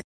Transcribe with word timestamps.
it. 0.00 0.09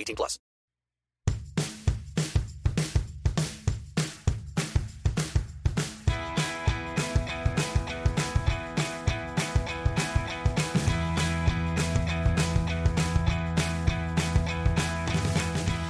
18 0.01 0.15
plus. 0.15 0.39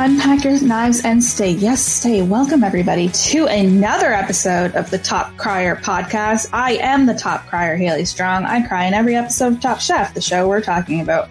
Unpack 0.03 0.43
your 0.43 0.59
knives 0.63 1.05
and 1.05 1.23
stay. 1.23 1.51
Yes, 1.51 1.79
stay. 1.79 2.23
Welcome, 2.23 2.63
everybody, 2.63 3.09
to 3.09 3.45
another 3.45 4.11
episode 4.11 4.75
of 4.75 4.89
the 4.89 4.97
Top 4.97 5.37
Crier 5.37 5.75
podcast. 5.75 6.49
I 6.51 6.77
am 6.77 7.05
the 7.05 7.13
Top 7.13 7.45
Crier, 7.45 7.75
Haley 7.75 8.05
Strong. 8.05 8.45
I 8.45 8.67
cry 8.67 8.85
in 8.85 8.95
every 8.95 9.15
episode 9.15 9.53
of 9.53 9.61
Top 9.61 9.79
Chef, 9.79 10.15
the 10.15 10.21
show 10.21 10.47
we're 10.47 10.59
talking 10.59 11.01
about. 11.01 11.29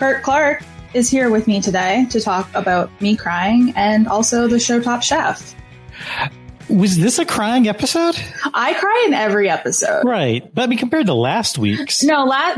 Kurt 0.00 0.24
Clark 0.24 0.64
is 0.94 1.10
here 1.10 1.28
with 1.28 1.46
me 1.46 1.60
today 1.60 2.06
to 2.10 2.20
talk 2.20 2.48
about 2.54 2.90
me 3.00 3.16
crying 3.16 3.72
and 3.76 4.06
also 4.06 4.46
the 4.46 4.60
show 4.60 4.80
Top 4.80 5.02
Chef. 5.02 5.54
Was 6.68 6.96
this 6.96 7.18
a 7.18 7.24
crying 7.24 7.68
episode? 7.68 8.16
I 8.54 8.72
cry 8.74 9.04
in 9.06 9.14
every 9.14 9.50
episode. 9.50 10.04
Right. 10.04 10.42
But 10.54 10.62
I 10.62 10.66
mean, 10.66 10.78
compared 10.78 11.06
to 11.06 11.14
last 11.14 11.58
week's. 11.58 12.02
No, 12.02 12.24
la- 12.24 12.54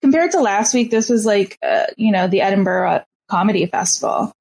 compared 0.00 0.30
to 0.30 0.40
last 0.40 0.72
week, 0.72 0.90
this 0.90 1.10
was 1.10 1.26
like, 1.26 1.58
uh, 1.62 1.86
you 1.96 2.12
know, 2.12 2.28
the 2.28 2.40
Edinburgh 2.40 3.04
Comedy 3.28 3.66
Festival. 3.66 4.32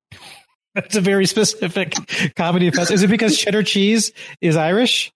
That's 0.76 0.96
a 0.96 1.02
very 1.02 1.26
specific 1.26 1.96
comedy 2.36 2.70
festival. 2.70 2.96
Is 2.96 3.04
it 3.04 3.10
because 3.10 3.38
cheddar 3.38 3.64
cheese 3.64 4.12
is 4.42 4.56
Irish? 4.56 5.12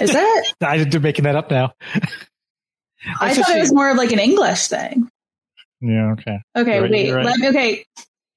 Is 0.00 0.14
it? 0.14 0.54
I'm 0.60 1.02
making 1.02 1.24
that 1.24 1.36
up 1.36 1.50
now. 1.50 1.74
I 3.20 3.34
thought 3.34 3.56
it 3.56 3.60
was 3.60 3.72
more 3.72 3.90
of 3.90 3.96
like 3.96 4.12
an 4.12 4.18
English 4.18 4.68
thing. 4.68 5.08
Yeah. 5.80 6.12
Okay. 6.12 6.38
Okay. 6.56 6.80
Right, 6.80 6.90
wait. 6.90 7.12
right. 7.12 7.24
Let 7.24 7.38
me. 7.38 7.48
Okay. 7.48 7.84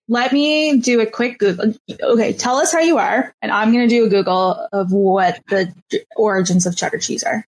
Let 0.07 0.33
me 0.33 0.77
do 0.79 0.99
a 0.99 1.05
quick 1.05 1.39
Google. 1.39 1.73
Okay. 2.01 2.33
Tell 2.33 2.57
us 2.57 2.73
how 2.73 2.79
you 2.79 2.97
are, 2.97 3.33
and 3.41 3.51
I'm 3.51 3.71
going 3.71 3.87
to 3.87 3.95
do 3.95 4.05
a 4.05 4.09
Google 4.09 4.67
of 4.73 4.91
what 4.91 5.39
the 5.47 5.73
origins 6.15 6.65
of 6.65 6.75
cheddar 6.75 6.97
cheese 6.97 7.23
are. 7.23 7.45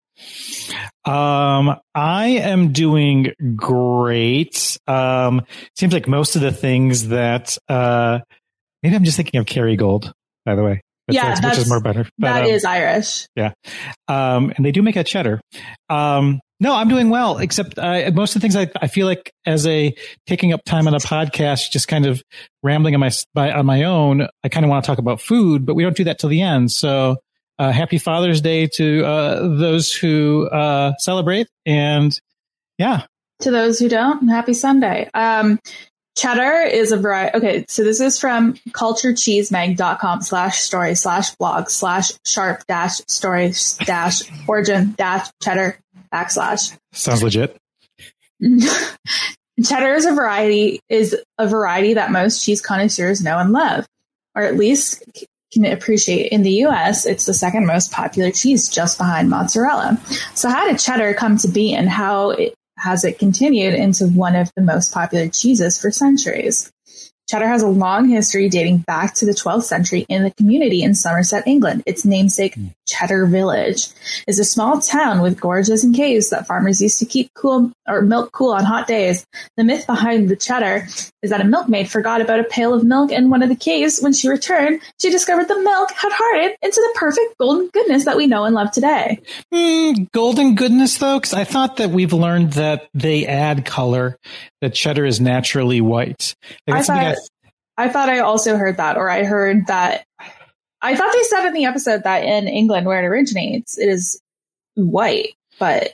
Um, 1.06 1.76
I 1.94 2.28
am 2.28 2.72
doing 2.72 3.34
great. 3.56 4.78
Um, 4.88 5.42
seems 5.76 5.94
like 5.94 6.08
most 6.08 6.36
of 6.36 6.42
the 6.42 6.52
things 6.52 7.10
that, 7.10 7.58
uh, 7.68 8.20
maybe 8.82 8.96
I'm 8.96 9.04
just 9.04 9.18
thinking 9.18 9.40
of 9.40 9.46
Kerrygold, 9.46 10.12
by 10.46 10.56
the 10.56 10.64
way. 10.64 10.82
Which, 11.08 11.16
Yeah, 11.16 11.38
which 11.44 11.58
is 11.58 11.68
more 11.68 11.82
better. 11.82 12.08
That 12.20 12.44
um, 12.44 12.50
is 12.50 12.64
Irish. 12.64 13.28
Yeah. 13.36 13.52
Um, 14.08 14.54
and 14.56 14.66
they 14.66 14.72
do 14.72 14.82
make 14.82 14.96
a 14.96 15.04
cheddar. 15.04 15.42
Um, 15.90 16.40
no, 16.64 16.74
I'm 16.74 16.88
doing 16.88 17.10
well, 17.10 17.40
except 17.40 17.78
uh, 17.78 18.10
most 18.14 18.38
of 18.38 18.42
the 18.42 18.48
things 18.48 18.56
I, 18.56 18.72
I 18.82 18.88
feel 18.88 19.06
like 19.06 19.34
as 19.46 19.68
a 19.68 19.94
taking 20.28 20.54
up 20.54 20.64
time 20.64 20.88
on 20.88 20.94
a 20.94 21.00
podcast, 21.00 21.72
just 21.72 21.90
kind 21.90 22.06
of 22.06 22.24
rambling 22.64 22.94
on 22.94 23.02
my, 23.02 23.12
by, 23.34 23.52
on 23.52 23.66
my 23.66 23.84
own, 23.84 24.28
I 24.46 24.48
kind 24.48 24.66
of 24.66 24.70
want 24.70 24.86
to 24.86 24.88
talk 24.88 24.98
about 24.98 25.20
food, 25.20 25.66
but 25.66 25.76
we 25.76 25.84
don't 25.84 25.96
do 25.96 26.06
that 26.06 26.20
till 26.20 26.30
the 26.30 26.42
end. 26.42 26.72
So, 26.72 27.18
uh, 27.60 27.74
happy 27.74 27.98
Father's 27.98 28.40
Day 28.40 28.68
to, 28.76 29.06
uh, 29.06 29.58
those 29.58 29.94
who, 29.94 30.48
uh, 30.48 30.94
celebrate. 31.00 31.48
And 31.66 32.18
yeah, 32.78 33.08
To 33.42 33.52
those 33.52 33.78
who 33.78 33.90
don't, 33.90 34.30
happy 34.30 34.54
Sunday. 34.54 35.10
Um, 35.14 35.60
cheddar 36.16 36.62
is 36.62 36.94
a 36.94 36.98
variety. 36.98 37.38
Okay, 37.38 37.66
so 37.68 37.84
this 37.84 38.00
is 38.00 38.18
from 38.18 38.54
culturecheesemag.com 38.70 40.22
slash 40.22 40.62
story 40.62 40.96
slash 40.96 41.36
blog 41.36 41.70
slash 41.70 42.14
sharp 42.26 42.66
dash 42.70 43.02
story 43.10 43.54
dash 43.86 44.22
origin 44.48 44.94
dash 44.98 45.30
cheddar 45.42 45.78
backslash. 46.14 46.78
sounds 46.92 47.24
legit. 47.24 47.58
cheddar 49.64 49.94
is 49.94 50.06
a 50.06 50.14
variety 50.14 50.80
is 50.90 51.16
a 51.38 51.48
variety 51.48 51.94
that 51.94 52.12
most 52.12 52.44
cheese 52.44 52.62
connoisseurs 52.62 53.24
know 53.24 53.38
and 53.38 53.52
love, 53.52 53.86
or 54.36 54.44
at 54.44 54.58
least 54.58 55.04
can 55.54 55.66
appreciate. 55.66 56.32
In 56.32 56.44
the 56.44 56.52
U.S., 56.52 57.06
it's 57.06 57.26
the 57.26 57.34
second 57.34 57.66
most 57.66 57.92
popular 57.92 58.32
cheese, 58.32 58.70
just 58.70 58.98
behind 58.98 59.30
mozzarella. 59.30 60.00
So, 60.34 60.50
how 60.50 60.68
did 60.68 60.80
cheddar 60.80 61.14
come 61.14 61.38
to 61.38 61.48
be, 61.48 61.74
and 61.74 61.88
how 61.88 62.32
it, 62.32 62.56
has 62.78 63.06
it 63.06 63.20
continued 63.20 63.76
into 63.76 64.08
one 64.08 64.36
of 64.36 64.52
the 64.56 64.64
most 64.64 64.94
popular 64.94 65.30
cheeses 65.30 65.80
for 65.80 65.92
centuries? 65.92 66.72
Cheddar 67.30 67.48
has 67.48 67.62
a 67.62 67.68
long 67.68 68.10
history 68.10 68.50
dating 68.50 68.80
back 68.80 69.14
to 69.16 69.26
the 69.26 69.32
12th 69.32 69.64
century 69.64 70.06
in 70.10 70.24
the 70.24 70.32
community 70.32 70.84
in 70.84 70.94
Somerset, 70.94 71.48
England. 71.48 71.84
Its 71.86 72.04
namesake, 72.04 72.58
Cheddar 72.86 73.26
Village, 73.28 73.88
is 74.28 74.40
a 74.40 74.44
small 74.44 74.82
town 74.82 75.22
with 75.22 75.40
gorges 75.40 75.84
and 75.84 75.96
caves 75.96 76.30
that 76.30 76.48
farmers 76.48 76.82
used 76.82 77.00
to 77.00 77.06
keep 77.06 77.34
cool 77.34 77.72
or 77.88 78.02
milk 78.02 78.32
cool 78.32 78.52
on 78.52 78.66
hot 78.66 78.88
days. 78.88 79.26
The 79.58 79.64
myth 79.64 79.88
behind 79.88 80.30
the 80.30 80.36
cheddar 80.36 80.88
is 81.22 81.30
that 81.30 81.42
a 81.42 81.46
milkmaid 81.46 81.90
forgot 81.90 82.22
about 82.22 82.40
a 82.40 82.44
pail 82.44 82.74
of 82.74 82.84
milk 82.84 83.12
in 83.12 83.30
one 83.30 83.42
of 83.42 83.50
the 83.50 83.56
caves. 83.56 84.00
When 84.00 84.14
she 84.14 84.28
returned, 84.28 84.82
she 85.00 85.10
discovered 85.10 85.48
the 85.48 85.60
milk 85.62 85.92
had 85.92 86.12
hardened 86.12 86.56
into 86.62 86.82
the 86.82 87.00
perfect 87.00 87.38
golden 87.40 87.70
goodness 87.70 88.06
that 88.06 88.18
we 88.18 88.28
know 88.28 88.44
and 88.44 88.54
love 88.54 88.72
today. 88.72 89.20
Mm, 89.54 90.12
golden 90.12 90.56
goodness 90.56 90.98
though, 90.98 91.20
because 91.20 91.34
I 91.34 91.46
thought 91.46 91.78
that 91.78 91.92
we've 91.92 92.14
learned 92.14 92.54
that 92.54 92.90
they 92.94 93.26
add 93.26 93.66
color, 93.66 94.18
that 94.64 94.74
cheddar 94.74 95.06
is 95.06 95.20
naturally 95.20 95.82
white. 95.82 96.36
Like, 96.68 96.80
I 96.80 96.84
thought, 96.84 97.18
I 97.78 97.90
thought 97.90 98.10
I 98.10 98.20
also 98.20 98.56
heard 98.56 98.78
that, 98.78 98.98
or 98.98 99.10
I 99.10 99.24
heard 99.24 99.68
that. 99.68 100.06
I 100.82 100.96
thought 100.96 101.14
they 101.14 101.24
said 101.24 101.48
in 101.48 101.54
the 101.54 101.66
episode 101.66 102.04
that 102.04 102.24
in 102.24 102.48
England, 102.48 102.88
where 102.88 103.04
it 103.04 103.06
originates, 103.06 103.78
it 103.78 103.90
is 103.90 104.22
white, 104.76 105.36
but 105.60 105.94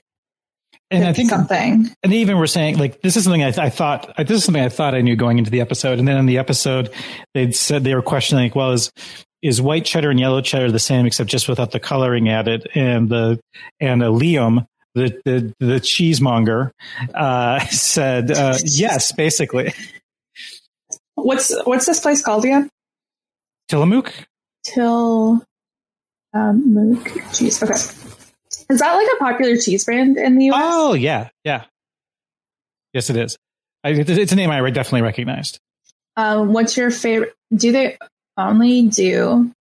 and 0.91 1.03
I 1.03 1.13
think 1.13 1.29
something. 1.29 1.89
and 2.01 2.11
they 2.11 2.17
even 2.17 2.37
were 2.37 2.47
saying 2.47 2.77
like 2.77 3.01
this 3.01 3.15
is 3.15 3.23
something 3.23 3.43
I, 3.43 3.51
th- 3.51 3.59
I 3.59 3.69
thought 3.69 4.15
this 4.17 4.31
is 4.37 4.43
something 4.43 4.63
I 4.63 4.69
thought 4.69 4.95
I 4.95 5.01
knew 5.01 5.15
going 5.15 5.39
into 5.39 5.51
the 5.51 5.61
episode, 5.61 5.99
and 5.99 6.07
then 6.07 6.17
in 6.17 6.25
the 6.25 6.37
episode 6.37 6.91
they 7.33 7.51
said 7.51 7.83
they 7.83 7.95
were 7.95 8.01
questioning 8.01 8.45
like, 8.45 8.55
well, 8.55 8.71
is 8.71 8.91
is 9.41 9.61
white 9.61 9.85
cheddar 9.85 10.11
and 10.11 10.19
yellow 10.19 10.41
cheddar 10.41 10.71
the 10.71 10.79
same 10.79 11.05
except 11.05 11.29
just 11.29 11.47
without 11.47 11.71
the 11.71 11.79
coloring 11.79 12.29
added? 12.29 12.67
And 12.75 13.09
the 13.09 13.39
and 13.79 14.03
a 14.03 14.07
Liam. 14.07 14.65
The, 14.95 15.21
the 15.23 15.53
the 15.59 15.79
cheesemonger 15.79 16.71
uh, 17.13 17.59
said 17.67 18.31
uh, 18.31 18.57
yes, 18.65 19.11
basically. 19.11 19.73
What's 21.15 21.53
what's 21.65 21.85
this 21.85 21.99
place 21.99 22.21
called 22.23 22.45
again? 22.45 22.69
Tillamook. 23.67 24.13
Till 24.63 25.43
um, 26.33 27.03
cheese. 27.33 27.61
Okay, 27.61 27.73
is 27.73 28.79
that 28.79 28.93
like 28.95 29.07
a 29.15 29.17
popular 29.19 29.57
cheese 29.57 29.85
brand 29.85 30.17
in 30.17 30.37
the 30.37 30.45
U.S.? 30.45 30.59
Oh 30.63 30.93
yeah, 30.93 31.29
yeah. 31.43 31.65
Yes, 32.93 33.09
it 33.09 33.15
is. 33.17 33.37
I, 33.83 33.89
it's 33.91 34.31
a 34.31 34.35
name 34.35 34.49
I 34.49 34.67
definitely 34.71 35.03
recognized. 35.03 35.59
Um, 36.17 36.51
what's 36.51 36.75
your 36.75 36.89
favorite? 36.91 37.35
Do 37.55 37.71
they 37.71 37.97
only 38.37 38.87
do 38.87 39.51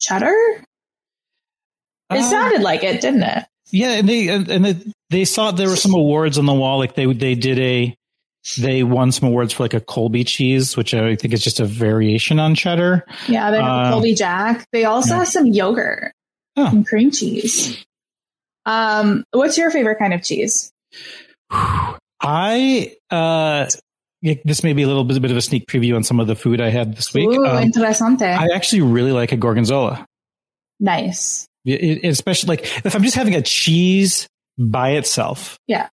cheddar? 0.00 0.34
It 2.10 2.18
Uh, 2.18 2.22
sounded 2.22 2.62
like 2.62 2.82
it, 2.82 3.00
didn't 3.00 3.22
it? 3.22 3.44
Yeah, 3.70 3.92
and 3.92 4.08
they 4.08 4.28
and 4.28 4.48
and 4.48 4.64
they, 4.64 4.76
they 5.10 5.24
saw 5.24 5.50
there 5.50 5.68
were 5.68 5.76
some 5.76 5.94
awards 5.94 6.38
on 6.38 6.46
the 6.46 6.54
wall. 6.54 6.78
Like 6.78 6.94
they 6.94 7.06
they 7.12 7.34
did 7.34 7.58
a 7.58 7.94
they 8.58 8.82
won 8.82 9.12
some 9.12 9.28
awards 9.28 9.52
for 9.52 9.62
like 9.64 9.74
a 9.74 9.80
Colby 9.80 10.24
cheese, 10.24 10.76
which 10.76 10.94
I 10.94 11.16
think 11.16 11.34
is 11.34 11.42
just 11.42 11.60
a 11.60 11.64
variation 11.66 12.38
on 12.40 12.54
cheddar. 12.54 13.04
Yeah, 13.28 13.50
they 13.50 13.60
have 13.60 13.86
Uh, 13.86 13.90
Colby 13.92 14.14
Jack. 14.14 14.66
They 14.72 14.84
also 14.84 15.10
yeah. 15.14 15.18
have 15.18 15.28
some 15.28 15.46
yogurt 15.46 16.12
Oh. 16.56 16.66
and 16.66 16.86
cream 16.86 17.10
cheese. 17.10 17.84
Um, 18.66 19.24
what's 19.32 19.56
your 19.58 19.70
favorite 19.70 19.98
kind 19.98 20.12
of 20.14 20.22
cheese? 20.22 20.72
I 22.20 22.94
uh 23.10 23.66
this 24.44 24.64
may 24.64 24.72
be 24.72 24.82
a 24.82 24.86
little 24.86 25.04
bit, 25.04 25.20
bit 25.22 25.30
of 25.30 25.36
a 25.36 25.42
sneak 25.42 25.66
preview 25.66 25.94
on 25.94 26.02
some 26.02 26.18
of 26.20 26.26
the 26.26 26.34
food 26.34 26.60
I 26.60 26.70
had 26.70 26.96
this 26.96 27.14
week. 27.14 27.28
Ooh, 27.28 27.46
Um, 27.46 27.62
interesante. 27.62 28.22
I 28.22 28.48
actually 28.54 28.82
really 28.82 29.12
like 29.12 29.32
a 29.32 29.36
gorgonzola. 29.36 30.04
nice. 30.80 31.47
It- 31.64 32.04
it- 32.04 32.08
especially 32.08 32.56
like 32.56 32.84
if 32.86 32.94
I'm 32.94 33.02
just 33.02 33.16
having 33.16 33.34
a 33.34 33.42
cheese 33.42 34.28
by 34.58 34.90
itself. 34.92 35.58
Yeah. 35.66 35.88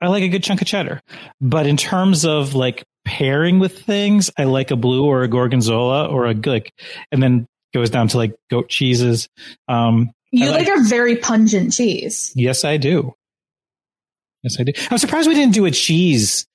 I 0.00 0.08
like 0.08 0.22
a 0.22 0.28
good 0.28 0.42
chunk 0.42 0.60
of 0.60 0.66
cheddar. 0.66 1.00
But 1.40 1.66
in 1.66 1.76
terms 1.76 2.24
of 2.24 2.54
like 2.54 2.84
pairing 3.04 3.58
with 3.58 3.78
things, 3.80 4.30
I 4.38 4.44
like 4.44 4.70
a 4.70 4.76
blue 4.76 5.04
or 5.06 5.22
a 5.22 5.28
gorgonzola 5.28 6.06
or 6.06 6.26
a 6.26 6.34
like, 6.34 6.72
and 7.10 7.22
then 7.22 7.46
goes 7.72 7.90
down 7.90 8.08
to 8.08 8.16
like 8.18 8.34
goat 8.50 8.68
cheeses. 8.68 9.28
Um, 9.68 10.10
You 10.30 10.50
like, 10.50 10.66
like- 10.68 10.78
a 10.78 10.82
very 10.88 11.16
pungent 11.16 11.72
cheese. 11.72 12.32
yes, 12.34 12.64
I 12.64 12.76
do. 12.76 13.14
Yes, 14.42 14.60
I 14.60 14.64
do. 14.64 14.72
I'm 14.90 14.98
surprised 14.98 15.28
we 15.28 15.34
didn't 15.34 15.54
do 15.54 15.64
a 15.64 15.70
cheese 15.70 16.46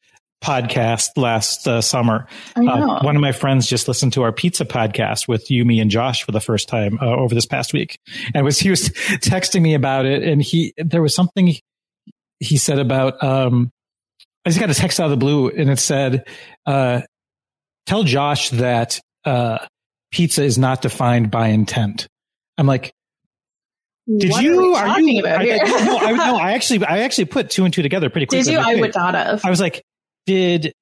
podcast 0.43 1.09
last 1.17 1.67
uh, 1.67 1.81
summer. 1.81 2.27
Uh, 2.55 3.01
one 3.01 3.15
of 3.15 3.21
my 3.21 3.31
friends 3.31 3.67
just 3.67 3.87
listened 3.87 4.13
to 4.13 4.23
our 4.23 4.31
pizza 4.31 4.65
podcast 4.65 5.27
with 5.27 5.47
Yumi 5.49 5.81
and 5.81 5.91
Josh 5.91 6.23
for 6.23 6.31
the 6.31 6.39
first 6.39 6.67
time 6.67 6.97
uh, 7.01 7.05
over 7.05 7.35
this 7.35 7.45
past 7.45 7.73
week, 7.73 7.99
and 8.33 8.45
was 8.45 8.59
he 8.59 8.69
was 8.69 8.89
texting 8.89 9.61
me 9.61 9.73
about 9.73 10.05
it, 10.05 10.23
and 10.23 10.41
he 10.41 10.73
there 10.77 11.01
was 11.01 11.13
something 11.13 11.55
he 12.39 12.57
said 12.57 12.79
about 12.79 13.21
um, 13.23 13.71
I 14.45 14.49
just 14.49 14.59
got 14.59 14.69
a 14.69 14.73
text 14.73 14.99
out 14.99 15.05
of 15.05 15.11
the 15.11 15.17
blue, 15.17 15.49
and 15.49 15.69
it 15.69 15.79
said, 15.79 16.27
uh, 16.65 17.01
"Tell 17.85 18.03
Josh 18.03 18.49
that 18.51 18.99
uh, 19.25 19.59
pizza 20.11 20.43
is 20.43 20.57
not 20.57 20.81
defined 20.81 21.31
by 21.31 21.49
intent." 21.49 22.07
I'm 22.57 22.65
like, 22.65 22.93
"Did 24.07 24.31
What 24.31 24.43
you? 24.43 24.75
Are, 24.75 24.87
talking 24.87 25.07
you? 25.07 25.27
I, 25.27 25.43
no, 25.43 25.97
I, 25.97 26.11
no, 26.13 26.37
I 26.41 26.53
actually, 26.53 26.85
I 26.85 26.99
actually 26.99 27.25
put 27.25 27.49
two 27.49 27.65
and 27.65 27.73
two 27.73 27.81
together 27.81 28.09
pretty 28.09 28.27
quickly. 28.27 28.45
Did 28.45 28.53
you? 28.53 28.59
I 28.59 28.75
would 28.79 28.95
not 28.95 29.13
have. 29.13 29.43
I 29.43 29.49
was 29.49 29.59
like, 29.59 29.83
did, 30.25 30.73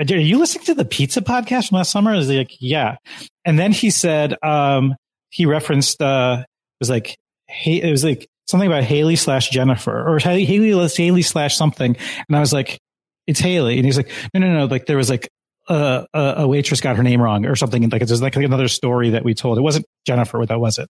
are 0.00 0.04
you 0.04 0.38
listening 0.38 0.64
to 0.66 0.74
the 0.74 0.84
pizza 0.84 1.20
podcast 1.20 1.68
from 1.68 1.76
last 1.76 1.90
summer? 1.90 2.14
Is 2.14 2.28
like, 2.28 2.56
yeah. 2.60 2.96
And 3.44 3.58
then 3.58 3.72
he 3.72 3.90
said, 3.90 4.34
um, 4.42 4.94
he 5.30 5.46
referenced, 5.46 6.00
uh, 6.00 6.38
it 6.40 6.46
was 6.80 6.90
like, 6.90 7.16
hey, 7.48 7.80
it 7.80 7.90
was 7.90 8.04
like 8.04 8.28
something 8.46 8.66
about 8.66 8.84
Haley 8.84 9.16
slash 9.16 9.50
Jennifer 9.50 10.08
or 10.08 10.18
Haley, 10.18 10.44
Haley, 10.44 11.22
slash 11.22 11.56
something. 11.56 11.96
And 12.28 12.36
I 12.36 12.40
was 12.40 12.52
like, 12.52 12.78
it's 13.26 13.40
Haley. 13.40 13.76
And 13.76 13.84
he's 13.84 13.96
like, 13.96 14.10
no, 14.32 14.40
no, 14.40 14.52
no. 14.52 14.64
Like 14.66 14.86
there 14.86 14.96
was 14.96 15.10
like, 15.10 15.28
uh, 15.68 16.04
a, 16.12 16.34
a 16.38 16.48
waitress 16.48 16.80
got 16.80 16.96
her 16.96 17.02
name 17.02 17.22
wrong 17.22 17.46
or 17.46 17.56
something. 17.56 17.82
And 17.82 17.92
Like 17.92 18.02
it's 18.02 18.20
like 18.20 18.36
another 18.36 18.68
story 18.68 19.10
that 19.10 19.24
we 19.24 19.34
told. 19.34 19.58
It 19.58 19.62
wasn't 19.62 19.86
Jennifer. 20.06 20.44
That 20.44 20.60
was 20.60 20.78
it. 20.78 20.88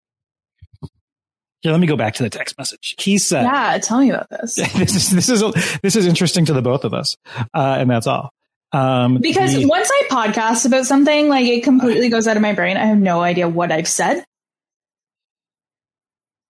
Here, 1.64 1.72
let 1.72 1.80
me 1.80 1.86
go 1.86 1.96
back 1.96 2.12
to 2.16 2.22
the 2.22 2.28
text 2.28 2.58
message. 2.58 2.94
He 2.98 3.16
said, 3.16 3.42
yeah, 3.44 3.78
tell 3.78 3.98
me 4.00 4.10
about 4.10 4.28
this. 4.28 4.54
this 4.74 4.94
is 4.94 5.10
this 5.10 5.28
is 5.30 5.42
this 5.82 5.96
is 5.96 6.06
interesting 6.06 6.44
to 6.44 6.52
the 6.52 6.60
both 6.60 6.84
of 6.84 6.92
us, 6.92 7.16
uh, 7.54 7.76
and 7.80 7.88
that's 7.90 8.06
all. 8.06 8.28
Um, 8.72 9.16
Because 9.16 9.54
the- 9.54 9.64
once 9.64 9.90
I 9.90 10.02
podcast 10.10 10.66
about 10.66 10.84
something, 10.84 11.30
like 11.30 11.46
it 11.46 11.64
completely 11.64 12.10
goes 12.10 12.28
out 12.28 12.36
of 12.36 12.42
my 12.42 12.52
brain. 12.52 12.76
I 12.76 12.84
have 12.84 12.98
no 12.98 13.22
idea 13.22 13.48
what 13.48 13.72
I've 13.72 13.88
said. 13.88 14.24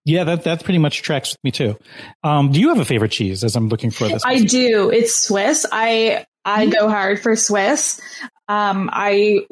yeah, 0.04 0.24
that 0.24 0.42
that 0.44 0.64
pretty 0.64 0.78
much 0.78 1.02
tracks 1.02 1.30
with 1.32 1.44
me 1.44 1.52
too. 1.52 1.78
Um, 2.24 2.50
do 2.50 2.60
you 2.60 2.70
have 2.70 2.80
a 2.80 2.84
favorite 2.84 3.12
cheese? 3.12 3.44
As 3.44 3.54
I'm 3.54 3.68
looking 3.68 3.90
for 3.92 4.08
this, 4.08 4.22
I 4.24 4.40
do. 4.40 4.90
It's 4.90 5.14
Swiss. 5.14 5.64
I 5.70 6.26
I 6.44 6.66
go 6.66 6.88
hard 6.88 7.22
for 7.22 7.36
Swiss. 7.36 8.00
Um, 8.48 8.90
I 8.92 9.46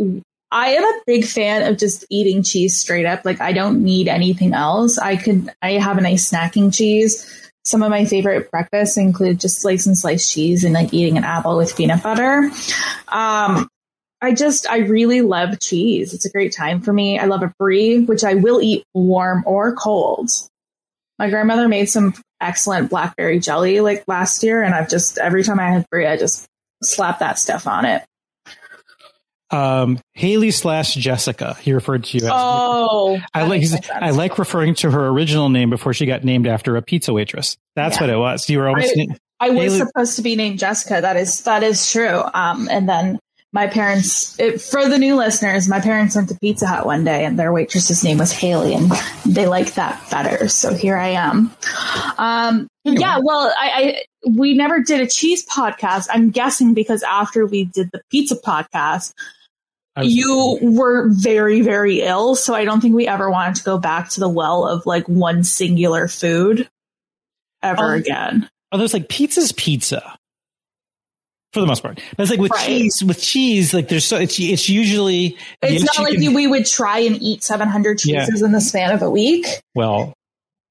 I 0.52 0.75
am 0.75 0.84
a 0.84 1.00
big 1.06 1.25
fan 1.25 1.62
of 1.62 1.78
just 1.78 2.04
eating 2.10 2.43
cheese 2.43 2.78
straight 2.78 3.06
up. 3.06 3.25
Like 3.25 3.40
I 3.40 3.52
don't 3.52 3.82
need 3.82 4.06
anything 4.06 4.52
else. 4.52 4.99
I 4.99 5.16
could 5.16 5.50
I 5.62 5.72
have 5.72 5.96
a 5.96 6.02
nice 6.02 6.31
snacking 6.31 6.72
cheese. 6.72 7.50
Some 7.64 7.82
of 7.82 7.90
my 7.90 8.04
favorite 8.04 8.50
breakfasts 8.50 8.99
include 8.99 9.40
just 9.40 9.60
slicing 9.60 9.94
sliced 9.94 10.31
cheese 10.31 10.62
and 10.62 10.75
like 10.75 10.93
eating 10.93 11.16
an 11.16 11.25
apple 11.25 11.56
with 11.56 11.75
peanut 11.75 12.02
butter. 12.02 12.50
Um, 13.08 13.66
I 14.20 14.34
just 14.34 14.69
I 14.69 14.78
really 14.78 15.22
love 15.22 15.58
cheese. 15.58 16.12
It's 16.12 16.26
a 16.26 16.31
great 16.31 16.52
time 16.52 16.82
for 16.82 16.93
me. 16.93 17.19
I 17.19 17.25
love 17.25 17.43
a 17.43 17.52
brie, 17.58 18.04
which 18.04 18.22
I 18.22 18.34
will 18.34 18.60
eat 18.60 18.84
warm 18.93 19.44
or 19.46 19.75
cold. 19.75 20.31
My 21.19 21.31
grandmother 21.31 21.66
made 21.66 21.87
some 21.87 22.14
excellent 22.43 22.90
blackberry 22.90 23.38
jelly 23.38 23.81
like 23.81 24.04
last 24.06 24.43
year, 24.43 24.62
and 24.62 24.75
I've 24.75 24.90
just 24.90 25.16
every 25.16 25.44
time 25.44 25.58
I 25.58 25.70
have 25.70 25.88
brie, 25.88 26.06
I 26.06 26.19
just 26.19 26.46
slap 26.82 27.20
that 27.20 27.38
stuff 27.38 27.66
on 27.66 27.87
it. 27.87 28.04
Um, 29.52 29.99
Haley 30.14 30.50
slash 30.50 30.94
Jessica. 30.94 31.56
He 31.60 31.72
referred 31.72 32.04
to 32.04 32.19
you 32.19 32.25
as. 32.25 32.31
Oh, 32.34 33.19
I 33.34 33.43
like 33.43 33.50
makes 33.60 33.70
he's- 33.70 33.87
sense. 33.87 33.99
I 34.02 34.10
like 34.10 34.38
referring 34.38 34.75
to 34.76 34.90
her 34.90 35.08
original 35.08 35.49
name 35.49 35.70
before 35.70 35.93
she 35.94 36.06
got 36.06 36.25
named 36.25 36.46
after 36.46 36.76
a 36.76 36.82
pizza 36.82 37.12
waitress. 37.12 37.56
That's 37.76 37.96
Yeah. 37.96 38.02
what 38.02 38.10
it 38.10 38.16
was. 38.19 38.49
You 38.50 38.58
were 38.58 38.69
almost. 38.69 38.94
I- 38.96 39.06
I 39.40 39.50
was 39.50 39.72
Haley- 39.72 39.78
supposed 39.78 40.16
to 40.16 40.22
be 40.22 40.37
named 40.37 40.58
Jessica. 40.60 41.00
That 41.00 41.16
is 41.16 41.43
that 41.43 41.62
is 41.62 41.90
true. 41.90 42.22
Um, 42.32 42.69
and 42.70 42.88
then 42.88 43.19
my 43.54 43.66
parents, 43.66 44.38
it, 44.40 44.62
for 44.62 44.88
the 44.88 44.99
new 44.99 45.14
listeners, 45.16 45.69
my 45.69 45.81
parents 45.81 46.14
went 46.16 46.28
to 46.31 46.38
Pizza 46.40 46.66
Hut 46.66 46.87
one 46.87 47.04
day, 47.04 47.25
and 47.25 47.38
their 47.38 47.52
waitress's 47.52 48.02
name 48.02 48.16
was 48.19 48.31
Haley, 48.32 48.72
and 48.72 48.90
they 49.26 49.46
liked 49.46 49.75
that 49.75 50.00
better. 50.10 50.49
So 50.49 50.72
here 50.72 50.96
I 50.96 51.08
am. 51.08 51.50
Um, 52.19 52.69
Anyway. 52.87 53.00
yeah. 53.00 53.19
Well, 53.22 53.52
I, 53.60 53.70
I 53.75 54.02
we 54.31 54.54
never 54.54 54.81
did 54.81 55.00
a 55.00 55.06
cheese 55.06 55.44
podcast. 55.46 56.06
I'm 56.10 56.31
guessing 56.31 56.72
because 56.72 57.02
after 57.02 57.44
we 57.46 57.64
did 57.64 57.90
the 57.93 58.00
pizza 58.10 58.37
podcast, 58.37 59.12
you 60.00 60.58
were 60.62 61.08
very 61.10 61.60
very 61.60 62.00
ill. 62.00 62.34
So 62.34 62.54
I 62.54 62.64
don't 62.64 62.80
think 62.80 62.94
we 62.94 63.06
ever 63.06 63.30
wanted 63.30 63.56
to 63.56 63.64
go 63.64 63.78
back 63.78 64.08
to 64.10 64.20
the 64.20 64.28
well 64.28 64.66
of 64.66 64.86
like 64.86 65.08
one 65.08 65.44
singular 65.44 66.08
food 66.08 66.68
ever 67.62 67.92
Um, 67.94 67.98
again. 68.00 68.50
Oh, 68.72 68.78
there's 68.78 68.94
like 68.94 69.08
pizza's 69.08 69.52
pizza. 69.52 70.16
For 71.52 71.60
the 71.60 71.66
most 71.66 71.82
part, 71.82 72.00
but 72.16 72.22
it's 72.22 72.30
like 72.30 72.40
with 72.40 72.50
Right. 72.50 72.66
cheese. 72.66 73.04
With 73.04 73.20
cheese, 73.20 73.74
like 73.74 73.88
there's 73.88 74.06
so 74.06 74.16
it's 74.16 74.40
it's 74.40 74.70
usually 74.70 75.36
It's 75.60 75.84
not 75.84 76.02
like 76.02 76.14
can- 76.18 76.32
we 76.32 76.46
would 76.46 76.64
try 76.64 77.00
and 77.00 77.20
eat 77.20 77.42
700 77.44 78.02
Yeah. 78.06 78.24
cheeses 78.24 78.40
in 78.40 78.52
the 78.52 78.60
span 78.62 78.90
of 78.92 79.02
a 79.02 79.10
week. 79.10 79.44
well, 79.74 80.14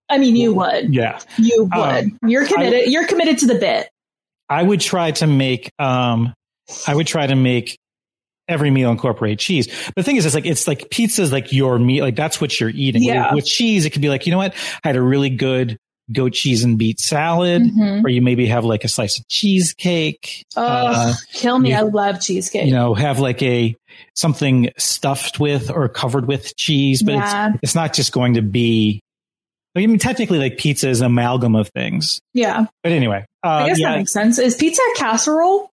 I 0.09 0.18
mean, 0.18 0.35
you 0.35 0.56
would. 0.56 0.91
yeah. 0.94 1.19
You 1.38 1.69
would. 1.71 1.71
Um, 2.06 2.18
You're 2.25 2.47
committed. 2.47 2.91
you're 2.91 3.06
committed 3.06 3.38
to 3.39 3.45
the 3.45 3.56
bit. 3.56 3.89
I 4.50 4.63
would 4.63 4.81
try 4.81 5.12
to 5.12 5.27
make 5.27 5.69
um 5.77 6.33
I 6.88 6.95
would 6.95 7.06
try 7.06 7.27
to 7.27 7.35
make 7.35 7.77
every 8.51 8.69
meal 8.71 8.92
incorporate 8.92 9.39
cheese. 9.39 9.68
But 9.88 9.95
the 9.95 10.03
thing 10.03 10.15
is, 10.18 10.25
it's 10.25 10.36
like 10.36 10.45
it's 10.45 10.68
like 10.68 10.89
pizza's 10.89 11.31
like 11.31 11.51
your 11.51 11.80
meat. 11.80 12.01
like 12.01 12.15
that's 12.15 12.39
what 12.42 12.59
you're 12.59 12.69
eating. 12.69 13.03
Yeah. 13.03 13.33
With 13.33 13.45
cheese, 13.45 13.86
it 13.86 13.92
could 13.92 14.01
be 14.01 14.09
like, 14.09 14.25
you 14.25 14.31
know 14.31 14.38
what? 14.38 14.53
I 14.83 14.88
had 14.89 14.95
a 14.95 15.01
really 15.01 15.30
good 15.30 15.77
goat 16.12 16.33
cheese 16.33 16.63
and 16.65 16.77
beet 16.77 17.00
salad, 17.00 17.62
Mhm. 17.63 18.03
or 18.03 18.09
you 18.09 18.21
maybe 18.21 18.45
have 18.48 18.65
like 18.65 18.83
a 18.83 18.89
slice 18.89 19.18
of 19.18 19.25
cheesecake. 19.30 20.44
Oh, 20.57 20.62
uh, 20.63 21.13
kill 21.33 21.57
me. 21.59 21.69
you- 21.69 21.75
I 21.77 21.81
love 21.81 22.19
cheesecake. 22.19 22.65
you 22.65 22.74
know, 22.74 22.94
have 22.94 23.19
like 23.19 23.42
a 23.42 23.75
something 24.15 24.69
stuffed 24.77 25.39
with 25.39 25.69
or 25.71 25.87
covered 25.87 26.28
with 26.28 26.56
cheese, 26.57 27.02
but 27.04 27.14
Yeah. 27.14 27.49
it's 27.49 27.59
it's 27.64 27.76
not 27.76 27.94
just 27.94 28.11
going 28.11 28.33
to 28.33 28.42
be. 28.42 28.99
I 29.73 29.80
mean, 29.85 29.99
technically, 29.99 30.37
like 30.37 30.57
pizza 30.57 30.90
is 30.90 30.99
an 30.99 31.06
amalgam 31.06 31.56
of 31.56 31.69
things. 31.69 32.19
yeah. 32.33 32.66
But 32.83 32.92
anyway, 32.92 33.23
uh, 33.44 33.47
I 33.47 33.68
guess 33.69 33.80
yeah, 33.80 33.92
that 33.92 33.97
makes 33.99 34.11
sense. 34.11 34.37
Is 34.37 34.56
pizza 34.56 34.81
a 34.95 34.97
casserole? 34.99 35.69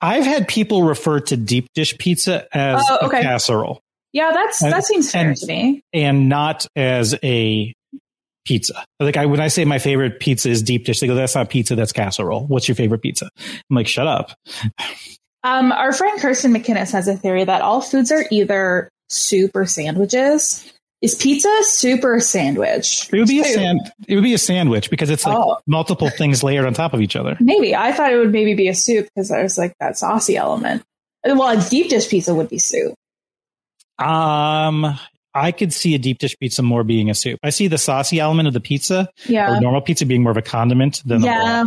I've 0.00 0.24
had 0.24 0.48
people 0.48 0.82
refer 0.82 1.20
to 1.20 1.36
deep 1.36 1.66
dish 1.74 1.96
pizza 1.98 2.46
as 2.56 2.84
Oh, 2.90 3.06
a 3.06 3.10
casserole 3.10 3.80
Yeah, 4.12 4.30
that's 4.32 4.62
And- 4.62 4.72
that 4.72 4.84
seems 4.84 5.10
fair 5.10 5.28
and- 5.28 5.36
to 5.36 5.46
me. 5.46 5.82
and 5.92 6.28
not 6.28 6.66
as 6.76 7.14
a 7.22 7.72
pizza. 8.44 8.84
Like 9.00 9.16
I, 9.16 9.26
when 9.26 9.40
I 9.40 9.48
say 9.48 9.64
my 9.64 9.78
favorite 9.78 10.20
pizza 10.20 10.50
is 10.50 10.62
deep 10.62 10.84
dish, 10.84 11.00
they 11.00 11.06
go, 11.06 11.14
that's 11.14 11.34
not 11.34 11.48
pizza, 11.48 11.74
that's 11.74 11.92
casserole. 11.92 12.46
What's 12.46 12.68
your 12.68 12.74
favorite 12.74 13.00
pizza? 13.02 13.28
I'm 13.38 13.76
like, 13.76 13.88
shut 13.88 14.06
up. 14.06 14.32
Um, 15.42 15.72
our 15.72 15.92
friend 15.92 16.20
Kirsten 16.20 16.52
McInnes 16.54 16.92
has 16.92 17.08
a 17.08 17.16
theory 17.16 17.44
that 17.44 17.60
all 17.62 17.80
foods 17.80 18.10
are 18.12 18.24
either 18.30 18.88
soup 19.10 19.50
or 19.54 19.66
sandwiches. 19.66 20.70
Is 21.04 21.14
pizza 21.14 21.54
a 21.60 21.64
soup 21.64 22.02
or 22.02 22.14
a 22.14 22.20
sandwich? 22.22 23.10
It 23.12 23.18
would 23.18 23.28
be 23.28 23.38
a 23.40 23.44
sand, 23.44 23.92
it 24.08 24.14
would 24.14 24.24
be 24.24 24.32
a 24.32 24.38
sandwich 24.38 24.88
because 24.88 25.10
it's 25.10 25.26
like 25.26 25.36
Oh. 25.36 25.58
multiple 25.66 26.08
things 26.08 26.42
layered 26.42 26.64
on 26.64 26.72
top 26.72 26.94
of 26.94 27.02
each 27.02 27.14
other. 27.14 27.36
Maybe 27.40 27.76
I 27.76 27.92
thought 27.92 28.10
it 28.10 28.16
would 28.16 28.32
maybe 28.32 28.54
be 28.54 28.68
a 28.68 28.74
soup 28.74 29.06
because 29.14 29.30
was 29.30 29.58
like 29.58 29.74
that 29.80 29.98
saucy 29.98 30.38
element. 30.38 30.82
Well, 31.22 31.58
a 31.58 31.68
deep 31.68 31.90
dish 31.90 32.08
pizza 32.08 32.34
would 32.34 32.48
be 32.48 32.56
soup. 32.58 32.94
Um, 33.98 34.98
I 35.34 35.52
could 35.52 35.74
see 35.74 35.94
a 35.94 35.98
deep 35.98 36.20
dish 36.20 36.38
pizza 36.38 36.62
more 36.62 36.84
being 36.84 37.10
a 37.10 37.14
soup. 37.14 37.38
I 37.42 37.50
see 37.50 37.68
the 37.68 37.76
saucy 37.76 38.18
element 38.18 38.48
of 38.48 38.54
the 38.54 38.60
pizza 38.60 39.10
Yeah, 39.26 39.58
or 39.58 39.60
normal 39.60 39.82
pizza 39.82 40.06
being 40.06 40.22
more 40.22 40.32
of 40.32 40.38
a 40.38 40.42
condiment 40.42 41.02
than 41.04 41.22
yeah. 41.22 41.64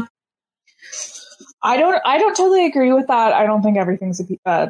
I 1.62 1.78
don't. 1.78 2.02
I 2.04 2.18
don't 2.18 2.36
totally 2.36 2.66
agree 2.66 2.92
with 2.92 3.06
that. 3.06 3.34
I 3.34 3.46
don't 3.46 3.62
think 3.62 3.78
everything's 3.78 4.20
a, 4.20 4.26
uh, 4.50 4.70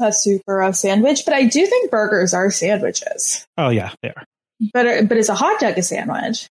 a 0.00 0.12
soup 0.12 0.42
or 0.46 0.60
a 0.62 0.72
sandwich, 0.72 1.24
but 1.24 1.34
I 1.34 1.44
do 1.44 1.66
think 1.66 1.90
burgers 1.90 2.34
are 2.34 2.50
sandwiches. 2.50 3.46
Oh 3.56 3.68
yeah, 3.70 3.92
they 4.02 4.10
are. 4.10 4.24
But 4.72 5.08
but 5.08 5.16
is 5.18 5.28
a 5.28 5.34
hot 5.34 5.60
dog 5.60 5.78
a 5.78 5.82
sandwich? 5.82 6.48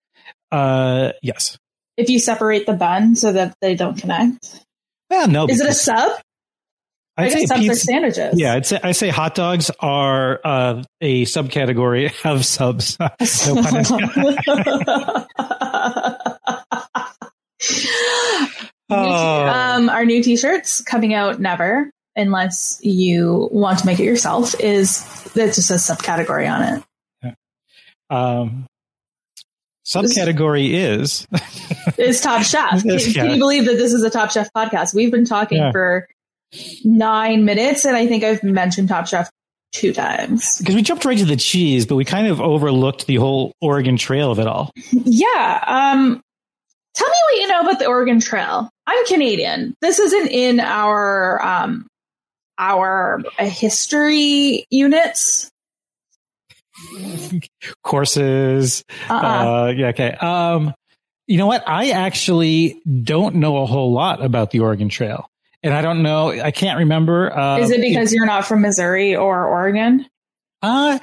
Uh, 0.52 1.12
yes. 1.22 1.56
If 1.96 2.08
you 2.10 2.18
separate 2.18 2.66
the 2.66 2.72
bun 2.74 3.16
so 3.16 3.32
that 3.32 3.54
they 3.60 3.74
don't 3.74 3.96
connect, 3.98 4.64
Well, 5.10 5.28
no. 5.28 5.46
is 5.46 5.60
it 5.60 5.68
a 5.68 5.72
sub? 5.74 6.20
I 7.18 7.24
I'd 7.24 7.32
say 7.32 7.40
guess 7.40 7.48
subs 7.48 7.68
are 7.70 7.74
sandwiches. 7.74 8.38
Yeah, 8.38 8.52
I'd 8.54 8.66
say 8.66 8.78
I 8.82 8.92
say 8.92 9.08
hot 9.08 9.34
dogs 9.34 9.70
are 9.80 10.38
uh, 10.44 10.82
a 11.00 11.24
subcategory 11.24 12.12
of 12.30 12.44
subs. 12.44 12.98
no 13.00 13.08
pun 13.62 13.76
intended. 13.76 14.16
New 18.88 18.96
t- 18.96 19.00
Oh. 19.00 19.46
um, 19.48 19.88
our 19.88 20.04
new 20.04 20.22
t-shirts 20.22 20.80
coming 20.82 21.12
out 21.12 21.40
never 21.40 21.90
unless 22.16 22.80
you 22.82 23.48
want 23.52 23.78
to 23.80 23.86
make 23.86 24.00
it 24.00 24.04
yourself 24.04 24.58
is 24.60 25.04
that 25.34 25.54
just 25.54 25.70
a 25.70 25.74
subcategory 25.74 26.50
on 26.50 26.62
it. 27.22 27.34
Um, 28.08 28.66
subcategory 29.86 30.70
is 30.72 31.26
it's 31.98 32.20
top 32.20 32.42
chef. 32.42 32.82
Can, 32.82 32.98
can 32.98 33.30
you 33.32 33.38
believe 33.38 33.66
that 33.66 33.76
this 33.76 33.92
is 33.92 34.02
a 34.02 34.10
top 34.10 34.30
chef 34.30 34.48
podcast? 34.56 34.94
We've 34.94 35.10
been 35.10 35.24
talking 35.24 35.58
Yeah. 35.58 35.72
for 35.72 36.08
nine 36.84 37.44
minutes 37.44 37.84
and 37.84 37.96
i 37.96 38.06
think 38.06 38.22
i've 38.22 38.40
mentioned 38.44 38.88
top 38.88 39.06
chef 39.08 39.28
two 39.72 39.92
times. 39.92 40.58
Because 40.58 40.76
we 40.76 40.80
jumped 40.80 41.04
right 41.04 41.18
to 41.18 41.24
the 41.24 41.36
cheese, 41.36 41.84
but 41.84 41.96
we 41.96 42.04
kind 42.04 42.28
of 42.28 42.40
overlooked 42.40 43.06
the 43.08 43.16
whole 43.16 43.52
Oregon 43.60 43.96
Trail 43.96 44.30
of 44.30 44.38
it 44.38 44.46
all. 44.46 44.70
yeah 44.92 45.64
um 45.66 46.20
tell 46.94 47.08
me 47.08 47.16
what 47.30 47.40
you 47.40 47.48
know 47.48 47.60
about 47.62 47.78
the 47.80 47.86
oregon 47.86 48.20
trail. 48.20 48.70
I'm 48.86 49.04
canadian. 49.06 49.74
This 49.80 49.98
isn't 49.98 50.28
in 50.30 50.60
our 50.60 51.44
um 51.44 51.86
our 52.58 53.22
history 53.38 54.66
units 54.70 55.50
Courses, 57.82 58.84
uh-uh. 59.08 59.16
Uh, 59.16 59.72
yeah, 59.76 59.86
okay. 59.88 60.10
Um, 60.12 60.74
you 61.26 61.38
know 61.38 61.46
what? 61.46 61.64
I 61.66 61.90
actually 61.90 62.80
don't 63.02 63.36
know 63.36 63.62
a 63.62 63.66
whole 63.66 63.92
lot 63.92 64.22
about 64.22 64.50
the 64.50 64.60
Oregon 64.60 64.88
Trail, 64.88 65.30
and 65.62 65.72
I 65.72 65.80
don't 65.80 66.02
know. 66.02 66.30
I 66.30 66.50
can't 66.50 66.78
remember. 66.78 67.36
Uh, 67.36 67.58
Is 67.58 67.70
it 67.70 67.80
because 67.80 68.12
you're 68.12 68.26
not 68.26 68.44
from 68.44 68.60
Missouri 68.60 69.16
or 69.16 69.46
Oregon? 69.46 70.06
Uh, 70.62 70.98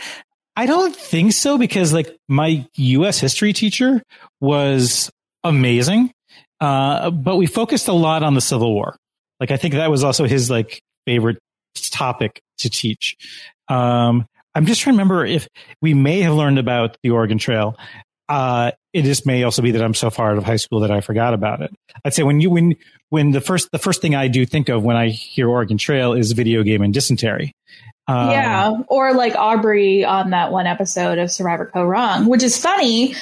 I 0.55 0.65
don't 0.65 0.95
think 0.95 1.33
so 1.33 1.57
because 1.57 1.91
like 1.91 2.15
my 2.27 2.67
U.S. 2.75 3.19
history 3.19 3.51
teacher 3.53 4.03
was 4.39 5.11
amazing, 5.43 6.13
uh, 6.59 7.09
but 7.09 7.37
we 7.37 7.47
focused 7.47 7.87
a 7.87 7.93
lot 7.93 8.21
on 8.23 8.35
the 8.35 8.41
Civil 8.41 8.73
War. 8.73 8.95
Like 9.39 9.49
I 9.51 9.57
think 9.57 9.73
that 9.73 9.89
was 9.89 10.03
also 10.03 10.25
his 10.25 10.49
like 10.49 10.81
favorite 11.05 11.39
topic 11.91 12.41
to 12.59 12.69
teach. 12.69 13.15
Um, 13.67 14.25
I'm 14.55 14.65
just 14.65 14.81
trying 14.81 14.95
to 14.95 14.97
remember 14.97 15.25
if 15.25 15.47
we 15.81 15.93
may 15.93 16.21
have 16.21 16.33
learned 16.33 16.59
about 16.59 16.97
the 17.03 17.11
Oregon 17.11 17.37
Trail. 17.37 17.75
Uh, 18.29 18.71
it 18.93 19.03
just 19.03 19.25
may 19.25 19.43
also 19.43 19.61
be 19.61 19.71
that 19.71 19.81
I'm 19.81 19.93
so 19.93 20.09
far 20.09 20.31
out 20.31 20.37
of 20.37 20.43
high 20.43 20.55
school 20.55 20.81
that 20.81 20.91
I 20.91 21.01
forgot 21.01 21.33
about 21.33 21.61
it. 21.61 21.71
I'd 22.05 22.13
say 22.13 22.23
when 22.23 22.39
you 22.39 22.49
when 22.49 22.75
when 23.09 23.31
the 23.31 23.41
first 23.41 23.69
the 23.71 23.79
first 23.79 24.01
thing 24.01 24.15
I 24.15 24.27
do 24.27 24.45
think 24.45 24.69
of 24.69 24.83
when 24.83 24.95
I 24.95 25.09
hear 25.09 25.49
Oregon 25.49 25.77
Trail 25.77 26.13
is 26.13 26.31
video 26.31 26.63
game 26.63 26.81
and 26.81 26.93
dysentery. 26.93 27.53
Um, 28.07 28.31
yeah, 28.31 28.71
or 28.87 29.13
like 29.13 29.35
Aubrey 29.35 30.05
on 30.05 30.31
that 30.31 30.51
one 30.51 30.67
episode 30.67 31.17
of 31.17 31.31
Survivor 31.31 31.71
Kaoh 31.73 31.89
Rong, 31.89 32.27
which 32.27 32.43
is 32.43 32.57
funny 32.57 33.15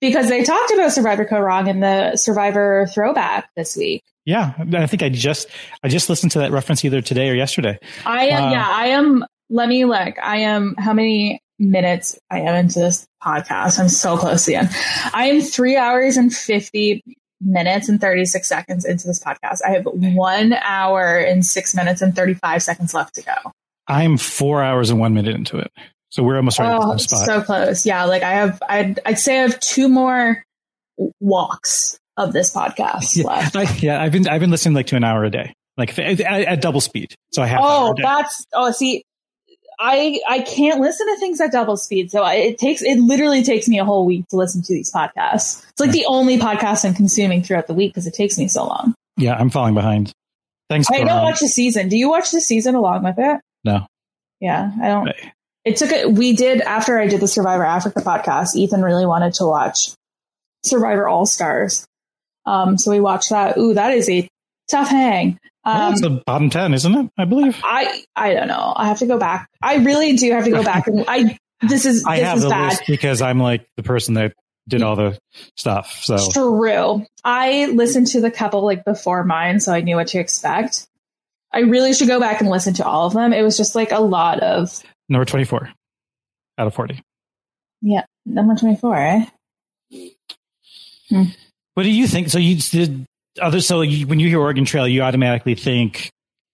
because 0.00 0.28
they 0.28 0.42
talked 0.42 0.72
about 0.72 0.92
Survivor 0.92 1.24
Kaoh 1.24 1.44
Rong 1.44 1.66
in 1.66 1.80
the 1.80 2.16
Survivor 2.16 2.86
throwback 2.92 3.50
this 3.56 3.76
week. 3.76 4.02
Yeah, 4.30 4.54
I 4.74 4.86
think 4.86 5.02
I 5.02 5.08
just 5.08 5.48
I 5.82 5.88
just 5.88 6.08
listened 6.08 6.32
to 6.32 6.38
that 6.40 6.52
reference 6.52 6.84
either 6.84 7.00
today 7.02 7.28
or 7.30 7.34
yesterday. 7.34 7.78
I 8.06 8.26
am, 8.28 8.42
Wow. 8.44 8.50
yeah, 8.52 8.66
I 8.68 8.86
am. 8.88 9.24
Let 9.50 9.68
me 9.68 9.84
look. 9.84 10.14
I 10.22 10.38
am. 10.38 10.74
How 10.78 10.92
many 10.92 11.40
minutes 11.58 12.18
I 12.30 12.40
am 12.40 12.54
into 12.54 12.78
this 12.78 13.06
podcast? 13.22 13.78
I'm 13.80 13.88
so 13.88 14.16
close 14.16 14.44
to 14.44 14.50
the 14.52 14.56
end. 14.56 14.68
I 15.12 15.26
am 15.26 15.40
three 15.40 15.76
hours 15.76 16.16
and 16.16 16.32
fifty 16.34 17.02
minutes 17.40 17.88
and 17.88 18.00
thirty 18.00 18.24
six 18.26 18.48
seconds 18.48 18.84
into 18.84 19.06
this 19.06 19.18
podcast. 19.18 19.58
I 19.66 19.70
have 19.70 19.84
one 19.86 20.52
hour 20.52 21.18
and 21.18 21.44
six 21.44 21.74
minutes 21.74 22.00
and 22.02 22.14
thirty 22.14 22.34
five 22.34 22.62
seconds 22.62 22.94
left 22.94 23.14
to 23.16 23.22
go. 23.22 23.34
I'm 23.88 24.16
four 24.18 24.62
hours 24.62 24.90
and 24.90 25.00
one 25.00 25.14
minute 25.14 25.34
into 25.34 25.58
it, 25.58 25.72
so 26.10 26.22
we're 26.22 26.36
almost 26.36 26.58
right 26.60 26.68
at 26.72 26.80
Oh, 26.80 26.92
the 26.92 26.98
same 26.98 27.08
spot. 27.18 27.26
so 27.26 27.42
close. 27.42 27.84
Yeah, 27.84 28.04
like 28.04 28.22
I 28.22 28.30
have, 28.32 28.62
I'd, 28.68 29.00
I'd 29.04 29.18
say 29.18 29.38
I 29.38 29.42
have 29.42 29.58
two 29.58 29.88
more 29.88 30.44
walks 31.18 31.98
of 32.20 32.32
this 32.32 32.52
podcast 32.52 33.16
yeah, 33.16 33.24
left. 33.24 33.56
I, 33.56 33.62
yeah, 33.78 34.02
I've 34.02 34.12
been 34.12 34.28
I've 34.28 34.40
been 34.40 34.50
listening 34.50 34.74
like 34.74 34.86
to 34.88 34.96
an 34.96 35.04
hour 35.04 35.24
a 35.24 35.30
day, 35.30 35.52
like 35.76 35.98
at, 35.98 36.20
at 36.20 36.60
double 36.60 36.80
speed. 36.80 37.14
So 37.32 37.42
I 37.42 37.46
have. 37.46 37.60
Oh, 37.62 37.94
that's 38.00 38.44
oh, 38.52 38.70
see, 38.72 39.04
I 39.78 40.20
I 40.28 40.40
can't 40.40 40.80
listen 40.80 41.06
to 41.06 41.18
things 41.18 41.40
at 41.40 41.52
double 41.52 41.76
speed, 41.76 42.10
so 42.10 42.22
I, 42.22 42.34
it 42.34 42.58
takes 42.58 42.82
it 42.82 42.98
literally 42.98 43.42
takes 43.42 43.66
me 43.66 43.78
a 43.78 43.84
whole 43.84 44.04
week 44.04 44.28
to 44.28 44.36
listen 44.36 44.62
to 44.62 44.72
these 44.72 44.92
podcasts. 44.92 45.64
It's 45.70 45.80
like 45.80 45.92
the 45.92 46.04
only 46.06 46.38
podcast 46.38 46.84
I'm 46.84 46.94
consuming 46.94 47.42
throughout 47.42 47.66
the 47.66 47.74
week 47.74 47.92
because 47.92 48.06
it 48.06 48.14
takes 48.14 48.36
me 48.38 48.48
so 48.48 48.66
long. 48.66 48.94
yeah, 49.16 49.34
I'm 49.34 49.50
falling 49.50 49.74
behind. 49.74 50.12
Thanks. 50.68 50.88
I 50.90 51.02
don't 51.02 51.22
watch 51.22 51.40
the 51.40 51.48
season. 51.48 51.88
Do 51.88 51.96
you 51.96 52.08
watch 52.08 52.30
the 52.30 52.40
season 52.40 52.76
along 52.76 53.02
with 53.02 53.18
it? 53.18 53.40
No. 53.64 53.86
Yeah, 54.40 54.70
I 54.80 54.88
don't. 54.88 55.10
It 55.64 55.76
took 55.76 55.90
it. 55.90 56.12
We 56.12 56.34
did 56.34 56.60
after 56.60 56.98
I 56.98 57.06
did 57.06 57.20
the 57.20 57.28
Survivor 57.28 57.64
Africa 57.64 58.00
podcast. 58.00 58.54
Ethan 58.54 58.82
really 58.82 59.04
wanted 59.04 59.34
to 59.34 59.46
watch 59.46 59.90
Survivor 60.64 61.08
All 61.08 61.26
Stars, 61.26 61.86
um, 62.46 62.78
so 62.78 62.90
we 62.90 63.00
watched 63.00 63.30
that. 63.30 63.56
Ooh, 63.58 63.74
that 63.74 63.92
is 63.92 64.08
a 64.08 64.28
tough 64.70 64.88
hang. 64.88 65.38
Um, 65.64 65.92
it's 65.92 66.00
the 66.00 66.22
bottom 66.24 66.48
ten, 66.50 66.72
isn't 66.74 66.94
it? 66.94 67.10
I 67.18 67.24
believe. 67.26 67.60
I 67.62 68.02
I 68.16 68.32
don't 68.34 68.48
know. 68.48 68.72
I 68.74 68.88
have 68.88 69.00
to 69.00 69.06
go 69.06 69.18
back. 69.18 69.48
I 69.60 69.76
really 69.76 70.16
do 70.16 70.30
have 70.32 70.44
to 70.44 70.50
go 70.50 70.62
back 70.62 70.86
and 70.86 71.04
I. 71.06 71.38
This 71.62 71.84
is 71.84 72.04
I 72.06 72.16
this 72.16 72.24
have 72.26 72.36
is 72.38 72.44
the 72.44 72.48
bad. 72.50 72.68
list 72.70 72.82
because 72.86 73.20
I'm 73.20 73.38
like 73.38 73.66
the 73.76 73.82
person 73.82 74.14
that 74.14 74.32
did 74.66 74.82
all 74.82 74.96
the 74.96 75.18
stuff. 75.56 76.00
So 76.02 76.16
True. 76.30 77.04
I 77.22 77.66
listened 77.66 78.06
to 78.08 78.20
the 78.22 78.30
couple 78.30 78.64
like 78.64 78.84
before 78.84 79.24
mine, 79.24 79.60
so 79.60 79.72
I 79.72 79.82
knew 79.82 79.96
what 79.96 80.06
to 80.08 80.18
expect. 80.18 80.86
I 81.52 81.60
really 81.60 81.92
should 81.92 82.08
go 82.08 82.20
back 82.20 82.40
and 82.40 82.48
listen 82.48 82.74
to 82.74 82.86
all 82.86 83.06
of 83.08 83.12
them. 83.12 83.32
It 83.34 83.42
was 83.42 83.56
just 83.58 83.74
like 83.74 83.92
a 83.92 84.00
lot 84.00 84.40
of 84.40 84.82
number 85.10 85.26
twenty 85.26 85.44
four 85.44 85.70
out 86.56 86.66
of 86.66 86.74
forty. 86.74 87.02
yeah, 87.82 88.04
number 88.24 88.54
twenty 88.54 88.76
four. 88.76 88.96
Eh? 88.96 89.26
What 91.74 91.84
do 91.84 91.90
you 91.90 92.06
think? 92.06 92.28
So 92.30 92.38
you 92.38 92.56
did 92.56 93.06
other. 93.40 93.60
So 93.60 93.82
you, 93.82 94.06
when 94.06 94.20
you 94.20 94.28
hear 94.28 94.40
Oregon 94.40 94.64
Trail, 94.64 94.88
you 94.88 95.02
automatically 95.02 95.54
think 95.54 96.10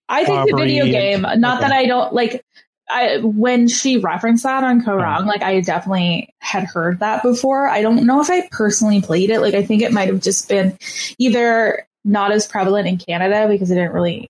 I 0.09 0.25
think 0.25 0.51
the 0.51 0.57
video 0.57 0.85
and- 0.85 0.93
game. 0.93 1.23
Not 1.41 1.59
okay. 1.59 1.69
that 1.69 1.73
I 1.73 1.87
don't 1.87 2.13
like. 2.13 2.43
I 2.89 3.19
when 3.19 3.67
she 3.67 3.99
referenced 3.99 4.45
that 4.45 4.63
on 4.63 4.81
Kaoh 4.83 5.03
Rong, 5.03 5.27
like 5.27 5.43
I 5.43 5.61
definitely 5.61 6.33
had 6.39 6.65
heard 6.65 7.01
that 7.01 7.23
before. 7.25 7.69
I 7.69 7.83
don't 7.83 8.07
know 8.07 8.21
if 8.21 8.31
I 8.31 8.47
personally 8.53 9.03
played 9.03 9.31
it. 9.31 9.41
Like 9.41 9.55
I 9.55 9.65
think 9.65 9.83
it 9.83 9.93
might 9.93 10.09
have 10.09 10.23
just 10.23 10.49
been 10.49 10.79
either 11.19 11.85
not 12.05 12.31
as 12.31 12.47
prevalent 12.47 12.87
in 12.87 12.99
Canada 12.99 13.49
because 13.49 13.73
it 13.73 13.75
didn't 13.75 13.93
really 13.93 14.29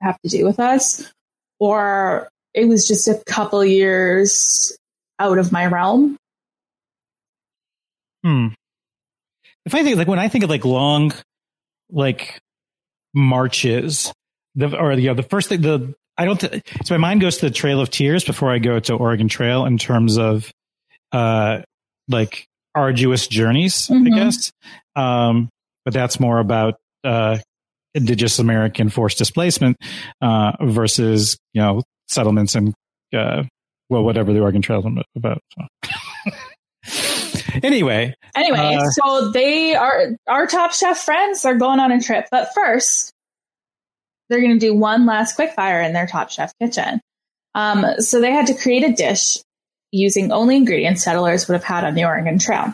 have 0.00 0.20
to 0.22 0.28
do 0.28 0.44
with 0.44 0.60
us, 0.60 1.12
or 1.58 2.28
it 2.54 2.66
was 2.66 2.86
just 2.86 3.08
a 3.08 3.20
couple 3.26 3.64
years 3.64 4.76
out 5.18 5.38
of 5.38 5.50
my 5.50 5.66
realm. 5.66 6.16
Hmm. 8.22 8.48
If 9.70 9.74
I 9.76 9.84
think 9.84 9.98
like 9.98 10.08
when 10.08 10.18
I 10.18 10.26
think 10.26 10.42
of 10.42 10.50
like 10.50 10.64
long, 10.64 11.12
like 11.92 12.40
marches, 13.14 14.12
the 14.56 14.76
or 14.76 14.92
you 14.94 15.06
know 15.06 15.14
the 15.14 15.22
first 15.22 15.48
thing 15.48 15.60
the 15.60 15.94
I 16.18 16.24
don't 16.24 16.40
th- 16.40 16.60
so 16.84 16.94
my 16.94 16.98
mind 16.98 17.20
goes 17.20 17.36
to 17.38 17.46
the 17.48 17.54
Trail 17.54 17.80
of 17.80 17.88
Tears 17.88 18.24
before 18.24 18.50
I 18.50 18.58
go 18.58 18.80
to 18.80 18.94
Oregon 18.94 19.28
Trail 19.28 19.66
in 19.66 19.78
terms 19.78 20.18
of 20.18 20.50
uh 21.12 21.60
like 22.08 22.46
arduous 22.74 23.28
journeys, 23.28 23.86
Mhm. 23.86 24.12
I 24.12 24.18
guess. 24.18 24.50
Um, 24.96 25.48
but 25.84 25.94
that's 25.94 26.18
more 26.18 26.40
about 26.40 26.74
uh 27.04 27.38
indigenous 27.94 28.40
American 28.40 28.88
forced 28.88 29.18
displacement 29.18 29.76
uh 30.20 30.50
versus 30.62 31.38
you 31.54 31.62
know 31.62 31.84
settlements 32.08 32.56
and 32.56 32.74
uh 33.14 33.44
well 33.88 34.02
whatever 34.02 34.32
the 34.32 34.40
Oregon 34.40 34.62
Trail 34.62 34.84
is 34.84 35.04
about. 35.14 35.38
So. 35.54 35.90
anyway, 37.62 38.14
Anyway, 38.34 38.76
Uh, 38.76 38.84
so 38.90 39.30
they 39.30 39.74
are 39.74 40.16
our 40.26 40.46
top 40.46 40.72
chef 40.72 40.98
friends 40.98 41.44
are 41.44 41.54
going 41.54 41.80
on 41.80 41.92
a 41.92 42.00
trip, 42.00 42.26
but 42.30 42.48
first 42.54 43.12
they're 44.28 44.40
going 44.40 44.52
to 44.52 44.58
do 44.58 44.74
one 44.74 45.06
last 45.06 45.34
quick 45.34 45.52
fire 45.52 45.80
in 45.80 45.92
their 45.92 46.06
top 46.06 46.30
chef 46.30 46.52
kitchen. 46.60 47.00
Um, 47.54 47.84
so 47.98 48.20
they 48.20 48.30
had 48.30 48.46
to 48.46 48.54
create 48.54 48.84
a 48.84 48.92
dish 48.92 49.38
using 49.90 50.30
only 50.30 50.56
ingredients 50.56 51.02
settlers 51.02 51.48
would 51.48 51.54
have 51.54 51.64
had 51.64 51.84
on 51.84 51.94
the 51.94 52.04
Oregon 52.04 52.38
Trail. 52.38 52.72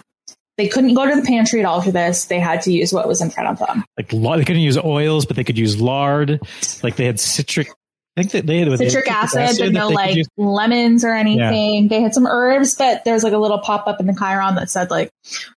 They 0.59 0.69
couldn't 0.69 0.95
go 0.95 1.09
to 1.09 1.19
the 1.19 1.27
pantry 1.27 1.61
at 1.61 1.67
all 1.67 1.83
for 1.83 1.91
this. 1.91 2.27
They 2.27 2.41
had 2.41 2.63
to 2.63 2.73
use 2.73 2.93
what 2.93 3.07
was 3.09 3.21
in 3.21 3.31
front 3.31 3.49
of 3.51 3.59
them. 3.59 3.85
like 3.97 4.09
they 4.09 4.45
couldn't 4.45 4.63
use 4.63 4.79
oils, 4.79 5.27
but 5.27 5.37
they 5.37 5.45
could 5.45 5.59
use 5.59 5.81
lard. 5.81 6.41
Like 6.83 6.97
they 6.97 7.05
had 7.05 7.21
citric. 7.21 7.69
I 8.17 8.23
think 8.23 8.33
that 8.33 8.47
they 8.47 8.61
had 8.61 8.79
Citric 8.79 9.11
acid, 9.11 9.59
but 9.59 9.73
no 9.73 9.89
like 9.89 10.17
use. 10.17 10.29
lemons 10.39 11.05
or 11.05 11.13
anything. 11.13 11.89
They 11.89 12.01
had 12.01 12.15
some 12.15 12.27
herbs, 12.27 12.75
but 12.75 13.05
there's 13.05 13.23
like 13.23 13.35
a 13.35 13.39
little 13.39 13.59
pop 13.59 13.87
up 13.87 14.01
in 14.01 14.07
the 14.07 14.15
Chiron 14.15 14.55
that 14.55 14.71
said 14.71 14.91
like 14.91 15.11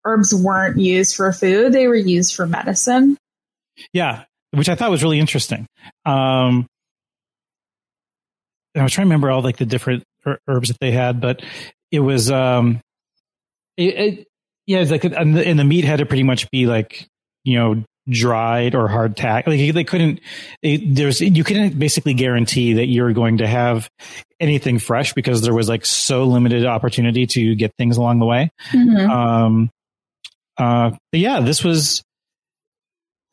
herbs 0.05 0.35
weren't 0.35 0.77
used 0.77 1.15
for 1.15 1.33
food; 1.33 1.73
they 1.73 1.87
were 1.87 1.95
used 1.95 2.35
for 2.35 2.47
medicine. 2.47 3.17
Yeah, 3.93 4.25
which 4.51 4.69
I 4.69 4.75
thought 4.75 4.91
was 4.91 5.05
really 5.05 5.21
interesting. 5.21 5.67
Um, 6.05 6.67
I 8.77 8.83
was 8.83 8.93
trying 8.93 9.05
to 9.05 9.09
remember 9.09 9.31
all 9.31 9.43
like 9.43 9.59
the 9.59 9.67
different 9.67 10.03
her- 10.25 10.41
herbs 10.49 10.69
that 10.69 10.79
they 10.81 10.91
had, 10.91 11.21
but 11.21 11.43
it 11.93 12.01
was 12.01 12.29
um, 12.29 12.81
it, 13.77 13.95
it 13.95 14.27
yeah, 14.67 14.81
it's 14.81 14.91
like 14.91 15.05
and 15.05 15.37
the, 15.37 15.47
and 15.47 15.59
the 15.59 15.65
meat 15.65 15.85
had 15.85 16.01
to 16.01 16.07
pretty 16.07 16.25
much 16.25 16.51
be 16.51 16.67
like 16.67 17.07
you 17.45 17.57
know 17.57 17.85
dried 18.09 18.75
or 18.75 18.89
hard 18.89 19.17
tack. 19.17 19.47
Like 19.47 19.75
they 19.75 19.85
couldn't. 19.85 20.21
It, 20.63 20.95
there's 20.95 21.21
you 21.21 21.45
couldn't 21.45 21.79
basically 21.79 22.15
guarantee 22.15 22.75
that 22.75 22.87
you're 22.87 23.13
going 23.13 23.39
to 23.39 23.47
have 23.47 23.89
anything 24.41 24.79
fresh 24.79 25.13
because 25.13 25.43
there 25.43 25.55
was 25.55 25.69
like 25.69 25.85
so 25.85 26.25
limited 26.25 26.65
opportunity 26.65 27.27
to 27.27 27.55
get 27.55 27.73
things 27.77 27.97
along 27.97 28.19
the 28.21 28.27
way. 28.27 28.51
Mhm. 28.73 29.09
Um, 29.09 29.71
uh, 30.57 30.91
but 31.13 31.21
yeah, 31.21 31.41
this 31.41 31.63
was. 31.63 32.03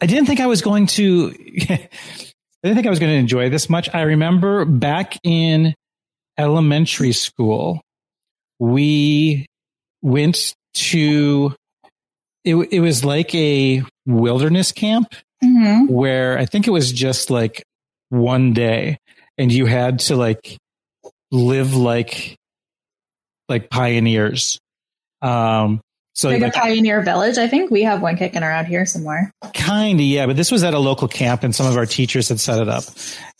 I 0.02 0.08
didn't 0.08 0.26
think 0.26 0.40
I 0.42 0.48
was 0.48 0.62
going 0.62 0.88
to. 0.88 1.34
I 1.70 2.68
didn't 2.68 2.76
think 2.76 2.88
I 2.88 2.90
was 2.90 3.00
going 3.00 3.12
to 3.14 3.20
enjoy 3.20 3.50
this 3.50 3.70
much. 3.70 3.94
I 3.94 4.02
remember 4.02 4.66
back 4.66 5.18
in 5.24 5.74
elementary 6.38 7.14
school, 7.14 7.82
we 8.60 9.46
went 10.02 10.56
to. 10.76 11.56
It, 12.46 12.56
it 12.72 12.80
was 12.80 13.04
like 13.04 13.34
a 13.36 13.84
wilderness 14.06 14.72
camp 14.72 15.14
Mhm. 15.44 15.90
where 15.90 16.38
I 16.38 16.46
think 16.46 16.68
it 16.68 16.72
was 16.72 16.92
just 16.92 17.30
like 17.30 17.64
one 18.10 18.54
day, 18.54 18.98
and 19.38 19.52
you 19.52 19.66
had 19.66 20.00
to 20.00 20.16
like 20.16 20.58
live 21.32 21.76
like 21.76 22.36
like 23.50 23.70
pioneers. 23.70 24.60
Um, 25.22 25.82
so 26.14 26.30
Like, 26.30 26.42
like, 26.42 26.56
a 26.56 26.60
pioneer 26.60 27.02
village. 27.02 27.38
I 27.38 27.48
think 27.48 27.70
we 27.72 27.84
have 27.84 28.02
one 28.02 28.16
kicking 28.16 28.42
around 28.44 28.66
here 28.68 28.86
somewhere. 28.86 29.32
Kind 29.54 30.00
of, 30.00 30.06
yeah. 30.06 30.26
But 30.28 30.38
this 30.38 30.50
was 30.52 30.64
at 30.64 30.74
a 30.74 30.80
local 30.80 31.08
camp, 31.10 31.44
and 31.44 31.54
some 31.54 31.66
of 31.68 31.76
our 31.78 31.86
teachers 31.86 32.30
had 32.30 32.40
set 32.40 32.60
it 32.62 32.70
up. 32.70 32.84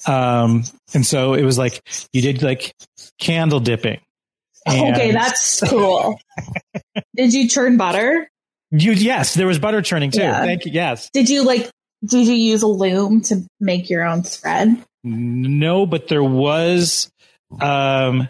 Um, 0.06 0.64
and 0.94 1.06
so 1.06 1.34
it 1.36 1.44
was 1.44 1.58
like 1.58 1.82
you 2.12 2.22
did 2.22 2.44
like 2.44 2.74
candle 3.20 3.60
dipping. 3.62 4.00
okay, 4.68 5.12
that's 5.12 5.62
cool. 5.70 6.20
Did 7.16 7.34
you 7.34 7.48
churn 7.48 7.78
butter? 7.78 8.28
You. 8.84 8.92
Yes, 8.94 9.34
there 9.34 9.48
was 9.48 9.60
butter 9.60 9.82
churning 9.82 10.12
too. 10.12 10.22
Yeah. 10.22 10.42
Thank 10.42 10.66
you. 10.66 10.72
Yes, 10.72 11.10
Did 11.14 11.30
you 11.30 11.44
like? 11.44 11.70
Did 12.06 12.28
you 12.28 12.34
use 12.36 12.62
a 12.62 12.68
loom 12.68 13.22
to 13.24 13.44
make 13.60 13.90
your 13.90 14.06
own 14.06 14.24
thread? 14.24 14.78
no, 15.04 15.86
but 15.86 16.08
there 16.08 16.24
was 16.24 17.10
um, 17.62 18.28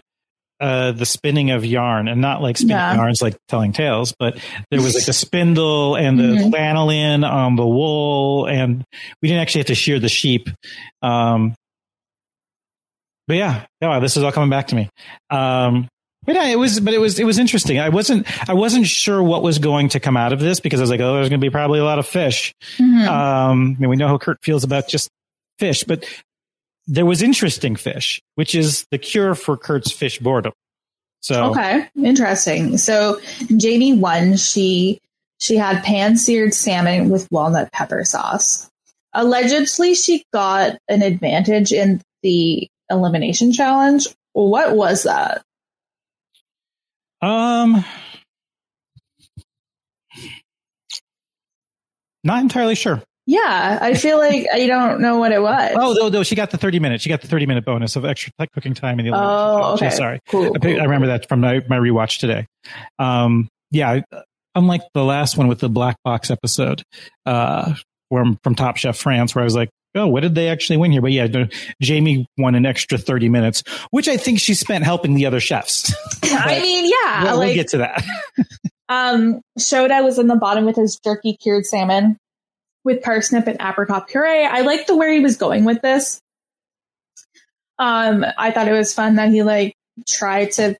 uh, 0.60 0.92
the 0.92 1.06
spinning 1.06 1.50
of 1.50 1.64
yarn, 1.64 2.06
and 2.08 2.20
not 2.20 2.42
like 2.42 2.56
spinning 2.58 2.76
Yeah. 2.76 2.94
yarns 2.96 3.20
like 3.22 3.36
telling 3.48 3.72
tales, 3.72 4.14
but 4.18 4.38
there 4.70 4.80
was 4.82 4.94
like 4.94 5.04
the 5.06 5.12
spindle 5.14 5.96
and 5.96 6.18
the 6.18 6.22
Mhm. 6.24 6.52
lanolin 6.52 7.28
on 7.30 7.56
the 7.56 7.66
wool, 7.66 8.46
and 8.46 8.84
we 9.22 9.28
didn't 9.28 9.40
actually 9.42 9.60
have 9.60 9.66
to 9.68 9.74
shear 9.74 9.98
the 9.98 10.08
sheep. 10.08 10.48
Um, 11.02 11.54
but 13.26 13.36
yeah, 13.36 13.64
yeah, 13.80 13.98
this 13.98 14.16
is 14.16 14.22
all 14.22 14.32
coming 14.32 14.50
back 14.50 14.68
to 14.68 14.74
me. 14.76 14.88
Um, 15.30 15.88
yeah, 16.34 16.46
it 16.46 16.58
was, 16.58 16.80
but 16.80 16.92
it 16.94 16.98
was, 16.98 17.18
it 17.18 17.24
was 17.24 17.38
interesting. 17.38 17.78
I 17.78 17.88
wasn't, 17.88 18.26
I 18.48 18.54
wasn't 18.54 18.86
sure 18.86 19.22
what 19.22 19.42
was 19.42 19.58
going 19.58 19.90
to 19.90 20.00
come 20.00 20.16
out 20.16 20.32
of 20.32 20.40
this 20.40 20.60
because 20.60 20.80
I 20.80 20.82
was 20.82 20.90
like, 20.90 21.00
oh, 21.00 21.14
there's 21.14 21.28
going 21.28 21.40
to 21.40 21.44
be 21.44 21.50
probably 21.50 21.78
a 21.78 21.84
lot 21.84 21.98
of 21.98 22.06
fish. 22.06 22.54
Mhm. 22.78 23.06
Um, 23.06 23.76
and 23.80 23.88
we 23.90 23.96
know 23.96 24.08
how 24.08 24.18
Kurt 24.18 24.42
feels 24.42 24.64
about 24.64 24.88
just 24.88 25.08
fish, 25.58 25.84
but 25.84 26.04
there 26.86 27.06
was 27.06 27.22
interesting 27.22 27.76
fish, 27.76 28.20
which 28.34 28.54
is 28.54 28.86
the 28.90 28.98
cure 28.98 29.34
for 29.34 29.56
Kurt's 29.56 29.90
fish 29.92 30.18
boredom. 30.18 30.52
So, 31.20 31.50
Okay, 31.50 31.88
interesting. 31.96 32.78
So 32.78 33.20
Jamie 33.56 33.94
won. 33.94 34.36
She 34.36 35.00
she 35.38 35.56
had 35.56 35.82
pan 35.82 36.16
seared 36.16 36.54
salmon 36.54 37.08
with 37.08 37.26
walnut 37.32 37.72
pepper 37.72 38.04
sauce. 38.04 38.70
Allegedly, 39.12 39.94
she 39.94 40.24
got 40.32 40.76
an 40.88 41.02
advantage 41.02 41.72
in 41.72 42.00
the 42.22 42.68
elimination 42.90 43.52
challenge. 43.52 44.06
What 44.34 44.76
was 44.76 45.02
that? 45.04 45.42
Um, 47.22 47.84
not 52.24 52.42
entirely 52.42 52.74
sure. 52.74 53.02
Yeah, 53.28 53.78
I 53.82 53.94
feel 53.94 54.18
like 54.18 54.46
I 54.52 54.68
don't 54.68 55.00
know 55.00 55.18
what 55.18 55.32
it 55.32 55.42
was. 55.42 55.74
Oh, 55.76 55.94
no, 55.98 56.08
no, 56.08 56.22
she 56.22 56.36
got 56.36 56.50
the 56.52 56.58
30 56.58 56.78
minutes. 56.78 57.02
She 57.02 57.08
got 57.10 57.22
the 57.22 57.26
30 57.26 57.46
minute 57.46 57.64
bonus 57.64 57.96
of 57.96 58.04
extra 58.04 58.32
cooking 58.54 58.74
time 58.74 59.00
in 59.00 59.06
the 59.06 59.12
Oh. 59.16 59.72
Okay. 59.74 59.90
sorry. 59.90 60.20
cool. 60.28 60.52
I, 60.54 60.58
pick- 60.58 60.78
I 60.78 60.84
remember 60.84 61.08
that 61.08 61.28
from 61.28 61.40
my, 61.40 61.60
my 61.68 61.76
rewatch 61.78 62.20
today. 62.20 62.46
Um, 63.00 63.48
yeah, 63.72 64.02
unlike 64.54 64.82
the 64.94 65.02
last 65.02 65.36
one 65.36 65.48
with 65.48 65.58
the 65.58 65.68
black 65.68 65.96
box 66.04 66.30
episode, 66.30 66.84
uh, 67.26 67.74
from, 68.10 68.38
from 68.44 68.54
Top 68.54 68.76
Chef 68.76 68.96
France, 68.96 69.34
where 69.34 69.42
I 69.42 69.44
was 69.44 69.56
like, 69.56 69.70
oh, 69.96 70.06
what 70.06 70.22
did 70.22 70.34
they 70.34 70.48
actually 70.48 70.76
win 70.76 70.92
here? 70.92 71.02
But 71.02 71.12
yeah, 71.12 71.46
Jamie 71.80 72.26
won 72.38 72.54
an 72.54 72.66
extra 72.66 72.98
30 72.98 73.28
minutes, 73.28 73.62
which 73.90 74.08
I 74.08 74.16
think 74.16 74.40
she 74.40 74.54
spent 74.54 74.84
helping 74.84 75.14
the 75.14 75.26
other 75.26 75.40
chefs. 75.40 75.94
I 76.22 76.60
mean, 76.60 76.90
yeah, 76.90 77.24
we'll, 77.24 77.40
we'll 77.40 77.54
get 77.54 77.68
to 77.68 77.78
that. 77.78 78.04
Um, 78.88 79.40
Shota 79.58 80.04
was 80.04 80.18
in 80.18 80.28
the 80.28 80.36
bottom 80.36 80.64
with 80.64 80.76
his 80.76 80.98
jerky 81.02 81.36
cured 81.36 81.66
salmon 81.66 82.18
with 82.84 83.02
parsnip 83.02 83.48
and 83.48 83.60
apricot 83.60 84.06
puree. 84.08 84.44
I 84.44 84.60
liked 84.60 84.86
the 84.86 84.96
where 84.96 85.12
he 85.12 85.18
was 85.18 85.36
going 85.36 85.64
with 85.64 85.82
this. 85.82 86.20
Um, 87.78 88.24
I 88.38 88.52
thought 88.52 88.68
it 88.68 88.72
was 88.72 88.94
fun 88.94 89.16
that 89.16 89.30
he 89.30 89.42
like 89.42 89.74
tried 90.06 90.52
to, 90.52 90.76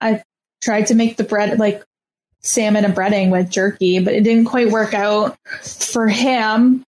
I 0.00 0.22
tried 0.62 0.86
to 0.86 0.94
make 0.94 1.16
the 1.16 1.24
bread 1.24 1.58
like 1.58 1.82
salmon 2.40 2.84
and 2.84 2.94
breading 2.94 3.30
with 3.30 3.50
jerky, 3.50 3.98
but 3.98 4.14
it 4.14 4.22
didn't 4.22 4.46
quite 4.46 4.70
work 4.70 4.94
out 4.94 5.36
for 5.62 6.08
him. 6.08 6.84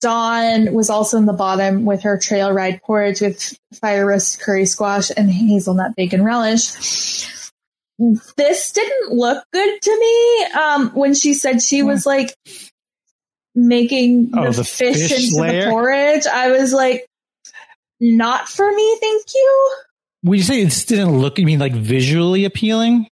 Dawn 0.00 0.72
was 0.74 0.90
also 0.90 1.16
in 1.16 1.26
the 1.26 1.32
bottom 1.32 1.84
with 1.84 2.02
her 2.02 2.18
trail 2.18 2.52
ride 2.52 2.82
porridge 2.82 3.20
with 3.20 3.58
fire 3.80 4.06
roast 4.06 4.40
curry 4.40 4.66
squash 4.66 5.10
and 5.16 5.30
hazelnut 5.30 5.96
bacon 5.96 6.22
relish 6.22 7.26
this 8.36 8.72
didn't 8.72 9.12
look 9.12 9.44
good 9.52 9.82
to 9.82 10.00
me. 10.00 10.44
Um, 10.58 10.90
when 10.94 11.14
she 11.14 11.34
said 11.34 11.62
she 11.62 11.82
was 11.82 12.06
like 12.06 12.34
making 13.54 14.30
Oh, 14.34 14.46
the, 14.46 14.58
the 14.58 14.64
fish, 14.64 14.96
fish 15.08 15.24
into 15.30 15.42
layer? 15.42 15.64
the 15.64 15.70
porridge, 15.70 16.26
I 16.26 16.50
was 16.50 16.72
like, 16.72 17.06
not 18.00 18.48
for 18.48 18.70
me, 18.72 18.96
thank 19.00 19.24
you. 19.34 19.72
Would 20.24 20.38
you 20.38 20.44
say 20.44 20.62
it 20.62 20.84
didn't 20.88 21.18
look, 21.18 21.38
I 21.38 21.44
mean, 21.44 21.58
like 21.58 21.74
visually 21.74 22.44
appealing 22.44 23.06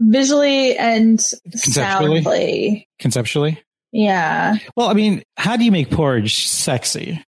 Visually 0.00 0.76
and 0.76 1.18
Conceptually? 1.50 2.22
soundly, 2.22 2.88
conceptually? 2.98 3.62
Yeah. 3.92 4.56
Well, 4.76 4.88
I 4.88 4.94
mean, 4.94 5.22
how 5.36 5.56
do 5.56 5.64
you 5.64 5.70
make 5.70 5.90
porridge 5.90 6.46
sexy? 6.46 7.22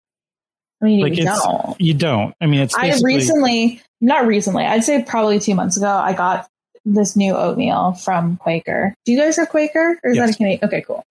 I 0.81 0.85
mean, 0.85 0.99
Like 0.99 1.15
you 1.15 1.23
don't. 1.23 1.79
you 1.79 1.93
don't. 1.93 2.35
I 2.41 2.47
mean, 2.47 2.61
it's 2.61 2.75
I 2.75 2.99
recently, 3.01 3.81
not 4.01 4.27
recently, 4.27 4.65
I'd 4.65 4.83
say 4.83 5.03
probably 5.03 5.39
two 5.39 5.55
months 5.55 5.77
ago, 5.77 5.87
I 5.87 6.13
got 6.13 6.47
this 6.83 7.15
new 7.15 7.33
oatmeal 7.35 7.93
from 7.93 8.37
Quaker. 8.37 8.93
Do 9.05 9.11
you 9.11 9.19
guys 9.19 9.37
have 9.37 9.49
Quaker, 9.49 9.99
or 10.03 10.11
is 10.11 10.17
that 10.17 10.29
a 10.29 10.33
Canadian? 10.33 10.65
Okay, 10.65 10.81
cool. 10.81 11.03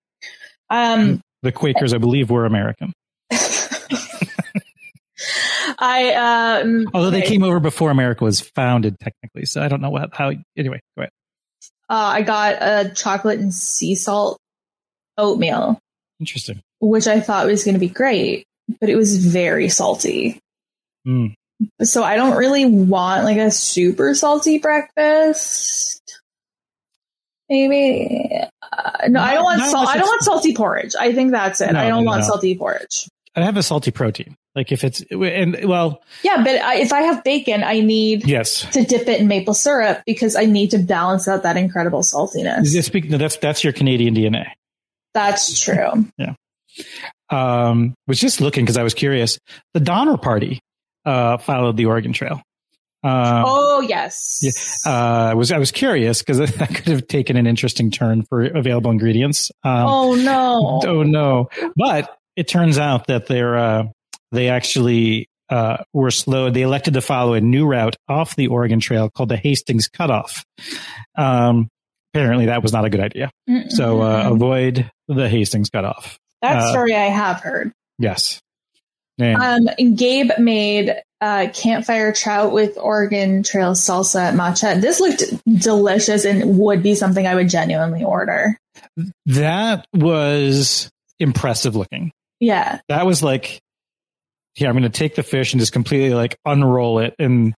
Um, 0.70 1.20
the 1.42 1.52
Quakers, 1.52 1.94
I 1.94 1.98
believe, 1.98 2.30
were 2.30 2.46
American. 2.46 2.92
I 5.78 6.60
um, 6.62 6.88
Although 6.92 7.10
they 7.10 7.18
okay. 7.18 7.28
came 7.28 7.42
over 7.42 7.58
before 7.60 7.90
America 7.90 8.24
was 8.24 8.40
founded, 8.40 8.98
technically. 9.00 9.46
So 9.46 9.62
I 9.62 9.68
don't 9.68 9.80
know 9.80 9.90
what, 9.90 10.10
how, 10.14 10.32
anyway, 10.56 10.80
go 10.96 11.02
ahead. 11.02 11.10
uh, 11.88 11.94
I 11.94 12.22
got 12.22 12.56
a 12.60 12.92
chocolate 12.94 13.40
and 13.40 13.52
sea 13.52 13.94
salt 13.94 14.38
oatmeal, 15.18 15.78
Interesting. 16.20 16.60
which 16.80 17.06
I 17.06 17.20
thought 17.20 17.46
was 17.46 17.64
going 17.64 17.74
to 17.74 17.80
be 17.80 17.88
great, 17.88 18.44
but 18.80 18.88
it 18.88 18.96
was 18.96 19.24
very 19.24 19.68
salty. 19.68 20.40
Mm. 21.06 21.34
So 21.82 22.02
I 22.02 22.16
don't 22.16 22.36
really 22.36 22.64
want 22.64 23.24
like 23.24 23.38
a 23.38 23.50
super 23.50 24.14
salty 24.14 24.58
breakfast. 24.58 26.00
Maybe 27.48 28.30
uh, 28.72 29.08
no, 29.08 29.20
I 29.20 29.34
don't 29.34 29.44
want 29.44 29.62
salt. 29.62 29.88
I 29.88 29.98
don't 29.98 30.06
want 30.06 30.22
salty 30.22 30.54
porridge. 30.54 30.92
I 30.98 31.12
think 31.12 31.30
that's 31.30 31.60
it. 31.60 31.72
No, 31.72 31.80
I 31.80 31.88
don't 31.88 32.04
no, 32.04 32.10
want 32.10 32.22
no. 32.22 32.26
salty 32.26 32.56
porridge. 32.56 33.08
I 33.36 33.42
have 33.42 33.56
a 33.56 33.62
salty 33.62 33.90
protein. 33.90 34.36
Like 34.54 34.70
if 34.70 34.84
it's, 34.84 35.02
and 35.10 35.58
well, 35.64 36.02
Yeah, 36.22 36.42
but 36.44 36.60
I, 36.60 36.76
if 36.76 36.92
I 36.92 37.02
have 37.02 37.24
bacon, 37.24 37.64
I 37.64 37.80
need 37.80 38.26
yes. 38.26 38.70
to 38.72 38.84
dip 38.84 39.08
it 39.08 39.20
in 39.20 39.26
maple 39.26 39.54
syrup 39.54 40.02
because 40.06 40.36
I 40.36 40.44
need 40.44 40.70
to 40.70 40.78
balance 40.78 41.26
out 41.26 41.42
that 41.42 41.56
incredible 41.56 42.00
saltiness. 42.00 43.10
No, 43.10 43.18
that's, 43.18 43.36
that's 43.38 43.64
your 43.64 43.72
Canadian 43.72 44.14
DNA. 44.14 44.46
That's 45.14 45.60
true. 45.60 46.06
Yeah. 46.18 46.34
Um, 47.30 47.94
was 48.08 48.18
just 48.18 48.40
looking 48.40 48.64
because 48.64 48.76
I 48.76 48.82
was 48.82 48.94
curious. 48.94 49.38
The 49.74 49.80
Donner 49.80 50.16
Party, 50.16 50.58
uh, 51.04 51.36
followed 51.38 51.76
the 51.76 51.86
Oregon 51.86 52.12
Trail. 52.12 52.42
Um, 53.04 53.44
oh 53.46 53.80
yes. 53.80 54.40
Yeah, 54.42 54.90
uh, 54.90 55.30
I 55.30 55.34
was 55.34 55.52
I 55.52 55.58
was 55.58 55.70
curious 55.70 56.20
because 56.20 56.38
that 56.38 56.68
could 56.74 56.88
have 56.88 57.06
taken 57.06 57.36
an 57.36 57.46
interesting 57.46 57.92
turn 57.92 58.22
for 58.22 58.42
available 58.42 58.90
ingredients. 58.90 59.52
Um, 59.62 59.86
oh 59.86 60.14
no. 60.14 60.80
oh 60.90 61.02
no! 61.02 61.48
But 61.76 62.16
it 62.34 62.48
turns 62.48 62.78
out 62.78 63.06
that 63.06 63.26
they're 63.26 63.56
uh, 63.56 63.84
they 64.32 64.48
actually 64.48 65.28
uh, 65.50 65.84
were 65.92 66.10
slow. 66.10 66.50
They 66.50 66.62
elected 66.62 66.94
to 66.94 67.02
follow 67.02 67.34
a 67.34 67.40
new 67.40 67.66
route 67.66 67.96
off 68.08 68.36
the 68.36 68.48
Oregon 68.48 68.80
Trail 68.80 69.10
called 69.10 69.28
the 69.28 69.36
Hastings 69.36 69.86
Cutoff. 69.86 70.44
Um, 71.14 71.68
apparently, 72.14 72.46
that 72.46 72.62
was 72.62 72.72
not 72.72 72.84
a 72.84 72.90
good 72.90 73.00
idea. 73.00 73.30
So 73.70 74.00
uh, 74.02 74.30
avoid 74.32 74.90
the 75.08 75.28
Hastings 75.28 75.70
Cutoff. 75.70 76.18
that 76.42 76.58
uh, 76.58 76.70
story 76.70 76.94
I 76.94 77.06
have 77.08 77.40
heard. 77.40 77.72
Yes. 77.98 78.40
And 79.18 79.36
Um, 79.68 79.74
and 79.78 79.96
Gabe 79.98 80.30
made 80.38 80.94
uh, 81.20 81.46
campfire 81.52 82.12
trout 82.12 82.52
with 82.52 82.76
Oregon 82.78 83.42
Trail 83.42 83.72
salsa 83.72 84.34
macha. 84.34 84.76
This 84.80 85.00
looked 85.00 85.22
delicious 85.46 86.24
and 86.24 86.58
would 86.58 86.82
be 86.82 86.94
something 86.94 87.26
I 87.26 87.34
would 87.34 87.48
genuinely 87.48 88.02
order. 88.04 88.58
that 89.26 89.86
was 89.94 90.90
impressive 91.20 91.76
looking. 91.76 92.10
Yeah. 92.40 92.80
that 92.88 93.06
was 93.06 93.22
like 93.22 93.60
here 94.54 94.68
i'm 94.68 94.74
going 94.74 94.82
to 94.82 94.88
take 94.90 95.14
the 95.14 95.22
fish 95.22 95.52
and 95.54 95.60
just 95.60 95.72
completely 95.72 96.12
like 96.14 96.36
unroll 96.44 96.98
it 96.98 97.14
and 97.18 97.54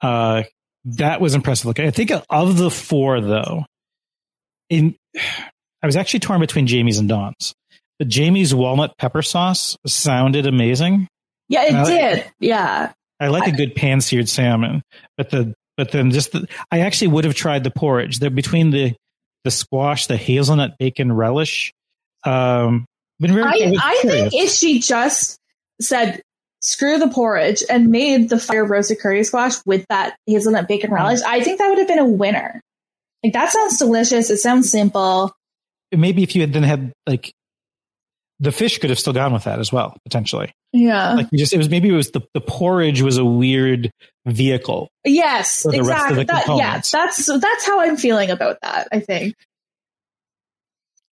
uh 0.00 0.42
that 0.84 1.20
was 1.20 1.34
impressive 1.34 1.66
looking 1.66 1.86
i 1.86 1.90
think 1.90 2.10
of 2.30 2.56
the 2.56 2.70
four 2.70 3.20
though 3.20 3.64
in 4.72 4.96
i 5.82 5.86
was 5.86 5.96
actually 5.96 6.20
torn 6.20 6.40
between 6.40 6.66
jamie's 6.66 6.98
and 6.98 7.08
dawn's 7.08 7.54
but 8.02 8.08
Jamie's 8.08 8.52
walnut 8.52 8.96
pepper 8.98 9.22
sauce 9.22 9.76
sounded 9.86 10.44
amazing. 10.44 11.06
Yeah, 11.48 11.66
it 11.66 11.86
did. 11.86 12.32
Yeah. 12.40 12.92
I 13.20 13.28
like 13.28 13.46
a 13.46 13.56
good 13.56 13.76
pan 13.76 14.00
seared 14.00 14.28
salmon, 14.28 14.82
but 15.16 15.30
the 15.30 15.54
but 15.76 15.92
then 15.92 16.10
just 16.10 16.32
the, 16.32 16.48
I 16.72 16.80
actually 16.80 17.08
would 17.08 17.24
have 17.24 17.36
tried 17.36 17.62
the 17.62 17.70
porridge. 17.70 18.18
The 18.18 18.28
between 18.28 18.70
the 18.70 18.96
the 19.44 19.52
squash, 19.52 20.08
the 20.08 20.16
hazelnut 20.16 20.78
bacon 20.78 21.12
relish. 21.12 21.72
Um, 22.24 22.86
been 23.20 23.34
very. 23.34 23.44
I, 23.44 23.72
I 23.80 23.98
think 24.02 24.34
if 24.34 24.50
she 24.50 24.80
just 24.80 25.38
said 25.80 26.22
screw 26.60 26.98
the 26.98 27.06
porridge 27.06 27.62
and 27.70 27.88
made 27.90 28.30
the 28.30 28.38
fire 28.40 28.64
roasted 28.64 28.98
curry 28.98 29.22
squash 29.22 29.64
with 29.64 29.86
that 29.90 30.16
hazelnut 30.26 30.66
bacon 30.66 30.90
Mm. 30.90 30.94
relish, 30.94 31.20
I 31.24 31.40
think 31.40 31.60
that 31.60 31.68
would 31.68 31.78
have 31.78 31.86
been 31.86 32.00
a 32.00 32.04
winner. 32.04 32.60
Like 33.22 33.32
that 33.34 33.52
sounds 33.52 33.78
delicious. 33.78 34.30
It 34.30 34.38
sounds 34.38 34.70
simple. 34.70 35.34
maybe 35.92 36.22
if 36.22 36.34
you 36.34 36.40
had 36.40 36.52
then 36.52 36.62
had 36.62 36.92
like 37.06 37.32
the 38.40 38.50
fish 38.52 38.78
could 38.78 38.90
have 38.90 38.98
still 38.98 39.12
gone 39.12 39.32
with 39.32 39.44
that 39.44 39.60
as 39.60 39.72
well 39.72 39.96
potentially. 40.04 40.52
Yeah. 40.72 41.14
Like 41.14 41.28
you 41.30 41.38
just 41.38 41.52
it 41.52 41.58
was 41.58 41.68
maybe 41.68 41.88
it 41.88 41.92
was 41.92 42.10
the 42.10 42.22
the 42.34 42.40
porridge 42.40 43.02
was 43.02 43.18
a 43.18 43.24
weird 43.24 43.90
vehicle. 44.26 44.88
yes. 45.04 45.62
for 45.62 45.72
the 45.72 45.82
rest 45.82 46.10
of 46.10 46.18
Exactly. 46.18 46.54
That, 46.54 46.58
yeah. 46.58 46.80
That's 46.80 47.26
that's 47.26 47.66
how 47.66 47.80
I'm 47.80 47.96
feeling 47.96 48.30
about 48.30 48.58
that. 48.62 48.88
I 48.90 49.00
think. 49.00 49.34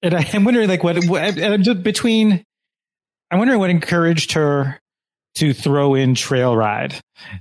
And 0.02 0.16
I, 0.16 0.28
I'm 0.34 0.46
wondering 0.46 0.70
like 0.70 0.84
what, 0.84 1.04
what 1.06 1.22
and 1.22 1.54
I'm 1.54 1.64
just 1.64 1.84
between. 1.84 2.44
I'm 3.32 3.38
wondering 3.38 3.60
what 3.60 3.70
encouraged 3.70 4.32
her 4.32 4.80
to 5.36 5.54
throw 5.54 5.96
in 5.96 6.16
trail 6.16 6.56
ride 6.56 6.96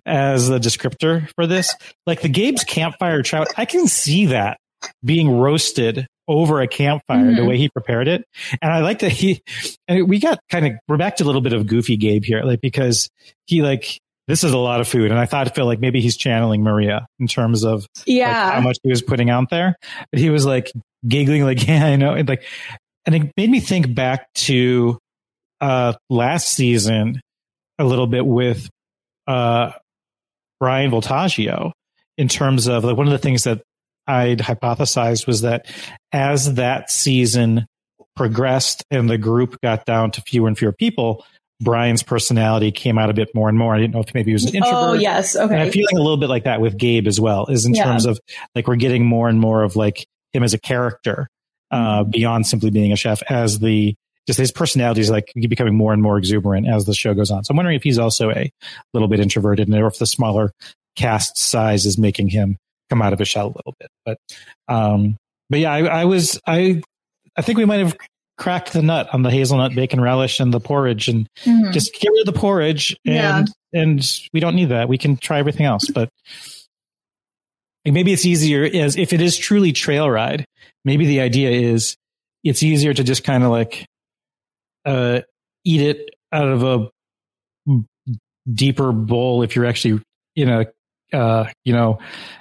as 0.07 0.49
the 0.49 0.59
descriptor 0.59 1.31
for 1.35 1.47
this. 1.47 1.75
Like 2.07 2.21
the 2.21 2.29
Gabe's 2.29 2.65
campfire 2.65 3.23
trout, 3.23 3.49
I 3.57 3.65
can 3.65 3.87
see 3.87 4.27
that 4.27 4.59
being 5.05 5.31
roasted 5.39 6.07
over 6.29 6.61
a 6.61 6.69
campfire 6.69 7.35
the 7.35 7.41
Mhm. 7.41 7.49
way 7.49 7.57
he 7.57 7.69
prepared 7.71 8.07
it. 8.07 8.23
And 8.61 8.71
I 8.73 8.81
like 8.81 8.99
that 9.01 9.11
he, 9.13 9.41
and 9.89 10.09
we 10.09 10.19
got 10.21 10.39
kind 10.51 10.67
of, 10.67 10.73
we're 10.87 10.99
back 10.99 11.17
to 11.17 11.25
a 11.25 11.27
little 11.27 11.41
bit 11.41 11.55
of 11.55 11.67
goofy 11.67 11.97
Gabe 11.97 12.23
here, 12.25 12.43
like 12.43 12.61
because 12.61 13.09
he 13.47 13.63
like, 13.63 13.99
this 14.29 14.45
is 14.45 14.53
a 14.53 14.59
lot 14.59 14.81
of 14.81 14.87
food. 14.87 15.11
And 15.11 15.19
I 15.19 15.25
thought, 15.25 15.49
I 15.49 15.51
feel 15.55 15.65
like 15.65 15.81
maybe 15.81 16.03
he's 16.03 16.19
channeling 16.19 16.63
Maria 16.63 17.07
in 17.19 17.27
terms 17.29 17.65
of 17.65 17.87
like, 17.97 18.05
Yeah. 18.07 18.53
how 18.53 18.61
much 18.61 18.77
he 18.83 18.91
was 18.91 19.01
putting 19.01 19.31
out 19.31 19.49
there. 19.49 19.75
But 20.13 20.21
he 20.21 20.29
was 20.29 20.45
like 20.45 20.71
giggling, 21.09 21.45
like, 21.45 21.67
yeah, 21.67 21.87
I 21.87 21.97
know. 21.97 22.13
And 22.13 22.29
like, 22.29 22.45
and 23.07 23.15
it 23.15 23.33
made 23.39 23.49
me 23.51 23.61
think 23.61 23.95
back 23.95 24.31
to 24.35 24.99
uh 25.63 25.95
last 26.11 26.51
season 26.51 27.21
a 27.79 27.85
little 27.85 28.07
bit 28.07 28.27
with 28.27 28.69
uh 29.27 29.71
Bryan 30.61 30.91
Voltaggio 30.91 31.73
in 32.17 32.29
terms 32.29 32.67
of 32.67 32.85
like 32.85 32.97
one 32.97 33.07
of 33.07 33.13
the 33.13 33.19
things 33.19 33.45
that 33.45 33.63
I'd 34.07 34.39
hypothesized 34.39 35.27
was 35.27 35.43
that 35.43 35.67
as 36.13 36.55
that 36.55 36.91
season 36.91 37.67
progressed 38.17 38.83
and 38.91 39.09
the 39.09 39.19
group 39.19 39.61
got 39.63 39.85
down 39.85 40.11
to 40.13 40.21
fewer 40.23 40.49
and 40.49 40.59
fewer 40.59 40.73
people, 40.73 41.25
Bryan's 41.61 42.03
personality 42.03 42.73
came 42.73 42.99
out 42.99 43.11
a 43.11 43.15
bit 43.15 43.29
more 43.35 43.49
and 43.49 43.57
more. 43.59 43.75
I 43.75 43.79
didn't 43.79 43.95
know 43.95 44.01
if 44.01 44.15
maybe 44.15 44.31
he 44.31 44.33
was 44.33 44.45
an 44.47 44.57
introvert. 44.57 44.77
oh 44.79 44.93
yes. 44.95 45.35
And 45.37 45.55
I'm 45.55 45.71
feeling 45.71 45.97
a 45.97 46.01
little 46.01 46.17
bit 46.17 46.29
like 46.29 46.45
that 46.45 46.61
with 46.61 46.77
Gabe 46.77 47.07
as 47.07 47.21
well, 47.21 47.47
is 47.47 47.67
in 47.67 47.75
Yeah. 47.75 47.85
terms 47.85 48.07
of 48.07 48.19
like 48.55 48.67
we're 48.67 48.77
getting 48.77 49.05
more 49.05 49.29
and 49.29 49.39
more 49.39 49.63
of 49.63 49.77
like 49.77 50.07
him 50.33 50.43
as 50.43 50.55
a 50.55 50.59
character 50.59 51.29
uh, 51.71 52.01
Mm-hmm. 52.03 52.11
beyond 52.11 52.47
simply 52.47 52.71
being 52.71 52.93
a 52.93 52.97
chef 52.97 53.23
as 53.29 53.59
the 53.61 53.95
just 54.29 54.39
his 54.39 54.53
personality 54.53 55.01
is 55.01 55.09
like 55.11 55.33
becoming 55.49 55.75
more 55.75 55.95
and 55.95 56.03
more 56.03 56.19
exuberant 56.19 56.69
as 56.69 56.85
the 56.85 56.93
show 56.95 57.15
goes 57.15 57.31
on. 57.31 57.43
So 57.45 57.53
I'm 57.53 57.57
wondering 57.57 57.77
if 57.77 57.83
he's 57.83 57.99
also 57.99 58.31
a 58.31 58.51
little 58.93 59.09
bit 59.09 59.21
introverted 59.21 59.67
and 59.69 59.77
or 59.77 59.87
if 59.87 59.99
the 59.99 60.07
smaller 60.07 60.53
cast 60.97 61.39
size 61.39 61.87
is 61.87 61.97
making 61.97 62.29
him 62.29 62.59
come 62.91 63.01
out 63.01 63.15
of 63.15 63.19
his 63.19 63.29
shell 63.29 63.47
a 63.47 63.55
little 63.57 63.75
bit. 63.81 63.89
But 64.05 64.19
um, 64.69 65.17
but 65.49 65.61
yeah, 65.61 65.73
I, 65.73 66.03
I 66.03 66.05
was 66.05 66.39
I 66.47 66.83
I 67.37 67.41
think 67.43 67.57
we 67.57 67.65
might 67.65 67.79
have 67.81 67.97
cracked 68.37 68.75
the 68.75 68.83
nut 68.83 69.09
on 69.15 69.23
the 69.23 69.31
hazelnut 69.31 69.75
bacon 69.75 69.99
relish 70.01 70.41
and 70.41 70.53
the 70.53 70.61
porridge 70.61 71.09
and 71.09 71.27
Mhm. 71.47 71.73
just 71.73 71.93
get 71.95 72.11
rid 72.11 72.29
of 72.29 72.35
the 72.35 72.39
porridge 72.39 72.95
and 73.07 73.49
Yeah. 73.73 73.83
and 73.83 74.21
we 74.35 74.41
don't 74.41 74.55
need 74.55 74.69
that 74.69 74.89
we 74.91 74.99
can 74.99 75.17
try 75.17 75.39
everything 75.41 75.67
else 75.67 75.91
but 75.93 76.09
maybe 77.85 78.13
it's 78.13 78.27
easier 78.27 78.63
as 78.65 78.97
if 78.97 79.13
it 79.13 79.21
is 79.21 79.37
truly 79.37 79.73
trail 79.73 80.09
ride 80.11 80.45
maybe 80.85 81.07
the 81.07 81.21
idea 81.21 81.51
is 81.51 81.97
it's 82.45 82.63
easier 82.63 82.93
to 82.95 83.03
just 83.03 83.25
kind 83.25 83.43
of 83.43 83.51
like 83.51 83.87
uh 84.89 85.21
eat 85.65 85.81
it 85.83 86.11
out 86.33 86.49
of 86.49 86.63
a 86.65 86.89
deeper 88.53 88.93
bowl 88.93 89.43
if 89.43 89.55
you're 89.55 89.67
actually 89.67 90.01
in 90.35 90.49
a 90.49 90.67
uh 91.13 91.47
you 91.65 91.73
know 91.73 91.99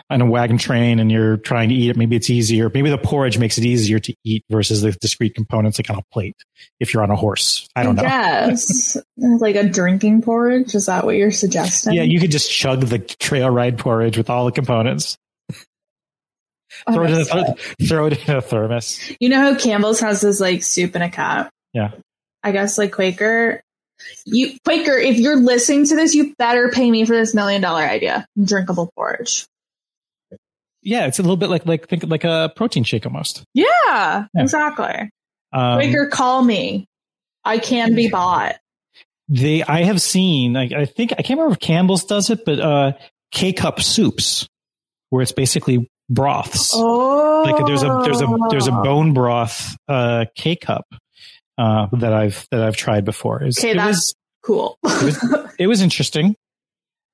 on 0.09 0.21
a 0.21 0.25
wagon 0.25 0.57
train 0.57 0.99
and 0.99 1.11
you're 1.11 1.37
trying 1.37 1.69
to 1.69 1.75
eat 1.75 1.89
it 1.89 1.97
maybe 1.97 2.15
it's 2.15 2.29
easier 2.29 2.69
maybe 2.73 2.89
the 2.89 2.97
porridge 2.97 3.37
makes 3.37 3.57
it 3.57 3.65
easier 3.65 3.97
to 3.99 4.13
eat 4.23 4.43
versus 4.49 4.81
the 4.81 4.91
discrete 4.93 5.35
components 5.35 5.79
like 5.79 5.89
on 5.89 5.97
a 5.97 6.03
plate 6.13 6.35
if 6.79 6.93
you're 6.93 7.03
on 7.03 7.09
a 7.11 7.15
horse 7.15 7.67
i 7.75 7.83
don't 7.83 7.95
know 7.95 8.03
Yes. 8.03 8.95
like 9.17 9.55
a 9.55 9.67
drinking 9.67 10.21
porridge. 10.21 10.75
Is 10.75 10.85
that 10.87 11.05
what 11.05 11.15
you're 11.15 11.31
suggesting? 11.31 11.93
Yeah, 11.93 12.03
you 12.03 12.19
could 12.19 12.31
just 12.31 12.51
chug 12.51 12.81
the 12.81 12.99
trail 12.99 13.49
ride 13.49 13.77
porridge 13.77 14.17
with 14.17 14.29
all 14.29 14.45
the 14.45 14.51
components. 14.51 15.17
Oh, 16.85 16.93
Throw 16.93 17.03
it, 17.05 17.11
in 17.11 17.21
a, 17.21 17.25
th- 17.25 17.89
throw 17.89 18.05
it 18.07 18.27
in 18.29 18.35
a 18.35 18.41
thermos. 18.41 18.99
You 19.19 19.29
know 19.29 19.39
how 19.41 19.55
Campbell's 19.55 19.99
has 20.01 20.21
this 20.21 20.39
like 20.39 20.61
soup 20.63 20.95
in 20.95 21.01
a 21.01 21.09
cup. 21.09 21.49
Yeah. 21.73 21.91
I 22.43 22.51
guess 22.51 22.77
like 22.77 22.91
Quaker. 22.93 23.61
You 24.25 24.57
Quaker, 24.63 24.93
if 24.97 25.17
you're 25.17 25.37
listening 25.37 25.85
to 25.87 25.95
this, 25.95 26.13
you 26.13 26.33
better 26.37 26.69
pay 26.69 26.89
me 26.89 27.05
for 27.05 27.15
this 27.15 27.33
million 27.33 27.61
dollar 27.61 27.81
idea. 27.83 28.25
Drinkable 28.41 28.91
porridge. 28.95 29.45
Yeah, 30.83 31.07
it's 31.07 31.19
a 31.19 31.21
little 31.23 31.37
bit 31.37 31.49
like 31.49 31.65
like 31.65 31.87
think 31.89 32.03
like 32.07 32.23
a 32.23 32.51
protein 32.55 32.83
shake 32.83 33.05
almost. 33.05 33.43
Yeah, 33.53 33.65
Yeah. 33.87 34.25
exactly. 34.35 35.09
Um, 35.51 35.77
Quaker, 35.79 36.07
call 36.07 36.43
me. 36.43 36.85
I 37.43 37.57
can 37.57 37.95
be 37.95 38.09
bought. 38.09 38.57
they, 39.29 39.63
I 39.63 39.83
have 39.83 40.01
seen. 40.01 40.55
I, 40.55 40.69
I 40.81 40.85
think 40.85 41.13
I 41.13 41.21
can't 41.21 41.39
remember 41.39 41.53
if 41.53 41.59
Campbell's 41.59 42.05
does 42.05 42.29
it, 42.29 42.45
but 42.45 42.59
uh, 42.59 42.91
K 43.31 43.51
cup 43.53 43.81
soups, 43.81 44.47
where 45.09 45.21
it's 45.23 45.31
basically 45.31 45.89
broths. 46.09 46.71
Oh, 46.75 47.43
Like 47.45 47.65
there's 47.65 47.83
a 47.83 48.01
there's 48.03 48.21
a 48.21 48.27
there's 48.49 48.67
a 48.67 48.71
bone 48.71 49.13
broth 49.13 49.75
uh, 49.87 50.25
K 50.35 50.55
cup 50.55 50.85
uh, 51.57 51.87
that 51.93 52.13
I've 52.13 52.47
that 52.51 52.61
I've 52.63 52.75
tried 52.77 53.05
before. 53.05 53.37
It's- 53.43 53.59
Okay, 53.59 53.71
it 53.71 53.77
that's 53.77 53.89
was 53.97 54.15
cool. 54.43 54.77
it 55.59 55.67
was 55.67 55.81
interesting. 55.81 56.35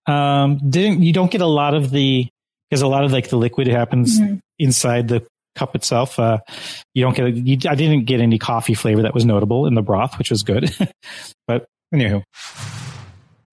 Um, 0.06 0.60
didn't 0.70 1.02
you 1.04 1.14
don't 1.14 1.32
get 1.32 1.42
a 1.42 1.46
lot 1.48 1.74
of 1.74 1.90
the 1.92 2.28
because 2.70 2.82
a 2.82 2.88
lot 2.88 3.04
of 3.06 3.12
like 3.12 3.30
the 3.30 3.38
liquid 3.38 3.68
happens 3.68 4.20
Mhm. 4.20 4.40
inside 4.60 5.08
the 5.08 5.26
cup 5.56 5.76
itself. 5.76 6.20
Uh, 6.20 6.40
you 6.94 7.04
don't 7.04 7.16
get 7.16 7.36
you, 7.36 7.58
I 7.70 7.76
didn't 7.76 8.06
get 8.06 8.20
any 8.20 8.38
coffee 8.40 8.74
flavor 8.74 9.04
that 9.04 9.14
was 9.14 9.24
notable 9.26 9.66
in 9.68 9.76
the 9.76 9.82
broth, 9.82 10.18
which 10.18 10.30
was 10.30 10.44
good. 10.44 10.76
but 11.48 11.66
anywho, 11.94 12.24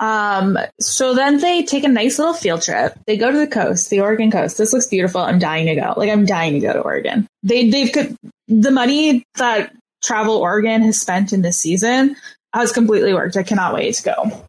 Um, 0.00 0.58
so 0.80 1.14
then 1.14 1.38
they 1.38 1.62
take 1.62 1.84
a 1.84 1.88
nice 1.88 2.18
little 2.18 2.34
field 2.34 2.62
trip. 2.62 2.98
They 3.06 3.16
go 3.16 3.30
to 3.30 3.38
the 3.38 3.46
coast, 3.46 3.90
the 3.90 4.00
Oregon 4.00 4.30
coast. 4.30 4.58
This 4.58 4.72
looks 4.72 4.86
beautiful. 4.86 5.20
I'm 5.20 5.38
dying 5.38 5.66
to 5.66 5.74
go. 5.76 5.94
Like 5.96 6.10
I'm 6.10 6.26
dying 6.26 6.54
to 6.54 6.60
go 6.60 6.72
to 6.72 6.80
Oregon. 6.80 7.26
They 7.42 7.70
they've 7.70 8.16
the 8.48 8.70
money 8.70 9.22
that 9.36 9.72
Travel 10.02 10.36
Oregon 10.36 10.82
has 10.82 11.00
spent 11.00 11.32
in 11.32 11.42
this 11.42 11.58
season 11.58 12.16
has 12.52 12.72
completely 12.72 13.14
worked. 13.14 13.36
I 13.36 13.42
cannot 13.42 13.74
wait 13.74 13.94
to 13.94 14.02
go. 14.02 14.46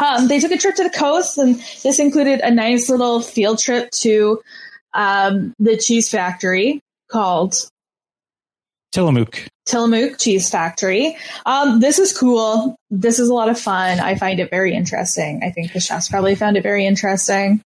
Um, 0.00 0.28
they 0.28 0.40
took 0.40 0.52
a 0.52 0.56
trip 0.56 0.74
to 0.76 0.84
the 0.84 0.90
coast, 0.90 1.38
and 1.38 1.56
this 1.82 1.98
included 1.98 2.40
a 2.40 2.50
nice 2.50 2.88
little 2.88 3.20
field 3.20 3.58
trip 3.58 3.90
to 3.90 4.40
um, 4.94 5.52
the 5.58 5.76
cheese 5.76 6.10
factory 6.10 6.80
called 7.10 7.54
Tillamook. 8.92 9.46
Tillamook 9.66 10.18
Cheese 10.18 10.48
Factory. 10.48 11.16
Um, 11.44 11.80
this 11.80 11.98
is 11.98 12.16
cool. 12.16 12.76
This 12.90 13.18
is 13.18 13.28
a 13.28 13.34
lot 13.34 13.48
of 13.48 13.58
fun. 13.58 14.00
I 14.00 14.14
find 14.14 14.40
it 14.40 14.50
very 14.50 14.74
interesting. 14.74 15.42
I 15.44 15.50
think 15.50 15.72
the 15.72 15.80
chefs 15.80 16.08
probably 16.08 16.34
found 16.34 16.56
it 16.56 16.62
very 16.62 16.86
interesting. 16.86 17.60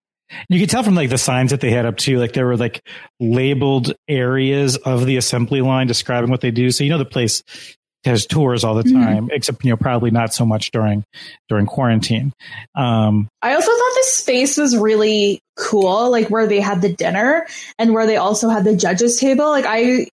You 0.48 0.60
could 0.60 0.70
tell 0.70 0.82
from 0.82 0.94
like 0.94 1.10
the 1.10 1.18
signs 1.18 1.50
that 1.50 1.60
they 1.60 1.70
had 1.70 1.86
up 1.86 1.96
too, 1.96 2.18
like 2.18 2.34
there 2.34 2.46
were 2.46 2.56
like 2.56 2.86
labeled 3.18 3.94
areas 4.08 4.76
of 4.76 5.06
the 5.06 5.16
assembly 5.16 5.60
line 5.60 5.86
describing 5.86 6.30
what 6.30 6.40
they 6.40 6.50
do. 6.50 6.70
So 6.70 6.84
you 6.84 6.90
know 6.90 6.98
the 6.98 7.04
place 7.04 7.42
has 8.04 8.26
tours 8.26 8.62
all 8.62 8.74
the 8.74 8.84
time, 8.84 9.24
mm-hmm. 9.24 9.30
except 9.32 9.64
you 9.64 9.70
know 9.70 9.76
probably 9.76 10.10
not 10.10 10.34
so 10.34 10.44
much 10.44 10.70
during 10.70 11.04
during 11.48 11.66
quarantine. 11.66 12.32
Um, 12.74 13.28
I 13.42 13.54
also 13.54 13.70
thought 13.70 13.94
the 13.96 14.04
space 14.04 14.56
was 14.56 14.76
really 14.76 15.40
cool, 15.56 16.10
like 16.10 16.28
where 16.28 16.46
they 16.46 16.60
had 16.60 16.82
the 16.82 16.92
dinner 16.92 17.46
and 17.78 17.92
where 17.92 18.06
they 18.06 18.16
also 18.16 18.48
had 18.48 18.64
the 18.64 18.76
judges 18.76 19.18
table. 19.18 19.48
Like 19.48 19.66
I 19.66 20.08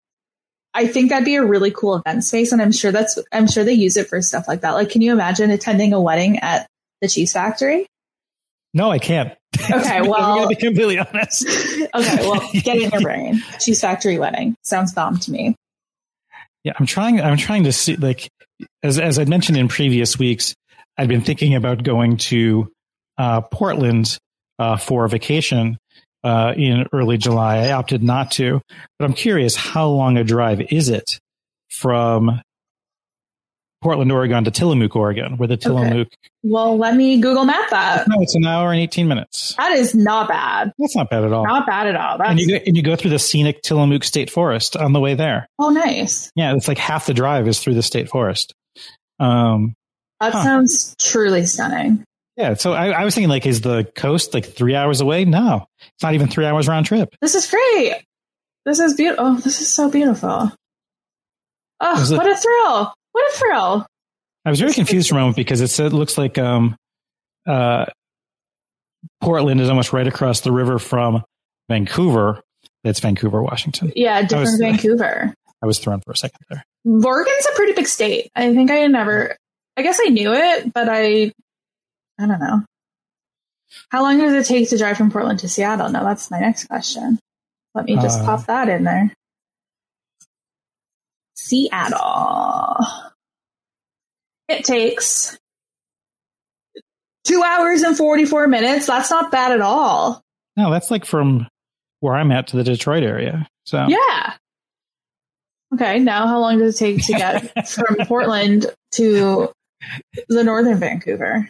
I 0.75 0.87
think 0.87 1.09
that'd 1.09 1.23
be 1.23 1.35
a 1.35 1.45
really 1.45 1.71
cool 1.71 1.95
event 1.95 2.25
space, 2.25 2.51
and 2.51 2.61
I'm 2.61 2.73
sure 2.73 2.91
that's 2.91 3.17
I'm 3.31 3.47
sure 3.47 3.63
they 3.63 3.73
use 3.73 3.95
it 3.95 4.07
for 4.07 4.21
stuff 4.21 4.45
like 4.47 4.61
that. 4.61 4.71
Like, 4.71 4.89
can 4.89 5.01
you 5.01 5.13
imagine 5.13 5.49
attending 5.49 5.93
a 5.93 6.01
wedding 6.01 6.39
at 6.39 6.67
the 7.01 7.07
cheese 7.07 7.31
factory? 7.31 7.87
No, 8.73 8.91
I 8.91 8.99
can't. 8.99 9.33
Okay, 9.71 10.01
well, 10.01 10.15
I'm 10.15 10.35
gonna 10.35 10.47
be 10.49 10.55
completely 10.55 10.99
honest. 10.99 11.47
okay, 11.95 12.29
well, 12.29 12.41
get 12.51 12.75
in 12.77 12.91
your 12.91 13.01
brain. 13.01 13.41
Cheese 13.59 13.79
factory 13.79 14.19
wedding 14.19 14.55
sounds 14.63 14.93
bomb 14.93 15.17
to 15.19 15.31
me. 15.31 15.55
Yeah, 16.65 16.73
I'm 16.77 16.85
trying. 16.85 17.21
I'm 17.21 17.37
trying 17.37 17.63
to 17.63 17.71
see, 17.71 17.95
like, 17.95 18.29
as 18.83 18.99
as 18.99 19.17
I 19.17 19.23
mentioned 19.23 19.57
in 19.57 19.69
previous 19.69 20.19
weeks, 20.19 20.55
I've 20.97 21.07
been 21.07 21.21
thinking 21.21 21.55
about 21.55 21.83
going 21.83 22.17
to 22.17 22.69
uh, 23.17 23.41
Portland 23.41 24.17
uh, 24.59 24.75
for 24.75 25.05
a 25.05 25.09
vacation, 25.09 25.77
uh, 26.25 26.53
in 26.57 26.87
early 26.91 27.17
July. 27.17 27.57
I 27.59 27.71
opted 27.73 28.03
not 28.03 28.31
to, 28.31 28.59
but 28.97 29.05
I'm 29.05 29.13
curious 29.13 29.55
how 29.55 29.87
long 29.87 30.17
a 30.17 30.23
drive 30.23 30.59
is 30.59 30.89
it 30.89 31.19
from 31.69 32.41
Portland, 33.83 34.11
Oregon 34.11 34.43
to 34.45 34.51
Tillamook, 34.51 34.95
Oregon, 34.95 35.37
where 35.37 35.47
the 35.47 35.57
Tillamook. 35.57 36.07
Okay. 36.07 36.17
Well, 36.41 36.75
let 36.77 36.95
me 36.95 37.21
Google 37.21 37.45
map 37.45 37.69
that. 37.69 38.07
No, 38.07 38.15
it's 38.19 38.33
an 38.33 38.43
hour 38.43 38.71
and 38.71 38.81
18 38.81 39.07
minutes. 39.07 39.53
That 39.57 39.73
is 39.73 39.93
not 39.93 40.27
bad. 40.27 40.71
That's 40.79 40.95
not 40.95 41.11
bad 41.11 41.23
at 41.23 41.31
all. 41.31 41.45
Not 41.45 41.67
bad 41.67 41.85
at 41.85 41.95
all. 41.95 42.17
That's... 42.17 42.31
And, 42.31 42.39
you 42.39 42.47
go, 42.47 42.55
and 42.65 42.75
you 42.75 42.81
go 42.81 42.95
through 42.95 43.11
the 43.11 43.19
scenic 43.19 43.61
Tillamook 43.61 44.03
State 44.03 44.31
Forest 44.31 44.75
on 44.75 44.93
the 44.93 44.99
way 44.99 45.13
there. 45.13 45.47
Oh, 45.59 45.69
nice. 45.69 46.31
Yeah, 46.35 46.55
it's 46.55 46.67
like 46.67 46.79
half 46.79 47.05
the 47.05 47.13
drive 47.13 47.47
is 47.47 47.59
through 47.59 47.75
the 47.75 47.83
state 47.83 48.09
forest. 48.09 48.53
Um, 49.19 49.75
that 50.19 50.33
huh. 50.33 50.43
sounds 50.43 50.95
truly 50.99 51.45
stunning. 51.45 52.03
Yeah. 52.37 52.55
So 52.55 52.73
I, 52.73 52.89
I, 52.89 53.05
was 53.05 53.15
thinking, 53.15 53.29
like, 53.29 53.45
is 53.45 53.61
the 53.61 53.85
coast 53.95 54.33
like 54.33 54.45
three 54.45 54.75
hours 54.75 55.01
away? 55.01 55.25
No, 55.25 55.67
it's 55.93 56.03
not 56.03 56.13
even 56.13 56.27
three 56.27 56.45
hours 56.45 56.67
round 56.67 56.85
trip. 56.85 57.15
This 57.21 57.35
is 57.35 57.49
great. 57.49 58.03
This 58.65 58.79
is 58.79 58.95
beautiful. 58.95 59.25
Oh, 59.25 59.35
this 59.35 59.61
is 59.61 59.73
so 59.73 59.89
beautiful. 59.89 60.51
Oh, 61.79 62.15
what 62.15 62.27
a 62.27 62.35
thrill. 62.35 62.93
What 63.11 63.33
a 63.33 63.37
thrill. 63.37 63.87
I 64.43 64.49
was 64.49 64.59
very 64.59 64.73
confused 64.73 65.09
for 65.09 65.15
a 65.15 65.19
moment 65.19 65.35
because 65.35 65.61
it 65.61 65.69
said, 65.69 65.93
looks 65.93 66.17
like, 66.17 66.37
um, 66.37 66.75
uh, 67.47 67.85
Portland 69.21 69.61
is 69.61 69.69
almost 69.69 69.93
right 69.93 70.07
across 70.07 70.41
the 70.41 70.51
river 70.51 70.79
from 70.79 71.23
Vancouver. 71.69 72.41
That's 72.83 72.99
Vancouver, 72.99 73.41
Washington. 73.41 73.91
Yeah, 73.95 74.21
different 74.21 74.41
was, 74.41 74.57
Vancouver. 74.59 75.33
I 75.61 75.65
was 75.65 75.79
thrown 75.79 76.01
for 76.01 76.11
a 76.11 76.17
second 76.17 76.39
there. 76.49 76.63
Oregon's 76.85 77.47
a 77.51 77.55
pretty 77.55 77.73
big 77.73 77.87
state. 77.87 78.29
I 78.35 78.53
think 78.53 78.71
I 78.71 78.85
never, 78.87 79.35
I 79.77 79.81
guess 79.81 79.99
I 80.03 80.09
knew 80.09 80.33
it, 80.33 80.73
but 80.73 80.87
I 80.89 81.31
I 82.19 82.27
don't 82.27 82.39
know. 82.39 82.63
How 83.89 84.03
long 84.03 84.19
does 84.19 84.33
it 84.33 84.47
take 84.47 84.69
to 84.69 84.77
drive 84.77 84.97
from 84.97 85.11
Portland 85.11 85.39
to 85.39 85.49
Seattle? 85.49 85.89
No, 85.89 86.03
that's 86.03 86.31
my 86.31 86.39
next 86.39 86.65
question. 86.65 87.19
Let 87.73 87.85
me 87.85 87.95
just 87.95 88.19
uh, 88.21 88.25
pop 88.25 88.45
that 88.45 88.69
in 88.69 88.83
there. 88.83 89.13
Seattle. 91.35 92.77
It 94.47 94.63
takes 94.63 95.37
two 97.25 97.43
hours 97.43 97.81
and 97.81 97.97
44 97.97 98.47
minutes. 98.47 98.87
That's 98.87 99.11
not 99.11 99.31
bad 99.31 99.51
at 99.51 99.61
all. 99.61 100.21
No, 100.55 100.71
that's 100.71 100.89
like 100.89 101.03
from 101.03 101.47
where 101.99 102.15
I'm 102.15 102.31
at 102.31 102.47
to 102.47 102.57
the 102.57 102.63
Detroit 102.63 103.03
area. 103.03 103.47
So, 103.65 103.87
yeah. 103.87 104.33
Okay. 105.73 105.99
Now, 105.99 106.27
how 106.27 106.39
long 106.39 106.59
does 106.59 106.75
it 106.75 106.79
take 106.79 107.05
to 107.07 107.13
get 107.13 107.67
from 107.67 107.97
Portland 108.07 108.67
to 108.93 109.51
the 110.29 110.43
northern 110.43 110.77
Vancouver? 110.77 111.49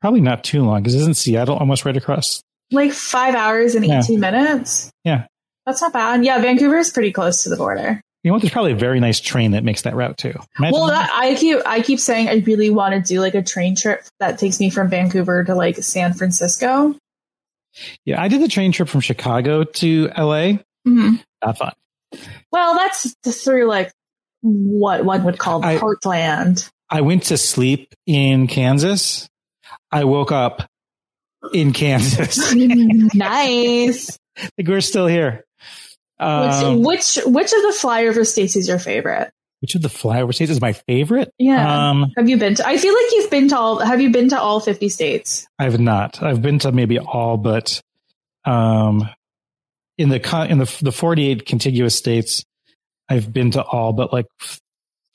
Probably 0.00 0.20
not 0.20 0.44
too 0.44 0.62
long 0.62 0.82
because 0.82 0.94
isn't 0.94 1.16
Seattle 1.16 1.56
almost 1.56 1.84
right 1.84 1.96
across? 1.96 2.42
Like 2.70 2.92
five 2.92 3.34
hours 3.34 3.74
and 3.74 3.84
18 3.84 4.14
yeah. 4.14 4.18
minutes. 4.18 4.90
Yeah. 5.04 5.26
That's 5.66 5.82
not 5.82 5.92
bad. 5.92 6.24
Yeah, 6.24 6.40
Vancouver 6.40 6.78
is 6.78 6.90
pretty 6.90 7.12
close 7.12 7.42
to 7.42 7.48
the 7.48 7.56
border. 7.56 8.00
You 8.22 8.32
know? 8.32 8.38
There's 8.38 8.52
probably 8.52 8.72
a 8.72 8.76
very 8.76 9.00
nice 9.00 9.20
train 9.20 9.52
that 9.52 9.64
makes 9.64 9.82
that 9.82 9.94
route 9.94 10.18
too. 10.18 10.34
Imagine 10.58 10.74
well, 10.74 10.86
that, 10.88 11.10
I 11.12 11.34
keep 11.34 11.58
I 11.64 11.80
keep 11.80 11.98
saying 12.00 12.28
I 12.28 12.36
really 12.46 12.70
want 12.70 12.94
to 12.94 13.00
do 13.00 13.20
like 13.20 13.34
a 13.34 13.42
train 13.42 13.76
trip 13.76 14.02
that 14.18 14.38
takes 14.38 14.60
me 14.60 14.70
from 14.70 14.90
Vancouver 14.90 15.44
to 15.44 15.54
like 15.54 15.76
San 15.76 16.12
Francisco. 16.12 16.96
Yeah, 18.04 18.20
I 18.20 18.28
did 18.28 18.42
the 18.42 18.48
train 18.48 18.72
trip 18.72 18.88
from 18.88 19.00
Chicago 19.00 19.64
to 19.64 20.08
LA. 20.08 20.58
Mm-hmm. 20.86 21.16
Not 21.44 21.58
fun. 21.58 21.72
Well, 22.52 22.74
that's 22.74 23.14
through 23.44 23.66
like 23.68 23.92
what 24.42 25.04
one 25.04 25.24
would 25.24 25.38
call 25.38 25.64
I, 25.64 25.78
Heartland. 25.78 26.68
I 26.90 27.02
went 27.02 27.24
to 27.24 27.38
sleep 27.38 27.94
in 28.06 28.48
Kansas 28.48 29.29
I 29.92 30.04
woke 30.04 30.32
up 30.32 30.68
in 31.52 31.72
Kansas. 31.72 32.54
nice. 33.14 34.18
I 34.36 34.48
think 34.56 34.68
we're 34.68 34.80
still 34.80 35.06
here. 35.06 35.44
Um, 36.18 36.82
which, 36.82 37.16
which 37.16 37.24
which 37.26 37.52
of 37.52 37.62
the 37.62 37.78
flyover 37.80 38.26
states 38.26 38.54
is 38.54 38.68
your 38.68 38.78
favorite? 38.78 39.32
Which 39.60 39.74
of 39.74 39.82
the 39.82 39.88
flyover 39.88 40.34
states 40.34 40.50
is 40.50 40.60
my 40.60 40.72
favorite? 40.72 41.32
Yeah. 41.38 41.90
Um, 41.90 42.12
have 42.16 42.28
you 42.28 42.36
been 42.36 42.54
to? 42.56 42.66
I 42.66 42.76
feel 42.76 42.94
like 42.94 43.12
you've 43.12 43.30
been 43.30 43.48
to 43.48 43.58
all. 43.58 43.78
Have 43.78 44.00
you 44.00 44.10
been 44.10 44.28
to 44.30 44.40
all 44.40 44.60
fifty 44.60 44.88
states? 44.88 45.46
I've 45.58 45.80
not. 45.80 46.22
I've 46.22 46.42
been 46.42 46.58
to 46.60 46.72
maybe 46.72 46.98
all, 46.98 47.36
but 47.36 47.80
um, 48.44 49.08
in 49.98 50.08
the 50.08 50.46
in 50.48 50.58
the 50.58 50.78
the 50.82 50.92
forty 50.92 51.28
eight 51.28 51.46
contiguous 51.46 51.94
states, 51.94 52.44
I've 53.08 53.32
been 53.32 53.50
to 53.52 53.62
all, 53.62 53.92
but 53.92 54.12
like 54.12 54.26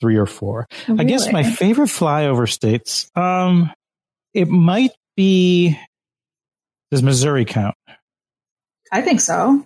three 0.00 0.16
or 0.16 0.26
four. 0.26 0.66
Really? 0.86 1.00
I 1.00 1.04
guess 1.04 1.32
my 1.32 1.42
favorite 1.42 1.88
flyover 1.88 2.48
states. 2.48 3.10
Um, 3.14 3.72
it 4.36 4.48
might 4.48 4.92
be. 5.16 5.78
Does 6.90 7.02
Missouri 7.02 7.44
count? 7.44 7.74
I 8.92 9.02
think 9.02 9.20
so. 9.20 9.64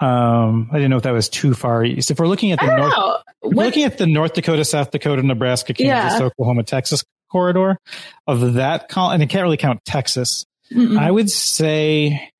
Um, 0.00 0.68
I 0.70 0.74
didn't 0.74 0.90
know 0.90 0.98
if 0.98 1.04
that 1.04 1.12
was 1.12 1.28
too 1.28 1.54
far 1.54 1.84
east. 1.84 2.10
If 2.10 2.18
we're 2.18 2.26
looking 2.26 2.52
at 2.52 2.60
the 2.60 2.76
north, 2.76 2.92
we're 3.42 3.64
looking 3.64 3.84
at 3.84 3.96
the 3.96 4.06
North 4.06 4.34
Dakota, 4.34 4.64
South 4.64 4.90
Dakota, 4.90 5.22
Nebraska, 5.22 5.72
Kansas, 5.72 6.18
yeah. 6.20 6.26
Oklahoma, 6.26 6.64
Texas 6.64 7.04
corridor 7.30 7.78
of 8.26 8.54
that, 8.54 8.88
col- 8.88 9.12
and 9.12 9.22
it 9.22 9.30
can't 9.30 9.44
really 9.44 9.56
count 9.56 9.80
Texas. 9.86 10.44
Mm-mm. 10.72 10.98
I 10.98 11.10
would 11.10 11.30
say, 11.30 12.30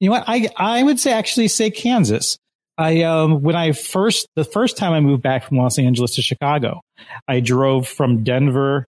you 0.00 0.08
know 0.08 0.16
what? 0.16 0.24
I 0.26 0.48
I 0.56 0.82
would 0.82 1.00
say 1.00 1.12
actually 1.12 1.48
say 1.48 1.70
Kansas. 1.70 2.36
I 2.76 3.02
um 3.02 3.42
when 3.42 3.56
I 3.56 3.72
first 3.72 4.26
the 4.36 4.44
first 4.44 4.76
time 4.76 4.92
I 4.92 5.00
moved 5.00 5.22
back 5.22 5.44
from 5.44 5.56
Los 5.56 5.78
Angeles 5.78 6.16
to 6.16 6.22
Chicago, 6.22 6.80
I 7.28 7.40
drove 7.40 7.86
from 7.88 8.24
Denver 8.24 8.86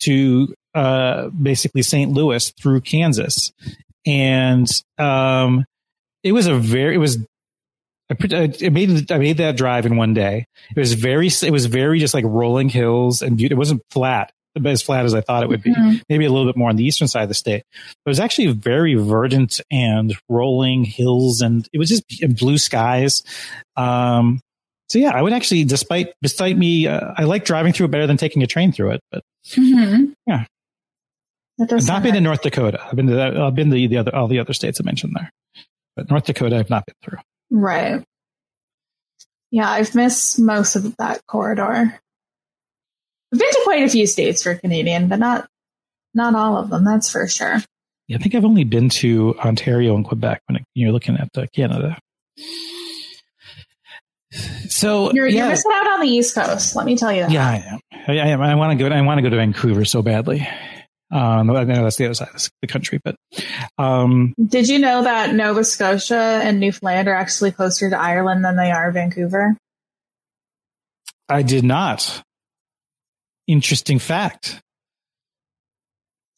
to 0.00 0.52
uh, 0.74 1.28
basically 1.30 1.82
St. 1.82 2.10
Louis 2.12 2.50
through 2.50 2.80
Kansas, 2.82 3.52
and 4.06 4.66
um, 4.98 5.64
it 6.22 6.32
was 6.32 6.46
a 6.46 6.54
very 6.54 6.94
it 6.94 6.98
was 6.98 7.18
I 8.10 8.68
made 8.68 9.10
I 9.10 9.18
made 9.18 9.38
that 9.38 9.56
drive 9.56 9.86
in 9.86 9.96
one 9.96 10.14
day. 10.14 10.46
It 10.76 10.78
was 10.78 10.92
very 10.94 11.28
it 11.28 11.50
was 11.50 11.66
very 11.66 11.98
just 11.98 12.12
like 12.14 12.24
rolling 12.26 12.68
hills 12.68 13.22
and 13.22 13.40
it 13.40 13.54
wasn't 13.56 13.82
flat 13.90 14.30
as 14.64 14.82
flat 14.82 15.04
as 15.04 15.14
I 15.14 15.20
thought 15.20 15.42
it 15.42 15.48
would 15.48 15.62
be. 15.62 15.74
Mhm. 15.74 16.02
Maybe 16.08 16.26
a 16.26 16.30
little 16.30 16.46
bit 16.46 16.56
more 16.56 16.68
on 16.68 16.76
the 16.76 16.84
eastern 16.84 17.08
side 17.08 17.22
of 17.24 17.28
the 17.28 17.34
state. 17.34 17.64
But 18.04 18.10
it 18.10 18.12
was 18.12 18.20
actually 18.20 18.52
very 18.52 18.94
verdant 18.94 19.60
and 19.70 20.14
rolling 20.28 20.84
hills, 20.84 21.40
and 21.40 21.66
it 21.72 21.78
was 21.78 21.88
just 21.88 22.04
blue 22.36 22.58
skies. 22.58 23.22
Um, 23.76 24.40
so 24.90 24.98
yeah, 24.98 25.10
I 25.10 25.22
would 25.22 25.32
actually, 25.32 25.64
despite 25.64 26.12
despite 26.22 26.56
me, 26.58 26.86
uh, 26.86 27.14
I 27.16 27.24
like 27.24 27.44
driving 27.46 27.72
through 27.72 27.86
it 27.86 27.90
better 27.90 28.06
than 28.06 28.16
taking 28.18 28.42
a 28.42 28.46
train 28.46 28.70
through 28.70 28.92
it. 28.92 29.00
But 29.10 29.22
Mhm. 29.56 30.12
Yeah. 30.26 30.44
That 31.58 31.68
does 31.68 31.88
I've 31.88 31.96
not 31.96 32.02
been 32.02 32.12
to 32.12 32.18
right. 32.18 32.24
North 32.24 32.42
Dakota. 32.42 32.84
I've 32.84 32.96
been 32.96 33.06
to 33.06 33.14
that, 33.14 33.36
I've 33.36 33.54
been 33.54 33.70
to 33.70 33.88
the 33.88 33.96
other 33.96 34.14
all 34.14 34.28
the 34.28 34.40
other 34.40 34.52
states 34.52 34.80
I 34.80 34.84
mentioned 34.84 35.12
there, 35.14 35.30
but 35.96 36.10
North 36.10 36.24
Dakota 36.24 36.56
I've 36.56 36.70
not 36.70 36.86
been 36.86 36.96
through. 37.02 37.18
Right. 37.50 38.02
Yeah, 39.50 39.70
I've 39.70 39.94
missed 39.94 40.40
most 40.40 40.74
of 40.74 40.96
that 40.96 41.24
corridor. 41.26 42.00
I've 43.32 43.38
been 43.38 43.50
to 43.50 43.60
quite 43.64 43.84
a 43.84 43.88
few 43.88 44.06
states 44.06 44.42
for 44.42 44.54
Canadian, 44.56 45.08
but 45.08 45.18
not 45.20 45.48
not 46.12 46.34
all 46.34 46.56
of 46.56 46.70
them. 46.70 46.84
That's 46.84 47.10
for 47.10 47.26
sure. 47.28 47.58
Yeah, 48.08 48.16
I 48.16 48.20
think 48.20 48.34
I've 48.34 48.44
only 48.44 48.64
been 48.64 48.88
to 48.90 49.34
Ontario 49.38 49.94
and 49.96 50.04
Quebec 50.04 50.42
when 50.46 50.56
it, 50.56 50.62
you're 50.74 50.92
looking 50.92 51.16
at 51.16 51.28
uh, 51.36 51.46
Canada. 51.54 51.96
So 54.68 55.12
You're, 55.12 55.28
yeah, 55.28 55.42
you're 55.42 55.48
missing 55.50 55.70
out 55.72 55.86
on 55.92 56.00
the 56.00 56.08
East 56.08 56.34
Coast. 56.34 56.74
Let 56.74 56.86
me 56.86 56.96
tell 56.96 57.12
you 57.12 57.22
that. 57.22 57.30
yeah, 57.30 57.48
I 57.48 57.56
am. 57.56 57.80
I, 58.08 58.12
I 58.18 58.26
am. 58.28 58.42
I 58.42 58.54
want 58.56 58.76
to 58.76 58.88
go. 58.88 58.94
I 58.94 59.00
want 59.02 59.18
to 59.18 59.22
go 59.22 59.30
to 59.30 59.36
Vancouver 59.36 59.84
so 59.84 60.02
badly. 60.02 60.46
Um, 61.14 61.48
I 61.48 61.62
know 61.62 61.84
that's 61.84 61.94
the 61.94 62.06
other 62.06 62.14
side 62.14 62.28
of 62.34 62.50
the 62.60 62.66
country, 62.66 62.98
but 63.02 63.14
um, 63.78 64.34
Did 64.44 64.68
you 64.68 64.80
know 64.80 65.04
that 65.04 65.32
Nova 65.32 65.62
Scotia 65.62 66.40
and 66.42 66.58
Newfoundland 66.58 67.06
are 67.06 67.14
actually 67.14 67.52
closer 67.52 67.88
to 67.88 67.96
Ireland 67.96 68.44
than 68.44 68.56
they 68.56 68.72
are 68.72 68.90
Vancouver? 68.90 69.56
I 71.28 71.42
did 71.42 71.62
not. 71.62 72.22
Interesting 73.46 74.00
fact. 74.00 74.60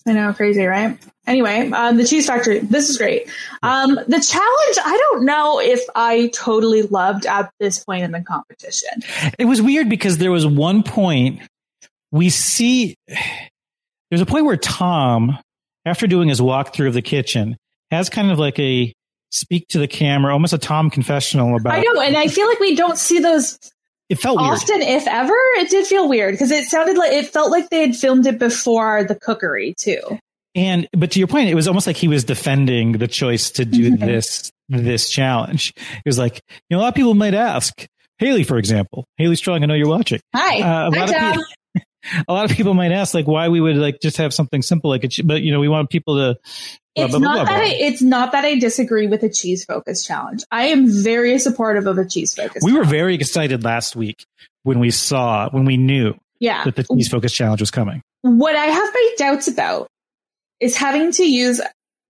I 0.07 0.13
know, 0.13 0.33
crazy, 0.35 0.65
right? 0.65 0.99
Anyway, 1.27 1.71
um, 1.71 1.97
the 1.97 2.07
cheese 2.07 2.27
factory. 2.27 2.59
This 2.59 2.91
is 2.91 2.99
great. 2.99 3.29
Um, 3.63 3.95
the 3.95 4.21
challenge. 4.21 4.79
I 4.85 5.09
don't 5.11 5.25
know 5.25 5.59
if 5.59 5.81
I 5.97 6.29
totally 6.29 6.83
loved 6.83 7.27
at 7.27 7.51
this 7.59 7.83
point 7.83 8.05
in 8.05 8.13
the 8.13 8.21
competition. 8.21 8.91
It 9.39 9.47
was 9.47 9.63
weird 9.63 9.89
because 9.89 10.19
there 10.19 10.31
was 10.31 10.47
one 10.47 10.83
point 10.83 11.41
we 12.13 12.29
see 12.31 12.95
there's 14.11 14.21
a 14.21 14.27
point 14.27 14.45
where 14.45 14.57
Tom, 14.57 15.39
after 15.85 16.07
doing 16.07 16.29
his 16.29 16.41
walkthrough 16.41 16.89
of 16.89 16.95
the 16.95 17.03
kitchen, 17.03 17.57
has 17.91 18.09
kind 18.09 18.31
of 18.31 18.39
like 18.39 18.59
a 18.59 18.93
speak 19.31 19.69
to 19.69 19.79
the 19.79 19.89
camera, 19.89 20.33
almost 20.33 20.53
a 20.53 20.59
Tom 20.59 20.91
confessional 20.91 21.57
about 21.57 21.75
I 21.75 21.81
know, 21.83 22.01
and 22.01 22.17
I 22.17 22.29
feel 22.29 22.49
like 22.49 22.61
we 22.61 22.75
don't 22.77 22.97
see 22.99 23.19
those 23.19 23.59
it 24.09 24.19
felt 24.21 24.39
weird. 24.41 24.53
often, 24.55 24.83
if 24.83 25.07
ever. 25.09 25.35
It 25.57 25.69
did 25.69 25.87
feel 25.87 26.09
weird 26.09 26.35
because 26.35 26.51
it 26.53 26.67
sounded 26.67 26.97
like 26.97 27.13
it 27.13 27.27
felt 27.27 27.51
like 27.51 27.71
they 27.71 27.81
had 27.81 27.97
filmed 27.97 28.27
it 28.27 28.39
before 28.39 29.03
the 29.05 29.17
cookery 29.17 29.75
too. 29.79 30.01
And 30.55 30.89
but 30.93 31.11
to 31.11 31.19
your 31.19 31.29
point, 31.29 31.49
it 31.51 31.55
was 31.55 31.67
almost 31.69 31.87
like 31.87 31.97
he 31.97 32.09
was 32.09 32.23
defending 32.25 32.93
the 32.93 33.09
choice 33.09 33.51
to 33.53 33.65
do 33.65 33.91
Mhm. 33.91 34.01
this 34.01 34.51
this 34.69 35.11
challenge. 35.11 35.73
It 35.77 36.03
was 36.07 36.19
like, 36.19 36.41
you 36.71 36.77
know, 36.77 36.79
a 36.79 36.83
lot 36.83 36.89
of 36.89 36.95
people 36.95 37.15
might 37.15 37.35
ask, 37.35 37.87
Haley, 38.19 38.43
for 38.45 38.59
example, 38.59 39.05
Haley 39.17 39.37
Strong, 39.37 39.63
I 39.63 39.67
know 39.67 39.75
you're 39.75 39.89
watching. 39.89 40.21
Hi, 40.35 40.61
Uh, 40.61 40.89
a 40.89 40.91
hi, 40.95 40.99
lot 41.01 41.09
of 41.11 41.15
Tom. 41.15 41.31
people- 41.33 41.45
A 42.29 42.33
lot 42.33 42.51
of 42.51 42.57
people 42.57 42.75
might 42.75 42.93
ask, 42.93 43.15
like, 43.15 43.27
why 43.27 43.49
we 43.49 43.61
would 43.61 43.77
like 43.77 44.01
just 44.01 44.17
have 44.19 44.33
something 44.35 44.63
simple 44.63 44.91
like 44.91 45.05
a, 45.05 45.09
ch- 45.09 45.27
but 45.27 45.43
you 45.43 45.53
know, 45.53 45.61
we 45.61 45.69
want 45.69 45.91
people 45.91 46.17
to. 46.17 46.39
It's 46.95 47.11
blah, 47.11 47.19
blah, 47.19 47.29
not 47.29 47.47
blah, 47.47 47.57
that. 47.57 47.63
I, 47.63 47.75
it's 47.75 48.01
not 48.01 48.33
that 48.33 48.45
I 48.45 48.59
disagree 48.59 49.07
with 49.07 49.23
a 49.23 49.29
cheese 49.29 49.65
focus 49.65 50.05
challenge. 50.05 50.45
I 50.51 50.69
am 50.69 50.89
very 50.89 51.39
supportive 51.39 51.87
of 51.87 51.99
a 51.99 52.07
cheese 52.07 52.35
focus. 52.35 52.63
We 52.65 52.73
were 52.73 52.85
very 52.85 53.15
excited 53.15 53.65
last 53.65 53.97
week 53.97 54.25
when 54.63 54.79
we 54.79 54.91
saw 54.91 55.51
when 55.51 55.67
we 55.67 55.77
knew 55.77 56.15
yeah. 56.41 56.65
that 56.65 56.77
the 56.77 56.85
cheese 56.85 57.09
focus 57.09 57.33
challenge 57.33 57.61
was 57.61 57.71
coming. 57.71 58.03
What 58.23 58.57
I 58.57 58.67
have 58.67 58.95
my 58.95 59.15
doubts 59.19 59.47
about 59.47 59.89
is 60.59 60.77
having 60.77 61.13
to 61.13 61.25
use 61.25 61.61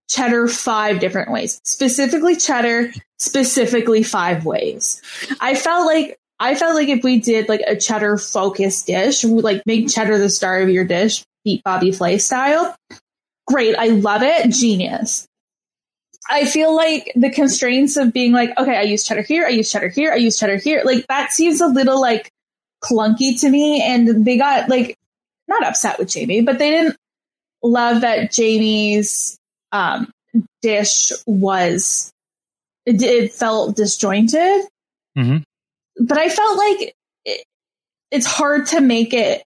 cheddar 0.09 0.47
five 0.47 0.99
different 0.99 1.31
ways, 1.31 1.59
specifically 1.65 2.37
cheddar, 2.37 2.93
specifically 3.19 4.03
five 4.03 4.45
ways. 4.45 5.01
I 5.41 5.53
felt 5.53 5.85
like 5.85 6.17
I 6.39 6.55
felt 6.55 6.75
like 6.75 6.89
if 6.89 7.03
we 7.03 7.19
did 7.19 7.49
like 7.49 7.61
a 7.65 7.75
cheddar 7.75 8.17
focused 8.17 8.87
dish, 8.87 9.23
like 9.23 9.63
make 9.65 9.89
cheddar 9.89 10.17
the 10.17 10.29
star 10.29 10.59
of 10.61 10.69
your 10.69 10.85
dish, 10.85 11.23
beat 11.43 11.63
Bobby 11.63 11.91
Flay 11.91 12.17
style. 12.19 12.75
Great, 13.47 13.75
I 13.75 13.87
love 13.87 14.21
it, 14.23 14.51
genius. 14.51 15.27
I 16.29 16.45
feel 16.45 16.75
like 16.75 17.11
the 17.15 17.29
constraints 17.29 17.95
of 17.95 18.11
being 18.11 18.33
like, 18.33 18.51
okay, 18.57 18.75
I 18.75 18.81
use 18.81 19.05
cheddar 19.05 19.21
here, 19.21 19.45
I 19.45 19.49
use 19.49 19.71
cheddar 19.71 19.87
here, 19.87 20.11
I 20.11 20.17
use 20.17 20.37
cheddar 20.37 20.57
here, 20.57 20.81
like 20.83 21.07
that 21.07 21.31
seems 21.31 21.61
a 21.61 21.67
little 21.67 22.01
like 22.01 22.29
clunky 22.83 23.39
to 23.41 23.49
me. 23.49 23.81
And 23.81 24.25
they 24.25 24.37
got 24.37 24.69
like 24.69 24.95
not 25.47 25.65
upset 25.65 25.97
with 25.97 26.09
Jamie, 26.09 26.41
but 26.41 26.59
they 26.59 26.69
didn't 26.69 26.97
love 27.63 28.01
that 28.01 28.31
Jamie's 28.31 29.37
um, 29.71 30.11
dish 30.61 31.11
was 31.25 32.11
it, 32.85 33.01
it 33.01 33.33
felt 33.33 33.75
disjointed. 33.75 34.65
Mhm. 35.17 35.43
But 35.99 36.17
I 36.17 36.29
felt 36.29 36.57
like 36.57 36.95
it, 37.25 37.45
it's 38.11 38.25
hard 38.25 38.67
to 38.67 38.81
make 38.81 39.13
it 39.13 39.43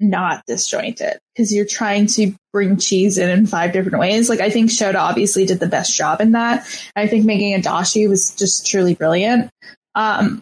not 0.00 0.42
disjointed 0.46 1.18
because 1.34 1.54
you're 1.54 1.64
trying 1.64 2.06
to 2.06 2.34
bring 2.52 2.76
cheese 2.76 3.18
in 3.18 3.28
in 3.30 3.46
five 3.46 3.72
different 3.72 3.98
ways. 3.98 4.28
Like 4.28 4.40
I 4.40 4.50
think 4.50 4.70
Shota 4.70 4.96
obviously 4.96 5.46
did 5.46 5.60
the 5.60 5.68
best 5.68 5.96
job 5.96 6.20
in 6.20 6.32
that. 6.32 6.66
I 6.96 7.06
think 7.06 7.24
making 7.24 7.54
a 7.54 7.58
dashi 7.58 8.08
was 8.08 8.34
just 8.34 8.66
truly 8.66 8.94
brilliant. 8.94 9.50
Um, 9.94 10.40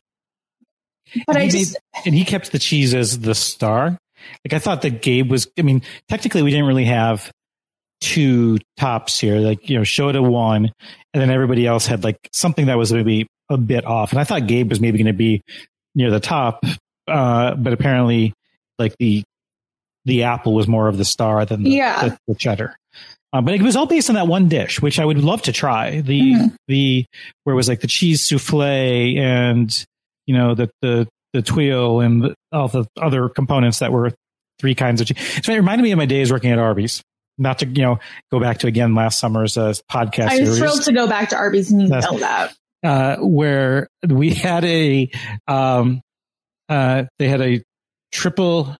but 1.26 1.36
And 1.36 1.38
I 1.44 1.48
just 1.48 1.74
made- 1.74 2.06
and 2.06 2.14
he 2.14 2.24
kept 2.24 2.52
the 2.52 2.58
cheese 2.58 2.94
as 2.94 3.18
the 3.18 3.34
star. 3.34 3.98
Like 4.44 4.52
I 4.52 4.58
thought 4.58 4.82
that 4.82 5.02
Gabe 5.02 5.30
was. 5.30 5.48
I 5.58 5.62
mean, 5.62 5.82
technically, 6.08 6.42
we 6.42 6.50
didn't 6.50 6.66
really 6.66 6.84
have 6.84 7.30
two 8.00 8.58
tops 8.78 9.18
here. 9.20 9.36
Like 9.40 9.68
you 9.68 9.76
know, 9.76 9.82
Shota 9.82 10.26
won, 10.26 10.72
and 11.12 11.20
then 11.20 11.30
everybody 11.30 11.66
else 11.66 11.86
had 11.86 12.04
like 12.04 12.16
something 12.32 12.66
that 12.66 12.78
was 12.78 12.92
maybe 12.92 13.26
a 13.50 13.58
bit 13.58 13.84
off. 13.84 14.12
And 14.12 14.18
I 14.20 14.24
thought 14.24 14.46
Gabe 14.46 14.70
was 14.70 14.80
maybe 14.80 14.96
going 14.96 15.06
to 15.06 15.12
be 15.12 15.42
near 15.94 16.10
the 16.10 16.20
top, 16.20 16.64
uh, 17.08 17.54
but 17.56 17.72
apparently, 17.74 18.32
like 18.78 18.94
the 18.98 19.22
the 20.06 20.22
apple 20.22 20.54
was 20.54 20.66
more 20.66 20.88
of 20.88 20.96
the 20.96 21.04
star 21.04 21.44
than 21.44 21.62
the, 21.62 21.70
Yeah. 21.70 22.08
the, 22.08 22.18
the 22.28 22.34
cheddar. 22.34 22.74
Uh, 23.32 23.42
but 23.42 23.54
it 23.54 23.60
was 23.62 23.76
all 23.76 23.84
based 23.86 24.08
on 24.08 24.14
that 24.14 24.26
one 24.26 24.48
dish, 24.48 24.80
which 24.80 24.98
I 24.98 25.04
would 25.04 25.18
love 25.22 25.42
to 25.42 25.52
try. 25.52 26.00
The 26.00 26.32
Mhm. 26.32 26.54
the 26.68 27.04
where 27.44 27.52
it 27.52 27.56
was 27.56 27.68
like 27.68 27.80
the 27.80 27.86
cheese 27.86 28.26
souffle 28.26 28.62
and 28.62 29.84
you 30.26 30.34
know 30.34 30.54
the 30.54 30.70
the 30.80 31.06
the 31.32 31.42
tuile 31.42 32.04
and 32.04 32.22
the, 32.22 32.34
all 32.50 32.66
the 32.68 32.86
other 33.00 33.28
components 33.28 33.78
that 33.80 33.92
were 33.92 34.12
three 34.58 34.74
kinds 34.74 35.00
of 35.00 35.06
cheese. 35.06 35.44
So 35.44 35.52
it 35.52 35.56
reminded 35.56 35.84
me 35.84 35.92
of 35.92 35.98
my 35.98 36.06
days 36.06 36.32
working 36.32 36.50
at 36.50 36.58
Arby's. 36.58 37.02
Not 37.38 37.60
to 37.60 37.66
you 37.66 37.82
know 37.82 37.98
go 38.32 38.40
back 38.40 38.58
to 38.58 38.66
again 38.66 38.94
last 38.94 39.18
summer's 39.20 39.56
uh, 39.56 39.72
podcast 39.90 40.30
I'm 40.30 40.38
series 40.44 40.58
thrilled 40.58 40.82
to 40.82 40.92
go 40.92 41.06
back 41.06 41.28
to 41.30 41.36
Arby's 41.36 41.70
and 41.70 41.82
you 41.82 41.88
know 41.88 42.00
that. 42.18 42.54
Uh, 42.82 43.16
where 43.16 43.88
we 44.08 44.30
had 44.30 44.64
a 44.64 45.10
um, 45.46 46.00
uh, 46.68 47.04
they 47.18 47.28
had 47.28 47.40
a 47.40 47.62
triple 48.12 48.76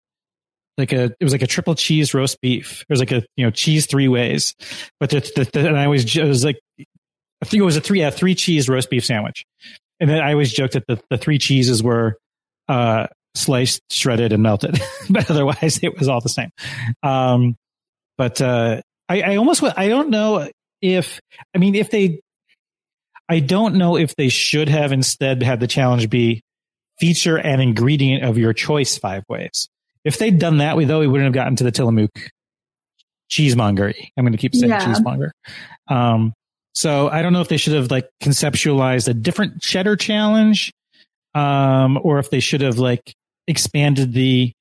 like 0.78 0.92
a 0.92 1.04
it 1.04 1.24
was 1.24 1.32
like 1.32 1.42
a 1.42 1.46
triple 1.46 1.74
cheese 1.74 2.14
roast 2.14 2.40
beef. 2.40 2.82
It 2.82 2.90
was 2.90 3.00
like 3.00 3.12
a 3.12 3.22
you 3.36 3.44
know 3.44 3.50
cheese 3.50 3.86
three 3.86 4.08
ways, 4.08 4.54
but 4.98 5.10
the, 5.10 5.20
the, 5.20 5.48
the, 5.52 5.68
and 5.68 5.78
I 5.78 5.84
always 5.84 6.16
it 6.16 6.24
was 6.24 6.44
like 6.44 6.58
I 6.78 7.44
think 7.44 7.60
it 7.60 7.64
was 7.64 7.76
a 7.76 7.80
three 7.80 8.02
a 8.02 8.10
three 8.10 8.34
cheese 8.34 8.68
roast 8.68 8.90
beef 8.90 9.04
sandwich, 9.04 9.44
and 10.00 10.08
then 10.08 10.20
I 10.20 10.32
always 10.32 10.52
joked 10.52 10.74
that 10.74 10.86
the, 10.86 11.00
the 11.10 11.18
three 11.18 11.38
cheeses 11.38 11.82
were 11.82 12.16
uh, 12.68 13.06
sliced, 13.34 13.82
shredded, 13.90 14.32
and 14.32 14.42
melted, 14.42 14.80
but 15.10 15.30
otherwise 15.30 15.80
it 15.82 15.98
was 15.98 16.08
all 16.08 16.20
the 16.20 16.28
same. 16.28 16.50
Um, 17.02 17.56
but 18.16 18.40
uh, 18.40 18.80
I, 19.08 19.22
I 19.22 19.36
almost 19.36 19.62
I 19.62 19.88
don't 19.88 20.10
know 20.10 20.48
if 20.80 21.20
I 21.54 21.58
mean 21.58 21.74
if 21.74 21.90
they 21.90 22.20
I 23.30 23.38
don't 23.40 23.76
know 23.76 23.96
if 23.96 24.16
they 24.16 24.28
should 24.28 24.68
have 24.68 24.90
instead 24.92 25.42
had 25.42 25.60
the 25.60 25.66
challenge 25.68 26.10
be 26.10 26.42
feature 26.98 27.36
an 27.36 27.60
ingredient 27.60 28.24
of 28.24 28.36
your 28.36 28.52
choice 28.52 28.98
five 28.98 29.22
ways. 29.28 29.68
If 30.04 30.18
they'd 30.18 30.38
done 30.38 30.58
that, 30.58 30.76
we 30.76 30.84
though 30.84 31.00
we 31.00 31.06
wouldn't 31.06 31.26
have 31.26 31.34
gotten 31.34 31.56
to 31.56 31.64
the 31.64 31.70
Tillamook 31.70 32.10
cheesemongery. 33.30 34.08
I'm 34.16 34.24
going 34.24 34.32
to 34.32 34.38
keep 34.38 34.54
saying 34.54 34.70
Yeah. 34.70 34.80
cheesemonger. 34.84 35.30
Um, 35.88 36.32
so 36.74 37.08
I 37.08 37.22
don't 37.22 37.32
know 37.32 37.40
if 37.40 37.48
they 37.48 37.56
should 37.56 37.74
have 37.74 37.90
like 37.90 38.08
conceptualized 38.22 39.08
a 39.08 39.14
different 39.14 39.60
cheddar 39.60 39.96
challenge, 39.96 40.72
um, 41.34 41.98
or 42.02 42.18
if 42.18 42.30
they 42.30 42.40
should 42.40 42.60
have 42.60 42.78
like 42.78 43.14
expanded 43.46 44.12
the 44.12 44.52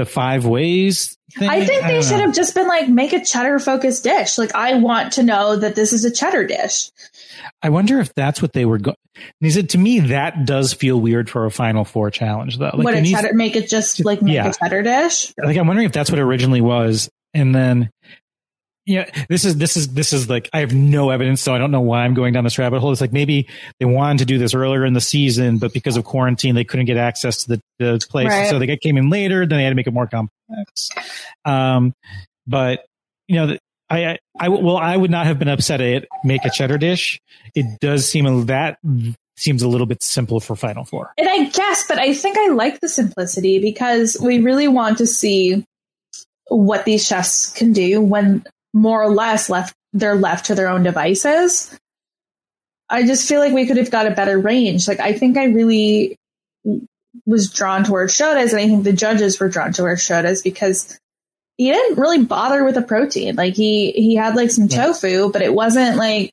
the 0.00 0.06
five 0.06 0.46
ways. 0.46 1.16
Thing. 1.38 1.48
I 1.48 1.64
think 1.64 1.82
they 1.84 2.02
should 2.02 2.12
know. 2.16 2.22
have 2.26 2.34
just 2.34 2.54
been 2.54 2.66
like, 2.66 2.88
make 2.88 3.12
a 3.12 3.24
cheddar 3.24 3.58
focused 3.60 4.02
dish. 4.02 4.36
Like, 4.38 4.54
I 4.54 4.74
want 4.74 5.12
to 5.12 5.22
know 5.22 5.54
that 5.56 5.76
this 5.76 5.92
is 5.92 6.04
a 6.04 6.10
cheddar 6.10 6.44
dish. 6.44 6.90
I 7.62 7.68
wonder 7.68 8.00
if 8.00 8.12
that's 8.14 8.42
what 8.42 8.52
they 8.52 8.64
were 8.64 8.78
going. 8.78 8.96
He 9.38 9.50
said 9.50 9.68
to 9.70 9.78
me 9.78 10.00
that 10.00 10.46
does 10.46 10.72
feel 10.72 10.98
weird 11.00 11.28
for 11.28 11.44
a 11.44 11.50
Final 11.50 11.84
Four 11.84 12.10
challenge 12.10 12.58
though. 12.58 12.70
Like 12.74 12.84
what 12.84 12.94
a 12.94 13.04
cheddar, 13.04 13.34
make 13.34 13.54
it 13.54 13.68
just 13.68 14.02
like 14.04 14.22
make 14.22 14.34
Yeah. 14.34 14.48
a 14.48 14.54
cheddar 14.54 14.82
dish. 14.82 15.32
like 15.36 15.56
I'm 15.56 15.66
wondering 15.66 15.86
if 15.86 15.92
that's 15.92 16.10
what 16.10 16.18
originally 16.18 16.62
was, 16.62 17.10
and 17.34 17.54
then 17.54 17.90
yeah, 18.90 19.08
this 19.28 19.44
is 19.44 19.56
this 19.56 19.76
is 19.76 19.88
this 19.94 20.12
is 20.12 20.28
like 20.28 20.48
I 20.52 20.58
have 20.60 20.74
no 20.74 21.10
evidence, 21.10 21.40
so 21.40 21.54
I 21.54 21.58
don't 21.58 21.70
know 21.70 21.80
why 21.80 22.04
I'm 22.04 22.14
going 22.14 22.32
down 22.32 22.42
this 22.44 22.58
rabbit 22.58 22.80
hole. 22.80 22.90
It's 22.90 23.00
like 23.00 23.12
maybe 23.12 23.46
they 23.78 23.86
wanted 23.86 24.18
to 24.18 24.24
do 24.24 24.36
this 24.38 24.52
earlier 24.52 24.84
in 24.84 24.94
the 24.94 25.00
season, 25.00 25.58
but 25.58 25.72
because 25.72 25.96
of 25.96 26.04
quarantine, 26.04 26.54
they 26.56 26.64
couldn't 26.64 26.86
get 26.86 26.96
access 26.96 27.44
to 27.44 27.50
the, 27.50 27.60
the 27.78 28.04
place, 28.10 28.28
Right. 28.28 28.50
so 28.50 28.58
they 28.58 28.76
came 28.76 28.96
in 28.96 29.08
later. 29.08 29.46
Then 29.46 29.58
they 29.58 29.64
had 29.64 29.70
to 29.70 29.76
make 29.76 29.86
it 29.86 29.92
more 29.92 30.08
complex. 30.08 30.90
Um, 31.44 31.94
but 32.46 32.84
you 33.28 33.36
know, 33.36 33.56
I, 33.88 34.06
I 34.06 34.18
I 34.40 34.48
well, 34.48 34.76
I 34.76 34.96
would 34.96 35.10
not 35.10 35.26
have 35.26 35.38
been 35.38 35.48
upset 35.48 35.80
at 35.80 35.86
it. 35.86 36.08
Make 36.24 36.44
a 36.44 36.50
cheddar 36.50 36.78
dish. 36.78 37.20
It 37.54 37.78
does 37.80 38.08
seem 38.08 38.26
a, 38.26 38.44
that 38.46 38.78
seems 39.36 39.62
a 39.62 39.68
little 39.68 39.86
bit 39.86 40.02
simple 40.02 40.40
for 40.40 40.56
Final 40.56 40.84
Four. 40.84 41.12
And 41.16 41.28
I 41.28 41.44
guess, 41.44 41.86
but 41.88 41.98
I 41.98 42.12
think 42.12 42.36
I 42.36 42.48
like 42.48 42.80
the 42.80 42.88
simplicity 42.88 43.60
because 43.60 44.16
we 44.20 44.40
really 44.40 44.66
want 44.68 44.98
to 44.98 45.06
see 45.06 45.64
what 46.48 46.84
these 46.84 47.06
chefs 47.06 47.52
can 47.52 47.72
do 47.72 48.00
when 48.00 48.44
more 48.72 49.02
or 49.02 49.10
less 49.10 49.50
left 49.50 49.74
they're 49.92 50.14
left 50.14 50.46
to 50.46 50.54
their 50.54 50.68
own 50.68 50.82
devices. 50.82 51.76
I 52.88 53.04
just 53.04 53.28
feel 53.28 53.40
like 53.40 53.52
we 53.52 53.66
could 53.66 53.76
have 53.76 53.90
got 53.90 54.06
a 54.06 54.12
better 54.12 54.38
range. 54.38 54.86
Like 54.88 55.00
I 55.00 55.12
think 55.12 55.36
I 55.36 55.44
really 55.44 56.16
was 57.26 57.50
drawn 57.50 57.84
towards 57.84 58.14
Shota's, 58.14 58.52
and 58.52 58.60
I 58.60 58.66
think 58.66 58.84
the 58.84 58.92
judges 58.92 59.38
were 59.40 59.48
drawn 59.48 59.72
towards 59.72 60.02
Shota's 60.04 60.42
because 60.42 60.98
he 61.56 61.70
didn't 61.70 61.98
really 61.98 62.24
bother 62.24 62.64
with 62.64 62.74
the 62.74 62.82
protein. 62.82 63.36
Like 63.36 63.54
he 63.54 63.92
he 63.92 64.14
had 64.14 64.36
like 64.36 64.50
some 64.50 64.66
Yeah. 64.68 64.86
tofu, 64.86 65.30
but 65.32 65.42
it 65.42 65.52
wasn't 65.54 65.96
like 65.96 66.30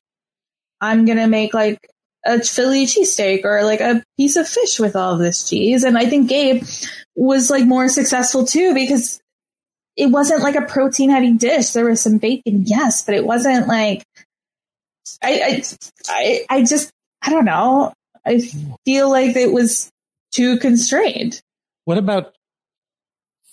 I'm 0.80 1.04
gonna 1.04 1.28
make 1.28 1.54
like 1.54 1.78
a 2.24 2.42
Philly 2.42 2.86
cheesesteak 2.86 3.44
or 3.44 3.62
like 3.64 3.80
a 3.80 4.02
piece 4.16 4.36
of 4.36 4.48
fish 4.48 4.78
with 4.78 4.96
all 4.96 5.14
of 5.14 5.20
this 5.20 5.48
cheese. 5.48 5.84
And 5.84 5.96
I 5.96 6.06
think 6.06 6.28
Gabe 6.28 6.64
was 7.16 7.50
like 7.50 7.64
more 7.64 7.88
successful 7.88 8.44
too 8.44 8.74
because 8.74 9.20
it 9.98 10.06
wasn't 10.06 10.42
like 10.42 10.54
a 10.54 10.62
protein 10.62 11.10
heavy 11.10 11.32
dish. 11.32 11.70
There 11.70 11.84
was 11.84 12.00
some 12.00 12.18
bacon, 12.18 12.62
yes, 12.64 13.02
but 13.02 13.14
it 13.14 13.26
wasn't 13.26 13.66
like 13.66 14.04
I 15.22 15.32
I 15.42 15.62
I, 16.08 16.46
I 16.48 16.62
just 16.62 16.90
I 17.20 17.30
don't 17.30 17.44
know. 17.44 17.92
I 18.24 18.40
feel 18.84 19.10
like 19.10 19.36
it 19.36 19.52
was 19.52 19.90
too 20.30 20.58
constrained. 20.58 21.42
What 21.84 21.98
about 21.98 22.36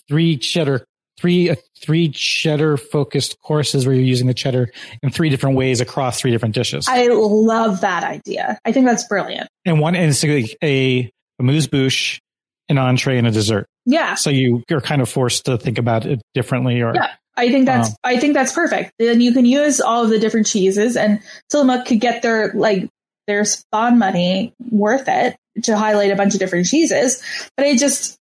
three 0.08 0.36
cheddar, 0.36 0.84
three, 1.18 1.50
uh, 1.50 1.56
three 1.80 2.10
cheddar 2.10 2.76
focused 2.76 3.40
courses 3.40 3.86
where 3.86 3.94
you're 3.94 4.04
using 4.04 4.26
the 4.26 4.34
cheddar 4.34 4.70
in 5.02 5.10
three 5.10 5.30
different 5.30 5.56
ways 5.56 5.80
across 5.80 6.20
three 6.20 6.30
different 6.30 6.54
dishes? 6.54 6.86
I 6.88 7.08
love 7.08 7.80
that 7.80 8.04
idea. 8.04 8.58
I 8.64 8.72
think 8.72 8.86
that's 8.86 9.04
brilliant. 9.08 9.48
and 9.64 9.80
one, 9.80 9.96
and 9.96 10.10
it's 10.10 10.22
like 10.22 10.56
a, 10.62 11.10
a 11.38 11.42
mousse 11.42 11.66
bouche, 11.66 12.20
an 12.68 12.78
entree, 12.78 13.18
and 13.18 13.26
a 13.26 13.30
dessert. 13.30 13.66
Yeah. 13.86 14.14
So 14.16 14.30
you 14.30 14.62
you're 14.68 14.80
kind 14.80 15.00
of 15.00 15.08
forced 15.08 15.46
to 15.46 15.56
think 15.56 15.78
about 15.78 16.04
it 16.04 16.20
differently 16.34 16.82
or, 16.82 16.92
Yeah. 16.94 17.10
I 17.38 17.50
think 17.50 17.66
that's 17.66 17.90
Wow. 17.90 17.96
I 18.04 18.18
think 18.18 18.34
that's 18.34 18.52
perfect. 18.52 18.92
Then 18.98 19.20
you 19.20 19.32
can 19.32 19.44
use 19.44 19.80
all 19.80 20.04
of 20.04 20.10
the 20.10 20.18
different 20.18 20.46
cheeses, 20.46 20.96
and 20.96 21.20
Tillamook 21.50 21.86
could 21.86 22.00
get 22.00 22.22
their 22.22 22.52
like 22.54 22.88
their 23.26 23.44
spawn 23.44 23.98
money 23.98 24.54
worth 24.70 25.04
it 25.06 25.36
to 25.64 25.76
highlight 25.76 26.10
a 26.10 26.16
bunch 26.16 26.32
of 26.34 26.40
different 26.40 26.66
cheeses. 26.66 27.22
But 27.56 27.66
I 27.66 27.76
just 27.76 28.16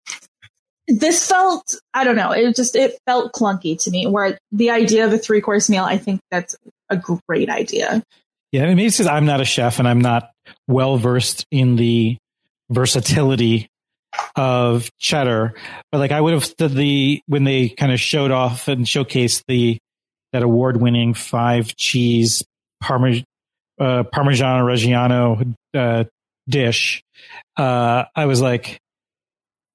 this 0.88 1.26
felt 1.26 1.76
I 1.94 2.04
don't 2.04 2.18
know. 2.18 2.32
It 2.32 2.56
just 2.58 2.76
it 2.76 3.00
felt 3.08 3.32
clunky 3.32 3.82
to 3.84 3.90
me. 3.90 4.06
Where 4.06 4.38
the 4.52 4.70
idea 4.72 5.06
of 5.06 5.14
a 5.14 5.18
three 5.18 5.40
course 5.42 5.70
meal, 5.70 5.86
I 5.86 5.98
think 5.98 6.20
that's 6.30 6.56
a 6.90 7.02
great 7.28 7.50
idea. 7.50 8.04
yeah. 8.52 8.64
I 8.64 8.66
mean, 8.68 8.76
maybe 8.76 8.88
it's 8.88 8.98
because 8.98 9.10
I'm 9.10 9.26
not 9.26 9.40
a 9.42 9.46
chef 9.46 9.80
and 9.80 9.88
I'm 9.88 10.02
not 10.02 10.30
well 10.68 10.98
versed 10.98 11.46
in 11.52 11.78
the 11.78 12.18
versatility 12.70 13.70
of 14.36 14.90
cheddar, 15.00 15.54
but 15.92 15.98
like 16.00 16.12
I 16.12 16.20
would 16.22 16.34
have 16.34 16.54
the, 16.58 16.68
the 16.68 17.22
when 17.28 17.44
they 17.44 17.70
kind 17.70 17.92
of 17.92 18.00
showed 18.00 18.32
off 18.32 18.68
and 18.68 18.86
showcased 18.86 19.44
the 19.48 19.78
that 20.34 20.44
award 20.44 20.78
winning 20.82 21.14
five 21.14 21.76
cheese 21.76 22.44
parme, 22.82 23.24
uh, 23.80 24.04
Parmigiano 24.14 24.64
Reggiano 24.64 25.54
uh, 25.74 26.04
dish. 26.50 27.02
Uh, 27.58 28.04
I 28.16 28.26
was 28.26 28.42
like, 28.42 28.80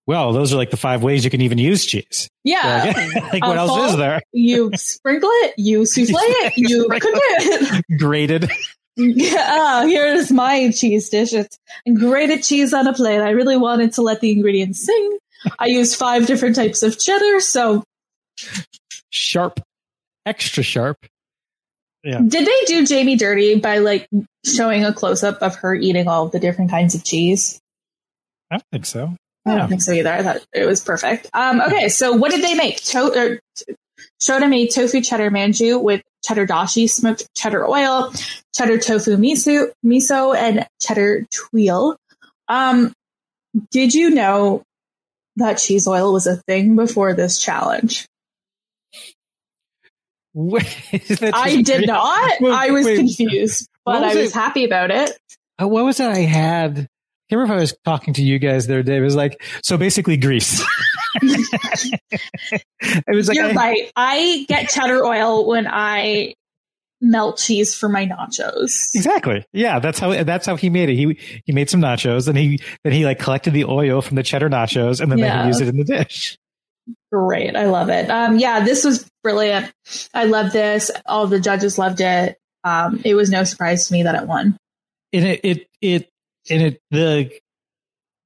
well, 0.07 0.33
those 0.33 0.53
are 0.53 0.57
like 0.57 0.71
the 0.71 0.77
five 0.77 1.03
ways 1.03 1.25
you 1.25 1.31
can 1.31 1.41
even 1.41 1.57
use 1.59 1.87
cheese. 1.87 2.29
Yeah. 2.45 2.93
Like, 2.95 3.15
like 3.33 3.43
what 3.47 3.57
Uh, 3.59 3.61
else 3.67 3.93
is 3.93 3.97
there? 3.97 4.21
You 4.33 4.71
sprinkle 4.75 5.31
it, 5.33 5.55
you 5.57 5.81
souffle 5.87 6.17
it, 6.19 6.53
you 6.57 6.89
cook 6.89 7.01
it. 7.05 7.85
Grated. 7.99 8.51
Yeah, 9.17 9.87
here's 9.87 10.31
my 10.31 10.71
cheese 10.71 11.09
dish. 11.09 11.33
It's 11.33 11.59
grated 11.95 12.43
cheese 12.43 12.75
on 12.75 12.87
a 12.87 12.93
plate. 12.93 13.21
I 13.21 13.31
really 13.31 13.57
wanted 13.57 13.93
to 13.95 14.03
let 14.03 14.21
the 14.21 14.31
ingredients 14.33 14.85
sing. 14.85 15.19
I 15.59 15.67
used 15.67 15.97
five 15.97 16.27
different 16.27 16.57
types 16.57 16.83
of 16.83 16.99
cheddar. 16.99 17.41
So, 17.41 17.83
sharp, 19.09 19.61
extra 20.27 20.63
sharp. 20.63 20.99
Yeah. 22.03 22.21
did 22.27 22.47
they 22.47 22.65
do 22.67 22.87
Jamie 22.87 23.17
dirty 23.17 23.59
by 23.59 23.79
like 23.79 24.09
showing 24.45 24.85
a 24.85 24.93
close 24.93 25.23
up 25.23 25.43
of 25.43 25.55
her 25.57 25.75
eating 25.75 26.09
all 26.09 26.29
the 26.29 26.41
different 26.41 26.71
kinds 26.71 26.95
of 26.95 27.05
cheese? 27.05 27.61
I 28.51 28.57
don't 28.57 28.65
think 28.73 28.87
so. 28.87 29.15
I 29.47 29.57
don't 29.57 29.69
think 29.69 29.83
so 29.83 29.93
either. 29.93 30.11
I 30.13 30.23
thought 30.23 30.45
it 30.53 30.67
was 30.67 30.83
perfect. 30.83 31.29
Um, 31.33 31.61
okay, 31.61 31.89
so 31.89 32.13
what 32.13 32.31
did 32.31 32.43
they 32.45 32.55
make? 32.55 32.83
To- 32.85 33.19
or, 33.19 33.41
t- 33.57 33.75
Shota 34.21 34.49
made 34.49 34.71
tofu 34.73 35.01
cheddar 35.01 35.31
manju 35.31 35.83
with 35.83 36.03
cheddar 36.25 36.47
dashi, 36.47 36.89
smoked 36.89 37.29
cheddar 37.35 37.67
oil, 37.67 38.13
cheddar 38.55 38.79
tofu 38.79 39.17
miso, 39.17 39.71
miso 39.85 40.37
and 40.37 40.67
cheddar 40.81 41.27
tuile. 41.33 41.97
Um, 42.49 42.93
did 43.71 43.95
you 43.95 44.11
know 44.11 44.63
that 45.37 45.59
cheese 45.59 45.87
oil 45.87 46.13
was 46.13 46.27
a 46.27 46.37
thing 46.37 46.77
before 46.77 47.15
this 47.15 47.39
challenge? 47.39 48.07
Wait, 50.33 50.65
I 51.33 51.63
did 51.63 51.87
not. 51.87 52.41
Wait, 52.41 52.53
I 52.53 52.71
was 52.71 52.87
wait. 52.87 52.97
confused, 52.97 53.69
but 53.85 54.03
was 54.03 54.17
I 54.17 54.21
was 54.21 54.31
it? 54.31 54.35
happy 54.35 54.65
about 54.65 54.91
it. 54.91 55.17
Uh, 55.61 55.67
what 55.67 55.85
was 55.85 55.99
it 55.99 56.07
I 56.09 56.21
had? 56.21 56.87
I 57.31 57.35
remember 57.35 57.55
if 57.55 57.59
I 57.59 57.61
was 57.61 57.75
talking 57.85 58.15
to 58.15 58.23
you 58.23 58.39
guys 58.39 58.67
the 58.67 58.75
other 58.75 58.83
day. 58.83 58.97
It 58.97 59.01
was 59.01 59.17
like, 59.17 59.43
so 59.63 59.77
basically 59.77 60.17
grease. 60.17 60.63
it 61.23 63.05
was 63.09 63.29
like, 63.29 63.37
You're 63.37 63.51
I- 63.51 63.53
right. 63.55 63.93
I 63.97 64.45
get 64.49 64.69
cheddar 64.69 65.05
oil 65.05 65.47
when 65.47 65.67
I 65.69 66.35
melt 67.03 67.39
cheese 67.39 67.75
for 67.75 67.89
my 67.89 68.07
nachos. 68.07 68.95
exactly. 68.95 69.45
Yeah. 69.53 69.79
That's 69.79 69.99
how, 69.99 70.23
that's 70.23 70.47
how 70.47 70.57
he 70.57 70.69
made 70.69 70.91
it. 70.91 70.97
He, 70.97 71.19
he 71.47 71.53
made 71.53 71.71
some 71.71 71.81
nachos 71.81 72.29
and 72.29 72.37
he, 72.37 72.61
then 72.85 72.93
he 72.93 73.05
like 73.07 73.19
collected 73.19 73.53
the 73.55 73.65
oil 73.65 74.03
from 74.03 74.17
the 74.17 74.23
cheddar 74.23 74.51
nachos 74.51 75.01
and 75.01 75.11
then 75.11 75.19
they 75.19 75.27
Yeah. 75.27 75.43
could 75.43 75.49
use 75.49 75.61
it 75.63 75.69
in 75.69 75.79
the 75.79 75.85
dish. 75.85 76.37
Great. 77.11 77.57
I 77.57 77.67
love 77.67 77.89
it. 77.89 78.11
Um, 78.11 78.39
yeah, 78.39 78.61
this 78.65 78.85
was 78.85 79.09
brilliant. 79.23 79.73
I 80.13 80.25
love 80.25 80.53
this. 80.53 80.91
All 81.07 81.27
the 81.27 81.41
judges 81.41 81.79
loved 81.79 82.01
it. 82.03 82.37
Um, 82.65 83.01
it 83.05 83.15
was 83.15 83.31
no 83.31 83.45
surprise 83.45 83.87
to 83.89 83.93
me 83.95 84.03
that 84.03 84.15
it 84.23 84.29
won. 84.29 84.59
And 85.13 85.25
it, 85.27 85.41
it, 85.43 85.67
it, 85.81 86.10
and 86.51 86.63
it, 86.63 86.81
the, 86.91 87.31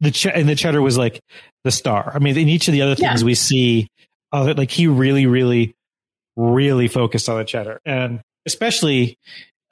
the, 0.00 0.10
ch- 0.10 0.26
and 0.26 0.48
the 0.48 0.54
cheddar 0.54 0.82
was 0.82 0.96
like 0.98 1.20
the 1.64 1.70
star. 1.70 2.12
I 2.14 2.18
mean, 2.18 2.36
in 2.36 2.48
each 2.48 2.68
of 2.68 2.72
the 2.72 2.82
other 2.82 2.94
things 2.94 3.22
Yeah. 3.22 3.26
we 3.26 3.34
see, 3.34 3.88
uh, 4.32 4.54
like 4.56 4.70
he 4.70 4.86
really, 4.86 5.26
really, 5.26 5.74
really 6.36 6.88
focused 6.88 7.28
on 7.28 7.38
the 7.38 7.44
cheddar 7.44 7.80
and 7.84 8.20
especially, 8.46 9.16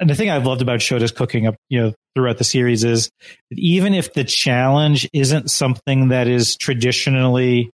and 0.01 0.09
the 0.09 0.15
thing 0.15 0.31
I've 0.31 0.47
loved 0.47 0.63
about 0.63 0.81
Shota's 0.81 1.13
cooking 1.13 1.47
up, 1.47 1.57
you 1.69 1.81
know, 1.81 1.93
throughout 2.15 2.39
the 2.39 2.45
series 2.45 2.85
is 2.85 3.11
that 3.51 3.59
even 3.59 3.95
if 3.95 4.13
the 4.15 4.25
challenge 4.25 5.09
isn't 5.13 5.51
something 5.51 6.09
that 6.09 6.29
is 6.29 6.57
traditionally, 6.57 7.71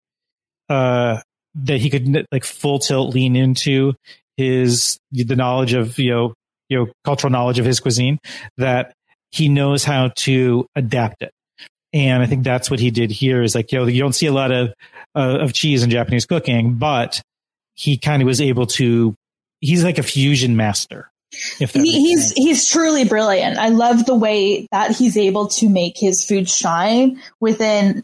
uh, 0.69 1.21
that 1.55 1.81
he 1.81 1.91
could 1.91 2.27
like 2.31 2.45
full 2.45 2.79
tilt 2.79 3.15
lean 3.15 3.35
into 3.37 3.95
his, 4.37 4.99
the 5.11 5.37
knowledge 5.37 5.73
of, 5.73 5.99
you 5.99 6.11
know, 6.11 6.35
you 6.69 6.79
know, 6.79 6.87
cultural 7.05 7.31
knowledge 7.31 7.59
of 7.59 7.65
his 7.65 7.81
cuisine, 7.81 8.19
that 8.59 8.93
he 9.31 9.49
knows 9.49 9.85
how 9.85 10.09
to 10.17 10.67
adapt 10.75 11.23
it. 11.23 11.33
And 11.93 12.23
I 12.23 12.27
think 12.27 12.45
that's 12.45 12.71
what 12.71 12.81
he 12.81 12.91
did 12.91 13.11
here 13.11 13.43
is 13.43 13.55
like, 13.55 13.73
you 13.73 13.79
know, 13.79 13.87
you 13.87 14.01
don't 14.01 14.15
see 14.15 14.27
a 14.27 14.33
lot 14.33 14.53
of, 14.53 14.75
uh, 15.15 15.39
of 15.41 15.53
cheese 15.53 15.83
in 15.83 15.91
Japanese 15.91 16.27
cooking, 16.27 16.75
but 16.75 17.23
he 17.75 17.97
kind 17.97 18.23
of 18.23 18.27
was 18.27 18.41
able 18.41 18.67
to, 18.67 19.15
he's 19.61 19.85
like 19.85 19.99
a 19.99 20.03
fusion 20.03 20.57
master. 20.57 21.11
If 21.61 21.73
He, 21.73 21.93
he's 21.93 22.33
he's 22.33 22.67
truly 22.67 23.05
brilliant. 23.05 23.59
I 23.59 23.69
love 23.69 24.07
the 24.07 24.15
way 24.15 24.67
that 24.73 24.93
he's 24.93 25.17
able 25.17 25.49
to 25.49 25.69
make 25.69 25.99
his 25.99 26.25
food 26.25 26.49
shine 26.49 27.21
within 27.39 28.03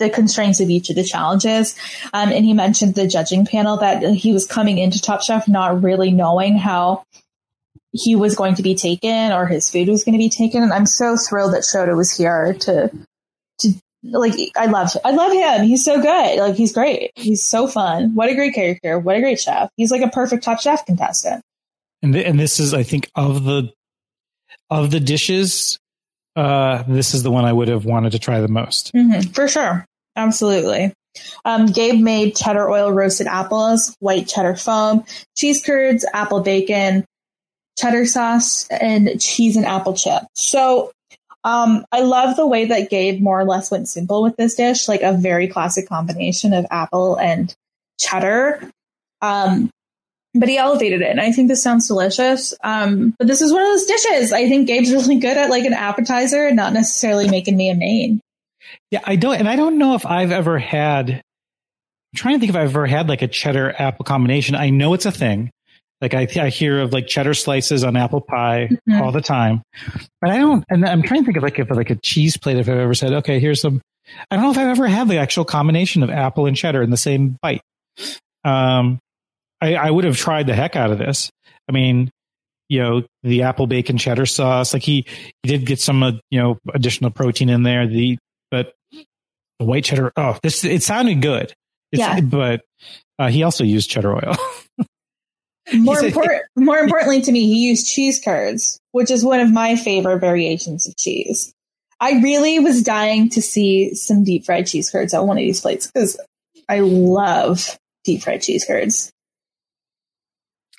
the 0.00 0.10
constraints 0.10 0.58
of 0.58 0.68
each 0.68 0.90
of 0.90 0.96
the 0.96 1.04
challenges. 1.04 1.76
Um, 2.12 2.30
and 2.30 2.44
he 2.44 2.52
mentioned 2.52 2.96
the 2.96 3.06
judging 3.06 3.46
panel 3.46 3.76
that 3.76 4.02
he 4.02 4.32
was 4.32 4.46
coming 4.46 4.78
into 4.78 5.00
Top 5.00 5.22
Chef 5.22 5.46
not 5.46 5.82
really 5.82 6.10
knowing 6.10 6.58
how 6.58 7.04
he 7.96 8.16
was 8.16 8.34
going 8.34 8.56
to 8.56 8.62
be 8.62 8.74
taken 8.74 9.32
or 9.32 9.46
his 9.46 9.70
food 9.70 9.88
was 9.88 10.02
going 10.04 10.14
to 10.14 10.18
be 10.18 10.28
taken. 10.28 10.62
And 10.62 10.72
I'm 10.72 10.84
so 10.86 11.16
thrilled 11.16 11.54
that 11.54 11.62
Shota 11.62 11.96
was 11.96 12.10
here 12.14 12.54
to 12.60 12.90
to 13.60 13.72
like 14.02 14.34
I 14.56 14.66
love 14.66 14.90
I 15.04 15.12
love 15.12 15.32
him. 15.32 15.64
He's 15.66 15.84
so 15.84 16.02
good. 16.02 16.38
Like 16.40 16.56
he's 16.56 16.72
great. 16.72 17.12
He's 17.14 17.44
so 17.46 17.66
fun. 17.68 18.14
What 18.14 18.28
a 18.28 18.34
great 18.34 18.54
character. 18.54 18.98
What 18.98 19.16
a 19.16 19.20
great 19.20 19.40
chef. 19.40 19.70
He's 19.76 19.90
like 19.92 20.02
a 20.02 20.08
perfect 20.08 20.42
Top 20.44 20.60
Chef 20.60 20.84
contestant. 20.84 21.42
and 22.02 22.12
th- 22.12 22.26
and 22.26 22.38
this 22.38 22.58
is 22.60 22.74
I 22.74 22.82
think 22.82 23.08
of 23.14 23.44
the 23.44 23.72
of 24.70 24.90
the 24.90 25.00
dishes, 25.00 25.78
uh, 26.36 26.82
this 26.88 27.14
is 27.14 27.22
the 27.22 27.30
one 27.30 27.44
I 27.44 27.52
would 27.52 27.68
have 27.68 27.84
wanted 27.84 28.12
to 28.12 28.18
try 28.18 28.40
the 28.40 28.48
most. 28.48 28.90
hmm 28.90 29.20
for 29.32 29.46
sure. 29.46 29.86
Absolutely. 30.16 30.92
Um, 31.44 31.66
Gabe 31.66 32.00
made 32.02 32.34
cheddar 32.34 32.68
oil 32.68 32.90
roasted 32.90 33.28
apples, 33.28 33.94
white 34.00 34.26
cheddar 34.26 34.56
foam, 34.56 35.04
cheese 35.36 35.62
curds, 35.64 36.04
apple 36.12 36.40
bacon, 36.40 37.04
cheddar 37.78 38.06
sauce, 38.06 38.68
and 38.68 39.20
cheese 39.20 39.56
and 39.56 39.66
apple 39.66 39.94
chip. 39.94 40.22
So 40.34 40.92
um, 41.44 41.84
I 41.92 42.00
love 42.00 42.36
the 42.36 42.46
way 42.46 42.64
that 42.66 42.88
Gabe 42.88 43.20
more 43.20 43.38
or 43.38 43.44
less 43.44 43.70
went 43.70 43.88
simple 43.88 44.22
with 44.22 44.36
this 44.36 44.54
dish, 44.54 44.88
like 44.88 45.02
a 45.02 45.12
very 45.12 45.46
classic 45.46 45.86
combination 45.88 46.54
of 46.54 46.66
apple 46.70 47.16
and 47.16 47.54
cheddar. 48.00 48.70
Um, 49.20 49.70
but 50.34 50.48
he 50.48 50.58
elevated 50.58 51.00
it, 51.00 51.10
and 51.10 51.20
I 51.20 51.30
think 51.30 51.48
this 51.48 51.62
sounds 51.62 51.86
delicious. 51.86 52.54
Um, 52.64 53.14
but 53.18 53.28
this 53.28 53.40
is 53.40 53.52
one 53.52 53.62
of 53.62 53.68
those 53.68 53.84
dishes. 53.84 54.32
I 54.32 54.48
think 54.48 54.66
Gabe's 54.66 54.90
really 54.92 55.16
good 55.16 55.36
at 55.36 55.50
like 55.50 55.64
an 55.64 55.74
appetizer 55.74 56.46
and 56.46 56.56
not 56.56 56.72
necessarily 56.72 57.28
making 57.28 57.56
me 57.56 57.70
a 57.70 57.74
main. 57.74 58.20
Yeah, 58.90 59.00
I 59.04 59.16
don't, 59.16 59.36
and 59.36 59.48
I 59.48 59.56
don't 59.56 59.78
know 59.78 59.94
if 59.94 60.06
I've 60.06 60.32
ever 60.32 60.58
had. 60.58 61.10
I'm 61.10 61.22
trying 62.16 62.34
to 62.34 62.40
think 62.40 62.50
if 62.50 62.56
I've 62.56 62.70
ever 62.70 62.86
had 62.86 63.08
like 63.08 63.22
a 63.22 63.28
cheddar 63.28 63.74
apple 63.78 64.04
combination. 64.04 64.54
I 64.54 64.70
know 64.70 64.94
it's 64.94 65.06
a 65.06 65.12
thing. 65.12 65.50
Like 66.12 66.12
I, 66.36 66.44
I 66.44 66.48
hear 66.50 66.80
of 66.80 66.92
like 66.92 67.06
cheddar 67.06 67.32
slices 67.34 67.82
on 67.82 67.96
apple 67.96 68.20
pie 68.20 68.68
Mhm. 68.88 69.00
all 69.00 69.10
the 69.10 69.22
time, 69.22 69.62
but 70.20 70.30
I 70.30 70.36
don't. 70.38 70.62
And 70.68 70.84
I'm 70.84 71.02
trying 71.02 71.20
to 71.20 71.24
think 71.24 71.36
of 71.38 71.42
like 71.42 71.58
if 71.58 71.70
like 71.70 71.88
a 71.90 71.94
cheese 71.96 72.36
plate. 72.36 72.58
If 72.58 72.68
I've 72.68 72.76
ever 72.76 72.92
said, 72.94 73.12
okay, 73.14 73.40
here's 73.40 73.60
some. 73.62 73.80
I 74.30 74.36
don't 74.36 74.44
know 74.44 74.50
if 74.50 74.58
I've 74.58 74.68
ever 74.68 74.86
had 74.86 75.08
the 75.08 75.16
actual 75.16 75.46
combination 75.46 76.02
of 76.02 76.10
apple 76.10 76.44
and 76.46 76.54
cheddar 76.56 76.82
in 76.82 76.90
the 76.90 76.96
same 76.98 77.38
bite. 77.40 77.62
Um, 78.44 78.98
I, 79.62 79.76
I 79.76 79.90
would 79.90 80.04
have 80.04 80.16
tried 80.18 80.46
the 80.46 80.54
heck 80.54 80.76
out 80.76 80.90
of 80.90 80.98
this. 80.98 81.30
I 81.68 81.72
mean, 81.72 82.10
you 82.68 82.80
know, 82.82 83.02
the 83.22 83.42
apple 83.44 83.66
bacon 83.66 83.96
cheddar 83.96 84.26
sauce. 84.26 84.74
Like 84.74 84.82
he, 84.82 85.06
he 85.42 85.48
did 85.48 85.64
get 85.64 85.80
some, 85.80 86.02
uh, 86.02 86.12
you 86.30 86.38
know, 86.38 86.58
additional 86.74 87.10
protein 87.12 87.48
in 87.48 87.62
there. 87.62 87.86
The 87.86 88.18
but 88.50 88.74
the 88.92 89.64
white 89.64 89.84
cheddar. 89.84 90.12
Oh, 90.16 90.36
this 90.42 90.64
it 90.64 90.82
sounded 90.82 91.22
good. 91.22 91.54
It's, 91.92 92.00
Yeah. 92.00 92.20
but 92.20 92.60
uh, 93.18 93.28
he 93.28 93.42
also 93.42 93.64
used 93.64 93.88
cheddar 93.90 94.14
oil. 94.16 94.36
More 95.72 95.96
said- 95.96 96.06
important, 96.06 96.42
more 96.56 96.78
importantly 96.78 97.22
to 97.22 97.32
me, 97.32 97.46
he 97.46 97.66
used 97.68 97.86
cheese 97.86 98.20
curds, 98.22 98.78
which 98.92 99.10
is 99.10 99.24
one 99.24 99.40
of 99.40 99.50
my 99.52 99.76
favorite 99.76 100.18
variations 100.20 100.86
of 100.86 100.96
cheese. 100.96 101.52
I 102.00 102.20
really 102.20 102.58
was 102.58 102.82
dying 102.82 103.30
to 103.30 103.40
see 103.40 103.94
some 103.94 104.24
deep 104.24 104.44
fried 104.44 104.66
cheese 104.66 104.90
curds 104.90 105.14
on 105.14 105.26
one 105.26 105.38
of 105.38 105.42
these 105.42 105.60
plates 105.60 105.86
because 105.86 106.20
I 106.68 106.80
love 106.80 107.78
deep 108.04 108.22
fried 108.22 108.42
cheese 108.42 108.64
curds. 108.66 109.10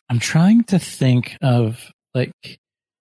I'm 0.09 0.19
trying 0.19 0.63
to 0.65 0.77
think 0.77 1.35
of 1.41 1.91
like, 2.13 2.31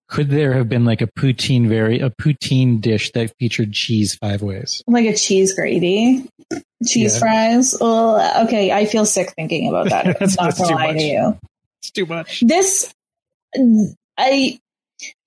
could 0.09 0.31
there 0.31 0.55
have 0.55 0.69
been 0.69 0.85
like 0.85 1.03
a 1.03 1.07
poutine 1.19 1.69
very 1.69 1.99
a 2.01 2.09
poutine 2.11 2.81
dish 2.81 3.11
that 3.13 3.33
featured 3.39 3.73
cheese 3.73 4.15
five 4.15 4.43
ways? 4.43 4.83
Like 4.87 5.07
a 5.07 5.17
cheese 5.17 5.55
gravy, 5.55 6.27
cheese 6.87 7.15
Yeah. 7.15 7.19
fries. 7.19 7.77
Oh, 7.81 8.45
okay, 8.47 8.73
I 8.73 8.87
feel 8.87 9.05
sick 9.05 9.33
thinking 9.37 9.69
about 9.69 9.91
that. 9.91 10.05
That's- 10.07 10.37
not 10.37 10.45
that's 10.57 10.61
gonna 10.61 10.77
lie 10.77 10.93
much. 10.93 10.97
to 10.99 11.05
you. 11.05 11.39
It's 11.85 11.91
too 11.91 12.07
much. 12.07 12.41
this 12.47 12.95
i 14.19 14.59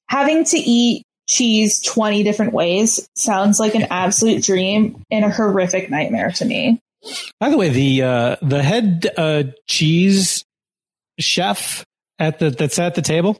having 0.10 0.44
to 0.44 0.58
eat 0.58 1.04
cheese 1.28 1.82
20 1.84 2.24
different 2.24 2.52
ways 2.54 3.08
sounds 3.16 3.60
like 3.60 3.76
an 3.76 3.84
absolute 3.92 4.44
dream 4.44 5.04
and 5.12 5.24
a 5.24 5.30
horrific 5.30 5.90
nightmare 5.92 6.32
to 6.32 6.46
me 6.46 6.80
By 7.40 7.50
the 7.52 7.58
way, 7.58 7.70
the 7.70 8.02
uh, 8.02 8.36
the 8.42 8.64
head 8.64 9.06
uh, 9.18 9.44
cheese 9.68 10.44
chef 11.20 11.86
at 12.18 12.40
the 12.40 12.50
that's 12.50 12.80
at 12.80 12.96
the 12.96 13.02
table, 13.04 13.38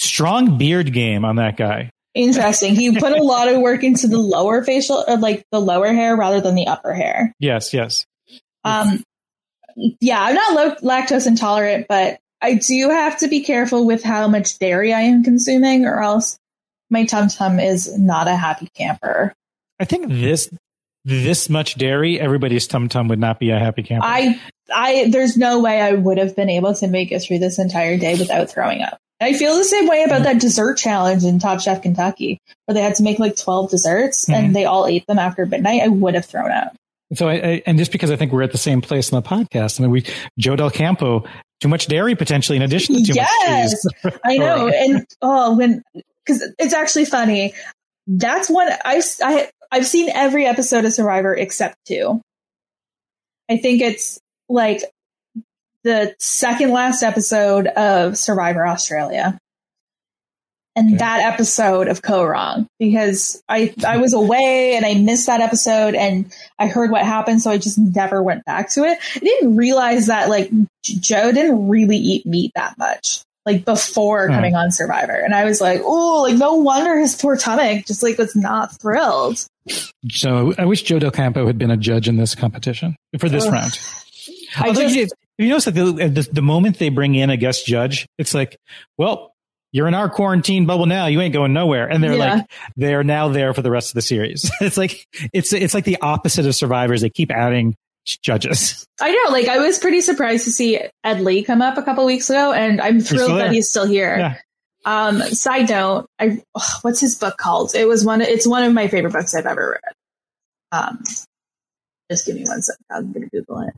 strong 0.00 0.56
beard 0.56 0.92
game 0.92 1.24
on 1.26 1.36
that 1.36 1.56
guy. 1.56 1.90
interesting 2.14 2.74
he 2.74 2.96
put 2.98 3.12
a 3.12 3.22
lot 3.22 3.48
of 3.48 3.60
work 3.60 3.84
into 3.84 4.08
the 4.08 4.18
lower 4.18 4.64
facial 4.64 5.04
like 5.20 5.44
the 5.52 5.60
lower 5.60 5.92
hair 5.92 6.16
rather 6.16 6.40
than 6.40 6.54
the 6.54 6.66
upper 6.66 6.94
hair 6.94 7.32
Yes, 7.38 7.74
yes. 7.74 8.06
um 8.64 9.02
yeah 10.00 10.22
i'm 10.22 10.34
not 10.34 10.78
lactose 10.78 11.26
intolerant 11.26 11.86
but 11.88 12.18
i 12.42 12.54
do 12.54 12.90
have 12.90 13.18
to 13.18 13.28
be 13.28 13.42
careful 13.42 13.86
with 13.86 14.02
how 14.02 14.26
much 14.28 14.58
dairy 14.58 14.92
i 14.92 15.00
am 15.00 15.22
consuming 15.22 15.84
or 15.84 16.02
else 16.02 16.38
my 16.90 17.04
tum 17.04 17.28
tum 17.28 17.60
is 17.60 17.96
not 17.98 18.28
a 18.28 18.36
happy 18.36 18.68
camper 18.74 19.34
I 19.80 19.84
think 19.84 20.08
this 20.08 20.50
this 21.04 21.48
much 21.48 21.76
dairy, 21.76 22.18
everybody's 22.20 22.66
tum 22.66 22.88
tum 22.88 23.06
would 23.08 23.20
not 23.20 23.38
be 23.38 23.50
a 23.50 23.58
happy 23.60 23.84
camper. 23.84 24.04
I 24.04 24.40
I 24.74 25.08
there's 25.08 25.36
no 25.36 25.60
way 25.60 25.80
I 25.80 25.92
would 25.92 26.18
have 26.18 26.34
been 26.34 26.50
able 26.50 26.74
to 26.74 26.88
make 26.88 27.12
it 27.12 27.20
through 27.20 27.38
this 27.38 27.60
entire 27.60 27.96
day 27.96 28.16
without 28.18 28.50
throwing 28.50 28.82
up. 28.82 28.98
I 29.20 29.34
feel 29.34 29.54
the 29.54 29.64
same 29.64 29.86
way 29.86 30.02
about 30.02 30.24
that 30.24 30.40
dessert 30.40 30.76
challenge 30.78 31.24
in 31.24 31.38
Top 31.38 31.60
Chef 31.60 31.80
Kentucky, 31.82 32.40
where 32.66 32.74
they 32.74 32.82
had 32.82 32.96
to 32.96 33.04
make 33.04 33.20
like 33.20 33.36
12 33.36 33.70
desserts 33.70 34.26
Mhm. 34.26 34.34
and 34.34 34.56
they 34.56 34.64
all 34.64 34.86
ate 34.86 35.06
them 35.06 35.20
after 35.20 35.46
midnight. 35.46 35.82
I 35.82 35.88
would 35.88 36.14
have 36.14 36.26
thrown 36.26 36.50
up. 36.50 36.74
So 37.14 37.28
I, 37.28 37.34
I 37.34 37.62
and 37.66 37.78
just 37.78 37.92
because 37.92 38.10
I 38.10 38.16
think 38.16 38.32
we're 38.32 38.42
at 38.42 38.52
the 38.52 38.58
same 38.58 38.80
place 38.80 39.10
in 39.10 39.16
the 39.16 39.22
podcast, 39.22 39.80
I 39.80 39.82
mean, 39.82 39.90
we 39.90 40.04
Joe 40.38 40.56
Del 40.56 40.70
Campo, 40.70 41.24
too 41.60 41.68
much 41.68 41.86
dairy 41.86 42.14
potentially 42.14 42.56
in 42.56 42.62
addition 42.62 42.96
to 42.96 43.02
too 43.02 43.14
Yes, 43.14 43.84
much 44.02 44.12
cheese. 44.12 44.20
I 44.24 44.36
know. 44.36 44.68
And 44.68 45.06
oh, 45.22 45.56
when 45.56 45.82
because 46.24 46.46
it's 46.58 46.74
actually 46.74 47.06
funny. 47.06 47.54
That's 48.06 48.48
one 48.50 48.68
I 48.84 49.02
I 49.22 49.50
I've 49.70 49.86
seen 49.86 50.10
every 50.10 50.46
episode 50.46 50.84
of 50.84 50.92
Survivor 50.92 51.34
except 51.34 51.76
two. 51.86 52.20
I 53.50 53.56
think 53.56 53.80
it's 53.80 54.18
like 54.48 54.82
the 55.84 56.14
second 56.18 56.70
last 56.70 57.02
episode 57.02 57.66
of 57.66 58.18
Survivor 58.18 58.66
Australia. 58.66 59.38
And 60.78 60.88
Okay. 60.90 60.96
that 60.98 61.20
episode 61.32 61.88
of 61.88 62.02
Kaoh 62.02 62.30
Rong 62.30 62.66
because 62.78 63.42
I 63.48 63.74
I 63.86 63.96
was 63.98 64.12
away 64.12 64.76
and 64.76 64.86
I 64.86 64.94
missed 64.94 65.26
that 65.26 65.40
episode 65.40 65.94
and 65.94 66.32
I 66.58 66.68
heard 66.68 66.90
what 66.90 67.04
happened 67.04 67.42
so 67.42 67.50
I 67.50 67.58
just 67.58 67.78
never 67.78 68.22
went 68.22 68.44
back 68.44 68.70
to 68.72 68.84
it. 68.84 68.98
I 69.16 69.18
didn't 69.18 69.56
realize 69.56 70.06
that 70.06 70.28
like 70.28 70.50
Joe 70.84 71.32
didn't 71.32 71.68
really 71.68 71.96
eat 71.96 72.24
meat 72.26 72.52
that 72.54 72.78
much 72.78 73.22
like 73.44 73.64
before 73.64 74.28
Hmm. 74.28 74.34
coming 74.34 74.54
on 74.54 74.70
Survivor 74.70 75.12
and 75.14 75.34
I 75.34 75.44
was 75.44 75.60
like 75.60 75.80
oh 75.84 76.22
like 76.22 76.36
no 76.36 76.54
wonder 76.54 76.98
his 76.98 77.14
poor 77.16 77.36
stomach 77.36 77.86
just 77.86 78.02
like 78.02 78.16
was 78.18 78.36
not 78.36 78.78
thrilled. 78.80 79.44
So 80.10 80.54
I 80.58 80.64
wish 80.64 80.82
Joe 80.82 80.98
Del 80.98 81.10
Campo 81.10 81.46
had 81.46 81.58
been 81.58 81.70
a 81.70 81.76
judge 81.76 82.08
in 82.08 82.16
this 82.16 82.34
competition 82.34 82.94
for 83.18 83.28
this 83.28 83.46
Ugh. 83.46 83.52
round. 83.52 83.78
I 84.56 84.68
Although 84.68 84.82
just, 84.88 84.94
you, 84.96 85.08
you 85.38 85.48
notice 85.48 85.66
that 85.66 85.74
the, 85.74 85.92
the, 86.08 86.28
the 86.32 86.42
moment 86.42 86.78
they 86.78 86.88
bring 86.88 87.14
in 87.14 87.28
a 87.30 87.36
guest 87.36 87.66
judge, 87.66 88.06
it's 88.18 88.32
like, 88.34 88.56
well, 88.96 89.32
you're 89.72 89.88
in 89.88 89.94
our 89.94 90.08
quarantine 90.08 90.66
bubble 90.66 90.86
now. 90.86 91.06
You 91.06 91.20
ain't 91.20 91.34
going 91.34 91.52
nowhere. 91.52 91.88
And 91.90 92.02
they're 92.02 92.14
Yeah. 92.14 92.34
like, 92.36 92.46
they're 92.76 93.04
now 93.04 93.28
there 93.28 93.52
for 93.54 93.62
the 93.62 93.70
rest 93.70 93.90
of 93.90 93.94
the 93.94 94.02
series. 94.02 94.50
it's 94.60 94.76
like, 94.76 95.06
it's, 95.32 95.52
it's 95.52 95.74
like 95.74 95.84
the 95.84 95.98
opposite 96.00 96.46
of 96.46 96.54
survivors. 96.54 97.02
They 97.02 97.10
keep 97.10 97.30
adding 97.30 97.76
judges. 98.22 98.86
I 99.00 99.10
know 99.12 99.32
like 99.32 99.48
I 99.48 99.58
was 99.58 99.78
pretty 99.78 100.00
surprised 100.00 100.44
to 100.44 100.50
see 100.50 100.80
Ed 101.04 101.20
Lee 101.20 101.42
come 101.42 101.60
up 101.60 101.76
a 101.76 101.82
couple 101.82 102.06
weeks 102.06 102.30
ago 102.30 102.52
and 102.52 102.80
I'm 102.80 103.00
thrilled 103.00 103.38
that 103.38 103.52
he's 103.52 103.68
still 103.68 103.86
here. 103.86 104.16
Yeah. 104.18 104.36
Um, 104.84 105.20
side 105.20 105.68
note, 105.68 106.06
I 106.18 106.40
ugh, 106.54 106.78
what's 106.82 107.00
his 107.00 107.16
book 107.16 107.36
called? 107.36 107.74
It 107.74 107.86
was 107.86 108.04
one. 108.06 108.22
It's 108.22 108.46
one 108.46 108.62
of 108.62 108.72
my 108.72 108.88
favorite 108.88 109.12
books 109.12 109.34
I've 109.34 109.44
ever 109.44 109.78
read. 109.82 109.94
Um, 110.72 111.02
just 112.10 112.24
give 112.24 112.36
me 112.36 112.44
one 112.44 112.62
second. 112.62 112.84
I'm 112.90 113.12
gonna 113.12 113.26
Google 113.26 113.68
it. 113.68 113.74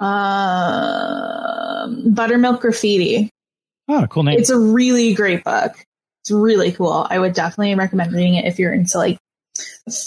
Um, 0.00 2.14
Buttermilk 2.14 2.62
Graffiti. 2.62 3.30
Oh, 3.88 4.06
cool 4.08 4.22
name. 4.22 4.38
It's 4.38 4.50
a 4.50 4.58
really 4.58 5.14
great 5.14 5.44
book. 5.44 5.72
It's 6.22 6.30
really 6.30 6.72
cool. 6.72 7.06
I 7.08 7.18
would 7.18 7.34
definitely 7.34 7.74
recommend 7.74 8.12
reading 8.12 8.34
it 8.36 8.44
if 8.44 8.58
you're 8.58 8.72
into 8.72 8.96
like 8.98 9.18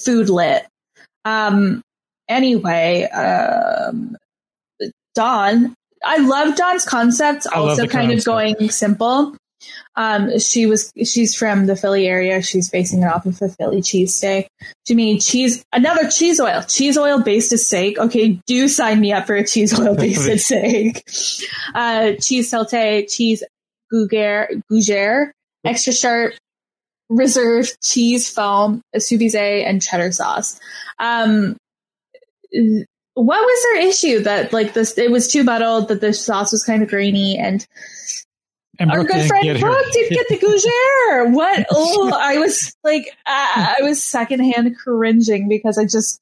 food 0.04 0.30
lit. 0.30 0.66
Um, 1.26 1.82
anyway, 2.30 3.04
um, 3.04 4.16
Dawn. 5.14 5.74
I 6.04 6.18
love 6.18 6.56
Dawn's 6.56 6.86
concepts, 6.86 7.48
I 7.48 7.56
Also, 7.56 7.88
kind 7.88 8.12
of 8.12 8.24
going 8.24 8.70
simple. 8.70 9.36
Um, 9.96 10.38
she 10.40 10.66
was 10.66 10.92
she's 11.04 11.36
from 11.36 11.66
the 11.66 11.76
Philly 11.76 12.08
area. 12.08 12.42
She's 12.42 12.70
basing 12.70 13.02
it 13.02 13.08
off 13.08 13.26
of 13.26 13.42
a 13.42 13.50
Philly 13.50 13.82
cheesesteak. 13.82 14.48
She 14.88 14.94
made 14.94 15.22
cheese 15.22 15.64
another 15.74 16.10
cheese 16.10 16.40
oil, 16.40 16.62
cheese 16.64 16.98
oil 16.98 17.22
based 17.22 17.58
steak. 17.58 17.98
Okay, 17.98 18.40
do 18.46 18.68
sign 18.68 19.00
me 19.00 19.14
up 19.14 19.26
for 19.26 19.36
a 19.36 19.46
cheese 19.46 19.78
oil 19.80 19.96
based 19.98 20.46
steak. 20.46 21.04
Uh, 21.74 22.14
cheese 22.22 22.50
saute, 22.50 23.06
cheese 23.08 23.44
gougere, 23.92 24.62
gougere, 24.72 25.32
extra 25.64 25.94
sharp, 25.94 26.34
reserved 27.10 27.78
cheese 27.84 28.30
foam, 28.30 28.82
a 28.94 28.98
soubise, 28.98 29.36
and 29.36 29.82
cheddar 29.82 30.12
sauce. 30.12 30.60
Um, 31.00 31.58
what 33.16 33.42
was 33.42 33.64
their 33.64 33.88
issue 33.88 34.20
that 34.24 34.54
like 34.54 34.74
this? 34.74 34.98
It 34.98 35.12
was 35.12 35.32
too 35.32 35.44
muddled. 35.44 35.88
That 35.88 36.02
the 36.02 36.14
sauce 36.14 36.52
was 36.52 36.64
kind 36.64 36.84
of 36.84 36.90
grainy, 36.90 37.38
and 37.38 37.66
and 38.80 38.92
our 38.92 39.04
good 39.04 39.28
friend 39.28 39.60
Brooke 39.60 39.92
didn't 39.92 40.18
get 40.18 40.28
the 40.28 40.38
gougere. 40.38 41.34
What? 41.34 41.66
Oh, 41.72 42.12
I 42.14 42.38
was 42.38 42.76
like, 42.84 43.10
I, 43.26 43.76
I 43.80 43.84
was 43.84 44.04
secondhand 44.04 44.78
cringing 44.78 45.48
because 45.48 45.78
I 45.78 45.86
just 45.86 46.22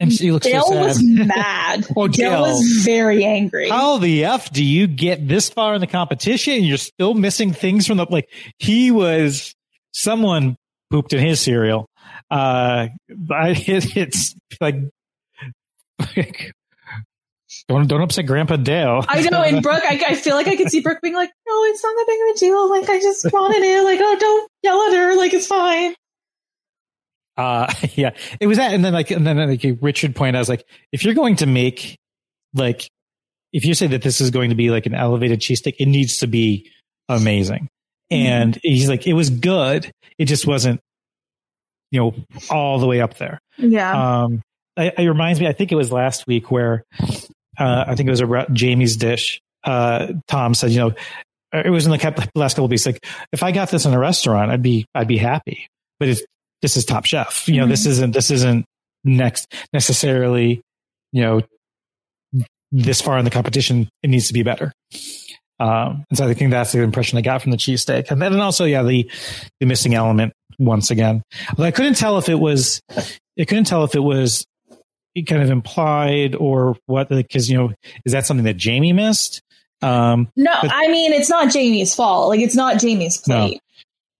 and 0.00 0.12
she 0.12 0.32
looks 0.32 0.46
Dale 0.46 0.62
so 0.62 0.72
sad. 0.72 0.86
was 0.86 1.02
mad. 1.02 1.86
Oh, 1.96 2.08
Dale 2.08 2.30
Dale. 2.30 2.42
was 2.42 2.82
very 2.84 3.24
angry. 3.24 3.68
How 3.68 3.98
the 3.98 4.24
f 4.24 4.52
do 4.52 4.64
you 4.64 4.86
get 4.86 5.26
this 5.26 5.48
far 5.48 5.74
in 5.74 5.80
the 5.80 5.86
competition 5.86 6.54
and 6.54 6.64
you're 6.66 6.78
still 6.78 7.14
missing 7.14 7.52
things 7.52 7.86
from 7.86 7.98
the 7.98 8.06
like? 8.08 8.28
He 8.58 8.90
was 8.90 9.54
someone 9.92 10.56
pooped 10.90 11.12
in 11.12 11.20
his 11.20 11.40
cereal. 11.40 11.86
Uh, 12.30 12.88
it, 13.08 13.96
it's 13.96 14.34
like 14.60 14.76
don't 17.68 17.86
don't 17.86 18.02
upset 18.02 18.26
Grandpa 18.26 18.56
Dale. 18.56 19.04
I 19.08 19.20
know, 19.22 19.42
and 19.42 19.62
Brooke, 19.62 19.82
I, 19.88 20.02
I 20.08 20.14
feel 20.14 20.34
like 20.34 20.48
I 20.48 20.56
could 20.56 20.70
see 20.70 20.80
Brooke 20.80 21.00
being 21.02 21.14
like, 21.14 21.30
"No, 21.46 21.64
it's 21.64 21.82
not 21.82 21.94
that 21.94 22.06
big 22.08 22.18
of 22.20 22.36
a 22.36 22.38
deal. 22.38 22.70
Like, 22.70 22.88
I 22.88 23.00
just 23.00 23.32
wanted 23.32 23.62
it. 23.62 23.84
Like, 23.84 24.00
oh, 24.02 24.16
don't 24.18 24.50
yell 24.62 24.82
at 24.88 24.94
her. 24.94 25.16
Like, 25.16 25.32
it's 25.32 25.46
fine." 25.46 25.94
Uh, 27.36 27.72
yeah, 27.94 28.10
it 28.40 28.46
was 28.46 28.58
that, 28.58 28.72
and 28.72 28.84
then 28.84 28.92
like, 28.92 29.10
and 29.10 29.26
then 29.26 29.38
like 29.38 29.64
Richard 29.80 30.14
pointed 30.14 30.34
out, 30.34 30.38
I 30.38 30.40
was 30.40 30.48
like, 30.48 30.64
if 30.92 31.04
you're 31.04 31.14
going 31.14 31.36
to 31.36 31.46
make 31.46 31.98
like, 32.54 32.88
if 33.52 33.64
you 33.64 33.74
say 33.74 33.86
that 33.88 34.02
this 34.02 34.20
is 34.20 34.30
going 34.30 34.50
to 34.50 34.56
be 34.56 34.70
like 34.70 34.86
an 34.86 34.94
elevated 34.94 35.40
cheesesteak, 35.40 35.74
it 35.78 35.86
needs 35.86 36.18
to 36.18 36.26
be 36.26 36.70
amazing. 37.08 37.68
And 38.10 38.58
he's 38.62 38.88
like, 38.88 39.06
it 39.06 39.14
was 39.14 39.30
good. 39.30 39.90
It 40.18 40.26
just 40.26 40.46
wasn't, 40.46 40.80
you 41.90 42.00
know, 42.00 42.14
all 42.50 42.78
the 42.78 42.86
way 42.86 43.00
up 43.00 43.16
there. 43.16 43.38
Yeah. 43.56 44.22
Um, 44.24 44.42
it, 44.76 44.94
it 44.98 45.08
reminds 45.08 45.40
me, 45.40 45.46
I 45.46 45.52
think 45.52 45.72
it 45.72 45.76
was 45.76 45.90
last 45.90 46.26
week 46.26 46.50
where, 46.50 46.84
uh, 47.58 47.84
I 47.86 47.94
think 47.94 48.08
it 48.08 48.10
was 48.10 48.20
about 48.20 48.52
Jamie's 48.52 48.96
dish. 48.96 49.40
Uh, 49.64 50.12
Tom 50.28 50.52
said, 50.52 50.72
you 50.72 50.78
know, 50.78 50.94
it 51.52 51.70
was 51.70 51.86
in 51.86 51.92
the 51.92 52.28
last 52.34 52.54
couple 52.54 52.66
of 52.66 52.70
weeks. 52.70 52.84
Like, 52.84 53.04
if 53.32 53.42
I 53.42 53.52
got 53.52 53.70
this 53.70 53.86
in 53.86 53.94
a 53.94 53.98
restaurant, 53.98 54.50
I'd 54.50 54.62
be, 54.62 54.86
I'd 54.94 55.08
be 55.08 55.18
happy. 55.18 55.68
But 55.98 56.10
it's, 56.10 56.22
this 56.62 56.76
is 56.76 56.84
Top 56.84 57.04
Chef. 57.04 57.48
You 57.48 57.60
know, 57.60 57.66
this 57.66 57.86
isn't, 57.86 58.12
this 58.12 58.30
isn't 58.30 58.64
next 59.04 59.52
necessarily, 59.72 60.62
you 61.12 61.22
know, 61.22 61.40
this 62.70 63.00
far 63.02 63.18
in 63.18 63.24
the 63.24 63.30
competition. 63.30 63.88
It 64.02 64.08
needs 64.08 64.28
to 64.28 64.32
be 64.32 64.42
better. 64.42 64.72
Um, 65.60 66.04
and 66.10 66.16
so 66.16 66.26
I 66.26 66.34
think 66.34 66.50
that's 66.50 66.72
the 66.72 66.80
impression 66.82 67.18
I 67.18 67.20
got 67.20 67.42
from 67.42 67.50
the 67.50 67.56
cheesesteak. 67.56 68.10
And 68.10 68.20
then 68.20 68.40
also, 68.40 68.64
yeah, 68.64 68.82
the, 68.82 69.08
the 69.60 69.66
missing 69.66 69.94
element 69.94 70.32
once 70.58 70.90
again. 70.90 71.22
But 71.56 71.64
I 71.64 71.70
couldn't 71.70 71.94
tell 71.94 72.18
if 72.18 72.28
it 72.28 72.34
was, 72.34 72.80
I 73.38 73.44
couldn't 73.44 73.64
tell 73.64 73.84
if 73.84 73.94
it 73.94 74.00
was 74.00 74.44
kind 75.28 75.42
of 75.42 75.50
implied 75.50 76.34
or 76.34 76.76
what, 76.86 77.08
because, 77.10 77.50
you 77.50 77.58
know, 77.58 77.72
is 78.04 78.12
that 78.12 78.26
something 78.26 78.44
that 78.44 78.56
Jamie 78.56 78.92
missed? 78.92 79.42
Um, 79.82 80.28
No, 80.36 80.52
But- 80.62 80.72
I 80.72 80.88
mean 80.88 81.12
it's 81.12 81.28
not 81.28 81.52
Jamie's 81.52 81.94
fault. 81.94 82.28
Like, 82.28 82.40
it's 82.40 82.54
not 82.56 82.80
Jamie's 82.80 83.18
plate. 83.18 83.60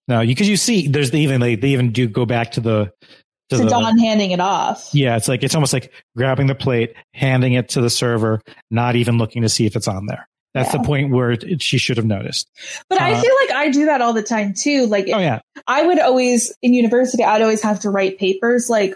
No, 0.09 0.25
because 0.27 0.49
you 0.49 0.57
see, 0.57 0.89
there's 0.89 1.11
the 1.11 1.19
even, 1.21 1.41
they, 1.41 1.55
they 1.55 1.69
even 1.69 1.93
do 1.93 2.09
go 2.09 2.27
back 2.27 2.53
to 2.53 2.61
the, 2.61 2.93
to 3.51 3.57
To 3.57 3.65
the, 3.65 3.71
Dawn 3.71 3.99
handing 3.99 4.31
it 4.33 4.41
off. 4.41 4.91
yeah, 4.93 5.17
it's 5.17 5.29
like, 5.29 5.43
it's 5.43 5.55
almost 5.55 5.73
like 5.73 5.93
grabbing 6.17 6.47
the 6.49 6.55
plate, 6.55 6.95
handing 7.15 7.53
it 7.53 7.71
to 7.71 7.81
the 7.81 7.91
server, 7.91 8.41
not 8.71 8.97
even 8.97 9.19
looking 9.19 9.43
to 9.43 9.49
see 9.49 9.67
if 9.67 9.77
it's 9.77 9.89
on 9.89 10.07
there. 10.07 10.29
That's 10.55 10.73
Yeah. 10.75 10.81
the 10.83 10.87
point 10.87 11.11
where 11.13 11.31
it, 11.31 11.63
she 11.63 11.79
should 11.79 11.97
have 11.97 12.05
noticed. 12.07 12.51
But 12.91 13.01
I 13.01 13.13
Uh, 13.15 13.21
feel 13.23 13.35
like 13.43 13.53
I 13.57 13.71
do 13.71 13.87
that 13.87 14.03
all 14.03 14.13
the 14.13 14.23
time 14.23 14.53
too. 14.55 14.87
Like, 14.87 15.07
Oh 15.13 15.19
yeah. 15.19 15.41
I 15.67 15.87
would 15.87 15.99
always 15.99 16.53
in 16.63 16.75
university, 16.75 17.25
I'd 17.25 17.41
always 17.43 17.63
have 17.63 17.81
to 17.81 17.91
write 17.91 18.19
papers 18.19 18.69
like 18.69 18.95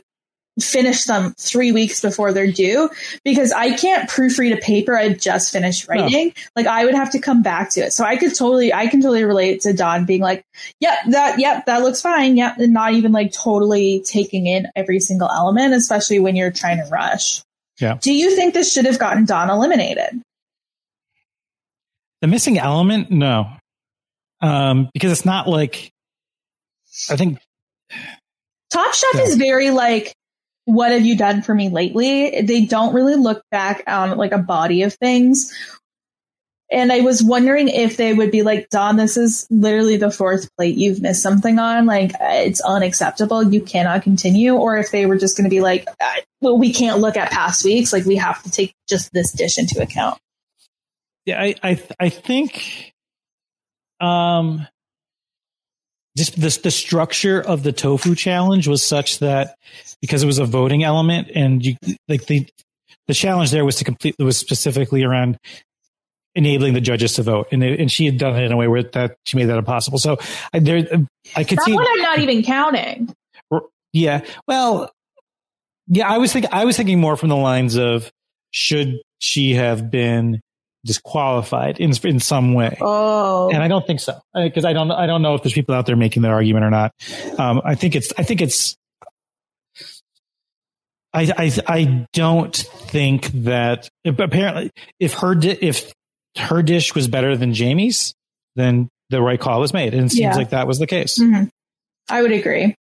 finish 0.61 1.04
them 1.04 1.34
three 1.38 1.70
weeks 1.70 2.00
before 2.00 2.32
they're 2.32 2.50
due 2.50 2.88
because 3.24 3.52
I 3.52 3.76
can't 3.76 4.09
proofread 4.09 4.57
a 4.57 4.61
paper 4.61 4.96
I 4.96 5.12
just 5.12 5.52
finished 5.52 5.86
writing. 5.88 6.32
Like 6.54 6.66
I 6.66 6.84
would 6.84 6.94
have 6.94 7.11
to 7.12 7.18
come 7.18 7.42
back 7.42 7.70
to 7.70 7.80
it. 7.80 7.92
So 7.92 8.04
I 8.04 8.16
could 8.16 8.34
totally, 8.34 8.72
I 8.72 8.86
can 8.86 9.00
totally 9.00 9.24
relate 9.24 9.61
to 9.62 9.72
Dawn 9.72 10.07
being 10.07 10.22
like, 10.22 10.44
yep, 10.80 10.98
that, 11.11 11.38
yep, 11.38 11.66
that 11.66 11.82
looks 11.82 12.00
fine. 12.00 12.36
Yep. 12.36 12.59
And 12.59 12.72
not 12.72 12.94
even 12.94 13.12
like 13.12 13.32
totally 13.32 14.02
taking 14.07 14.46
in 14.46 14.68
every 14.74 15.00
single 15.00 15.28
element, 15.28 15.74
especially 15.74 16.18
when 16.20 16.36
you're 16.36 16.50
trying 16.50 16.78
to 16.78 16.88
rush. 16.90 17.42
Yeah. 17.78 17.98
Do 18.00 18.12
you 18.12 18.34
think 18.34 18.54
this 18.54 18.72
should 18.72 18.86
have 18.86 18.98
gotten 18.98 19.26
Dawn 19.26 19.50
eliminated? 19.50 20.22
The 22.22 22.28
missing 22.28 22.59
element, 22.59 23.11
no, 23.11 23.50
um, 24.40 24.88
because 24.94 25.12
it's 25.12 25.26
not 25.26 25.46
like 25.46 25.92
I 27.11 27.16
think 27.16 27.38
Top 28.72 28.94
Chef 28.94 29.14
Yeah. 29.14 29.22
is 29.22 29.36
very 29.36 29.70
like, 29.70 30.14
what 30.66 30.92
have 30.92 31.06
you 31.06 31.16
done 31.16 31.42
for 31.42 31.54
me 31.54 31.70
lately? 31.70 32.42
They 32.42 32.66
don't 32.66 32.94
really 32.94 33.14
look 33.14 33.42
back 33.50 33.84
on 33.86 34.18
like 34.18 34.32
a 34.32 34.38
body 34.38 34.82
of 34.82 34.92
things. 34.94 35.54
And 36.68 36.92
I 36.92 37.00
was 37.00 37.22
wondering 37.22 37.68
if 37.68 37.96
they 37.96 38.12
would 38.12 38.32
be 38.32 38.42
like, 38.42 38.68
Dawn, 38.70 38.96
this 38.96 39.16
is 39.16 39.46
literally 39.50 39.96
the 39.96 40.10
fourth 40.10 40.48
plate 40.56 40.76
you've 40.76 41.00
missed 41.00 41.22
something 41.22 41.60
on. 41.60 41.86
Like, 41.86 42.10
it's 42.20 42.60
unacceptable. 42.60 43.44
You 43.44 43.60
cannot 43.60 44.02
continue. 44.02 44.54
Or 44.56 44.76
if 44.76 44.90
they 44.90 45.06
were 45.06 45.16
just 45.16 45.36
going 45.36 45.44
to 45.44 45.54
be 45.54 45.60
like, 45.60 45.86
uh, 46.00 46.14
well, 46.40 46.58
we 46.58 46.72
can't 46.72 47.00
look 47.00 47.16
at 47.16 47.30
past 47.30 47.64
weeks. 47.64 47.92
Like, 47.92 48.04
we 48.04 48.16
have 48.16 48.42
to 48.42 48.50
take 48.50 48.74
just 48.88 49.12
this 49.12 49.30
dish 49.30 49.58
into 49.58 49.80
account. 49.80 50.18
yeah, 51.26 51.40
I 51.40 51.54
I 51.62 51.82
I 52.00 52.08
think 52.08 52.92
um 54.00 54.66
just 56.16 56.40
the 56.40 56.58
the 56.62 56.70
structure 56.70 57.40
of 57.40 57.62
the 57.62 57.72
tofu 57.72 58.14
challenge 58.14 58.68
was 58.68 58.82
such 58.82 59.18
that 59.18 59.56
because 60.00 60.22
it 60.22 60.26
was 60.26 60.38
a 60.38 60.44
voting 60.44 60.82
element 60.84 61.28
and 61.34 61.64
you 61.64 61.76
like 62.08 62.26
the 62.26 62.46
the 63.06 63.14
challenge 63.14 63.50
there 63.50 63.64
was 63.64 63.76
to 63.76 63.84
complete 63.84 64.14
was 64.18 64.36
specifically 64.36 65.04
around 65.04 65.38
enabling 66.34 66.74
the 66.74 66.80
judges 66.80 67.14
to 67.14 67.22
vote 67.22 67.48
and 67.52 67.62
it, 67.62 67.80
and 67.80 67.90
she 67.90 68.04
had 68.06 68.18
done 68.18 68.36
it 68.36 68.44
in 68.44 68.52
a 68.52 68.56
way 68.56 68.68
where 68.68 68.82
that 68.82 69.16
she 69.24 69.36
made 69.36 69.46
that 69.46 69.58
impossible 69.58 69.98
so 69.98 70.16
I, 70.52 70.58
there 70.58 70.78
I 71.34 71.44
could 71.44 71.58
That 71.58 71.64
see 71.64 71.72
one 71.72 71.86
I'm 71.88 72.02
not 72.02 72.18
even 72.18 72.42
counting. 72.42 73.14
Yeah. 73.96 74.24
Well, 74.46 74.92
yeah, 75.86 76.08
I 76.08 76.18
was 76.18 76.32
thinking, 76.32 76.50
I 76.52 76.66
was 76.66 76.76
thinking 76.76 77.00
more 77.00 77.16
from 77.16 77.30
the 77.30 77.36
lines 77.36 77.76
of 77.76 78.10
should 78.50 78.98
she 79.18 79.54
have 79.54 79.90
been 79.90 80.40
disqualified 80.87 81.78
in, 81.78 81.93
in 82.05 82.20
some 82.20 82.55
way? 82.55 82.78
Oh. 82.80 83.51
And 83.51 83.62
I 83.62 83.68
don't 83.68 83.87
think 83.87 84.01
so 84.01 84.18
because 84.34 84.64
I 84.64 84.72
don't, 84.72 84.91
I 84.91 85.07
don't 85.07 85.20
know 85.22 85.34
if 85.34 85.43
there's 85.43 85.53
people 85.53 85.74
out 85.74 85.84
there 85.87 85.97
making 85.97 86.22
that 86.22 86.30
argument 86.30 86.64
or 86.64 86.70
not. 86.70 86.93
Um, 87.39 87.61
I 87.64 87.74
think 87.74 87.95
it's, 87.97 88.12
I 88.16 88.22
think 88.22 88.41
it's, 88.41 88.76
I, 91.12 91.32
I, 91.37 91.53
I 91.66 92.07
don't 92.12 92.55
think 92.57 93.28
that 93.45 93.89
apparently 94.05 94.70
if 95.01 95.14
her, 95.14 95.34
di- 95.34 95.59
if 95.61 95.93
her 96.37 96.62
dish 96.62 96.95
was 96.95 97.09
better 97.09 97.37
than 97.37 97.55
Jamie's, 97.55 98.14
then 98.55 98.89
the 99.11 99.22
right 99.22 99.41
call 99.41 99.61
was 99.61 99.72
made. 99.72 99.95
And 99.95 100.07
it 100.07 100.11
seems 100.11 100.20
Yeah. 100.20 100.34
like 100.37 100.51
that 100.51 100.66
was 100.66 100.78
the 100.78 100.87
case. 100.87 101.18
Mhm. 101.18 101.49
I 102.09 102.22
would 102.22 102.32
agree. 102.32 102.74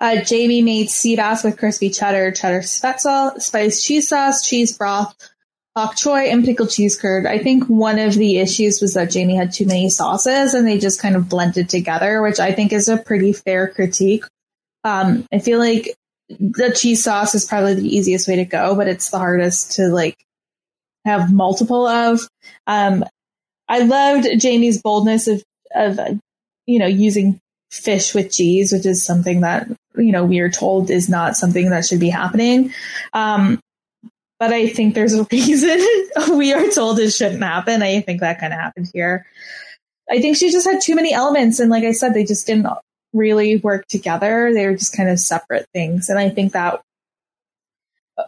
Uh, 0.00 0.22
Jamie 0.22 0.62
made 0.62 0.90
sea 0.90 1.16
bass 1.16 1.42
with 1.42 1.58
crispy 1.58 1.90
cheddar, 1.90 2.30
cheddar 2.30 2.60
spaetzle, 2.60 3.40
spiced 3.40 3.84
cheese 3.84 4.08
sauce, 4.08 4.46
cheese 4.46 4.76
broth, 4.76 5.14
bok 5.76 5.94
choy, 5.94 6.32
and 6.32 6.42
pickled 6.42 6.70
cheese 6.70 6.98
curd. 6.98 7.26
I 7.26 7.38
think 7.38 7.64
one 7.66 7.98
of 7.98 8.14
the 8.14 8.38
issues 8.38 8.80
was 8.80 8.94
that 8.94 9.10
Jamie 9.10 9.36
had 9.36 9.52
too 9.52 9.66
many 9.66 9.90
sauces 9.90 10.54
and 10.54 10.66
they 10.66 10.78
just 10.78 11.02
kind 11.02 11.14
of 11.14 11.28
blended 11.28 11.68
together, 11.68 12.22
which 12.22 12.40
I 12.40 12.52
think 12.52 12.72
is 12.72 12.88
a 12.88 12.96
pretty 12.96 13.34
fair 13.34 13.68
critique. 13.68 14.24
Um, 14.84 15.26
I 15.30 15.38
feel 15.38 15.58
like 15.58 15.94
the 16.30 16.74
cheese 16.74 17.04
sauce 17.04 17.34
is 17.34 17.44
probably 17.44 17.74
the 17.74 17.94
easiest 17.94 18.26
way 18.26 18.36
to 18.36 18.46
go, 18.46 18.74
but 18.74 18.88
it's 18.88 19.10
the 19.10 19.18
hardest 19.18 19.72
to 19.72 19.88
like 19.88 20.16
have 21.04 21.30
multiple 21.30 21.86
of. 21.86 22.26
Um, 22.66 23.04
I 23.68 23.80
loved 23.80 24.26
Jamie's 24.38 24.80
boldness 24.80 25.28
of, 25.28 25.44
of, 25.74 26.00
you 26.64 26.78
know, 26.78 26.86
using 26.86 27.38
fish 27.70 28.14
with 28.14 28.32
cheese, 28.32 28.72
which 28.72 28.86
is 28.86 29.04
something 29.04 29.42
that, 29.42 29.68
you 29.94 30.12
know, 30.12 30.24
we 30.24 30.40
are 30.40 30.50
told 30.50 30.90
is 30.90 31.10
not 31.10 31.36
something 31.36 31.68
that 31.68 31.84
should 31.84 32.00
be 32.00 32.08
happening. 32.08 32.72
Um, 33.12 33.60
but 34.38 34.52
I 34.52 34.68
think 34.68 34.94
there's 34.94 35.14
a 35.14 35.24
reason 35.32 35.80
we 36.36 36.52
are 36.52 36.68
told 36.68 36.98
it 36.98 37.10
shouldn't 37.10 37.42
happen. 37.42 37.82
I 37.82 38.00
think 38.00 38.20
that 38.20 38.40
kind 38.40 38.52
of 38.52 38.58
happened 38.58 38.90
here. 38.92 39.26
I 40.10 40.20
think 40.20 40.36
she 40.36 40.50
just 40.50 40.66
had 40.66 40.80
too 40.80 40.94
many 40.94 41.12
elements. 41.12 41.58
And 41.58 41.70
like 41.70 41.84
I 41.84 41.92
said, 41.92 42.14
they 42.14 42.24
just 42.24 42.46
didn't 42.46 42.68
really 43.12 43.56
work 43.56 43.86
together. 43.88 44.52
They 44.52 44.66
were 44.66 44.76
just 44.76 44.96
kind 44.96 45.08
of 45.08 45.18
separate 45.18 45.66
things. 45.72 46.08
And 46.08 46.18
I 46.18 46.28
think 46.28 46.52
that 46.52 46.80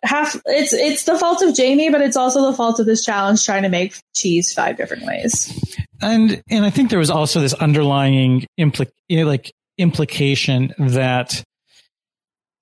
half 0.02 0.40
it's 0.46 0.72
it's 0.72 1.04
the 1.04 1.18
fault 1.18 1.42
of 1.42 1.54
Jamie, 1.54 1.90
but 1.90 2.00
it's 2.00 2.16
also 2.16 2.50
the 2.50 2.56
fault 2.56 2.80
of 2.80 2.86
this 2.86 3.04
challenge 3.04 3.44
trying 3.44 3.62
to 3.62 3.68
make 3.68 3.94
cheese 4.14 4.52
five 4.52 4.76
different 4.76 5.04
ways. 5.04 5.76
and 6.00 6.42
and 6.50 6.64
I 6.64 6.70
think 6.70 6.90
there 6.90 6.98
was 6.98 7.10
also 7.10 7.40
this 7.40 7.54
underlying 7.54 8.46
implic 8.58 8.90
you 9.08 9.20
know, 9.20 9.26
like 9.26 9.52
implication 9.78 10.74
that 10.78 11.42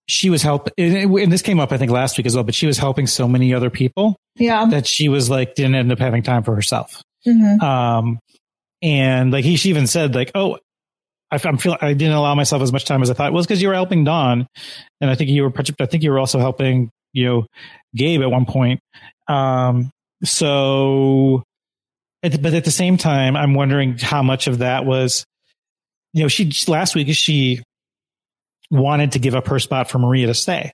she 0.08 0.30
was 0.30 0.42
help 0.42 0.68
and 0.78 1.32
this 1.32 1.42
came 1.42 1.58
up 1.60 1.72
I 1.72 1.78
think 1.78 1.90
last 1.90 2.16
week 2.16 2.26
as 2.26 2.34
well, 2.34 2.44
but 2.44 2.54
she 2.54 2.66
was 2.66 2.78
helping 2.78 3.06
so 3.06 3.26
many 3.26 3.52
other 3.54 3.70
people 3.70 4.16
Yeah. 4.36 4.66
that 4.66 4.86
she 4.86 5.08
was 5.08 5.28
like 5.30 5.54
didn't 5.54 5.74
end 5.74 5.90
up 5.92 5.98
having 5.98 6.22
time 6.22 6.42
for 6.44 6.54
herself. 6.54 7.02
Mhm. 7.26 7.60
Um, 7.62 8.18
and 8.82 9.32
like 9.32 9.44
he 9.44 9.56
she 9.56 9.70
even 9.70 9.86
said 9.86 10.14
like, 10.14 10.30
oh, 10.34 10.58
I, 11.32 11.40
I'm 11.44 11.56
feel 11.58 11.76
I 11.80 11.92
didn't 11.92 12.14
allow 12.14 12.34
myself 12.36 12.62
as 12.62 12.72
much 12.72 12.84
time 12.84 13.02
as 13.02 13.10
I 13.10 13.14
thought. 13.14 13.32
Well, 13.32 13.40
it's 13.40 13.48
because 13.48 13.60
you 13.60 13.66
were 13.68 13.74
helping 13.74 14.04
Dawn, 14.04 14.46
and 15.00 15.10
I 15.10 15.16
think 15.16 15.28
you 15.30 15.42
were 15.42 15.52
I 15.80 15.86
think 15.86 16.04
you 16.04 16.10
were 16.12 16.20
also 16.20 16.38
helping 16.38 16.90
you 17.12 17.24
know 17.24 17.46
Gabe 17.96 18.22
at 18.22 18.30
one 18.30 18.44
point. 18.46 18.78
Um, 19.26 19.90
so, 20.22 21.42
at, 22.22 22.40
but 22.40 22.54
at 22.54 22.64
the 22.64 22.70
same 22.70 22.96
time, 22.96 23.36
I'm 23.36 23.54
wondering 23.54 23.98
how 23.98 24.22
much 24.22 24.46
of 24.46 24.58
that 24.58 24.84
was, 24.86 25.24
you 26.12 26.22
know, 26.22 26.28
she 26.28 26.52
last 26.68 26.94
week 26.94 27.08
she 27.14 27.62
wanted 28.70 29.12
to 29.12 29.18
give 29.18 29.34
up 29.34 29.46
her 29.48 29.58
spot 29.58 29.90
for 29.90 29.98
Maria 29.98 30.26
to 30.26 30.34
stay, 30.34 30.72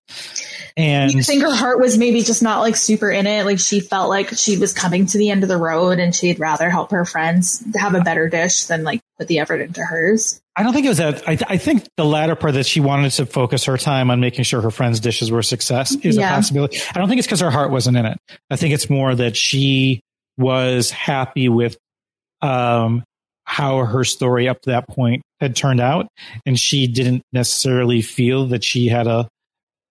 and 0.77 1.13
I 1.17 1.21
think 1.23 1.43
her 1.43 1.55
heart 1.55 1.79
was 1.81 1.99
maybe 1.99 2.23
just 2.23 2.43
not 2.43 2.61
like 2.61 2.77
super 2.77 3.11
in 3.11 3.27
it. 3.27 3.45
Like 3.45 3.59
she 3.59 3.81
felt 3.81 4.09
like 4.09 4.31
she 4.31 4.57
was 4.59 4.73
coming 4.73 5.07
to 5.07 5.19
the 5.19 5.31
end 5.31 5.43
of 5.43 5.49
the 5.49 5.57
road 5.59 5.99
and 5.99 6.15
she'd 6.15 6.39
rather 6.41 6.71
help 6.71 6.91
her 6.93 7.05
friends 7.05 7.63
have 7.77 7.95
a 7.95 8.01
better 8.01 8.29
dish 8.29 8.65
than 8.65 8.83
like 8.85 9.01
put 9.19 9.29
the 9.29 9.39
effort 9.41 9.61
into 9.61 9.83
hers. 9.83 10.41
I 10.57 10.63
don't 10.63 10.73
think 10.75 10.85
it 10.85 10.91
was 10.91 10.99
that. 10.99 11.27
I, 11.29 11.39
I 11.49 11.57
think 11.57 11.87
the 11.97 12.05
latter 12.05 12.35
part 12.37 12.55
that 12.55 12.67
she 12.67 12.81
wanted 12.81 13.11
to 13.13 13.25
focus 13.27 13.65
her 13.65 13.79
time 13.79 14.11
on 14.11 14.21
making 14.21 14.45
sure 14.45 14.61
her 14.61 14.71
friends' 14.71 15.01
dishes 15.01 15.31
were 15.31 15.39
a 15.39 15.45
success 15.45 15.95
is 16.03 16.17
Yeah. 16.17 16.31
a 16.31 16.35
possibility. 16.35 16.79
I 16.95 16.99
don't 16.99 17.09
think 17.09 17.19
it's 17.21 17.27
because 17.27 17.41
her 17.41 17.51
heart 17.51 17.71
wasn't 17.71 17.97
in 17.97 18.05
it. 18.07 18.19
I 18.51 18.57
think 18.57 18.75
it's 18.75 18.91
more 18.91 19.15
that 19.15 19.35
she 19.37 20.03
was 20.37 20.91
happy 20.91 21.49
with 21.49 21.77
um, 22.43 23.05
how 23.45 23.85
her 23.85 24.05
story 24.05 24.49
up 24.49 24.61
to 24.63 24.71
that 24.71 24.89
point 24.89 25.23
had 25.43 25.55
turned 25.57 25.81
out, 25.81 26.07
and 26.47 26.59
she 26.59 26.87
didn't 26.87 27.23
necessarily 27.33 28.01
feel 28.01 28.47
that 28.47 28.65
she 28.65 28.89
had 28.89 29.07
a 29.07 29.29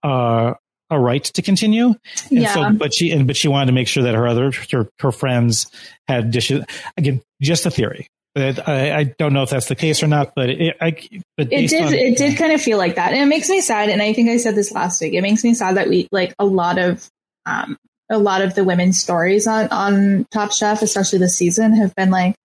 uh, 0.04 0.54
a 0.90 1.00
right 1.00 1.24
to 1.24 1.42
continue. 1.42 1.88
And 1.88 1.96
Yeah. 2.32 2.54
so, 2.54 2.72
but 2.74 2.94
she 2.94 3.12
and 3.12 3.28
but 3.28 3.38
she 3.38 3.48
wanted 3.48 3.68
to 3.68 3.72
make 3.74 3.88
sure 3.88 4.04
that 4.04 4.16
her 4.16 4.28
other 4.28 4.52
her, 4.72 4.90
her 5.00 5.12
friends 5.12 5.68
had 6.08 6.32
dishes. 6.32 6.66
Again, 6.98 7.22
just 7.42 7.66
a 7.66 7.72
theory. 7.72 8.08
I, 8.36 8.92
I 8.94 9.04
don't 9.20 9.34
know 9.34 9.44
if 9.44 9.50
that's 9.50 9.68
the 9.68 9.76
case 9.76 10.02
or 10.02 10.08
not. 10.08 10.32
But 10.36 10.50
it, 10.52 10.78
I, 10.80 10.92
but 11.36 11.52
It 11.52 11.70
did. 11.70 11.84
on- 11.84 11.94
it 11.94 12.18
did 12.18 12.38
kind 12.38 12.54
of 12.54 12.62
feel 12.62 12.78
like 12.78 12.96
that, 12.96 13.12
and 13.12 13.22
it 13.22 13.26
makes 13.26 13.50
me 13.50 13.60
sad. 13.62 13.90
And 13.90 14.02
I 14.02 14.14
think 14.14 14.30
I 14.30 14.38
said 14.38 14.56
this 14.56 14.72
last 14.72 15.02
week. 15.02 15.14
It 15.14 15.22
makes 15.22 15.44
me 15.44 15.54
sad 15.54 15.76
that 15.76 15.90
we 15.90 16.08
like 16.14 16.34
a 16.40 16.46
lot 16.46 16.78
of, 16.80 17.06
um, 17.46 17.78
a 18.10 18.18
lot 18.18 18.42
of 18.42 18.56
the 18.56 18.64
women's 18.64 19.00
stories 19.02 19.48
on 19.48 19.68
on 19.70 20.26
Top 20.32 20.52
Chef, 20.54 20.82
especially 20.82 21.20
this 21.20 21.36
season, 21.36 21.74
have 21.76 21.94
been 21.96 22.10
like, 22.10 22.36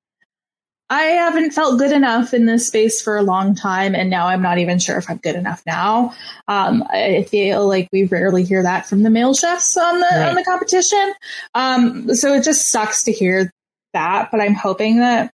I 0.88 1.02
haven't 1.02 1.50
felt 1.50 1.78
good 1.78 1.90
enough 1.90 2.32
in 2.32 2.46
this 2.46 2.68
space 2.68 3.02
for 3.02 3.16
a 3.16 3.22
long 3.22 3.56
time, 3.56 3.94
and 3.96 4.08
now 4.08 4.28
I'm 4.28 4.42
not 4.42 4.58
even 4.58 4.78
sure 4.78 4.96
if 4.98 5.10
I'm 5.10 5.16
good 5.16 5.34
enough 5.34 5.62
now. 5.66 6.14
Um, 6.46 6.84
I 6.88 7.24
feel 7.28 7.66
like 7.66 7.88
we 7.92 8.04
rarely 8.04 8.44
hear 8.44 8.62
that 8.62 8.86
from 8.86 9.02
the 9.02 9.10
male 9.10 9.34
chefs 9.34 9.76
on 9.76 9.98
the 9.98 10.06
Right. 10.06 10.28
on 10.28 10.36
the 10.36 10.44
competition. 10.44 11.12
Um, 11.54 12.14
so 12.14 12.34
it 12.34 12.44
just 12.44 12.68
sucks 12.68 13.02
to 13.04 13.12
hear 13.12 13.50
that, 13.94 14.30
but 14.30 14.40
I'm 14.40 14.54
hoping 14.54 14.98
that 15.00 15.32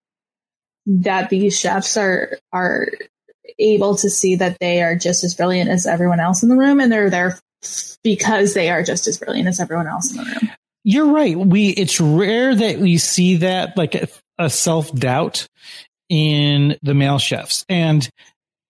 that 0.85 1.29
these 1.29 1.59
chefs 1.59 1.97
are 1.97 2.37
are 2.53 2.87
able 3.57 3.95
to 3.95 4.09
see 4.09 4.35
that 4.35 4.57
they 4.59 4.81
are 4.83 4.95
just 4.95 5.23
as 5.23 5.33
brilliant 5.33 5.69
as 5.69 5.85
everyone 5.87 6.19
else 6.19 6.43
in 6.43 6.49
the 6.49 6.55
room 6.55 6.79
and 6.79 6.91
they're 6.91 7.09
there 7.09 7.37
because 8.03 8.53
they 8.53 8.69
are 8.69 8.83
just 8.83 9.07
as 9.07 9.17
brilliant 9.17 9.47
as 9.47 9.59
everyone 9.59 9.87
else 9.87 10.11
in 10.11 10.17
the 10.17 10.23
room. 10.23 10.51
You're 10.83 11.11
right. 11.11 11.37
We 11.37 11.69
it's 11.69 11.99
rare 11.99 12.53
that 12.55 12.79
we 12.79 12.97
see 12.97 13.37
that 13.37 13.75
like 13.75 13.95
a, 14.39 14.49
self 14.49 14.93
doubt 14.93 15.47
in 16.09 16.77
the 16.81 16.93
male 16.93 17.19
chefs, 17.19 17.65
and 17.69 18.09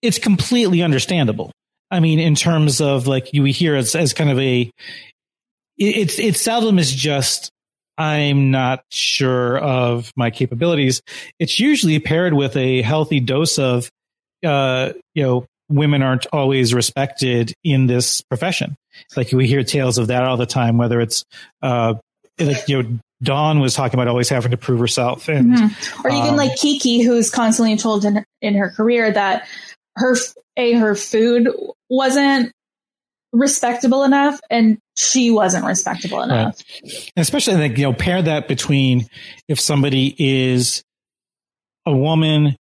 it's 0.02 0.20
completely 0.20 0.82
understandable. 0.82 1.52
I 1.92 2.00
mean, 2.02 2.20
in 2.20 2.36
terms 2.36 2.82
of 2.82 3.08
like 3.08 3.34
you 3.34 3.44
hear 3.46 3.76
it 3.76 3.96
as 3.96 4.14
kind 4.14 4.30
of 4.30 4.40
a, 4.40 4.72
it, 5.78 6.20
it's 6.20 6.42
seldom 6.42 6.78
is 6.78 6.94
just 6.94 7.52
I'm 8.00 8.50
not 8.50 8.86
sure 8.90 9.58
of 9.58 10.14
my 10.16 10.32
capabilities. 10.32 11.02
It's 11.38 11.60
usually 11.60 12.00
paired 12.00 12.34
with 12.34 12.56
a 12.56 12.82
healthy 12.82 13.20
dose 13.20 13.60
of, 13.60 13.90
uh, 14.44 14.94
you 15.14 15.24
know, 15.24 15.46
women 15.68 16.02
aren't 16.02 16.26
always 16.32 16.74
respected 16.74 17.54
in 17.62 17.88
this 17.88 18.22
profession. 18.22 18.76
Like 19.18 19.34
we 19.34 19.48
hear 19.48 19.66
tales 19.66 19.98
of 19.98 20.08
that 20.08 20.24
all 20.24 20.38
the 20.38 20.46
time, 20.46 20.78
whether 20.78 21.02
it's, 21.02 21.26
uh, 21.62 21.96
like, 22.40 22.70
you 22.70 22.84
know, 22.84 23.00
Dawn 23.22 23.60
was 23.60 23.74
talking 23.74 24.00
about 24.00 24.08
always 24.08 24.30
having 24.30 24.52
to 24.52 24.58
prove 24.58 24.80
herself. 24.80 25.28
And 25.28 25.54
Mhm. 25.54 26.06
Or 26.06 26.10
even 26.12 26.30
Um, 26.32 26.36
like 26.38 26.56
Kiki, 26.56 27.02
who's 27.02 27.30
constantly 27.30 27.76
told 27.78 28.06
in 28.06 28.24
in 28.42 28.56
her 28.56 28.70
career 28.70 29.12
that 29.12 29.48
her 29.98 30.16
a 30.58 30.74
her 30.74 30.96
food 30.96 31.50
wasn't 31.90 32.52
respectable 33.32 34.04
enough, 34.04 34.40
and 34.50 34.78
she 34.98 35.32
wasn't 35.32 35.66
respectable 35.66 36.22
enough. 36.22 36.58
And 36.82 37.22
especially 37.22 37.56
like, 37.56 37.78
you 37.78 37.84
know, 37.84 37.94
pair 37.94 38.22
that 38.22 38.48
between 38.48 39.08
if 39.48 39.60
somebody 39.60 40.16
is 40.18 40.82
a 41.86 41.96
woman 41.96 42.56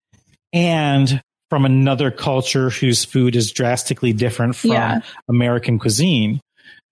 and 0.53 1.21
from 1.51 1.65
another 1.65 2.11
culture 2.11 2.69
whose 2.69 3.05
food 3.05 3.35
is 3.35 3.51
drastically 3.51 4.13
different 4.13 4.57
from 4.57 4.73
Yeah. 4.73 5.01
American 5.31 5.79
cuisine, 5.79 6.41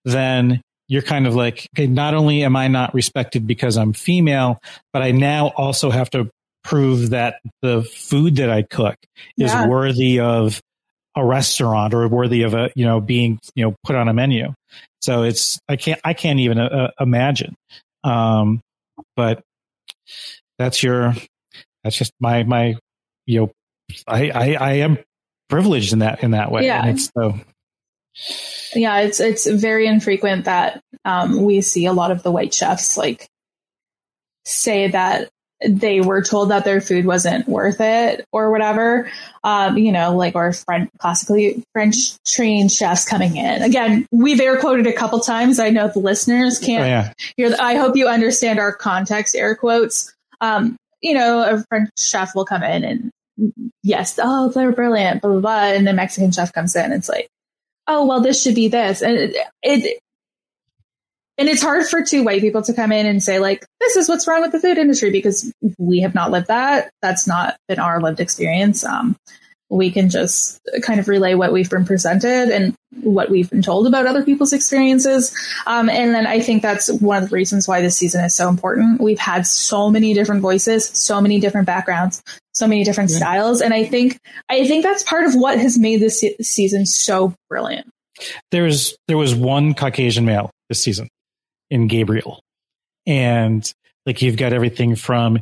then 0.04 0.62
you're 0.89 1.03
kind 1.03 1.26
of 1.26 1.34
like, 1.34 1.68
okay, 1.74 1.87
not 1.87 2.14
only 2.14 2.45
am 2.45 2.57
I 2.57 2.68
not 2.68 2.95
respected 2.95 3.47
because 3.47 3.76
I'm 3.76 3.93
female, 3.93 4.61
but 4.93 5.03
I 5.03 5.11
now 5.11 5.49
also 5.49 5.91
have 5.91 6.11
to 6.11 6.30
prove 6.62 7.11
that 7.11 7.37
the 7.62 7.82
food 7.82 8.37
that 8.37 8.51
I 8.51 8.62
cook 8.62 8.97
is 9.39 9.53
Yeah. 9.53 9.66
worthy 9.66 10.20
of 10.20 10.61
a 11.16 11.24
restaurant 11.24 11.95
or 11.95 12.07
worthy 12.09 12.43
of 12.43 12.55
a, 12.55 12.70
you 12.74 12.84
know, 12.84 13.01
being, 13.01 13.39
you 13.55 13.64
know, 13.64 13.74
put 13.84 13.97
on 13.97 14.09
a 14.09 14.12
menu. 14.12 14.53
So 15.01 15.22
it's, 15.22 15.59
I 15.68 15.76
can't, 15.76 16.01
I 16.05 16.12
can't 16.12 16.41
even 16.41 16.59
uh, 16.59 16.91
imagine. 17.01 17.55
Um, 18.05 18.61
but 19.16 19.43
that's 20.59 20.82
your, 20.82 21.14
that's 21.82 21.97
just 21.97 22.12
my, 22.20 22.43
my, 22.45 22.76
you 23.26 23.41
know, 23.41 23.51
I, 24.07 24.30
I, 24.30 24.55
I 24.55 24.72
am 24.74 24.99
privileged 25.49 25.93
in 25.93 26.01
that, 26.01 26.22
in 26.22 26.32
that 26.32 26.51
way. 26.51 26.66
Yeah. 26.66 26.80
And 26.80 26.97
it's 26.97 27.11
so, 27.16 27.39
yeah, 28.74 29.00
it's 29.00 29.20
it's 29.20 29.46
very 29.46 29.86
infrequent 29.86 30.44
that 30.46 30.80
um, 31.04 31.42
we 31.42 31.60
see 31.60 31.86
a 31.86 31.92
lot 31.92 32.10
of 32.10 32.22
the 32.22 32.32
white 32.32 32.54
chefs 32.54 32.96
like 32.96 33.28
say 34.44 34.88
that 34.88 35.28
they 35.66 36.00
were 36.00 36.22
told 36.22 36.50
that 36.50 36.64
their 36.64 36.80
food 36.80 37.06
wasn't 37.06 37.48
worth 37.48 37.80
it 37.80 38.24
or 38.30 38.50
whatever. 38.50 39.10
Um, 39.42 39.78
you 39.78 39.90
know, 39.90 40.14
like 40.14 40.34
or 40.34 40.52
French, 40.52 40.90
classically 40.98 41.62
French 41.72 42.22
trained 42.24 42.70
chefs 42.70 43.06
coming 43.06 43.36
in. 43.36 43.62
Again, 43.62 44.06
we've 44.12 44.40
air 44.40 44.58
quoted 44.58 44.86
a 44.86 44.92
couple 44.92 45.18
times. 45.20 45.58
I 45.58 45.70
know 45.70 45.88
the 45.88 45.98
listeners 45.98 46.60
oh, 46.62 46.66
can't 46.66 46.86
yeah. 46.86 47.12
hear. 47.36 47.50
The, 47.50 47.62
I 47.62 47.76
hope 47.76 47.96
you 47.96 48.06
understand 48.06 48.58
our 48.58 48.72
context. 48.72 49.34
Air 49.34 49.54
quotes. 49.56 50.14
Um, 50.40 50.76
you 51.00 51.14
know, 51.14 51.42
a 51.42 51.64
French 51.68 51.90
chef 51.96 52.34
will 52.34 52.44
come 52.44 52.62
in 52.62 52.84
and 52.84 53.10
yes, 53.82 54.18
oh, 54.22 54.48
they're 54.50 54.72
brilliant, 54.72 55.22
blah 55.22 55.30
blah 55.30 55.40
blah, 55.40 55.64
and 55.72 55.86
the 55.86 55.92
Mexican 55.92 56.32
chef 56.32 56.52
comes 56.52 56.76
in. 56.76 56.92
It's 56.92 57.08
like 57.08 57.28
oh 57.87 58.07
well 58.07 58.20
this 58.20 58.43
should 58.43 58.55
be 58.55 58.68
this. 58.68 59.03
And 59.03 59.16
it, 59.16 59.37
it 59.62 60.01
and 61.39 61.49
it's 61.49 61.62
hard 61.62 61.87
for 61.87 62.03
two 62.03 62.24
white 62.24 62.41
people 62.41 62.62
to 62.62 62.72
come 62.72 62.93
in 62.93 63.07
and 63.07 63.22
say 63.22 63.39
like 63.39 63.64
this 63.80 63.97
is 63.97 64.09
what's 64.09 64.26
wrong 64.26 64.43
with 64.43 64.53
the 64.53 64.61
food 64.61 64.78
industry 64.78 65.11
because 65.11 65.53
we 65.78 66.01
have 66.01 66.14
not 66.14 66.30
lived 66.30 66.49
that. 66.49 66.91
That's 67.03 67.26
not 67.26 67.57
been 67.68 67.78
our 67.78 68.01
lived 68.01 68.20
experience. 68.20 68.84
Um, 68.84 69.16
we 69.68 69.90
can 69.90 70.08
just 70.08 70.60
kind 70.82 71.00
of 71.00 71.08
relay 71.08 71.34
what 71.34 71.52
we've 71.52 71.68
been 71.70 71.84
presented 71.84 72.50
and 72.50 72.74
what 73.02 73.30
we've 73.30 73.50
been 73.50 73.62
told 73.62 73.86
about 73.86 74.06
other 74.06 74.24
people's 74.24 74.52
experiences. 74.52 75.34
Um, 75.66 75.88
and 75.90 76.14
then 76.14 76.26
i 76.26 76.40
think 76.40 76.62
that's 76.62 76.90
one 77.00 77.22
of 77.22 77.28
the 77.30 77.34
reasons 77.34 77.66
why 77.66 77.80
this 77.80 77.96
season 77.96 78.24
is 78.24 78.34
so 78.34 78.48
important. 78.48 79.00
We've 79.00 79.18
had 79.18 79.46
so 79.46 79.90
many 79.90 80.14
different 80.14 80.40
voices 80.42 80.86
so 80.86 81.20
many 81.20 81.40
different 81.40 81.66
backgrounds 81.66 82.22
so 82.54 82.66
many 82.66 82.84
different 82.84 83.10
Yeah. 83.10 83.16
styles. 83.18 83.60
And 83.60 83.74
i 83.74 83.84
think 83.84 84.18
i 84.48 84.66
think 84.66 84.82
that's 84.84 85.02
part 85.02 85.24
of 85.24 85.34
what 85.34 85.58
has 85.58 85.76
made 85.78 86.00
this 86.00 86.20
se- 86.20 86.36
season 86.40 86.86
so 86.86 87.34
brilliant. 87.50 87.88
There's 88.50 88.96
there 89.08 89.18
was 89.18 89.34
one 89.34 89.74
Caucasian 89.74 90.24
male 90.24 90.50
this 90.68 90.80
season 90.82 91.08
in 91.70 91.86
Gabriel, 91.88 92.40
and 93.06 93.70
like 94.07 94.22
you've 94.22 94.36
got 94.36 94.52
everything 94.52 94.94
from 94.96 95.40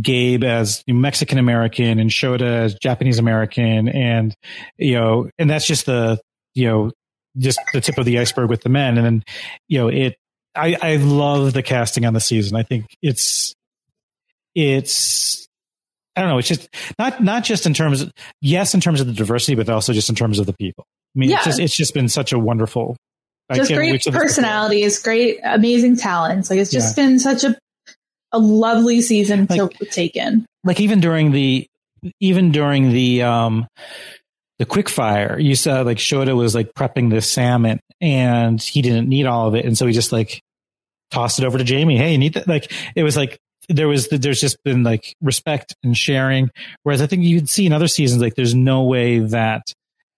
Gabe 0.00 0.44
as 0.44 0.84
Mexican 0.86 1.38
American 1.38 1.98
and 1.98 2.10
Shota 2.10 2.42
as 2.42 2.74
Japanese 2.74 3.18
American, 3.18 3.88
and 3.88 4.34
you 4.76 4.94
know, 4.94 5.30
and 5.38 5.48
that's 5.50 5.66
just 5.66 5.86
the 5.86 6.20
you 6.54 6.68
know 6.68 6.90
just 7.38 7.58
the 7.72 7.80
tip 7.80 7.96
of 7.98 8.04
the 8.04 8.18
iceberg 8.18 8.50
with 8.50 8.60
the 8.62 8.68
men, 8.68 8.98
and 8.98 9.06
then 9.06 9.24
you 9.68 9.78
know 9.78 9.88
it. 9.88 10.16
I 10.54 10.76
I 10.80 10.96
love 10.96 11.54
the 11.54 11.62
casting 11.62 12.04
on 12.04 12.12
the 12.12 12.20
season. 12.20 12.56
I 12.56 12.62
think 12.62 12.86
it's 13.00 13.54
it's 14.54 15.46
I 16.14 16.20
don't 16.20 16.28
know. 16.30 16.38
It's 16.38 16.48
just 16.48 16.68
not 16.98 17.22
not 17.22 17.44
just 17.44 17.64
in 17.66 17.72
terms 17.74 18.02
of 18.02 18.12
yes, 18.40 18.74
in 18.74 18.80
terms 18.80 19.00
of 19.00 19.06
the 19.06 19.14
diversity, 19.14 19.54
but 19.54 19.68
also 19.70 19.92
just 19.94 20.10
in 20.10 20.14
terms 20.14 20.38
of 20.38 20.46
the 20.46 20.52
people. 20.52 20.84
I 21.16 21.18
mean, 21.18 21.30
Yeah. 21.30 21.36
it's 21.36 21.44
just 21.46 21.60
it's 21.60 21.76
just 21.76 21.94
been 21.94 22.08
such 22.08 22.32
a 22.32 22.38
wonderful. 22.38 22.96
Just 23.52 23.72
great 23.72 24.02
personalities 24.06 24.98
great 25.02 25.38
amazing 25.44 25.96
talents 25.96 26.48
like 26.48 26.58
it's 26.58 26.70
just 26.70 26.96
been 26.96 27.18
such 27.18 27.44
a 27.44 27.54
a 28.32 28.38
lovely 28.38 29.00
season 29.00 29.46
to 29.46 29.68
take 29.90 30.16
in 30.16 30.46
Like 30.64 30.80
even 30.80 31.00
during 31.00 31.32
the 31.32 31.66
even 32.20 32.52
during 32.52 32.90
the 32.90 33.22
um 33.22 33.66
the 34.58 34.66
quick 34.66 34.88
fire, 34.88 35.38
you 35.38 35.54
saw 35.54 35.82
like 35.82 35.98
Shota 35.98 36.36
was 36.36 36.54
like 36.54 36.72
prepping 36.74 37.10
this 37.10 37.30
salmon 37.30 37.80
and 38.00 38.62
he 38.62 38.82
didn't 38.82 39.08
need 39.08 39.26
all 39.26 39.48
of 39.48 39.54
it, 39.54 39.64
and 39.64 39.76
so 39.76 39.86
he 39.86 39.92
just 39.92 40.12
like 40.12 40.40
tossed 41.10 41.38
it 41.38 41.44
over 41.44 41.58
to 41.58 41.64
Jamie. 41.64 41.96
Hey, 41.96 42.12
you 42.12 42.18
need 42.18 42.34
that? 42.34 42.48
Like 42.48 42.72
it 42.94 43.02
was 43.02 43.16
like 43.16 43.38
there 43.68 43.88
was 43.88 44.08
there's 44.08 44.40
just 44.40 44.62
been 44.64 44.82
like 44.82 45.14
respect 45.20 45.74
and 45.82 45.96
sharing. 45.96 46.50
Whereas 46.82 47.02
I 47.02 47.06
think 47.06 47.22
you 47.22 47.38
could 47.38 47.48
see 47.48 47.66
in 47.66 47.72
other 47.72 47.88
seasons 47.88 48.22
like 48.22 48.34
there's 48.34 48.54
no 48.54 48.84
way 48.84 49.20
that 49.20 49.62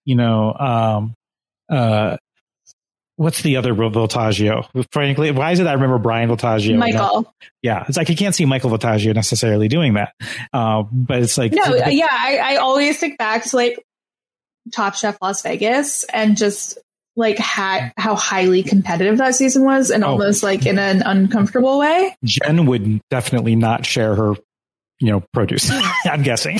you 0.05 0.15
know 0.15 0.53
um 0.53 1.13
uh 1.69 2.17
what's 3.17 3.41
the 3.41 3.57
other 3.57 3.73
Voltaggio? 3.73 4.67
Frankly, 4.91 5.31
why 5.31 5.51
is 5.51 5.59
it 5.59 5.67
I 5.67 5.73
remember 5.73 5.97
Bryan 5.97 6.29
Voltaggio? 6.29 6.77
michael 6.77 7.33
Yeah, 7.61 7.85
it's 7.87 7.97
like 7.97 8.09
I 8.09 8.15
can't 8.15 8.35
see 8.35 8.45
Michael 8.45 8.69
Voltaggio 8.71 9.13
necessarily 9.15 9.67
doing 9.67 9.93
that, 9.93 10.13
uh, 10.53 10.83
but 10.91 11.21
it's 11.23 11.37
like 11.37 11.51
no 11.53 11.75
yeah 11.87 12.07
I, 12.09 12.37
I 12.37 12.55
always 12.57 12.97
think 12.99 13.17
back 13.17 13.45
to 13.45 13.55
like 13.55 13.83
top 14.73 14.95
chef 14.95 15.17
las 15.21 15.41
vegas 15.43 16.03
and 16.05 16.35
just 16.37 16.77
like 17.15 17.37
ha- 17.37 17.91
how 17.97 18.15
highly 18.15 18.61
competitive 18.63 19.19
that 19.19 19.35
season 19.35 19.63
was 19.63 19.89
and 19.91 20.03
Oh. 20.03 20.09
almost 20.09 20.43
like 20.43 20.65
in 20.65 20.77
an 20.77 21.01
uncomfortable 21.01 21.79
way 21.79 22.15
Jen 22.25 22.65
would 22.65 22.99
definitely 23.09 23.55
not 23.55 23.85
share 23.85 24.15
her, 24.15 24.33
you 24.99 25.11
know, 25.11 25.23
produce. 25.31 25.71
I'm 26.05 26.23
guessing. 26.23 26.59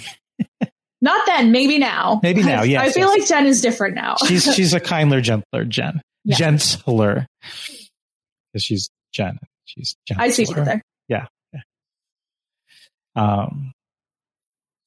Not 1.01 1.25
then, 1.25 1.51
maybe 1.51 1.77
now. 1.77 2.19
Maybe 2.23 2.41
now, 2.41 2.63
yes, 2.63 2.81
I 2.89 2.91
feel 2.91 3.09
yes. 3.09 3.19
like 3.19 3.27
Jen 3.27 3.45
is 3.47 3.61
different 3.61 3.95
now. 3.95 4.15
she's 4.27 4.43
she's 4.55 4.73
a 4.73 4.79
kindler, 4.79 5.19
gentler 5.19 5.65
Jen, 5.65 6.01
Yeah. 6.25 6.35
gentler, 6.35 7.27
because 8.51 8.63
she's 8.63 8.89
Jen. 9.13 9.37
She's 9.65 9.95
gentler. 10.07 10.25
I 10.25 10.29
see 10.29 10.43
what 10.45 10.57
you 10.57 10.63
did 10.65 10.65
there. 10.65 10.81
Um, 13.15 13.71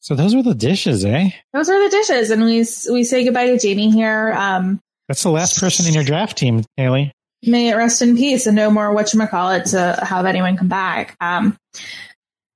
so 0.01 0.15
those 0.15 0.35
are 0.35 0.43
the 0.43 0.55
dishes, 0.55 1.05
eh? 1.05 1.31
Those 1.53 1.69
are 1.71 1.83
the 1.83 1.91
dishes, 1.91 2.31
and 2.31 2.45
we 2.45 2.67
we 2.93 3.05
say 3.05 3.25
goodbye 3.25 3.47
to 3.47 3.59
Jamie 3.59 3.91
here. 3.91 4.33
Um, 4.37 4.81
That's 5.09 5.23
the 5.23 5.31
last 5.31 5.59
person 5.61 5.87
in 5.87 5.95
your 5.95 6.05
draft 6.05 6.37
team, 6.39 6.65
Haley. 6.77 7.13
may 7.43 7.71
it 7.71 7.75
rest 7.77 8.03
in 8.03 8.17
peace, 8.17 8.47
and 8.47 8.57
no 8.57 8.71
more 8.71 8.95
whatchamacallit 8.95 9.71
to 9.71 10.05
have 10.05 10.27
anyone 10.27 10.57
come 10.57 10.69
back. 10.69 11.17
Um, 11.21 11.57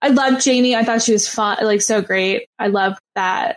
I 0.03 0.09
loved 0.09 0.43
Jamie. 0.43 0.75
I 0.77 0.85
thought 0.85 1.03
she 1.03 1.13
was 1.13 1.29
fun, 1.29 1.59
like 1.63 1.81
so 1.83 2.03
great. 2.03 2.47
I 2.59 2.69
love 2.69 2.99
that 3.15 3.57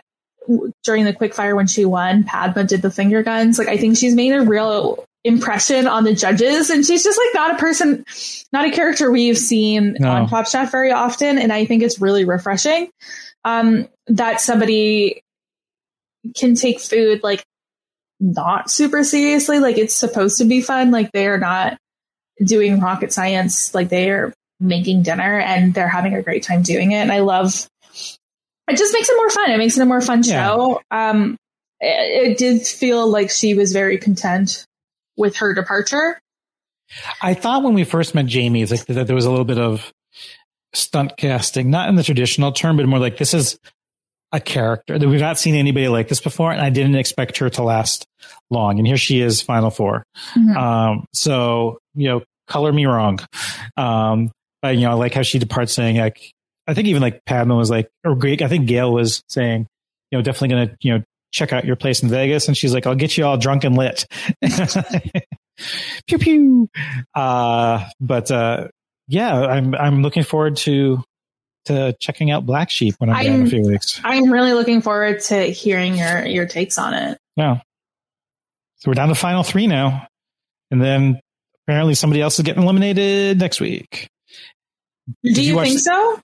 during 0.84 1.04
the 1.04 1.12
quickfire 1.12 1.56
when 1.56 1.66
she 1.66 1.84
won, 1.84 2.24
Padma 2.24 2.64
did 2.64 2.80
the 2.82 2.90
finger 2.90 3.22
guns. 3.22 3.58
Like 3.58 3.68
I 3.68 3.76
think 3.76 3.96
she's 3.98 4.14
made 4.14 4.32
a 4.32 4.42
real 4.42 5.04
impression 5.26 5.86
on 5.86 6.04
the 6.04 6.14
judges, 6.14 6.70
and 6.70 6.84
she's 6.86 7.02
just 7.04 7.18
like 7.18 7.34
not 7.34 7.54
a 7.54 7.58
person, 7.58 8.04
not 8.52 8.64
a 8.64 8.70
character 8.70 9.10
we've 9.10 9.38
seen 9.38 9.96
No. 9.98 10.10
on 10.10 10.28
Top 10.28 10.46
Chef 10.46 10.70
very 10.70 10.92
often, 10.92 11.38
and 11.38 11.52
I 11.52 11.64
think 11.64 11.82
it's 11.82 12.00
really 12.00 12.24
refreshing 12.24 12.90
um, 13.44 13.88
that 14.08 14.40
somebody 14.40 15.20
can 16.36 16.54
take 16.54 16.80
food 16.80 17.22
like 17.22 17.44
not 18.18 18.70
super 18.70 19.04
seriously. 19.04 19.58
Like 19.60 19.78
it's 19.78 19.94
supposed 19.94 20.38
to 20.38 20.44
be 20.44 20.60
fun. 20.60 20.90
Like 20.90 21.12
they 21.12 21.26
are 21.26 21.38
not 21.38 21.76
doing 22.44 22.80
rocket 22.80 23.12
science. 23.12 23.74
Like 23.74 23.88
they 23.90 24.10
are 24.10 24.32
making 24.58 25.02
dinner 25.02 25.38
and 25.38 25.74
they're 25.74 25.88
having 25.88 26.14
a 26.14 26.22
great 26.22 26.42
time 26.42 26.62
doing 26.62 26.92
it. 26.92 26.96
And 26.96 27.12
I 27.12 27.20
love 27.20 27.68
it 28.68 28.76
just 28.76 28.92
makes 28.94 29.08
it 29.08 29.16
more 29.16 29.30
fun. 29.30 29.50
It 29.50 29.58
makes 29.58 29.76
it 29.76 29.82
a 29.82 29.86
more 29.86 30.00
fun 30.00 30.22
Yeah. 30.24 30.46
show. 30.46 30.80
Um 30.90 31.36
it, 31.80 32.32
it 32.32 32.38
did 32.38 32.66
feel 32.66 33.06
like 33.06 33.30
she 33.30 33.54
was 33.54 33.72
very 33.72 33.98
content 33.98 34.64
with 35.16 35.36
her 35.36 35.54
departure. 35.54 36.18
I 37.20 37.34
thought 37.34 37.62
when 37.62 37.74
we 37.74 37.84
first 37.84 38.14
met 38.14 38.26
Jamie, 38.26 38.62
it's 38.62 38.70
like 38.70 38.86
that 38.86 39.06
there 39.06 39.16
was 39.16 39.26
a 39.26 39.30
little 39.30 39.44
bit 39.44 39.58
of 39.58 39.92
stunt 40.72 41.16
casting, 41.16 41.70
not 41.70 41.88
in 41.88 41.96
the 41.96 42.02
traditional 42.02 42.52
term, 42.52 42.76
but 42.76 42.86
more 42.86 42.98
like 42.98 43.16
this 43.16 43.34
is 43.34 43.58
a 44.32 44.40
character 44.40 44.98
that 44.98 45.08
we've 45.08 45.20
not 45.20 45.38
seen 45.38 45.54
anybody 45.54 45.88
like 45.88 46.08
this 46.08 46.20
before, 46.20 46.52
and 46.52 46.60
I 46.60 46.70
didn't 46.70 46.96
expect 46.96 47.38
her 47.38 47.48
to 47.50 47.62
last 47.62 48.06
long. 48.50 48.78
And 48.78 48.86
here 48.86 48.96
she 48.96 49.20
is, 49.20 49.40
Final 49.42 49.70
4 49.70 50.04
Mhm. 50.34 50.56
Um, 50.56 51.06
so 51.12 51.78
you 51.94 52.08
know, 52.08 52.22
color 52.46 52.72
me 52.72 52.86
wrong. 52.86 53.18
Um, 53.76 54.30
but 54.62 54.76
you 54.76 54.82
know, 54.82 54.90
I 54.90 54.94
like 54.94 55.14
how 55.14 55.22
she 55.22 55.38
departs 55.38 55.72
saying 55.72 55.96
like, 55.96 56.32
I 56.66 56.74
think 56.74 56.88
even 56.88 57.02
like 57.02 57.24
Padma 57.24 57.54
was 57.56 57.70
like, 57.70 57.88
or 58.04 58.14
Greg, 58.16 58.42
I 58.42 58.48
think 58.48 58.66
Gail 58.66 58.92
was 58.92 59.22
saying, 59.28 59.66
you 60.10 60.18
know, 60.18 60.22
definitely 60.22 60.48
going 60.48 60.68
to, 60.68 60.76
you 60.80 60.98
know, 60.98 61.04
check 61.32 61.52
out 61.52 61.64
your 61.64 61.76
place 61.76 62.02
in 62.02 62.08
Vegas. 62.08 62.48
And 62.48 62.56
she's 62.56 62.72
like, 62.74 62.86
I'll 62.86 62.94
get 62.94 63.16
you 63.16 63.24
all 63.26 63.36
drunk 63.36 63.64
and 63.64 63.76
lit. 63.76 64.06
pew 66.06 66.18
pew. 66.18 66.68
Uh, 67.14 67.86
but, 68.00 68.30
uh, 68.30 68.68
yeah, 69.08 69.34
I'm, 69.40 69.74
I'm 69.74 70.02
looking 70.02 70.22
forward 70.24 70.56
to, 70.58 71.02
to 71.66 71.94
checking 72.00 72.30
out 72.30 72.46
Black 72.46 72.70
Sheep 72.70 72.94
when 72.98 73.10
I'm, 73.10 73.16
there 73.24 73.34
in 73.34 73.40
a 73.40 73.42
I'm- 73.44 73.50
few 73.50 73.62
weeks. 73.62 74.00
I'm 74.04 74.32
really 74.32 74.52
looking 74.52 74.80
forward 74.80 75.20
to 75.22 75.42
hearing 75.44 75.96
your 75.96 76.24
your 76.26 76.46
takes 76.46 76.78
on 76.78 76.94
it. 76.94 77.18
Yeah. 77.36 77.60
So 78.76 78.90
we're 78.90 78.94
down 78.94 79.08
to 79.08 79.14
final 79.14 79.42
three 79.42 79.66
now. 79.66 80.06
And 80.70 80.80
then 80.82 81.20
apparently 81.66 81.94
somebody 81.94 82.20
else 82.22 82.38
is 82.38 82.44
getting 82.44 82.62
eliminated 82.62 83.38
next 83.38 83.60
week. 83.60 84.08
Do 85.22 85.42
you 85.42 85.54
you 85.56 85.62
think 85.62 85.78
so? 85.80 86.20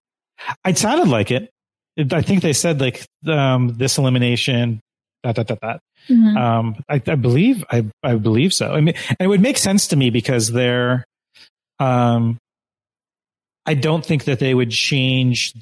It 0.66 0.76
sounded 0.78 1.08
like 1.08 1.30
it. 1.30 1.50
It- 1.96 2.12
I 2.12 2.22
think 2.22 2.42
they 2.42 2.52
said 2.52 2.80
like 2.80 3.04
um, 3.28 3.68
this 3.76 3.98
elimination. 3.98 4.80
Dot, 5.22 5.36
dot, 5.36 5.46
dot, 5.46 5.60
dot. 5.60 5.80
Mhm. 6.08 6.36
Um, 6.36 6.76
I, 6.88 6.94
I 7.06 7.14
believe 7.14 7.64
I, 7.70 7.84
I 8.02 8.14
believe 8.16 8.52
so. 8.52 8.72
I 8.72 8.80
mean, 8.80 8.94
and 9.08 9.16
it 9.20 9.26
would 9.28 9.40
make 9.40 9.56
sense 9.58 9.88
to 9.88 9.96
me 9.96 10.10
because 10.10 10.50
they're. 10.50 11.04
Um, 11.78 12.38
I 13.66 13.74
don't 13.74 14.04
think 14.04 14.24
that 14.24 14.38
they 14.40 14.54
would 14.54 14.70
change, 14.70 15.54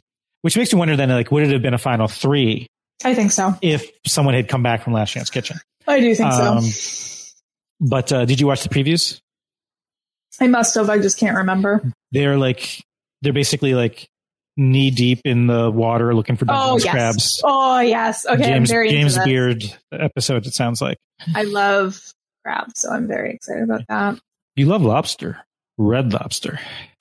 which 0.43 0.57
makes 0.57 0.73
me 0.73 0.79
wonder 0.79 0.97
then 0.97 1.11
like 1.11 1.31
would 1.31 1.43
it 1.43 1.51
have 1.51 1.61
been 1.63 1.75
a 1.75 1.79
final 1.79 2.09
three 2.09 2.67
I 3.05 3.15
think 3.15 3.33
so. 3.33 3.55
if 3.61 3.91
someone 4.07 4.35
had 4.35 4.49
come 4.49 4.63
back 4.63 4.83
from 4.83 4.95
Last 4.95 5.11
Chance 5.11 5.29
Kitchen? 5.31 5.59
I 5.87 6.01
do 6.01 6.15
think 6.15 6.31
Um, 6.33 6.63
so. 6.63 7.33
But 7.81 8.13
uh, 8.13 8.25
did 8.25 8.41
you 8.41 8.47
watch 8.47 8.63
the 8.63 8.69
previews? 8.71 9.19
I 10.41 10.47
must 10.47 10.75
have. 10.77 10.89
I 10.89 10.99
just 10.99 11.19
can't 11.19 11.37
remember. 11.37 11.83
They're 12.13 12.37
like 12.39 12.83
they're 13.23 13.33
basically 13.35 13.75
like 13.75 14.07
knee 14.57 14.91
deep 14.91 15.21
in 15.25 15.47
the 15.47 15.71
water 15.71 16.15
looking 16.15 16.37
for 16.37 16.45
Oh 16.49 16.77
yes. 16.79 16.91
crabs. 16.93 17.41
Oh 17.45 17.81
yes. 17.81 18.27
Okay, 18.27 18.43
James 18.45 18.71
James. 18.71 19.19
Beard 19.21 19.65
episode. 19.93 20.47
It 20.47 20.55
sounds 20.55 20.81
like 20.83 20.99
I 21.35 21.45
love 21.45 22.01
crabs, 22.45 22.81
so 22.81 22.91
I'm 22.91 23.07
very 23.07 23.33
excited 23.35 23.65
about 23.65 23.83
that. 23.89 24.19
you 24.57 24.67
love 24.67 24.83
lobster, 24.83 25.39
red 25.79 26.13
lobster. 26.13 26.59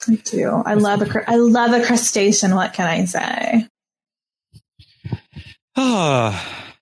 I 0.07 0.15
do. 0.15 0.49
I 0.65 0.75
love 0.75 1.01
a 1.01 1.29
I 1.29 1.35
love 1.35 1.73
a 1.73 1.85
crustacean. 1.85 2.55
What 2.55 2.73
can 2.73 2.87
I 2.87 3.05
say? 3.05 3.67
Ah, 5.81 6.73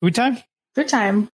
food 0.00 0.14
time. 0.14 0.38
Good 0.76 0.88
time. 0.88 1.28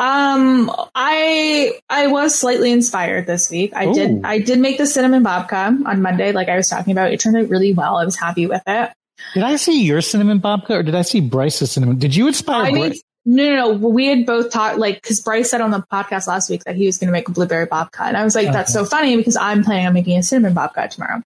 Um, 0.00 0.72
I 0.94 1.78
I 1.90 2.06
was 2.06 2.34
slightly 2.34 2.72
inspired 2.72 3.26
this 3.26 3.50
week. 3.50 3.74
I 3.74 3.86
Ooh. 3.86 3.92
did 3.92 4.24
I 4.24 4.38
did 4.38 4.58
make 4.58 4.78
the 4.78 4.86
cinnamon 4.86 5.22
babka 5.22 5.84
on 5.84 6.00
Monday, 6.00 6.32
like 6.32 6.48
I 6.48 6.56
was 6.56 6.70
talking 6.70 6.92
about. 6.92 7.12
It 7.12 7.20
turned 7.20 7.36
out 7.36 7.50
really 7.50 7.74
well. 7.74 7.98
I 7.98 8.06
was 8.06 8.16
happy 8.16 8.46
with 8.46 8.62
it. 8.66 8.90
Did 9.34 9.42
I 9.42 9.56
see 9.56 9.82
your 9.82 10.00
cinnamon 10.00 10.40
babka 10.40 10.70
or 10.70 10.82
did 10.82 10.94
I 10.94 11.02
see 11.02 11.20
Bryce's 11.20 11.72
cinnamon? 11.72 11.98
Did 11.98 12.16
you 12.16 12.26
inspire? 12.28 12.64
I 12.64 12.70
made 12.70 12.94
no, 13.26 13.44
no, 13.44 13.76
no. 13.76 13.88
We 13.88 14.06
had 14.06 14.24
both 14.24 14.50
talked 14.50 14.78
like 14.78 15.02
because 15.02 15.20
Bryce 15.20 15.50
said 15.50 15.60
on 15.60 15.70
the 15.70 15.84
podcast 15.92 16.26
last 16.26 16.48
week 16.48 16.64
that 16.64 16.76
he 16.76 16.86
was 16.86 16.96
going 16.96 17.08
to 17.08 17.12
make 17.12 17.28
a 17.28 17.32
blueberry 17.32 17.66
babka, 17.66 18.00
and 18.00 18.16
I 18.16 18.24
was 18.24 18.34
like, 18.34 18.50
"That's 18.50 18.72
so 18.72 18.86
funny," 18.86 19.18
because 19.18 19.36
I'm 19.36 19.62
planning 19.62 19.86
on 19.86 19.92
making 19.92 20.16
a 20.16 20.22
cinnamon 20.22 20.54
babka 20.54 20.88
tomorrow. 20.88 21.20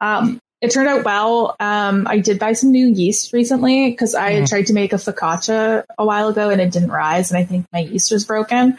Um, 0.00 0.40
it 0.62 0.70
turned 0.70 0.88
out 0.88 1.04
well. 1.04 1.56
Um, 1.60 2.06
I 2.08 2.18
did 2.18 2.38
buy 2.38 2.52
some 2.54 2.70
new 2.70 2.86
yeast 2.86 3.32
recently 3.32 3.90
because 3.90 4.14
I 4.14 4.30
had 4.32 4.44
Mhm. 4.44 4.48
tried 4.48 4.66
to 4.68 4.72
make 4.72 4.92
a 4.92 4.96
focaccia 4.96 5.82
a 5.98 6.06
while 6.06 6.28
ago 6.28 6.48
and 6.50 6.60
it 6.60 6.70
didn't 6.72 6.90
rise, 6.92 7.30
and 7.30 7.38
I 7.38 7.44
think 7.44 7.66
my 7.72 7.80
yeast 7.80 8.10
was 8.12 8.24
broken. 8.24 8.78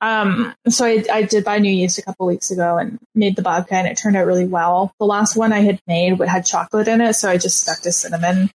Um, 0.00 0.54
so 0.68 0.84
I, 0.84 1.02
I 1.10 1.22
did 1.22 1.44
buy 1.44 1.58
new 1.58 1.72
yeast 1.72 1.96
a 1.98 2.02
couple 2.02 2.26
weeks 2.26 2.50
ago 2.50 2.76
and 2.76 2.98
made 3.14 3.36
the 3.36 3.42
babka, 3.42 3.72
and 3.72 3.88
it 3.88 3.96
turned 3.96 4.16
out 4.16 4.26
really 4.26 4.46
well. 4.46 4.92
The 5.00 5.06
last 5.06 5.34
one 5.34 5.52
I 5.52 5.60
had 5.60 5.80
made 5.86 6.18
had 6.20 6.44
chocolate 6.44 6.88
in 6.88 7.00
it, 7.00 7.14
so 7.14 7.30
I 7.30 7.38
just 7.38 7.60
stuck 7.62 7.80
to 7.80 7.92
cinnamon 7.92 8.50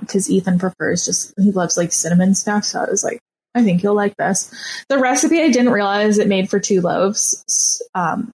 because 0.00 0.30
Ethan 0.30 0.58
prefers 0.58 1.04
just 1.06 1.32
he 1.38 1.50
loves 1.52 1.76
like 1.76 1.90
cinnamon 1.92 2.34
stuff. 2.34 2.64
So 2.64 2.80
I 2.80 2.90
was 2.90 3.02
like, 3.02 3.18
I 3.54 3.64
think 3.64 3.82
you'll 3.82 3.94
like 3.94 4.14
this. 4.16 4.52
The 4.88 4.98
recipe 4.98 5.40
I 5.42 5.48
didn't 5.50 5.72
realize 5.72 6.18
it 6.18 6.28
made 6.28 6.50
for 6.50 6.60
two 6.60 6.82
loaves. 6.82 7.82
Um, 7.94 8.30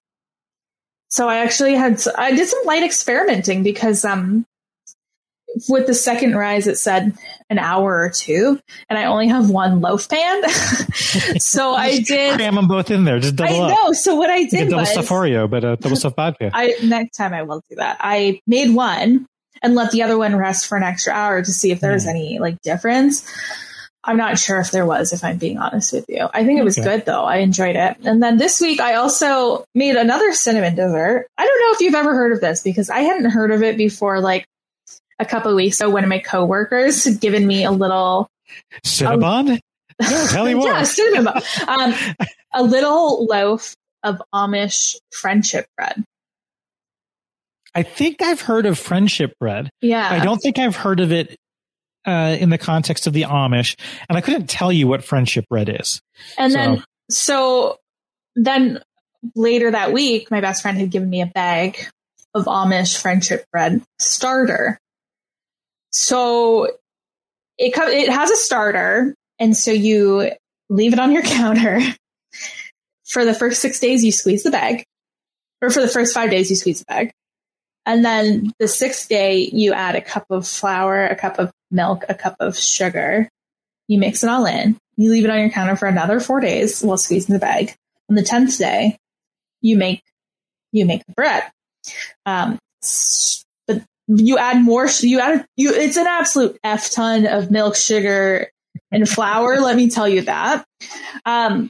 so 1.09 1.27
I 1.27 1.37
actually 1.37 1.73
had 1.75 2.01
I 2.17 2.31
did 2.35 2.47
some 2.47 2.65
light 2.65 2.83
experimenting 2.83 3.63
because 3.63 4.03
um 4.05 4.45
with 5.69 5.87
the 5.87 5.93
second 5.93 6.35
rise 6.35 6.67
it 6.67 6.77
said 6.77 7.17
an 7.49 7.57
hour 7.57 8.01
or 8.01 8.09
two, 8.11 8.59
and 8.89 8.99
I 8.99 9.05
only 9.05 9.27
have 9.29 9.49
one 9.49 9.81
loaf 9.81 10.07
pan. 10.09 10.47
so 11.39 11.73
I 11.75 11.99
did. 11.99 12.35
Cram 12.35 12.55
them 12.55 12.67
both 12.67 12.91
in 12.91 13.05
there. 13.05 13.19
Just 13.19 13.39
I 13.41 13.47
double 13.47 13.61
up. 13.63 13.71
know. 13.71 13.91
So 13.93 14.15
what 14.15 14.29
I 14.29 14.43
did 14.43 14.69
double 14.69 14.81
was 14.81 14.91
stuff 14.91 15.07
Oreo, 15.09 15.49
but 15.49 15.63
uh, 15.63 15.75
double 15.77 15.95
stuff 15.95 16.15
vodka. 16.15 16.51
I 16.53 16.75
next 16.83 17.15
time 17.17 17.33
I 17.33 17.43
will 17.43 17.63
do 17.69 17.77
that. 17.77 17.97
I 17.99 18.41
made 18.45 18.71
one 18.75 19.25
and 19.63 19.73
let 19.73 19.91
the 19.91 20.03
other 20.03 20.17
one 20.17 20.35
rest 20.35 20.67
for 20.67 20.77
an 20.77 20.83
extra 20.83 21.13
hour 21.13 21.41
to 21.41 21.51
see 21.51 21.71
if 21.71 21.79
there 21.79 21.93
was 21.93 22.03
Hmm. 22.03 22.09
any 22.11 22.39
like 22.39 22.61
difference. 22.61 23.27
I'm 24.07 24.17
not 24.17 24.39
sure 24.39 24.59
if 24.59 24.71
there 24.71 24.85
was, 24.85 25.11
if 25.13 25.23
I'm 25.23 25.37
being 25.37 25.57
honest 25.57 25.91
with 25.93 26.05
you. 26.07 26.27
I 26.33 26.45
think 26.45 26.59
it 26.59 26.63
was 26.63 26.77
Okay. 26.79 26.87
good 26.87 27.05
though. 27.05 27.23
I 27.25 27.37
enjoyed 27.37 27.75
it. 27.75 27.97
And 28.05 28.23
then 28.23 28.37
this 28.37 28.61
week 28.61 28.79
I 28.79 28.95
also 28.95 29.65
made 29.75 29.95
another 29.97 30.31
cinnamon 30.33 30.75
dessert. 30.75 31.27
I 31.37 31.45
don't 31.45 31.59
know 31.61 31.73
if 31.75 31.81
you've 31.81 31.95
ever 31.95 32.15
heard 32.15 32.31
of 32.31 32.41
this 32.41 32.63
because 32.63 32.89
I 32.89 33.01
hadn't 33.01 33.29
heard 33.29 33.51
of 33.51 33.61
it 33.63 33.77
before 33.77 34.19
like 34.21 34.45
a 35.19 35.25
couple 35.25 35.51
of 35.51 35.55
weeks 35.57 35.81
ago 35.81 35.89
when 35.89 36.07
my 36.07 36.19
coworkers 36.19 37.03
had 37.03 37.19
given 37.19 37.45
me 37.45 37.63
a 37.65 37.71
little 37.71 38.27
Cinnabon? 38.85 39.59
No, 40.01 40.27
tell 40.29 40.47
you 40.47 40.57
what. 40.59 40.67
yeah, 40.67 40.83
cinnamon 40.83 41.33
um, 41.67 41.93
a 42.53 42.63
little 42.63 43.25
loaf 43.25 43.75
of 44.03 44.21
Amish 44.33 44.95
friendship 45.11 45.65
bread. 45.75 46.03
I 47.75 47.83
think 47.83 48.21
I've 48.21 48.41
heard 48.41 48.65
of 48.65 48.79
friendship 48.79 49.33
bread. 49.39 49.69
Yeah. 49.81 50.07
I 50.09 50.19
don't 50.23 50.37
think 50.39 50.57
I've 50.59 50.75
heard 50.75 50.99
of 50.99 51.11
it 51.11 51.35
uh, 52.07 52.37
in 52.39 52.49
the 52.49 52.57
context 52.57 53.05
of 53.05 53.13
the 53.13 53.23
Amish, 53.23 53.75
and 54.09 54.17
I 54.17 54.21
couldn't 54.21 54.47
tell 54.49 54.71
you 54.71 54.87
what 54.87 55.03
friendship 55.03 55.45
bread 55.49 55.69
is. 55.69 56.01
And 56.37 56.51
So- 56.53 56.57
then, 56.57 56.83
so 57.09 57.77
then 58.35 58.81
later 59.35 59.71
that 59.71 59.91
week, 59.93 60.31
my 60.31 60.41
best 60.41 60.61
friend 60.61 60.77
had 60.77 60.89
given 60.89 61.09
me 61.09 61.21
a 61.21 61.25
bag 61.27 61.77
of 62.33 62.45
Amish 62.45 62.97
friendship 62.99 63.45
bread 63.51 63.81
starter. 63.99 64.79
So 65.91 66.77
it 67.57 67.73
co- 67.73 67.87
it 67.87 68.09
has 68.09 68.29
a 68.31 68.35
starter, 68.37 69.15
and 69.39 69.55
so 69.55 69.71
you 69.71 70.31
leave 70.69 70.93
it 70.93 70.99
on 70.99 71.11
your 71.11 71.21
counter. 71.37 71.79
For 73.05 73.23
the 73.23 73.33
first 73.33 73.61
six 73.61 73.79
days, 73.79 74.03
you 74.03 74.11
squeeze 74.11 74.43
the 74.43 74.51
bag, 74.51 74.83
or 75.61 75.69
for 75.69 75.81
the 75.81 75.87
first 75.87 76.13
five 76.13 76.29
days, 76.29 76.49
you 76.49 76.55
squeeze 76.55 76.79
the 76.79 76.85
bag. 76.85 77.11
And 77.85 78.03
then 78.03 78.51
the 78.59 78.67
sixth 78.67 79.07
day, 79.07 79.49
you 79.53 79.71
add 79.73 79.95
a 79.95 80.01
cup 80.01 80.25
of 80.29 80.45
flour, 80.45 81.05
a 81.05 81.15
cup 81.15 81.39
of 81.39 81.51
milk, 81.71 82.05
a 82.09 82.15
cup 82.15 82.35
of 82.39 82.57
sugar. 82.57 83.29
You 83.87 83.99
mix 83.99 84.23
it 84.23 84.29
all 84.29 84.45
in. 84.45 84.77
You 84.97 85.11
leave 85.11 85.25
it 85.25 85.29
on 85.29 85.39
your 85.39 85.49
counter 85.49 85.75
for 85.75 85.87
another 85.87 86.19
four 86.19 86.39
days 86.39 86.81
while 86.81 86.97
squeezing 86.97 87.33
the 87.33 87.39
bag. 87.39 87.75
On 88.09 88.15
the 88.15 88.23
tenth 88.23 88.57
day, 88.57 88.97
you 89.61 89.77
make 89.77 90.01
you 90.71 90.85
make 90.85 91.05
the 91.05 91.13
bread. 91.13 91.43
Um, 92.25 92.59
but 93.67 93.83
you 94.07 94.37
add 94.37 94.61
more. 94.61 94.87
You 94.99 95.19
add 95.19 95.45
you. 95.55 95.73
It's 95.73 95.97
an 95.97 96.07
absolute 96.07 96.57
f 96.63 96.91
ton 96.91 97.25
of 97.25 97.51
milk, 97.51 97.75
sugar, 97.75 98.51
and 98.91 99.07
flour. 99.07 99.59
let 99.59 99.75
me 99.75 99.89
tell 99.89 100.07
you 100.07 100.21
that. 100.21 100.65
Um, 101.25 101.69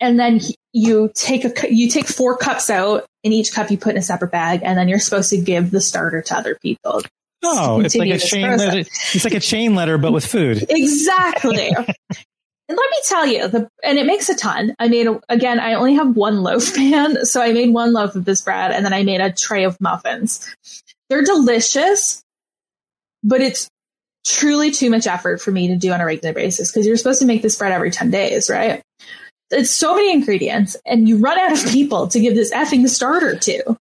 and 0.00 0.18
then 0.18 0.40
you 0.72 1.10
take 1.14 1.44
a 1.44 1.72
you 1.72 1.88
take 1.88 2.08
four 2.08 2.36
cups 2.36 2.70
out. 2.70 3.06
In 3.22 3.32
each 3.32 3.52
cup, 3.52 3.70
you 3.70 3.78
put 3.78 3.92
in 3.92 3.98
a 3.98 4.02
separate 4.02 4.32
bag, 4.32 4.62
and 4.64 4.76
then 4.76 4.88
you're 4.88 4.98
supposed 4.98 5.30
to 5.30 5.40
give 5.40 5.70
the 5.70 5.80
starter 5.80 6.22
to 6.22 6.36
other 6.36 6.58
people. 6.60 7.02
Oh, 7.42 7.80
it's 7.80 7.96
like 7.96 8.10
a 8.10 8.18
chain 8.18 8.46
process. 8.46 8.66
letter. 8.66 8.78
It's 8.80 9.24
like 9.24 9.34
a 9.34 9.40
chain 9.40 9.74
letter, 9.74 9.98
but 9.98 10.12
with 10.12 10.26
food. 10.26 10.64
Exactly. 10.70 11.68
and 11.68 11.86
let 12.68 12.90
me 12.90 12.96
tell 13.06 13.26
you, 13.26 13.48
the 13.48 13.68
and 13.82 13.98
it 13.98 14.06
makes 14.06 14.28
a 14.28 14.36
ton. 14.36 14.74
I 14.78 14.88
made 14.88 15.06
a, 15.06 15.20
again. 15.28 15.60
I 15.60 15.74
only 15.74 15.94
have 15.94 16.16
one 16.16 16.42
loaf 16.42 16.74
pan, 16.76 17.24
so 17.24 17.40
I 17.42 17.52
made 17.52 17.72
one 17.72 17.92
loaf 17.92 18.14
of 18.14 18.24
this 18.24 18.42
bread, 18.42 18.72
and 18.72 18.84
then 18.84 18.92
I 18.92 19.02
made 19.02 19.20
a 19.20 19.32
tray 19.32 19.64
of 19.64 19.80
muffins. 19.80 20.54
They're 21.08 21.22
delicious, 21.22 22.22
but 23.22 23.40
it's 23.40 23.68
truly 24.24 24.70
too 24.70 24.88
much 24.88 25.06
effort 25.06 25.40
for 25.40 25.50
me 25.50 25.68
to 25.68 25.76
do 25.76 25.92
on 25.92 26.00
a 26.00 26.06
regular 26.06 26.32
basis 26.32 26.70
because 26.70 26.86
you're 26.86 26.96
supposed 26.96 27.20
to 27.20 27.26
make 27.26 27.42
this 27.42 27.56
bread 27.56 27.72
every 27.72 27.90
ten 27.90 28.10
days, 28.10 28.48
right? 28.48 28.82
it's 29.52 29.70
so 29.70 29.94
many 29.94 30.12
ingredients 30.12 30.76
and 30.86 31.08
you 31.08 31.18
run 31.18 31.38
out 31.38 31.52
of 31.52 31.70
people 31.70 32.08
to 32.08 32.20
give 32.20 32.34
this 32.34 32.52
effing 32.52 32.88
starter 32.88 33.36
to. 33.36 33.76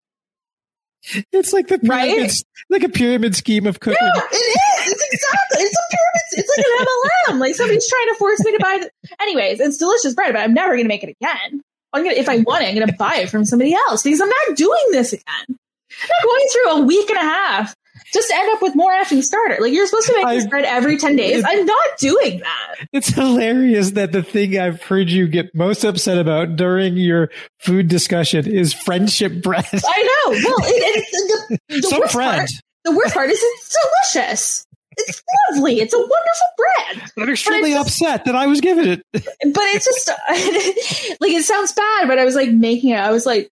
It's 1.32 1.53
like 1.53 1.68
the 1.68 1.78
pyramid, 1.78 2.18
right? 2.18 2.42
like 2.68 2.82
a 2.82 2.88
pyramid 2.88 3.34
scheme 3.34 3.66
of 3.66 3.80
cooking. 3.80 3.96
Yeah, 4.01 4.22
it 4.30 4.36
is. 4.36 4.92
It's 4.92 5.07
exactly. 5.12 5.64
It's 5.64 5.76
a 5.76 5.96
pyramid. 5.96 6.22
It's 6.32 6.57
like 6.57 6.66
an 6.66 6.86
MLM. 6.86 7.40
Like 7.40 7.55
somebody's 7.55 7.88
trying 7.88 8.07
to 8.09 8.14
force 8.16 8.44
me 8.44 8.53
to 8.53 8.59
buy. 8.61 8.78
The, 8.80 9.16
anyways, 9.22 9.61
it's 9.61 9.78
delicious 9.78 10.14
bread, 10.14 10.34
but 10.34 10.40
I'm 10.40 10.55
never 10.55 10.72
going 10.72 10.84
to 10.84 10.88
make 10.88 11.03
it 11.03 11.16
again. 11.20 11.62
I'm 11.92 12.05
gonna, 12.05 12.16
if 12.16 12.28
I 12.28 12.38
want 12.38 12.64
it, 12.64 12.68
I'm 12.68 12.74
going 12.74 12.86
to 12.86 12.96
buy 12.96 13.16
it 13.16 13.30
from 13.30 13.44
somebody 13.44 13.74
else 13.74 14.03
because 14.03 14.20
I'm 14.20 14.28
not 14.28 14.57
doing 14.57 14.86
this 14.90 15.12
again. 15.12 15.24
I'm 15.48 16.09
not 16.09 16.24
going 16.24 16.46
through 16.53 16.70
a 16.70 16.80
week 16.86 17.11
and 17.11 17.18
a 17.18 17.22
half 17.22 17.74
just 18.12 18.30
end 18.32 18.53
up 18.55 18.62
with 18.62 18.74
more 18.74 18.92
effing 18.92 19.22
starter. 19.22 19.57
Like 19.61 19.72
you're 19.72 19.86
supposed 19.86 20.07
to 20.09 20.16
make 20.16 20.28
this 20.28 20.46
bread 20.46 20.64
every 20.64 20.96
10 20.96 21.16
days. 21.16 21.44
I'm 21.46 21.64
not 21.64 21.98
doing 21.98 22.40
that. 22.40 22.88
It's 22.92 23.09
hilarious 23.09 23.92
that 23.92 24.12
the 24.12 24.22
thing 24.22 24.59
I've 24.59 24.82
heard 24.82 25.11
you 25.11 25.28
get 25.28 25.55
most 25.55 25.84
upset 25.84 26.18
about 26.18 26.57
during 26.57 26.96
your 26.96 27.30
food 27.59 27.88
discussion 27.88 28.46
is 28.46 28.72
friendship 28.72 29.42
bread. 29.42 29.66
I 29.72 30.03
know. 30.26 30.30
Well, 30.30 30.57
it, 30.62 31.05
it, 31.09 31.59
the, 31.68 31.76
the 31.76 31.82
Some 31.88 32.01
worst 32.01 32.12
friend. 32.12 32.38
Part, 32.38 32.51
the 32.84 32.92
worst 32.92 33.14
part 33.14 33.30
is 33.30 33.38
it's 33.40 33.76
delicious. 34.12 34.66
It's 34.96 35.22
lovely. 35.48 35.80
It's 35.80 35.94
a 35.94 35.98
wonderful 35.98 36.48
bread. 36.57 37.11
I'm 37.18 37.30
extremely 37.30 37.74
upset 37.74 38.24
that 38.24 38.34
I 38.34 38.46
was 38.46 38.61
given 38.61 38.88
it. 38.88 39.03
But 39.12 39.24
it's 39.44 39.84
just 39.84 40.09
like 41.20 41.32
it 41.32 41.44
sounds 41.44 41.72
bad, 41.72 42.09
but 42.09 42.18
I 42.18 42.24
was 42.24 42.34
like 42.34 42.51
making 42.51 42.90
it. 42.90 42.98
I 42.98 43.11
was 43.11 43.24
like, 43.24 43.51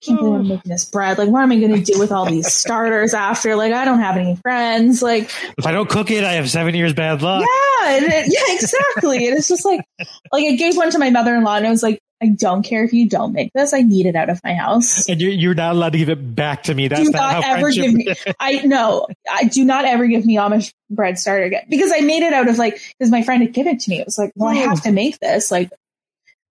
can't 0.00 0.18
believe 0.18 0.40
I'm 0.40 0.48
making 0.48 0.70
this 0.70 0.84
bread. 0.84 1.18
Like, 1.18 1.28
what 1.28 1.42
am 1.42 1.52
I 1.52 1.58
going 1.58 1.74
to 1.74 1.92
do 1.92 1.98
with 1.98 2.12
all 2.12 2.26
these 2.26 2.52
starters 2.52 3.14
after? 3.14 3.56
Like, 3.56 3.72
I 3.72 3.84
don't 3.84 4.00
have 4.00 4.16
any 4.16 4.36
friends. 4.36 5.02
Like, 5.02 5.30
if 5.56 5.66
I 5.66 5.72
don't 5.72 5.88
cook 5.88 6.10
it, 6.10 6.24
I 6.24 6.32
have 6.34 6.50
seven 6.50 6.74
years 6.74 6.92
bad 6.92 7.22
luck. 7.22 7.42
Yeah, 7.42 7.96
it, 7.96 8.24
yeah, 8.28 8.54
exactly. 8.54 9.26
and 9.26 9.36
it's 9.36 9.48
just 9.48 9.64
like, 9.64 9.84
like 10.32 10.44
I 10.44 10.56
gave 10.56 10.76
one 10.76 10.90
to 10.90 10.98
my 10.98 11.10
mother-in-law, 11.10 11.56
and 11.56 11.66
I 11.66 11.70
was 11.70 11.82
like, 11.82 12.00
I 12.22 12.28
don't 12.28 12.62
care 12.62 12.84
if 12.84 12.92
you 12.92 13.08
don't 13.08 13.32
make 13.32 13.50
this. 13.54 13.72
I 13.72 13.80
need 13.80 14.04
it 14.04 14.14
out 14.14 14.28
of 14.28 14.40
my 14.44 14.52
house. 14.52 15.08
And 15.08 15.20
you're, 15.20 15.32
you're 15.32 15.54
not 15.54 15.72
allowed 15.72 15.92
to 15.92 15.98
give 15.98 16.10
it 16.10 16.34
back 16.34 16.64
to 16.64 16.74
me. 16.74 16.88
That's 16.88 17.04
do 17.04 17.10
not, 17.10 17.40
not 17.40 17.44
ever 17.44 17.70
give 17.70 17.94
me. 17.94 18.08
I 18.40 18.60
no. 18.66 19.06
I 19.30 19.44
do 19.44 19.64
not 19.64 19.86
ever 19.86 20.06
give 20.06 20.26
me 20.26 20.36
Amish 20.36 20.72
bread 20.90 21.18
starter 21.18 21.44
again 21.44 21.64
because 21.70 21.92
I 21.94 22.00
made 22.00 22.22
it 22.22 22.34
out 22.34 22.48
of 22.48 22.58
like 22.58 22.78
because 22.98 23.10
my 23.10 23.22
friend 23.22 23.42
had 23.42 23.54
given 23.54 23.76
it 23.76 23.80
to 23.80 23.90
me. 23.90 24.00
It 24.00 24.06
was 24.06 24.18
like, 24.18 24.32
well, 24.36 24.50
I 24.50 24.64
oh. 24.64 24.68
have 24.68 24.82
to 24.82 24.92
make 24.92 25.18
this. 25.18 25.50
Like, 25.50 25.70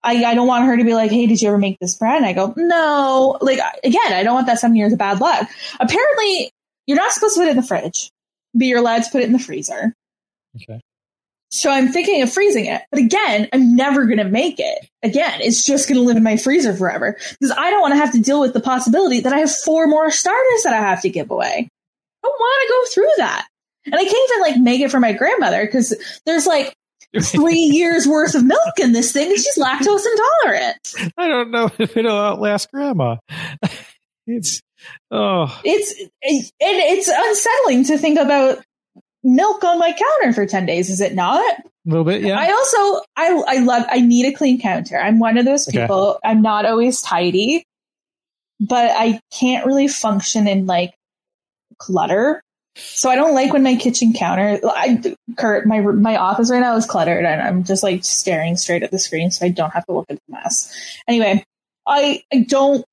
I, 0.03 0.23
I 0.23 0.33
don't 0.33 0.47
want 0.47 0.65
her 0.65 0.77
to 0.77 0.83
be 0.83 0.93
like, 0.93 1.11
hey, 1.11 1.27
did 1.27 1.41
you 1.41 1.49
ever 1.49 1.57
make 1.57 1.77
this 1.79 1.95
bread? 1.95 2.17
And 2.17 2.25
I 2.25 2.33
go, 2.33 2.53
no. 2.55 3.37
Like, 3.41 3.59
again, 3.83 4.13
I 4.13 4.23
don't 4.23 4.33
want 4.33 4.47
that 4.47 4.59
seven 4.59 4.75
years 4.75 4.93
of 4.93 4.99
bad 4.99 5.19
luck. 5.19 5.49
Apparently, 5.79 6.51
you're 6.87 6.97
not 6.97 7.11
supposed 7.11 7.35
to 7.35 7.41
put 7.41 7.47
it 7.47 7.51
in 7.51 7.57
the 7.57 7.63
fridge, 7.63 8.09
but 8.53 8.65
you're 8.65 8.79
allowed 8.79 9.03
to 9.03 9.09
put 9.11 9.21
it 9.21 9.27
in 9.27 9.33
the 9.33 9.39
freezer. 9.39 9.93
Okay. 10.55 10.79
So 11.51 11.71
I'm 11.71 11.89
thinking 11.89 12.21
of 12.21 12.31
freezing 12.31 12.65
it. 12.65 12.81
But 12.91 12.99
again, 12.99 13.49
I'm 13.51 13.75
never 13.75 14.05
going 14.05 14.19
to 14.19 14.23
make 14.23 14.59
it. 14.59 14.87
Again, 15.03 15.41
it's 15.41 15.65
just 15.65 15.89
going 15.89 15.99
to 15.99 16.05
live 16.05 16.17
in 16.17 16.23
my 16.23 16.37
freezer 16.37 16.75
forever 16.75 17.17
because 17.31 17.55
I 17.57 17.71
don't 17.71 17.81
want 17.81 17.93
to 17.93 17.99
have 17.99 18.11
to 18.13 18.21
deal 18.21 18.39
with 18.39 18.53
the 18.53 18.59
possibility 18.59 19.19
that 19.21 19.33
I 19.33 19.39
have 19.39 19.51
four 19.51 19.87
more 19.87 20.11
starters 20.11 20.63
that 20.63 20.73
I 20.73 20.81
have 20.81 21.01
to 21.01 21.09
give 21.09 21.31
away. 21.31 21.67
I 21.67 22.27
don't 22.27 22.39
want 22.39 22.61
to 22.61 22.73
go 22.73 22.93
through 22.93 23.13
that. 23.17 23.47
And 23.85 23.95
I 23.95 24.03
can't 24.03 24.31
even 24.31 24.41
like 24.41 24.61
make 24.61 24.81
it 24.81 24.91
for 24.91 24.99
my 24.99 25.13
grandmother 25.13 25.65
because 25.65 25.95
there's 26.25 26.45
like 26.45 26.75
three 27.22 27.55
years 27.74 28.07
worth 28.07 28.36
of 28.36 28.43
milk 28.43 28.80
in 28.80 28.91
this 28.91 29.12
thing, 29.12 29.30
and 29.30 29.38
she's 29.38 29.57
lactose 29.57 30.03
intolerant. 30.05 31.14
I 31.18 31.28
don't 31.28 31.51
know 31.51 31.70
if 31.78 31.97
it'll 31.97 32.18
outlast 32.18 32.72
grandma. 32.72 33.18
It's 34.32 34.62
oh, 35.10 35.60
it's 35.64 35.91
it, 35.99 36.51
it's 36.62 37.07
unsettling 37.07 37.84
to 37.86 37.97
think 37.97 38.20
about 38.20 38.64
milk 39.24 39.64
on 39.64 39.80
my 39.80 39.91
counter 39.91 40.34
for 40.34 40.45
ten 40.45 40.68
days. 40.68 40.91
Is 40.91 41.01
it 41.01 41.16
not? 41.16 41.60
A 41.60 41.64
little 41.86 42.03
bit, 42.03 42.22
yeah. 42.22 42.39
I 42.39 42.51
also 42.51 43.01
I 43.18 43.43
I 43.47 43.57
love 43.62 43.86
I 43.89 44.01
need 44.01 44.32
a 44.32 44.38
clean 44.38 44.62
counter. 44.62 44.99
I'm 44.99 45.18
one 45.18 45.39
of 45.39 45.45
those 45.45 45.66
people. 45.66 46.10
Okay. 46.10 46.20
I'm 46.26 46.43
not 46.43 46.68
always 46.68 47.01
tidy, 47.01 47.64
but 48.60 48.91
I 48.95 49.20
can't 49.32 49.66
really 49.66 49.88
function 49.88 50.47
in 50.47 50.68
like 50.68 50.93
clutter. 51.80 52.43
So 52.76 53.09
I 53.09 53.15
don't 53.15 53.34
like 53.34 53.51
when 53.51 53.63
my 53.63 53.76
kitchen 53.76 54.13
counter, 54.13 54.59
I, 54.63 55.15
Kurt, 55.38 55.65
my 55.65 55.82
my 55.82 56.15
office 56.15 56.49
right 56.49 56.59
now 56.59 56.76
is 56.76 56.86
cluttered, 56.86 57.26
and 57.26 57.41
I'm 57.41 57.63
just 57.63 57.84
like 57.84 58.03
staring 58.03 58.55
straight 58.55 58.84
at 58.84 58.91
the 58.91 58.99
screen, 58.99 59.32
so 59.32 59.45
I 59.45 59.49
don't 59.49 59.72
have 59.72 59.86
to 59.88 59.93
look 59.93 60.05
at 60.09 60.17
the 60.17 60.34
mess. 60.34 60.74
Anyway, 61.07 61.43
I 61.88 62.24
I 62.32 62.45
don't 62.47 62.86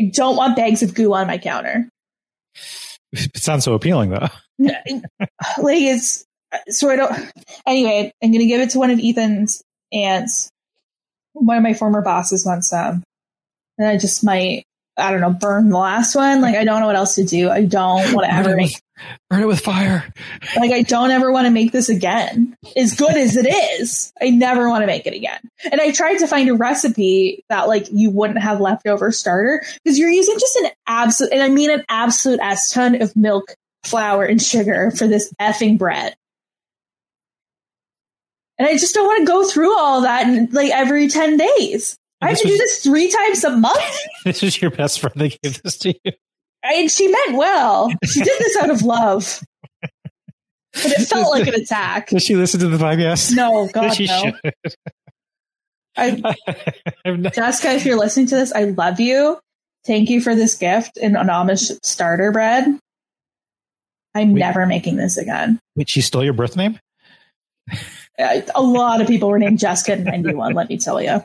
I 0.00 0.10
don't 0.14 0.36
want 0.36 0.56
bags 0.56 0.82
of 0.82 0.94
goo 0.94 1.12
on 1.12 1.26
my 1.26 1.38
counter. 1.38 1.88
It 3.12 3.36
sounds 3.36 3.64
so 3.64 3.74
appealing, 3.74 4.10
though. 4.10 4.28
like 4.58 5.82
it's 5.82 6.24
so 6.68 6.88
I 6.88 6.96
don't. 6.96 7.32
Anyway, 7.66 8.12
I'm 8.22 8.32
gonna 8.32 8.46
give 8.46 8.60
it 8.60 8.70
to 8.70 8.78
one 8.78 8.90
of 8.90 9.00
Ethan's 9.02 9.62
aunts. 9.92 10.50
One 11.32 11.56
of 11.56 11.62
my 11.62 11.74
former 11.74 12.02
bosses 12.02 12.46
wants 12.46 12.70
some, 12.70 13.02
and 13.78 13.88
I 13.88 13.98
just 13.98 14.24
might 14.24 14.64
I 15.00 15.10
don't 15.10 15.20
know, 15.20 15.30
burn 15.30 15.70
the 15.70 15.78
last 15.78 16.14
one. 16.14 16.40
Like 16.40 16.56
I 16.56 16.64
don't 16.64 16.80
know 16.80 16.86
what 16.86 16.96
else 16.96 17.16
to 17.16 17.24
do. 17.24 17.50
I 17.50 17.64
don't 17.64 18.12
want 18.14 18.26
to 18.26 18.32
ever 18.32 18.56
make 18.56 18.72
burn 19.28 19.42
it 19.42 19.46
with 19.46 19.60
fire. 19.60 20.12
Like 20.56 20.72
I 20.72 20.82
don't 20.82 21.10
ever 21.10 21.32
want 21.32 21.46
to 21.46 21.50
make 21.50 21.72
this 21.72 21.88
again. 21.88 22.56
As 22.76 22.94
good 22.94 23.16
as 23.16 23.36
it 23.36 23.46
is, 23.80 24.12
I 24.20 24.30
never 24.30 24.68
want 24.68 24.82
to 24.82 24.86
make 24.86 25.06
it 25.06 25.14
again. 25.14 25.40
And 25.70 25.80
I 25.80 25.90
tried 25.92 26.18
to 26.18 26.26
find 26.26 26.48
a 26.48 26.54
recipe 26.54 27.44
that 27.48 27.68
like 27.68 27.86
you 27.90 28.10
wouldn't 28.10 28.40
have 28.40 28.60
leftover 28.60 29.10
starter 29.10 29.64
because 29.82 29.98
you're 29.98 30.10
using 30.10 30.38
just 30.38 30.56
an 30.56 30.70
absolute, 30.86 31.32
and 31.32 31.42
I 31.42 31.48
mean 31.48 31.70
an 31.70 31.84
absolute 31.88 32.40
s 32.40 32.70
ton 32.70 33.00
of 33.00 33.14
milk, 33.16 33.54
flour, 33.84 34.24
and 34.24 34.40
sugar 34.40 34.90
for 34.90 35.06
this 35.06 35.32
effing 35.40 35.78
bread. 35.78 36.14
And 38.58 38.68
I 38.68 38.72
just 38.72 38.94
don't 38.94 39.06
want 39.06 39.20
to 39.20 39.24
go 39.24 39.48
through 39.48 39.74
all 39.78 40.02
that 40.02 40.28
in, 40.28 40.50
like 40.52 40.70
every 40.70 41.08
10 41.08 41.38
days. 41.38 41.96
I 42.20 42.28
have 42.28 42.38
to 42.38 42.48
was, 42.48 42.52
do 42.52 42.58
this 42.58 42.82
three 42.82 43.10
times 43.10 43.44
a 43.44 43.56
month. 43.56 43.98
this 44.24 44.42
is 44.42 44.60
your 44.60 44.70
best 44.70 45.00
friend 45.00 45.14
that 45.16 45.38
gave 45.42 45.62
this 45.62 45.78
to 45.78 45.94
you. 46.04 46.12
And 46.62 46.90
she 46.90 47.08
meant 47.08 47.36
well. 47.36 47.90
She 48.04 48.20
did 48.20 48.38
this 48.38 48.56
out 48.58 48.70
of 48.70 48.82
love. 48.82 49.40
But 50.72 50.92
it 50.92 51.08
felt 51.08 51.30
like 51.30 51.48
an 51.48 51.54
attack. 51.54 52.10
Does 52.10 52.22
she 52.22 52.36
listen 52.36 52.60
to 52.60 52.68
the 52.68 52.76
podcast? 52.76 53.34
No, 53.34 53.68
God, 53.72 53.90
she 53.94 54.06
no. 54.06 54.32
Should. 54.44 54.74
I, 55.96 56.36
Jessica, 57.34 57.72
if 57.72 57.84
you're 57.84 57.98
listening 57.98 58.26
to 58.26 58.36
this, 58.36 58.52
I 58.52 58.64
love 58.64 59.00
you. 59.00 59.38
Thank 59.86 60.10
you 60.10 60.20
for 60.20 60.34
this 60.34 60.54
gift 60.54 60.98
and 60.98 61.16
an 61.16 61.28
Amish 61.28 61.76
starter 61.82 62.30
bread. 62.30 62.66
I'm 64.14 64.32
Wait. 64.32 64.40
never 64.40 64.66
making 64.66 64.96
this 64.96 65.16
again. 65.16 65.58
Wait, 65.76 65.88
she 65.88 66.00
stole 66.00 66.24
your 66.24 66.32
birth 66.32 66.56
name? 66.56 66.78
Uh, 68.18 68.40
a 68.54 68.62
lot 68.62 69.00
of 69.00 69.06
people 69.06 69.28
were 69.28 69.38
named 69.38 69.58
Jessica 69.58 69.94
in 69.94 70.04
91, 70.04 70.52
let 70.52 70.68
me 70.68 70.78
tell 70.78 71.00
you. 71.00 71.22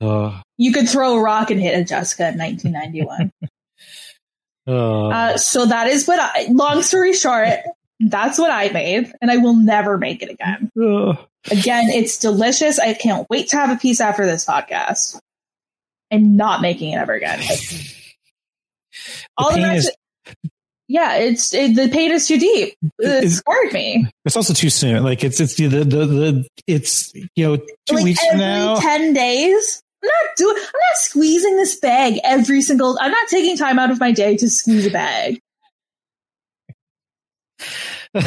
Uh, 0.00 0.40
you 0.56 0.72
could 0.72 0.88
throw 0.88 1.16
a 1.16 1.22
rock 1.22 1.50
and 1.50 1.60
hit 1.60 1.78
a 1.78 1.84
Jessica 1.84 2.28
in 2.28 2.38
1991. 2.38 3.32
uh, 4.66 5.08
uh, 5.08 5.36
so 5.36 5.66
that 5.66 5.86
is 5.88 6.06
what 6.06 6.18
I, 6.20 6.46
long 6.50 6.82
story 6.82 7.12
short, 7.12 7.48
that's 8.00 8.38
what 8.38 8.50
I 8.50 8.70
made, 8.70 9.12
and 9.20 9.30
I 9.30 9.36
will 9.38 9.56
never 9.56 9.98
make 9.98 10.22
it 10.22 10.30
again. 10.30 10.70
Uh, 10.80 11.16
again, 11.50 11.90
it's 11.90 12.18
delicious. 12.18 12.78
I 12.78 12.94
can't 12.94 13.26
wait 13.28 13.48
to 13.48 13.56
have 13.56 13.70
a 13.70 13.76
piece 13.78 14.00
after 14.00 14.24
this 14.24 14.46
podcast. 14.46 15.18
I'm 16.10 16.36
not 16.36 16.62
making 16.62 16.92
it 16.92 16.96
ever 16.96 17.12
again. 17.12 17.40
All 19.36 19.52
the 19.52 19.62
rest, 19.62 19.88
is- 19.88 20.50
yeah, 20.88 21.14
it's 21.18 21.54
it, 21.54 21.76
the 21.76 21.88
pain 21.88 22.10
is 22.10 22.26
too 22.26 22.36
deep. 22.36 22.74
It 22.98 23.30
scared 23.30 23.72
me. 23.72 24.08
It's 24.24 24.34
also 24.36 24.52
too 24.52 24.70
soon. 24.70 25.04
Like 25.04 25.22
it's 25.22 25.38
it's 25.38 25.54
the 25.54 25.68
the 25.68 25.84
the, 25.84 26.06
the 26.06 26.48
it's 26.66 27.12
you 27.36 27.46
know 27.46 27.56
two 27.86 27.94
like 27.94 28.02
weeks 28.04 28.26
from 28.26 28.38
now, 28.38 28.74
ten 28.80 29.12
days. 29.12 29.80
I'm 30.02 30.08
not 30.08 30.36
doing. 30.36 30.56
I'm 30.56 30.62
not 30.62 30.96
squeezing 30.96 31.56
this 31.56 31.76
bag 31.76 32.18
every 32.24 32.62
single. 32.62 32.98
I'm 33.00 33.10
not 33.10 33.28
taking 33.28 33.56
time 33.56 33.78
out 33.78 33.90
of 33.90 34.00
my 34.00 34.12
day 34.12 34.36
to 34.36 34.48
squeeze 34.48 34.86
a 34.86 34.90
bag. 34.90 35.40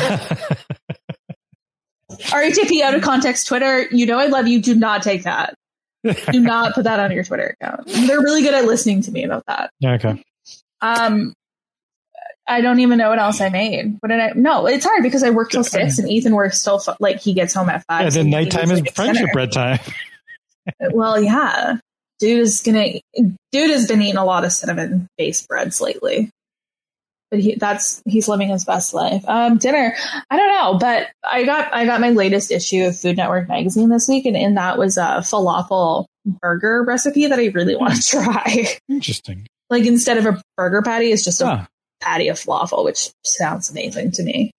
RHAP 2.19 2.81
out 2.81 2.93
of 2.93 3.01
context 3.01 3.47
Twitter. 3.47 3.87
You 3.91 4.05
know 4.05 4.19
I 4.19 4.27
love 4.27 4.47
you. 4.47 4.61
Do 4.61 4.75
not 4.75 5.01
take 5.03 5.23
that. 5.23 5.55
Do 6.03 6.39
not 6.39 6.75
put 6.75 6.83
that 6.83 6.99
on 6.99 7.11
your 7.11 7.23
Twitter 7.23 7.55
account. 7.59 7.87
They're 7.87 8.21
really 8.21 8.41
good 8.41 8.53
at 8.53 8.65
listening 8.65 9.01
to 9.03 9.11
me 9.11 9.23
about 9.23 9.45
that. 9.47 9.71
Yeah. 9.79 9.93
okay. 9.93 10.23
Um, 10.81 11.33
I 12.45 12.61
don't 12.61 12.81
even 12.81 12.97
know 12.97 13.09
what 13.09 13.19
else 13.19 13.39
I 13.39 13.49
made. 13.49 13.97
What 14.01 14.09
did 14.09 14.19
I? 14.19 14.31
No, 14.35 14.67
it's 14.67 14.85
hard 14.85 15.01
because 15.01 15.23
I 15.23 15.29
work 15.29 15.49
till 15.49 15.63
six, 15.63 15.97
and 15.97 16.09
Ethan 16.09 16.33
works 16.33 16.61
till 16.61 16.81
like 16.99 17.21
he 17.21 17.33
gets 17.33 17.53
home 17.53 17.69
at 17.69 17.85
five. 17.85 18.03
Yeah, 18.03 18.09
then 18.09 18.25
he 18.25 18.31
nighttime 18.31 18.69
is 18.69 18.81
like, 18.81 18.93
friendship 18.93 19.31
bread 19.31 19.51
time. 19.51 19.79
Well, 20.91 21.21
yeah, 21.21 21.77
dude 22.19 22.39
is 22.39 22.61
gonna. 22.61 22.93
Dude 23.51 23.69
has 23.69 23.87
been 23.87 24.01
eating 24.01 24.17
a 24.17 24.25
lot 24.25 24.45
of 24.45 24.51
cinnamon 24.51 25.07
based 25.17 25.47
breads 25.47 25.81
lately, 25.81 26.29
but 27.31 27.39
he 27.39 27.55
that's 27.55 28.01
he's 28.05 28.27
living 28.27 28.49
his 28.49 28.65
best 28.65 28.93
life. 28.93 29.23
Um, 29.27 29.57
dinner, 29.57 29.95
I 30.29 30.37
don't 30.37 30.47
know, 30.49 30.77
but 30.79 31.07
I 31.23 31.43
got 31.45 31.73
I 31.73 31.85
got 31.85 32.01
my 32.01 32.09
latest 32.11 32.51
issue 32.51 32.83
of 32.85 32.97
Food 32.97 33.17
Network 33.17 33.47
magazine 33.49 33.89
this 33.89 34.07
week, 34.07 34.25
and 34.25 34.35
in 34.37 34.55
that 34.55 34.77
was 34.77 34.97
a 34.97 35.21
falafel 35.21 36.05
burger 36.25 36.83
recipe 36.83 37.27
that 37.27 37.39
I 37.39 37.47
really 37.47 37.75
want 37.75 37.95
to 37.95 38.09
try. 38.09 38.67
Interesting. 38.89 39.47
like 39.69 39.85
instead 39.85 40.17
of 40.17 40.25
a 40.25 40.41
burger 40.57 40.81
patty, 40.81 41.11
it's 41.11 41.23
just 41.23 41.41
a 41.41 41.45
Ah, 41.45 41.67
patty 42.01 42.27
of 42.29 42.37
falafel, 42.37 42.85
which 42.85 43.09
sounds 43.25 43.69
amazing 43.71 44.11
to 44.11 44.23
me. 44.23 44.51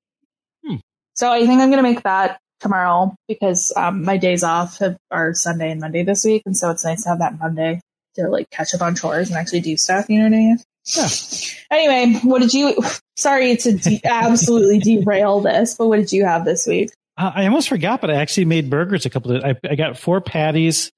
Hmm. 0.66 0.76
So 1.14 1.30
I 1.32 1.46
think 1.46 1.60
I'm 1.60 1.70
going 1.70 1.82
to 1.82 1.82
make 1.82 2.02
that 2.02 2.38
tomorrow 2.60 3.14
because 3.28 3.72
um, 3.76 4.04
my 4.04 4.16
days 4.16 4.42
off 4.42 4.78
have, 4.78 4.96
are 5.10 5.34
Sunday 5.34 5.70
and 5.70 5.80
Monday 5.80 6.02
this 6.02 6.24
week, 6.24 6.42
and 6.46 6.56
so 6.56 6.70
it's 6.70 6.84
nice 6.84 7.02
to 7.04 7.10
have 7.10 7.18
that 7.18 7.38
Monday 7.38 7.80
to 8.16 8.28
like 8.28 8.50
catch 8.50 8.74
up 8.74 8.82
on 8.82 8.94
chores 8.94 9.28
and 9.28 9.36
actually 9.36 9.60
do 9.60 9.76
stuff. 9.76 10.08
You 10.08 10.18
know 10.18 10.24
what 10.24 10.34
I 10.34 10.38
mean? 10.38 10.58
Yeah. 10.86 11.08
Anyway, 11.70 12.20
what 12.22 12.40
did 12.40 12.52
you? 12.54 12.76
Sorry 13.16 13.56
to 13.56 13.72
de- 13.72 14.00
absolutely 14.04 14.78
derail 14.78 15.40
this, 15.40 15.74
but 15.74 15.88
what 15.88 15.96
did 15.96 16.12
you 16.12 16.24
have 16.24 16.44
this 16.44 16.66
week? 16.66 16.90
Uh, 17.16 17.32
I 17.34 17.46
almost 17.46 17.68
forgot, 17.68 18.00
but 18.00 18.10
I 18.10 18.14
actually 18.14 18.46
made 18.46 18.68
burgers 18.68 19.06
a 19.06 19.10
couple 19.10 19.32
of. 19.32 19.44
I, 19.44 19.56
I 19.68 19.76
got 19.76 19.96
four 19.98 20.20
patties 20.20 20.90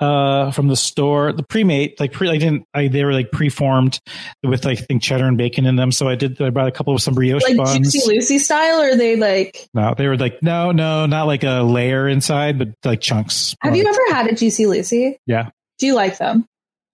uh 0.00 0.50
from 0.50 0.66
the 0.68 0.74
store 0.76 1.32
the 1.32 1.44
pre-made 1.44 1.94
like 2.00 2.12
pre 2.12 2.28
i 2.28 2.36
didn't 2.36 2.64
i 2.74 2.88
they 2.88 3.04
were 3.04 3.12
like 3.12 3.30
pre-formed 3.30 4.00
with 4.42 4.64
like 4.64 4.78
i 4.78 4.82
think 4.82 5.00
cheddar 5.02 5.24
and 5.26 5.38
bacon 5.38 5.66
in 5.66 5.76
them 5.76 5.92
so 5.92 6.08
i 6.08 6.16
did 6.16 6.40
i 6.42 6.50
brought 6.50 6.66
a 6.66 6.72
couple 6.72 6.92
of 6.92 7.00
some 7.00 7.14
brioche 7.14 7.42
Like 7.44 7.56
buns 7.56 7.92
Juicy 7.92 8.08
Lucy 8.08 8.38
style, 8.40 8.80
or 8.80 8.88
are 8.90 8.96
they 8.96 9.14
like? 9.14 9.68
no 9.72 9.94
they 9.96 10.08
were 10.08 10.16
like 10.16 10.42
no 10.42 10.72
no 10.72 11.06
not 11.06 11.26
like 11.28 11.44
a 11.44 11.62
layer 11.62 12.08
inside 12.08 12.58
but 12.58 12.68
like 12.84 13.00
chunks 13.00 13.54
Have 13.62 13.76
you 13.76 13.86
ever 13.86 14.00
had 14.16 14.26
a 14.26 14.34
Juicy 14.34 14.66
Lucy? 14.66 15.16
Yeah. 15.26 15.50
Do 15.78 15.86
you 15.86 15.94
like 15.94 16.18
them? 16.18 16.44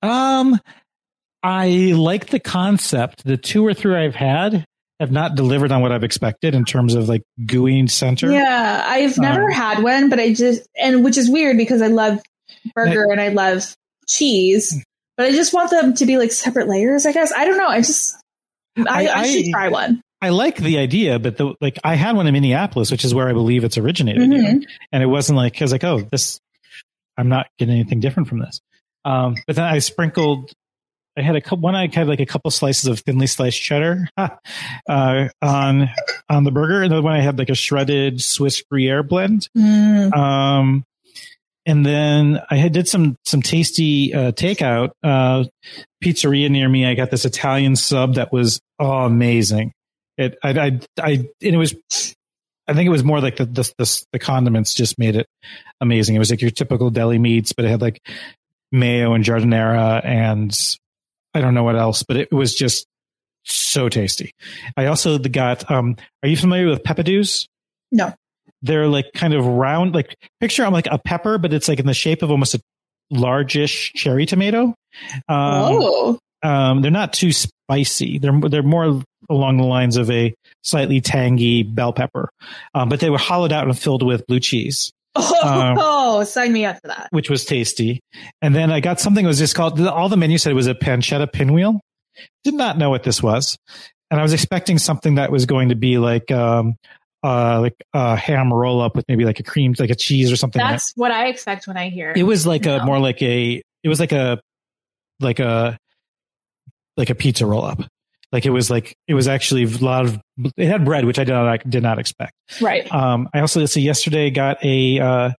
um 0.02 0.58
i 1.42 1.68
like 1.96 2.26
the 2.26 2.40
concept 2.40 3.24
the 3.24 3.36
two 3.38 3.66
or 3.66 3.72
three 3.74 3.94
i've 3.96 4.14
had 4.14 4.64
have 4.98 5.10
not 5.10 5.34
delivered 5.34 5.72
on 5.72 5.80
what 5.80 5.90
i've 5.92 6.04
expected 6.04 6.54
in 6.54 6.64
terms 6.66 6.94
of 6.94 7.08
like 7.08 7.22
gooey 7.46 7.86
center 7.86 8.30
Yeah, 8.30 8.84
I've 8.86 9.16
never 9.16 9.44
Um, 9.44 9.50
had 9.50 9.82
one, 9.82 10.10
but 10.10 10.20
I 10.20 10.34
just 10.34 10.68
and 10.78 11.02
which 11.02 11.16
is 11.16 11.30
weird 11.30 11.56
because 11.56 11.80
I 11.80 11.86
love 11.86 12.20
burger 12.74 13.04
and 13.10 13.20
I 13.20 13.28
love 13.28 13.74
cheese, 14.08 14.84
but 15.16 15.26
I 15.26 15.32
just 15.32 15.52
want 15.54 15.70
them 15.70 15.94
to 15.94 16.06
be 16.06 16.18
like 16.18 16.32
separate 16.32 16.68
layers. 16.68 17.06
I 17.06 17.12
guess 17.12 17.32
I 17.32 17.44
don't 17.44 17.58
know. 17.58 17.68
I 17.68 17.78
just 17.80 18.16
I, 18.76 19.06
I- 19.08 19.20
I, 19.20 19.26
should 19.26 19.50
try 19.50 19.68
one. 19.68 20.00
I 20.22 20.28
like 20.28 20.56
the 20.58 20.78
idea, 20.78 21.18
but 21.18 21.38
the 21.38 21.54
like 21.62 21.78
I 21.82 21.94
had 21.94 22.14
one 22.14 22.26
in 22.26 22.32
Minneapolis, 22.34 22.90
which 22.90 23.04
is 23.06 23.14
where 23.14 23.26
I 23.28 23.32
believe 23.32 23.64
it's 23.64 23.78
originated, 23.78 24.22
Mhm. 24.28 24.40
here. 24.60 24.60
and 24.92 25.02
it 25.02 25.06
wasn't 25.06 25.36
like 25.38 25.60
I 25.60 25.64
was 25.64 25.72
like, 25.72 25.82
oh, 25.84 26.00
this, 26.10 26.38
I'm 27.16 27.28
not 27.30 27.46
getting 27.58 27.74
anything 27.74 28.00
different 28.00 28.28
from 28.28 28.40
this. 28.40 28.60
Um, 29.04 29.36
but 29.46 29.56
then 29.56 29.64
I 29.64 29.78
sprinkled. 29.78 30.52
I 31.16 31.22
had 31.22 31.36
a 31.36 31.40
couple. 31.40 31.60
One 31.62 31.74
I 31.74 31.88
had 31.92 32.06
like 32.06 32.20
a 32.20 32.26
couple 32.26 32.50
slices 32.50 32.86
of 32.86 33.00
thinly 33.00 33.26
sliced 33.26 33.60
cheddar 33.60 34.08
uh, 34.16 35.28
on 35.40 35.88
on 36.28 36.44
the 36.44 36.50
burger, 36.50 36.82
and 36.82 36.92
the 36.92 37.00
one 37.00 37.14
I 37.14 37.20
had 37.20 37.38
like 37.38 37.48
a 37.48 37.54
shredded 37.54 38.20
Swiss 38.20 38.62
Gruyere 38.70 39.02
blend. 39.02 39.48
Mm. 39.56 40.14
Um, 40.14 40.84
and 41.66 41.84
then 41.84 42.40
I 42.50 42.68
did 42.68 42.88
some 42.88 43.16
some 43.24 43.42
tasty 43.42 44.14
uh, 44.14 44.32
takeout. 44.32 44.90
Uh, 45.02 45.44
pizzeria 46.02 46.50
near 46.50 46.68
me. 46.68 46.86
I 46.86 46.94
got 46.94 47.10
this 47.10 47.24
Italian 47.24 47.76
sub 47.76 48.14
that 48.14 48.32
was 48.32 48.60
oh, 48.78 49.04
amazing. 49.04 49.72
It 50.16 50.38
I 50.42 50.50
I 50.50 50.80
I 50.98 51.10
and 51.10 51.28
it 51.40 51.56
was. 51.56 51.74
I 52.68 52.72
think 52.72 52.86
it 52.86 52.90
was 52.90 53.02
more 53.02 53.20
like 53.20 53.36
the, 53.36 53.46
the 53.46 53.72
the 53.78 54.04
the 54.12 54.18
condiments 54.18 54.74
just 54.74 54.98
made 54.98 55.16
it 55.16 55.26
amazing. 55.80 56.14
It 56.14 56.20
was 56.20 56.30
like 56.30 56.40
your 56.40 56.52
typical 56.52 56.90
deli 56.90 57.18
meats, 57.18 57.52
but 57.52 57.64
it 57.64 57.68
had 57.68 57.80
like 57.80 58.00
mayo 58.70 59.14
and 59.14 59.24
giardiniera 59.24 60.04
and 60.04 60.56
I 61.34 61.40
don't 61.40 61.54
know 61.54 61.64
what 61.64 61.76
else, 61.76 62.02
but 62.02 62.16
it 62.16 62.32
was 62.32 62.54
just 62.54 62.86
so 63.44 63.88
tasty. 63.88 64.32
I 64.76 64.86
also 64.86 65.18
got. 65.18 65.70
Um, 65.70 65.96
are 66.22 66.28
you 66.28 66.36
familiar 66.36 66.68
with 66.68 66.82
peppadews? 66.82 67.48
No. 67.92 68.14
They're 68.62 68.88
like 68.88 69.06
kind 69.14 69.34
of 69.34 69.46
round, 69.46 69.94
like 69.94 70.16
picture 70.40 70.64
I'm 70.64 70.72
like 70.72 70.88
a 70.90 70.98
pepper, 70.98 71.38
but 71.38 71.52
it's 71.52 71.68
like 71.68 71.80
in 71.80 71.86
the 71.86 71.94
shape 71.94 72.22
of 72.22 72.30
almost 72.30 72.54
a 72.54 72.60
largish 73.10 73.92
cherry 73.94 74.26
tomato. 74.26 74.74
Um, 75.28 75.28
oh, 75.28 76.18
um, 76.42 76.82
they're 76.82 76.90
not 76.90 77.12
too 77.12 77.32
spicy. 77.32 78.18
They're 78.18 78.38
they're 78.48 78.62
more 78.62 79.02
along 79.28 79.58
the 79.58 79.64
lines 79.64 79.96
of 79.96 80.10
a 80.10 80.34
slightly 80.62 81.00
tangy 81.00 81.62
bell 81.62 81.92
pepper, 81.92 82.30
um, 82.74 82.88
but 82.88 83.00
they 83.00 83.10
were 83.10 83.18
hollowed 83.18 83.52
out 83.52 83.66
and 83.66 83.78
filled 83.78 84.02
with 84.02 84.26
blue 84.26 84.40
cheese, 84.40 84.92
oh, 85.16 86.24
sign 86.26 86.52
me 86.52 86.64
up 86.64 86.80
for 86.80 86.88
that. 86.88 87.08
which 87.10 87.30
was 87.30 87.44
tasty. 87.44 88.00
And 88.42 88.54
then 88.54 88.70
I 88.70 88.80
got 88.80 89.00
something 89.00 89.24
that 89.24 89.28
was 89.28 89.38
just 89.38 89.54
called. 89.54 89.80
All 89.80 90.08
the 90.08 90.16
menu 90.16 90.38
said 90.38 90.50
it 90.50 90.56
was 90.56 90.66
a 90.66 90.74
pancetta 90.74 91.30
pinwheel. 91.30 91.80
Did 92.44 92.54
not 92.54 92.78
know 92.78 92.90
what 92.90 93.02
this 93.02 93.22
was, 93.22 93.56
and 94.10 94.18
I 94.18 94.22
was 94.22 94.32
expecting 94.32 94.78
something 94.78 95.16
that 95.16 95.30
was 95.30 95.46
going 95.46 95.70
to 95.70 95.76
be 95.76 95.98
like. 95.98 96.30
Uh, 97.22 97.60
like 97.60 97.74
a 97.92 98.16
ham 98.16 98.50
roll 98.52 98.80
up 98.80 98.96
with 98.96 99.04
maybe 99.06 99.24
like 99.26 99.40
a 99.40 99.42
cream, 99.42 99.74
like 99.78 99.90
a 99.90 99.94
cheese 99.94 100.32
or 100.32 100.36
something. 100.36 100.58
in 100.60 100.66
it. 100.66 100.70
That's 100.70 100.92
what 100.96 101.10
I 101.10 101.26
expect 101.28 101.66
when 101.66 101.76
I 101.76 101.90
hear. 101.90 102.14
it 102.16 102.22
was 102.22 102.46
like 102.46 102.64
a 102.66 102.82
more 102.84 102.98
like 102.98 103.20
a 103.20 103.60
it 103.82 103.88
was 103.88 104.00
like 104.00 104.12
a 104.12 104.40
like 105.20 105.38
a 105.38 105.76
like 106.96 107.10
a 107.10 107.14
pizza 107.14 107.44
roll 107.46 107.64
up 107.64 107.80
like 108.32 108.46
it 108.46 108.50
was 108.50 108.70
like 108.70 108.94
it 109.08 109.14
was 109.14 109.28
actually 109.28 109.64
a 109.64 109.68
lot 109.84 110.04
of 110.06 110.18
it 110.56 110.66
had 110.66 110.84
bread 110.84 111.04
which 111.04 111.18
i 111.18 111.24
did 111.24 111.32
not 111.32 111.68
did 111.68 111.82
not 111.82 111.98
expect 111.98 112.32
right. 112.60 112.90
um 112.92 113.28
i 113.34 113.40
also 113.40 113.60
let's 113.60 113.72
see 113.72 113.80
yesterday 113.82 114.30
got 114.30 114.62
a 114.64 114.98
uh 114.98 115.30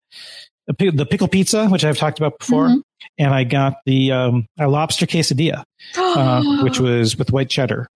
a, 0.69 0.91
the 0.91 1.05
pickle 1.05 1.27
pizza 1.27 1.67
which 1.67 1.83
i've 1.85 1.97
talked 1.97 2.19
about 2.19 2.37
before 2.39 2.67
Mhm. 2.67 2.81
and 3.17 3.33
i 3.33 3.43
got 3.43 3.75
the 3.85 4.11
um 4.11 4.45
a 4.59 4.67
lobster 4.67 5.05
quesadilla 5.07 5.63
uh, 5.97 6.43
which 6.63 6.79
was 6.79 7.17
with 7.17 7.31
white 7.31 7.49
cheddar 7.49 7.87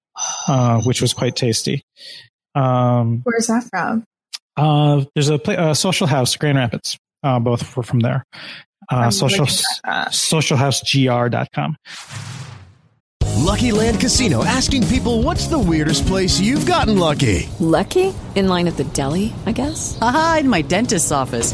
uh 0.47 0.81
which 0.81 1.01
was 1.01 1.13
quite 1.13 1.35
tasty 1.35 1.83
um 2.55 3.21
Where's 3.23 3.47
that 3.47 3.63
from? 3.69 4.03
uh 4.57 5.03
there's 5.13 5.29
a, 5.29 5.37
pla- 5.37 5.71
a 5.71 5.75
social 5.75 6.07
house 6.07 6.35
grand 6.37 6.57
rapids 6.57 6.97
uh 7.23 7.39
both 7.39 7.75
were 7.75 7.83
from 7.83 7.99
there 7.99 8.23
uh 8.89 9.09
social 9.11 9.45
looking 9.45 9.63
at 9.85 10.05
that. 10.05 10.11
socialhousegr.com 10.11 11.75
Lucky 13.37 13.71
Land 13.71 13.99
Casino 13.99 14.43
asking 14.43 14.87
people 14.87 15.21
what's 15.21 15.47
the 15.47 15.59
weirdest 15.59 16.07
place 16.07 16.39
you've 16.39 16.65
gotten 16.65 16.97
lucky? 16.97 17.47
Lucky? 17.59 18.13
In 18.33 18.47
line 18.47 18.67
at 18.67 18.75
the 18.77 18.83
deli, 18.85 19.33
I 19.45 19.51
guess? 19.51 19.97
Aha, 20.01 20.37
in 20.39 20.49
my 20.49 20.61
dentist's 20.63 21.11
office. 21.11 21.53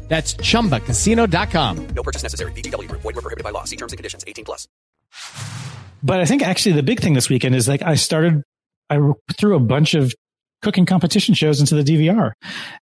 That's 0.11 0.33
chumbacasino.com. 0.33 1.87
No 1.95 2.03
purchase 2.03 2.21
necessary. 2.21 2.51
VGW 2.51 2.89
Group. 2.89 3.01
Void 3.01 3.15
were 3.15 3.21
prohibited 3.21 3.45
by 3.45 3.51
law. 3.51 3.63
See 3.63 3.77
terms 3.77 3.93
and 3.93 3.97
conditions. 3.97 4.25
18 4.27 4.43
plus. 4.43 4.67
But 6.03 6.19
I 6.19 6.25
think 6.25 6.41
actually 6.41 6.73
the 6.73 6.83
big 6.83 6.99
thing 6.99 7.13
this 7.13 7.29
weekend 7.29 7.55
is 7.55 7.69
like 7.69 7.81
I 7.81 7.95
started, 7.95 8.43
I 8.89 8.99
threw 9.37 9.55
a 9.55 9.59
bunch 9.61 9.93
of 9.93 10.13
cooking 10.63 10.85
competition 10.85 11.33
shows 11.33 11.61
into 11.61 11.81
the 11.81 11.83
DVR. 11.83 12.33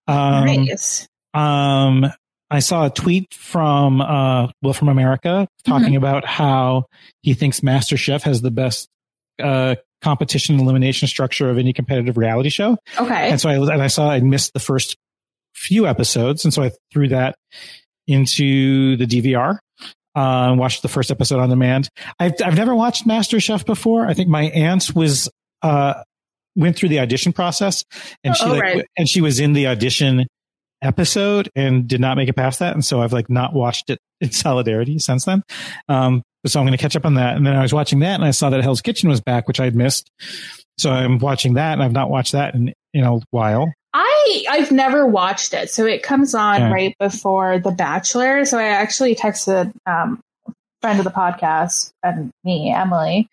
Um, 0.08 0.46
nice. 0.46 1.06
um, 1.34 2.06
I 2.50 2.60
saw 2.60 2.86
a 2.86 2.90
tweet 2.90 3.34
from, 3.34 4.00
uh, 4.00 4.48
Will 4.62 4.72
from 4.72 4.88
America 4.88 5.50
talking 5.66 5.98
about 5.98 6.24
how 6.24 6.86
he 7.24 7.34
thinks 7.34 7.60
MasterChef 7.60 8.22
has 8.22 8.42
the 8.42 8.52
best, 8.52 8.88
uh, 9.44 9.76
competition 10.02 10.62
elimination 10.62 11.10
structure 11.10 11.50
of 11.50 11.58
any 11.58 11.74
competitive 11.74 12.18
reality 12.18 12.50
show. 12.50 12.78
Okay. 12.98 13.32
And 13.32 13.42
so 13.42 13.50
I 13.50 13.56
and 13.56 13.82
I 13.82 13.88
saw 13.88 14.10
I 14.10 14.22
missed 14.22 14.54
the 14.54 14.60
first 14.60 14.96
few 15.58 15.88
episodes, 15.88 16.46
and 16.46 16.54
so 16.54 16.64
I 16.64 16.72
threw 16.94 17.08
that 17.10 17.36
into 18.08 18.96
the 18.98 19.06
DVR. 19.06 19.58
Uh, 20.16 20.50
and 20.50 20.58
watched 20.60 20.82
the 20.82 20.88
first 20.88 21.12
episode 21.12 21.40
on 21.40 21.48
demand. 21.48 21.90
I've 22.20 22.34
I've 22.44 22.56
never 22.56 22.74
watched 22.74 23.06
Master 23.06 23.40
Chef 23.40 23.64
before. 23.68 24.08
I 24.08 24.16
think 24.16 24.28
my 24.30 24.46
aunt 24.46 24.96
was 24.96 25.30
uh 25.62 26.02
went 26.56 26.76
through 26.76 26.90
the 26.90 27.00
audition 27.02 27.34
process, 27.34 27.84
and 28.24 28.36
she 28.36 28.44
Oh, 28.46 28.54
like 28.54 28.62
right. 28.64 28.86
and 28.98 29.08
she 29.08 29.22
was 29.22 29.40
in 29.40 29.54
the 29.54 29.68
audition 29.68 30.26
episode 30.82 31.50
and 31.56 31.88
did 31.88 32.02
not 32.02 32.18
make 32.18 32.30
it 32.30 32.36
past 32.36 32.58
that, 32.60 32.74
and 32.74 32.84
so 32.84 33.00
I've 33.00 33.14
like 33.14 33.30
not 33.30 33.54
watched 33.54 33.92
it 33.92 34.00
in 34.20 34.32
solidarity 34.32 34.98
since 34.98 35.26
then. 35.26 35.44
Um, 35.88 36.24
so 36.48 36.60
I'm 36.60 36.66
going 36.66 36.76
to 36.76 36.82
catch 36.82 36.96
up 36.96 37.06
on 37.06 37.14
that. 37.16 37.36
And 37.36 37.46
then 37.46 37.56
I 37.56 37.62
was 37.62 37.74
watching 37.74 38.00
that, 38.00 38.16
and 38.16 38.26
I 38.26 38.32
saw 38.32 38.50
that 38.50 38.62
Hell's 38.64 38.82
Kitchen 38.82 39.10
was 39.10 39.22
back, 39.22 39.48
which 39.48 39.60
I'd 39.60 39.76
missed. 39.76 40.10
So 40.80 40.90
I'm 40.90 41.20
watching 41.20 41.54
that, 41.56 41.74
and 41.74 41.84
I've 41.84 41.92
not 41.92 42.10
watched 42.10 42.32
that 42.32 42.56
in 42.56 42.74
in 42.92 43.04
a 43.04 43.20
while. 43.30 43.72
I 44.00 44.46
I've 44.48 44.72
never 44.72 45.08
watched 45.08 45.56
it, 45.56 45.72
so 45.72 45.86
it 45.88 46.04
comes 46.04 46.36
on 46.36 46.72
right 46.72 46.96
before 47.00 47.58
The 47.58 47.72
Bachelor. 47.72 48.46
So 48.46 48.60
I 48.60 48.66
actually 48.66 49.16
texted 49.16 49.74
um, 49.88 50.22
a 50.48 50.52
friend 50.82 51.00
of 51.00 51.04
the 51.04 51.12
podcast 51.12 51.92
and 52.04 52.30
me, 52.44 52.72
Emily, 52.72 53.28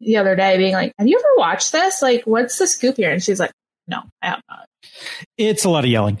the 0.00 0.18
other 0.18 0.36
day, 0.36 0.58
being 0.58 0.74
like, 0.74 0.92
"Have 0.98 1.08
you 1.08 1.18
ever 1.18 1.38
watched 1.38 1.72
this? 1.72 2.02
Like, 2.02 2.24
what's 2.24 2.58
the 2.58 2.66
scoop 2.66 2.98
here?" 2.98 3.10
And 3.10 3.22
she's 3.22 3.40
like, 3.40 3.52
"No, 3.88 4.02
I 4.20 4.26
have 4.26 4.42
not." 4.50 4.66
It's 5.38 5.64
a 5.64 5.70
lot 5.70 5.84
of 5.84 5.90
yelling. 5.90 6.18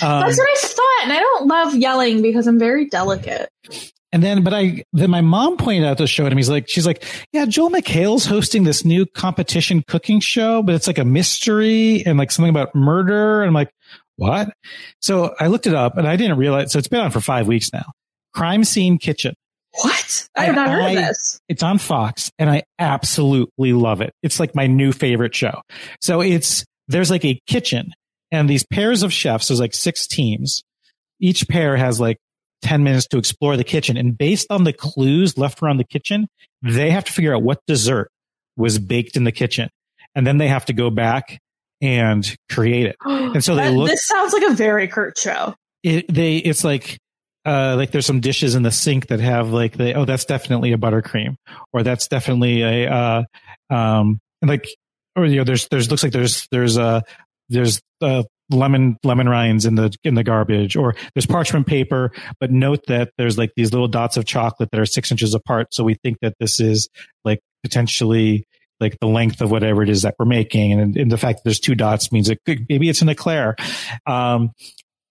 Um, 0.00 0.22
That's 0.22 0.38
what 0.38 0.48
I 0.48 0.56
thought, 0.58 1.00
and 1.02 1.12
I 1.12 1.18
don't 1.18 1.46
love 1.46 1.74
yelling 1.74 2.22
because 2.22 2.46
I'm 2.46 2.58
very 2.58 2.86
delicate. 2.86 3.50
And 4.12 4.22
then, 4.22 4.42
but 4.42 4.52
I, 4.52 4.84
then 4.92 5.10
my 5.10 5.22
mom 5.22 5.56
pointed 5.56 5.84
out 5.84 5.96
the 5.96 6.06
show 6.06 6.28
to 6.28 6.34
me. 6.34 6.40
He's 6.40 6.50
like, 6.50 6.68
she's 6.68 6.86
like, 6.86 7.02
yeah, 7.32 7.46
Joel 7.46 7.70
McHale's 7.70 8.26
hosting 8.26 8.64
this 8.64 8.84
new 8.84 9.06
competition 9.06 9.82
cooking 9.86 10.20
show, 10.20 10.62
but 10.62 10.74
it's 10.74 10.86
like 10.86 10.98
a 10.98 11.04
mystery 11.04 12.04
and 12.04 12.18
like 12.18 12.30
something 12.30 12.50
about 12.50 12.74
murder. 12.74 13.40
And 13.40 13.48
I'm 13.48 13.54
like, 13.54 13.70
what? 14.16 14.52
So 15.00 15.34
I 15.40 15.46
looked 15.46 15.66
it 15.66 15.74
up 15.74 15.96
and 15.96 16.06
I 16.06 16.16
didn't 16.16 16.36
realize. 16.36 16.72
So 16.72 16.78
it's 16.78 16.88
been 16.88 17.00
on 17.00 17.10
for 17.10 17.20
five 17.20 17.46
weeks 17.46 17.72
now. 17.72 17.86
Crime 18.34 18.64
Scene 18.64 18.98
Kitchen. 18.98 19.34
What? 19.80 20.28
I 20.36 20.44
have 20.44 20.54
not 20.54 20.68
heard 20.68 20.82
I- 20.82 20.90
of 20.90 20.96
this. 20.96 21.40
It's 21.48 21.62
on 21.62 21.78
Fox 21.78 22.30
and 22.38 22.50
I 22.50 22.64
absolutely 22.78 23.72
love 23.72 24.02
it. 24.02 24.12
It's 24.22 24.38
like 24.38 24.54
my 24.54 24.66
new 24.66 24.92
favorite 24.92 25.34
show. 25.34 25.62
So 26.02 26.20
it's, 26.20 26.66
there's 26.88 27.10
like 27.10 27.24
a 27.24 27.40
kitchen 27.46 27.92
and 28.30 28.48
these 28.48 28.64
pairs 28.64 29.02
of 29.02 29.12
chefs, 29.12 29.48
there's 29.48 29.60
like 29.60 29.74
six 29.74 30.06
teams. 30.06 30.62
Each 31.20 31.46
pair 31.48 31.76
has 31.76 32.00
like 32.00 32.18
10 32.62 32.82
minutes 32.84 33.06
to 33.08 33.18
explore 33.18 33.56
the 33.56 33.64
kitchen. 33.64 33.96
And 33.96 34.16
based 34.16 34.46
on 34.50 34.64
the 34.64 34.72
clues 34.72 35.36
left 35.36 35.62
around 35.62 35.76
the 35.78 35.84
kitchen, 35.84 36.28
they 36.62 36.90
have 36.90 37.04
to 37.04 37.12
figure 37.12 37.34
out 37.34 37.42
what 37.42 37.60
dessert 37.66 38.10
was 38.56 38.78
baked 38.78 39.16
in 39.16 39.24
the 39.24 39.32
kitchen. 39.32 39.68
And 40.14 40.26
then 40.26 40.38
they 40.38 40.48
have 40.48 40.64
to 40.66 40.72
go 40.72 40.90
back 40.90 41.40
and 41.80 42.24
create 42.50 42.86
it. 42.86 42.96
And 43.04 43.42
so 43.42 43.54
they 43.56 43.64
That- 43.64 43.72
look, 43.74 43.88
This 43.88 44.06
sounds 44.06 44.32
like 44.32 44.44
a 44.50 44.54
very 44.54 44.88
Kurt 44.88 45.18
show. 45.18 45.54
it, 45.82 46.06
they, 46.12 46.36
it's 46.36 46.64
like, 46.64 46.98
uh, 47.44 47.74
like 47.76 47.90
there's 47.90 48.06
some 48.06 48.20
dishes 48.20 48.54
in 48.54 48.62
the 48.62 48.70
sink 48.70 49.08
that 49.08 49.18
have 49.18 49.50
like 49.50 49.76
the, 49.76 49.94
oh, 49.94 50.04
that's 50.04 50.24
definitely 50.26 50.72
a 50.72 50.76
buttercream 50.78 51.34
or 51.72 51.82
that's 51.82 52.06
definitely 52.06 52.62
a, 52.62 52.88
uh, 52.88 53.22
um, 53.70 54.20
and 54.40 54.48
like, 54.48 54.68
or, 55.16 55.26
you 55.26 55.36
know, 55.38 55.44
there's, 55.44 55.66
there's, 55.68 55.90
looks 55.90 56.02
like 56.04 56.12
there's, 56.12 56.46
there's, 56.52 56.78
uh, 56.78 57.00
there's, 57.48 57.80
uh, 58.00 58.22
lemon, 58.52 58.96
lemon 59.04 59.28
rinds 59.28 59.64
in 59.64 59.74
the, 59.74 59.94
in 60.04 60.14
the 60.14 60.24
garbage 60.24 60.76
or 60.76 60.94
there's 61.14 61.26
parchment 61.26 61.66
paper, 61.66 62.12
but 62.40 62.50
note 62.50 62.86
that 62.86 63.10
there's 63.18 63.38
like 63.38 63.52
these 63.56 63.72
little 63.72 63.88
dots 63.88 64.16
of 64.16 64.24
chocolate 64.24 64.70
that 64.70 64.80
are 64.80 64.86
six 64.86 65.10
inches 65.10 65.34
apart. 65.34 65.68
So 65.72 65.84
we 65.84 65.94
think 65.94 66.18
that 66.22 66.34
this 66.38 66.60
is 66.60 66.88
like 67.24 67.40
potentially 67.62 68.46
like 68.80 68.98
the 69.00 69.06
length 69.06 69.40
of 69.40 69.50
whatever 69.50 69.82
it 69.82 69.88
is 69.88 70.02
that 70.02 70.14
we're 70.18 70.26
making. 70.26 70.72
And, 70.72 70.96
and 70.96 71.10
the 71.10 71.18
fact 71.18 71.38
that 71.38 71.44
there's 71.44 71.60
two 71.60 71.74
dots 71.74 72.10
means 72.12 72.30
could, 72.44 72.66
maybe 72.68 72.88
it's 72.88 73.02
an 73.02 73.08
eclair. 73.08 73.56
Um, 74.06 74.50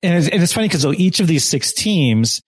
and 0.04 0.18
it's, 0.18 0.28
and 0.28 0.44
it's 0.44 0.54
funny 0.54 0.68
because 0.68 0.86
each 1.00 1.20
of 1.20 1.28
these 1.28 1.44
six 1.44 1.74
teams 1.74 2.42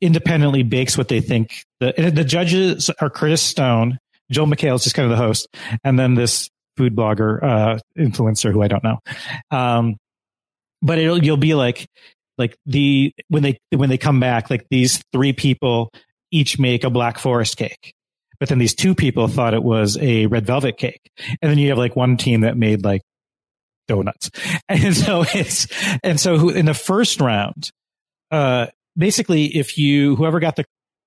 independently 0.00 0.62
bakes 0.62 0.96
what 0.96 1.08
they 1.08 1.20
think. 1.20 1.64
The, 1.80 2.12
the 2.14 2.24
judges 2.24 2.90
are 3.00 3.10
Curtis 3.10 3.42
Stone, 3.42 3.98
Joel 4.30 4.46
McHale 4.46 4.76
is 4.76 4.84
just 4.84 4.96
kind 4.96 5.10
of 5.10 5.16
the 5.16 5.22
host, 5.22 5.46
and 5.84 5.98
then 5.98 6.14
this 6.14 6.48
food 6.76 6.96
blogger, 6.96 7.42
uh, 7.42 7.78
influencer 7.98 8.50
who 8.52 8.62
I 8.62 8.68
don't 8.68 8.82
know. 8.82 8.98
Um, 9.50 9.96
but 10.82 10.98
it'll, 10.98 11.22
you'll 11.22 11.36
be 11.36 11.54
like, 11.54 11.86
like 12.38 12.56
the, 12.66 13.14
when 13.28 13.42
they, 13.42 13.58
when 13.70 13.88
they 13.88 13.98
come 13.98 14.20
back, 14.20 14.50
like 14.50 14.66
these 14.70 15.02
three 15.12 15.32
people 15.32 15.90
each 16.30 16.58
make 16.58 16.84
a 16.84 16.90
black 16.90 17.18
forest 17.18 17.56
cake. 17.56 17.94
But 18.40 18.48
then 18.48 18.58
these 18.58 18.74
two 18.74 18.94
people 18.94 19.28
thought 19.28 19.54
it 19.54 19.62
was 19.62 19.96
a 19.98 20.26
red 20.26 20.46
velvet 20.46 20.76
cake. 20.76 21.10
And 21.40 21.50
then 21.50 21.58
you 21.58 21.68
have 21.68 21.78
like 21.78 21.94
one 21.94 22.16
team 22.16 22.40
that 22.40 22.56
made 22.56 22.84
like 22.84 23.02
donuts. 23.86 24.30
And 24.68 24.96
so 24.96 25.24
it's, 25.34 25.68
and 26.02 26.18
so 26.18 26.38
who, 26.38 26.50
in 26.50 26.66
the 26.66 26.74
first 26.74 27.20
round, 27.20 27.70
uh, 28.30 28.66
basically 28.96 29.44
if 29.56 29.78
you, 29.78 30.16
whoever 30.16 30.40
got 30.40 30.56
the, 30.56 30.64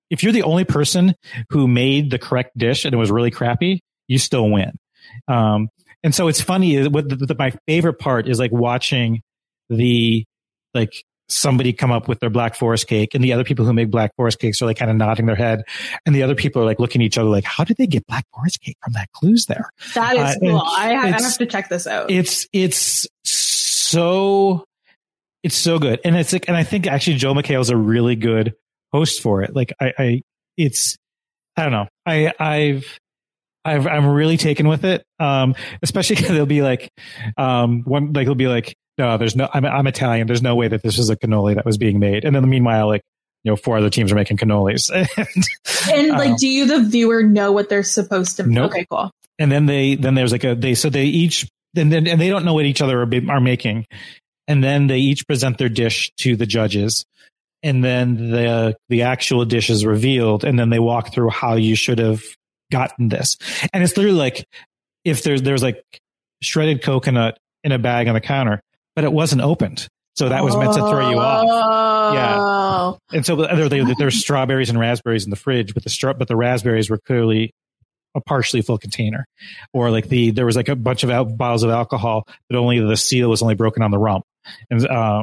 if 0.08 0.22
you're 0.22 0.32
the 0.32 0.44
only 0.44 0.64
person 0.64 1.14
who 1.50 1.66
made 1.66 2.10
the 2.10 2.18
correct 2.18 2.56
dish 2.56 2.84
and 2.84 2.94
it 2.94 2.96
was 2.96 3.10
really 3.10 3.32
crappy, 3.32 3.80
you 4.06 4.18
still 4.18 4.48
win. 4.48 4.72
Um, 5.28 5.68
and 6.02 6.14
so 6.14 6.28
it's 6.28 6.40
funny. 6.40 6.86
What 6.86 7.08
the, 7.08 7.16
the, 7.16 7.34
my 7.34 7.52
favorite 7.66 7.98
part 7.98 8.28
is 8.28 8.38
like 8.38 8.52
watching 8.52 9.22
the, 9.68 10.24
like 10.74 11.04
somebody 11.28 11.72
come 11.72 11.90
up 11.90 12.06
with 12.06 12.20
their 12.20 12.30
black 12.30 12.54
forest 12.54 12.86
cake 12.86 13.14
and 13.14 13.24
the 13.24 13.32
other 13.32 13.42
people 13.42 13.64
who 13.64 13.72
make 13.72 13.90
black 13.90 14.14
forest 14.16 14.38
cakes 14.38 14.62
are 14.62 14.66
like 14.66 14.78
kind 14.78 14.90
of 14.90 14.96
nodding 14.96 15.26
their 15.26 15.34
head 15.34 15.62
and 16.04 16.14
the 16.14 16.22
other 16.22 16.36
people 16.36 16.62
are 16.62 16.64
like 16.64 16.78
looking 16.78 17.02
at 17.02 17.06
each 17.06 17.18
other 17.18 17.28
like, 17.28 17.44
how 17.44 17.64
did 17.64 17.76
they 17.78 17.86
get 17.86 18.06
black 18.06 18.24
forest 18.32 18.60
cake 18.60 18.76
from 18.84 18.92
that 18.92 19.10
clues 19.12 19.46
there? 19.46 19.68
That 19.94 20.14
is 20.16 20.22
Uh, 20.22 20.34
cool. 20.40 20.62
I, 20.64 20.94
I 20.94 21.06
have 21.20 21.38
to 21.38 21.46
check 21.46 21.68
this 21.68 21.86
out. 21.86 22.10
it's 22.10 22.46
it's 22.52 23.08
so 23.24 24.64
it's 25.42 25.56
so 25.56 25.78
good 25.78 26.00
and 26.04 26.16
it's 26.16 26.32
like 26.32 26.48
and 26.48 26.56
i 26.56 26.64
think 26.64 26.86
actually 26.86 27.16
joel 27.16 27.34
mchale's 27.34 27.70
a 27.70 27.76
really 27.76 28.16
good 28.16 28.54
host 28.92 29.22
for 29.22 29.42
it 29.42 29.54
like 29.54 29.72
i 29.80 29.92
i 29.98 30.22
it's 30.56 30.96
i 31.56 31.62
don't 31.62 31.72
know 31.72 31.86
i 32.06 32.32
i've 32.38 32.98
I've, 33.64 33.84
I'm 33.88 34.06
really 34.06 34.36
taken 34.36 34.68
with 34.68 34.84
it. 34.84 35.04
Um, 35.18 35.56
especially 35.82 36.14
because 36.20 36.30
they'll 36.30 36.46
be 36.46 36.62
like, 36.62 36.88
um, 37.36 37.82
one, 37.82 38.12
like, 38.12 38.26
they'll 38.26 38.36
be 38.36 38.46
like, 38.46 38.76
no, 38.98 39.18
there's 39.18 39.36
no, 39.36 39.48
I'm, 39.52 39.64
I'm 39.64 39.86
Italian. 39.86 40.26
There's 40.26 40.42
no 40.42 40.54
way 40.54 40.68
that 40.68 40.82
this 40.82 40.98
was 40.98 41.10
a 41.10 41.16
cannoli 41.16 41.54
that 41.54 41.66
was 41.66 41.78
being 41.78 41.98
made. 41.98 42.24
And 42.24 42.34
then 42.34 42.48
meanwhile, 42.48 42.86
like, 42.86 43.02
you 43.44 43.52
know, 43.52 43.56
four 43.56 43.76
other 43.76 43.90
teams 43.90 44.10
are 44.10 44.16
making 44.16 44.38
cannolis. 44.38 44.90
and 45.92 46.08
like, 46.10 46.30
um, 46.30 46.36
do 46.36 46.48
you, 46.48 46.66
the 46.66 46.88
viewer, 46.88 47.22
know 47.22 47.52
what 47.52 47.68
they're 47.68 47.82
supposed 47.82 48.36
to? 48.38 48.42
Nope. 48.46 48.70
Okay, 48.70 48.86
cool. 48.90 49.10
and 49.38 49.52
then 49.52 49.66
they 49.66 49.94
then 49.94 50.14
there's 50.14 50.32
like 50.32 50.44
a 50.44 50.54
they 50.54 50.74
so 50.74 50.90
they 50.90 51.04
each 51.04 51.46
and 51.76 51.92
then 51.92 52.06
and 52.06 52.20
they 52.20 52.28
don't 52.28 52.44
know 52.44 52.54
what 52.54 52.64
each 52.64 52.82
other 52.82 53.02
are, 53.02 53.30
are 53.30 53.40
making 53.40 53.86
and 54.48 54.62
then 54.62 54.86
they 54.86 54.98
each 54.98 55.26
present 55.26 55.58
their 55.58 55.68
dish 55.68 56.10
to 56.18 56.36
the 56.36 56.46
judges 56.46 57.04
and 57.62 57.84
then 57.84 58.30
the 58.30 58.76
the 58.88 59.02
actual 59.02 59.44
dish 59.44 59.70
is 59.70 59.84
revealed 59.84 60.44
and 60.44 60.58
then 60.58 60.70
they 60.70 60.78
walk 60.78 61.12
through 61.12 61.30
how 61.30 61.54
you 61.54 61.76
should 61.76 61.98
have 61.98 62.22
gotten 62.72 63.08
this 63.08 63.36
and 63.72 63.82
it's 63.84 63.96
literally 63.96 64.18
like 64.18 64.44
if 65.04 65.22
there's 65.22 65.42
there's 65.42 65.62
like 65.62 65.82
shredded 66.42 66.82
coconut 66.82 67.38
in 67.62 67.72
a 67.72 67.78
bag 67.78 68.08
on 68.08 68.14
the 68.14 68.20
counter 68.20 68.60
but 68.96 69.04
it 69.04 69.12
wasn't 69.12 69.40
opened 69.42 69.86
so 70.16 70.30
that 70.30 70.42
was 70.42 70.56
meant 70.56 70.72
to 70.72 70.80
throw 70.80 71.10
you 71.10 71.18
off 71.18 72.14
Yeah. 72.14 73.16
and 73.16 73.24
so 73.26 73.36
there, 73.36 73.68
there, 73.68 73.84
there's 73.98 74.18
strawberries 74.18 74.70
and 74.70 74.78
raspberries 74.80 75.24
in 75.24 75.30
the 75.30 75.36
fridge, 75.36 75.74
but 75.74 75.84
the 75.84 75.90
straw, 75.90 76.14
but 76.14 76.26
the 76.26 76.36
raspberries 76.36 76.88
were 76.88 76.98
clearly 76.98 77.52
a 78.14 78.20
partially 78.22 78.62
full 78.62 78.78
container, 78.78 79.26
or 79.74 79.90
like 79.90 80.08
the 80.08 80.30
there 80.30 80.46
was 80.46 80.56
like 80.56 80.68
a 80.70 80.74
bunch 80.76 81.02
of 81.04 81.10
al- 81.10 81.26
bottles 81.26 81.62
of 81.64 81.70
alcohol, 81.70 82.24
but 82.48 82.56
only 82.56 82.80
the 82.80 82.96
seal 82.96 83.28
was 83.28 83.42
only 83.42 83.54
broken 83.54 83.82
on 83.82 83.90
the 83.90 83.98
rump, 83.98 84.24
and 84.70 84.86
uh, 84.88 85.22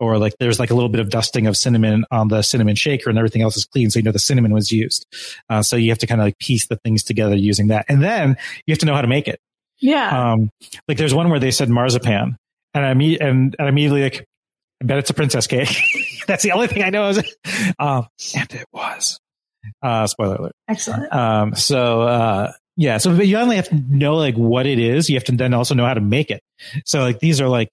or 0.00 0.18
like 0.18 0.34
there's 0.40 0.58
like 0.58 0.70
a 0.72 0.74
little 0.74 0.88
bit 0.88 1.00
of 1.00 1.08
dusting 1.08 1.46
of 1.46 1.56
cinnamon 1.56 2.04
on 2.10 2.26
the 2.26 2.42
cinnamon 2.42 2.74
shaker, 2.74 3.10
and 3.10 3.18
everything 3.18 3.42
else 3.42 3.56
is 3.56 3.64
clean, 3.64 3.90
so 3.90 4.00
you 4.00 4.02
know 4.02 4.10
the 4.10 4.18
cinnamon 4.18 4.52
was 4.52 4.72
used. 4.72 5.06
Uh, 5.48 5.62
so 5.62 5.76
you 5.76 5.90
have 5.90 5.98
to 5.98 6.08
kind 6.08 6.20
of 6.20 6.24
like 6.26 6.36
piece 6.40 6.66
the 6.66 6.74
things 6.84 7.04
together 7.04 7.36
using 7.36 7.68
that, 7.68 7.84
and 7.88 8.02
then 8.02 8.36
you 8.66 8.72
have 8.72 8.78
to 8.80 8.86
know 8.86 8.94
how 8.96 9.02
to 9.02 9.06
make 9.08 9.28
it. 9.28 9.38
Yeah. 9.78 10.32
Um, 10.32 10.50
like 10.88 10.96
there's 10.98 11.14
one 11.14 11.30
where 11.30 11.38
they 11.38 11.52
said 11.52 11.68
marzipan, 11.68 12.36
and 12.74 12.84
I 12.84 12.94
meet 12.94 13.20
and, 13.20 13.54
and 13.58 13.68
immediately 13.68 14.02
like, 14.02 14.24
I 14.82 14.86
bet 14.86 14.98
it's 14.98 15.10
a 15.10 15.14
princess 15.14 15.46
cake. 15.46 15.76
That's 16.26 16.42
the 16.42 16.52
only 16.52 16.66
thing 16.66 16.82
I 16.82 16.90
know. 16.90 17.08
Is 17.08 17.18
um, 17.78 18.06
and 18.34 18.52
it 18.52 18.66
was. 18.72 19.18
Uh, 19.80 20.06
spoiler 20.06 20.36
alert. 20.36 20.52
Excellent. 20.68 21.12
Um, 21.12 21.54
so 21.54 22.02
uh, 22.02 22.52
yeah, 22.76 22.98
so 22.98 23.14
but 23.16 23.26
you 23.26 23.36
only 23.38 23.56
have 23.56 23.68
to 23.68 23.76
know 23.76 24.16
like 24.16 24.34
what 24.34 24.66
it 24.66 24.78
is. 24.78 25.08
You 25.08 25.16
have 25.16 25.24
to 25.24 25.32
then 25.32 25.54
also 25.54 25.74
know 25.74 25.84
how 25.84 25.94
to 25.94 26.00
make 26.00 26.30
it. 26.30 26.40
So 26.84 27.00
like 27.00 27.20
these 27.20 27.40
are 27.40 27.48
like 27.48 27.68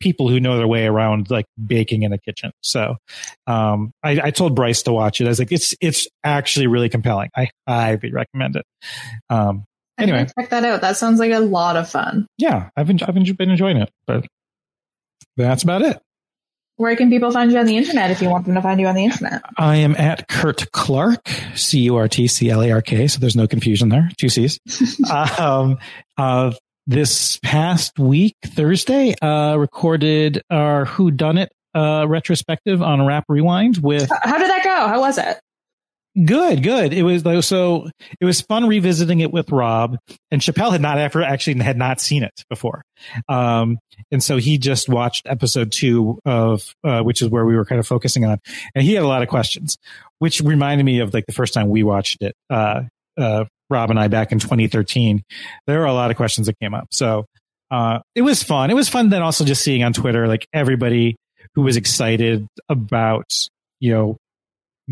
people 0.00 0.28
who 0.28 0.40
know 0.40 0.56
their 0.58 0.66
way 0.66 0.86
around 0.86 1.30
like 1.30 1.46
baking 1.64 2.02
in 2.02 2.12
a 2.12 2.18
kitchen. 2.18 2.50
So 2.60 2.96
um, 3.46 3.92
I, 4.02 4.20
I 4.24 4.30
told 4.30 4.54
Bryce 4.54 4.82
to 4.82 4.92
watch 4.92 5.20
it. 5.20 5.24
I 5.24 5.28
was 5.28 5.38
like, 5.38 5.52
it's 5.52 5.74
it's 5.80 6.06
actually 6.22 6.66
really 6.66 6.88
compelling. 6.88 7.30
I 7.36 7.48
highly 7.66 8.12
recommend 8.12 8.56
it. 8.56 8.66
Um, 9.30 9.64
anyway, 9.98 10.26
check 10.38 10.50
that 10.50 10.64
out. 10.64 10.80
That 10.82 10.96
sounds 10.96 11.18
like 11.18 11.32
a 11.32 11.40
lot 11.40 11.76
of 11.76 11.88
fun. 11.88 12.26
yeah, 12.36 12.70
I've 12.76 12.88
enj- 12.88 13.08
I've 13.08 13.14
been 13.14 13.50
enjoying 13.50 13.78
it, 13.78 13.90
but 14.06 14.26
that's 15.36 15.62
about 15.62 15.82
it. 15.82 16.00
Where 16.76 16.96
can 16.96 17.10
people 17.10 17.30
find 17.30 17.52
you 17.52 17.58
on 17.58 17.66
the 17.66 17.76
internet 17.76 18.10
if 18.10 18.22
you 18.22 18.30
want 18.30 18.46
them 18.46 18.54
to 18.54 18.62
find 18.62 18.80
you 18.80 18.86
on 18.86 18.94
the 18.94 19.04
internet? 19.04 19.42
I 19.56 19.76
am 19.76 19.94
at 19.96 20.26
Kurt 20.26 20.72
Clark, 20.72 21.28
C 21.54 21.80
U 21.80 21.96
R 21.96 22.08
T 22.08 22.26
C 22.26 22.50
L 22.50 22.62
A 22.62 22.72
R 22.72 22.82
K. 22.82 23.06
So 23.06 23.20
there's 23.20 23.36
no 23.36 23.46
confusion 23.46 23.88
there. 23.88 24.10
Two 24.18 24.28
C's. 24.28 24.58
um, 25.38 25.78
uh, 26.16 26.52
this 26.86 27.38
past 27.38 27.98
week, 27.98 28.36
Thursday, 28.44 29.14
uh, 29.20 29.56
recorded 29.56 30.42
our 30.50 30.86
Who 30.86 31.10
Done 31.10 31.38
It 31.38 31.52
uh, 31.74 32.06
retrospective 32.08 32.82
on 32.82 33.04
Rap 33.06 33.24
Rewind 33.28 33.78
with. 33.78 34.10
How 34.22 34.38
did 34.38 34.48
that 34.48 34.64
go? 34.64 34.88
How 34.88 35.00
was 35.00 35.18
it? 35.18 35.40
Good, 36.26 36.62
good. 36.62 36.92
It 36.92 37.04
was 37.04 37.22
though 37.22 37.40
so 37.40 37.88
it 38.20 38.24
was 38.26 38.42
fun 38.42 38.66
revisiting 38.68 39.20
it 39.20 39.32
with 39.32 39.50
Rob 39.50 39.96
and 40.30 40.42
Chappelle 40.42 40.70
had 40.70 40.82
not 40.82 40.98
ever 40.98 41.22
actually 41.22 41.62
had 41.62 41.78
not 41.78 42.02
seen 42.02 42.22
it 42.22 42.44
before. 42.50 42.82
Um, 43.30 43.78
and 44.10 44.22
so 44.22 44.36
he 44.36 44.58
just 44.58 44.90
watched 44.90 45.26
episode 45.26 45.72
two 45.72 46.18
of, 46.26 46.74
uh, 46.84 47.00
which 47.00 47.22
is 47.22 47.30
where 47.30 47.46
we 47.46 47.56
were 47.56 47.64
kind 47.64 47.78
of 47.78 47.86
focusing 47.86 48.26
on 48.26 48.38
and 48.74 48.84
he 48.84 48.92
had 48.92 49.04
a 49.04 49.06
lot 49.06 49.22
of 49.22 49.28
questions, 49.28 49.78
which 50.18 50.42
reminded 50.42 50.84
me 50.84 51.00
of 51.00 51.14
like 51.14 51.24
the 51.24 51.32
first 51.32 51.54
time 51.54 51.70
we 51.70 51.82
watched 51.82 52.20
it, 52.20 52.34
uh, 52.50 52.82
uh, 53.16 53.44
Rob 53.70 53.88
and 53.88 53.98
I 53.98 54.08
back 54.08 54.32
in 54.32 54.38
2013. 54.38 55.22
There 55.66 55.78
were 55.78 55.86
a 55.86 55.94
lot 55.94 56.10
of 56.10 56.18
questions 56.18 56.46
that 56.46 56.58
came 56.60 56.74
up. 56.74 56.88
So, 56.90 57.24
uh, 57.70 58.00
it 58.14 58.20
was 58.20 58.42
fun. 58.42 58.70
It 58.70 58.74
was 58.74 58.90
fun 58.90 59.08
then 59.08 59.22
also 59.22 59.46
just 59.46 59.64
seeing 59.64 59.82
on 59.82 59.94
Twitter, 59.94 60.28
like 60.28 60.46
everybody 60.52 61.16
who 61.54 61.62
was 61.62 61.78
excited 61.78 62.46
about, 62.68 63.32
you 63.80 63.92
know, 63.92 64.16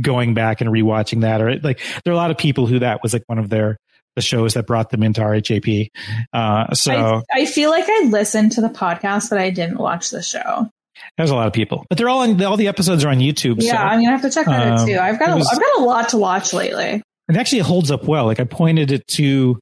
going 0.00 0.34
back 0.34 0.60
and 0.60 0.70
rewatching 0.70 1.22
that 1.22 1.40
or 1.40 1.58
like 1.60 1.80
there 2.04 2.12
are 2.12 2.14
a 2.14 2.16
lot 2.16 2.30
of 2.30 2.38
people 2.38 2.66
who 2.66 2.78
that 2.78 3.02
was 3.02 3.12
like 3.12 3.24
one 3.26 3.38
of 3.38 3.48
their 3.48 3.76
the 4.16 4.22
shows 4.22 4.54
that 4.54 4.66
brought 4.66 4.90
them 4.90 5.02
into 5.02 5.20
RHAP. 5.20 5.88
Uh, 6.32 6.74
so 6.74 6.92
I, 6.92 7.42
I 7.42 7.46
feel 7.46 7.70
like 7.70 7.84
I 7.88 8.08
listened 8.08 8.52
to 8.52 8.60
the 8.60 8.68
podcast, 8.68 9.30
but 9.30 9.38
I 9.38 9.50
didn't 9.50 9.78
watch 9.78 10.10
the 10.10 10.22
show. 10.22 10.68
There's 11.16 11.30
a 11.30 11.34
lot 11.34 11.46
of 11.46 11.52
people, 11.52 11.86
but 11.88 11.96
they're 11.96 12.08
all 12.08 12.20
on 12.20 12.42
all 12.42 12.56
the 12.56 12.68
episodes 12.68 13.04
are 13.04 13.08
on 13.08 13.18
YouTube. 13.18 13.56
Yeah, 13.58 13.72
so, 13.72 13.76
I'm 13.78 14.00
gonna 14.00 14.10
have 14.10 14.22
to 14.22 14.30
check 14.30 14.46
that 14.46 14.80
um, 14.80 14.86
too. 14.86 14.98
I've 14.98 15.18
got 15.18 15.30
a, 15.30 15.36
was- 15.36 15.48
I've 15.50 15.60
got 15.60 15.78
a 15.80 15.84
lot 15.84 16.08
to 16.10 16.18
watch 16.18 16.52
lately. 16.52 17.02
It 17.28 17.36
actually 17.36 17.60
holds 17.60 17.90
up 17.90 18.04
well. 18.04 18.26
Like 18.26 18.40
I 18.40 18.44
pointed 18.44 18.90
it 18.90 19.06
to, 19.08 19.58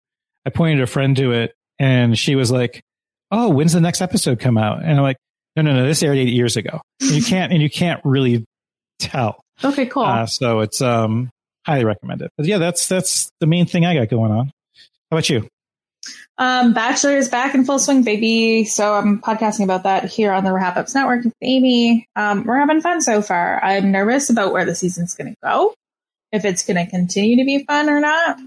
I 0.46 0.50
pointed 0.50 0.80
a 0.80 0.86
friend 0.86 1.16
to 1.16 1.32
it, 1.32 1.54
and 1.78 2.18
she 2.18 2.34
was 2.34 2.50
like, 2.50 2.80
"Oh, 3.30 3.50
when's 3.50 3.72
the 3.72 3.80
next 3.80 4.00
episode 4.00 4.40
come 4.40 4.58
out?" 4.58 4.82
And 4.82 4.92
I'm 4.92 5.02
like, 5.02 5.18
"No, 5.54 5.62
no, 5.62 5.74
no, 5.74 5.86
this 5.86 6.02
aired 6.02 6.16
eight 6.18 6.32
years 6.32 6.56
ago. 6.56 6.80
And 7.00 7.10
you 7.10 7.22
can't, 7.26 7.52
and 7.52 7.62
you 7.62 7.70
can't 7.70 8.00
really 8.04 8.44
tell." 8.98 9.40
Okay, 9.62 9.86
cool. 9.86 10.04
Uh, 10.04 10.26
so 10.26 10.60
it's 10.60 10.80
um 10.80 11.30
highly 11.66 11.84
recommended. 11.84 12.30
But 12.36 12.46
yeah, 12.46 12.58
that's 12.58 12.88
that's 12.88 13.30
the 13.40 13.46
main 13.46 13.66
thing 13.66 13.84
I 13.84 13.94
got 13.94 14.08
going 14.08 14.32
on. 14.32 14.46
How 15.10 15.16
about 15.16 15.28
you? 15.28 15.48
Um, 16.38 16.72
Bachelor 16.72 17.16
is 17.16 17.28
back 17.28 17.54
in 17.54 17.64
full 17.64 17.78
swing, 17.78 18.02
baby. 18.04 18.64
So 18.64 18.94
I'm 18.94 19.20
podcasting 19.20 19.64
about 19.64 19.82
that 19.82 20.04
here 20.04 20.32
on 20.32 20.44
the 20.44 20.52
Wrap 20.52 20.76
Ups 20.76 20.94
Network 20.94 21.24
with 21.24 21.34
Amy. 21.42 22.06
Um, 22.14 22.44
we're 22.44 22.58
having 22.58 22.80
fun 22.80 23.02
so 23.02 23.22
far. 23.22 23.62
I'm 23.62 23.90
nervous 23.90 24.30
about 24.30 24.52
where 24.52 24.64
the 24.64 24.74
season's 24.74 25.14
going 25.14 25.32
to 25.32 25.36
go, 25.42 25.74
if 26.30 26.44
it's 26.44 26.64
going 26.64 26.76
to 26.76 26.88
continue 26.88 27.36
to 27.38 27.44
be 27.44 27.64
fun 27.64 27.90
or 27.90 27.98
not. 27.98 28.38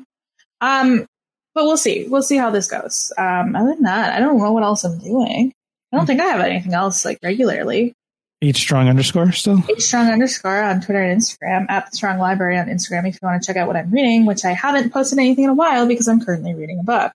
Um, 0.61 1.05
but 1.53 1.65
we'll 1.65 1.77
see. 1.77 2.07
We'll 2.07 2.23
see 2.23 2.38
how 2.38 2.49
this 2.49 2.67
goes. 2.67 3.11
Um, 3.17 3.55
other 3.55 3.73
than 3.73 3.83
that, 3.83 4.13
I 4.13 4.19
don't 4.19 4.38
know 4.38 4.53
what 4.53 4.63
else 4.63 4.85
I'm 4.85 4.99
doing. 4.99 5.51
I 5.91 5.97
don't 5.97 6.05
think 6.05 6.21
I 6.21 6.27
have 6.27 6.39
anything 6.41 6.73
else 6.73 7.03
like 7.03 7.19
regularly. 7.21 7.93
H 8.41 8.57
strong 8.57 8.89
underscore 8.89 9.31
still. 9.31 9.63
H 9.69 9.81
strong 9.81 10.07
underscore 10.09 10.63
on 10.63 10.81
Twitter 10.81 11.01
and 11.01 11.22
Instagram 11.22 11.69
at 11.69 11.89
the 11.89 11.95
strong 11.95 12.18
library 12.18 12.57
on 12.57 12.68
Instagram 12.68 13.07
if 13.07 13.15
you 13.15 13.19
want 13.27 13.41
to 13.41 13.45
check 13.45 13.55
out 13.55 13.68
what 13.68 13.76
I'm 13.76 13.91
reading, 13.91 14.26
which 14.26 14.43
I 14.45 14.53
haven't 14.53 14.91
posted 14.91 15.19
anything 15.19 15.43
in 15.43 15.49
a 15.51 15.53
while 15.53 15.85
because 15.88 16.07
I'm 16.07 16.19
currently 16.23 16.55
reading 16.55 16.80
a 16.80 16.84
book. 16.84 17.11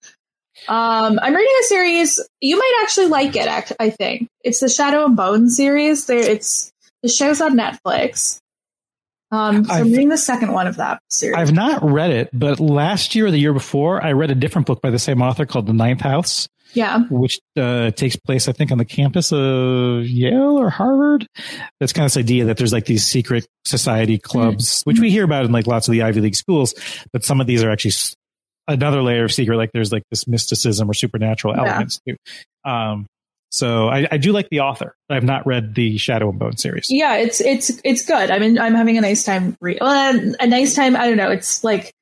Um, 0.69 1.19
I'm 1.21 1.35
reading 1.35 1.55
a 1.61 1.65
series. 1.65 2.21
You 2.41 2.57
might 2.59 2.81
actually 2.83 3.09
like 3.09 3.35
it. 3.37 3.47
act- 3.47 3.73
I 3.81 3.91
think 3.91 4.29
it's 4.43 4.61
the 4.61 4.69
Shadow 4.69 5.05
and 5.05 5.17
Bone 5.17 5.51
series. 5.51 6.07
There, 6.07 6.19
it's 6.19 6.73
the 7.03 7.09
show's 7.09 7.41
on 7.41 7.57
Netflix. 7.57 8.41
Um, 9.33 9.65
so 9.65 9.73
I'm 9.75 9.91
reading 9.91 10.09
the 10.09 10.17
second 10.17 10.53
one 10.53 10.69
of 10.69 10.77
that 10.77 11.01
series. 11.11 11.37
I've 11.37 11.53
not 11.53 11.83
read 11.83 12.13
it, 12.13 12.31
but 12.33 12.61
last 12.61 13.15
year 13.17 13.27
or 13.27 13.31
the 13.33 13.39
year 13.39 13.53
before, 13.53 14.03
I 14.03 14.13
read 14.13 14.31
a 14.31 14.37
different 14.37 14.69
book 14.69 14.81
by 14.81 14.91
the 14.91 15.01
same 15.01 15.21
author 15.21 15.45
called 15.45 15.67
The 15.67 15.73
Ninth 15.73 16.01
House, 16.01 16.49
yeah, 16.75 17.01
which 17.11 17.41
uh, 17.57 17.91
takes 17.93 18.17
place, 18.17 18.49
I 18.49 18.53
think, 18.53 18.71
on 18.73 18.79
the 18.79 18.85
campus 18.85 19.33
of 19.33 20.05
Yale 20.07 20.59
or 20.59 20.71
Harvard. 20.71 21.27
That's 21.81 21.93
kind 21.93 22.05
of 22.05 22.13
this 22.13 22.17
idea 22.19 22.47
that 22.47 22.57
there's 22.59 22.73
like 22.73 22.85
these 22.87 23.05
secret 23.07 23.47
society 23.65 24.19
clubs, 24.19 24.83
which 24.85 25.01
we 25.01 25.11
hear 25.11 25.25
about 25.25 25.45
in 25.45 25.53
like 25.53 25.67
lots 25.67 25.89
of 25.89 25.93
the 25.93 26.03
Ivy 26.03 26.21
League 26.21 26.37
schools, 26.37 26.75
but 27.13 27.25
some 27.25 27.41
of 27.41 27.47
these 27.47 27.63
are 27.63 27.71
actually 27.71 27.95
another 28.69 29.03
layer 29.03 29.25
of 29.25 29.33
secret. 29.33 29.57
Like 29.57 29.71
there's 29.73 29.93
like 29.93 30.03
this 30.11 30.27
mysticism 30.27 30.91
or 30.91 30.95
supernatural 30.95 31.55
Yeah. 31.55 31.65
elements 31.67 32.01
too. 32.07 32.17
Um, 32.65 33.07
so 33.51 33.89
I, 33.89 34.07
I 34.11 34.17
do 34.19 34.33
like 34.33 34.49
the 34.51 34.61
author. 34.61 34.95
I've 35.09 35.23
not 35.25 35.47
read 35.47 35.75
the 35.77 35.97
Shadow 35.99 36.29
and 36.29 36.39
Bone 36.39 36.57
series. 36.57 36.89
yeah, 36.91 37.15
it's 37.17 37.41
it's 37.41 37.81
it's 37.85 38.05
good. 38.05 38.31
I 38.31 38.39
mean, 38.41 38.59
I'm 38.59 38.75
having 38.75 38.99
a 38.99 39.01
nice 39.01 39.23
time. 39.25 39.57
Re- 39.61 39.79
well, 39.81 40.35
a 40.41 40.47
nice 40.47 40.75
time. 40.75 40.97
I 40.97 41.07
don't 41.07 41.17
know. 41.17 41.31
It's 41.31 41.63
like 41.65 41.93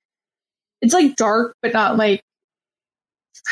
it's 0.81 0.95
like 0.95 1.17
dark, 1.17 1.55
but 1.63 1.73
not 1.75 1.97
like 1.97 2.23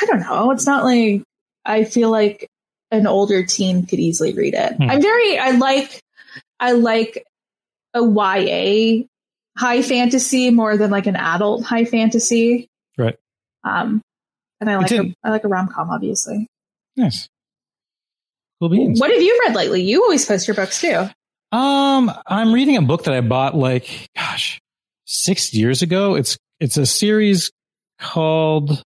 I 0.01 0.06
don't 0.06 0.20
know. 0.20 0.51
It's 0.51 0.66
not 0.66 0.85
like 0.85 1.23
I 1.64 1.85
feel 1.85 2.10
like 2.10 2.48
an 2.90 3.06
older 3.06 3.44
teen 3.44 3.86
could 3.86 3.98
easily 3.98 4.32
read 4.32 4.55
it. 4.55 4.74
Hmm. 4.74 4.90
I'm 4.90 5.02
very. 5.02 5.39
I 5.39 5.51
like. 5.52 6.01
I 6.60 6.73
like 6.73 7.24
a 7.94 8.02
YA 8.02 9.05
high 9.56 9.82
fantasy 9.82 10.51
more 10.51 10.77
than 10.77 10.90
like 10.90 11.06
an 11.06 11.16
adult 11.16 11.64
high 11.64 11.85
fantasy. 11.85 12.69
Right. 12.97 13.16
Um, 13.64 14.01
and 14.60 14.70
I 14.70 14.77
like 14.77 14.93
a, 14.93 15.14
I 15.24 15.31
like 15.31 15.44
a 15.44 15.48
rom 15.48 15.69
com, 15.69 15.90
obviously. 15.90 16.47
Nice. 16.97 17.28
Cool 18.60 18.69
beans. 18.69 19.01
What 19.01 19.10
have 19.10 19.20
you 19.20 19.40
read 19.44 19.56
lately? 19.56 19.82
You 19.82 20.02
always 20.02 20.24
post 20.24 20.47
your 20.47 20.55
books 20.55 20.81
too. 20.81 21.09
Um, 21.51 22.10
I'm 22.27 22.52
reading 22.52 22.77
a 22.77 22.82
book 22.82 23.05
that 23.05 23.14
I 23.14 23.20
bought 23.20 23.56
like, 23.56 24.09
gosh, 24.16 24.60
six 25.05 25.52
years 25.52 25.82
ago. 25.82 26.14
It's 26.14 26.39
it's 26.60 26.77
a 26.77 26.86
series 26.86 27.51
called. 27.98 28.82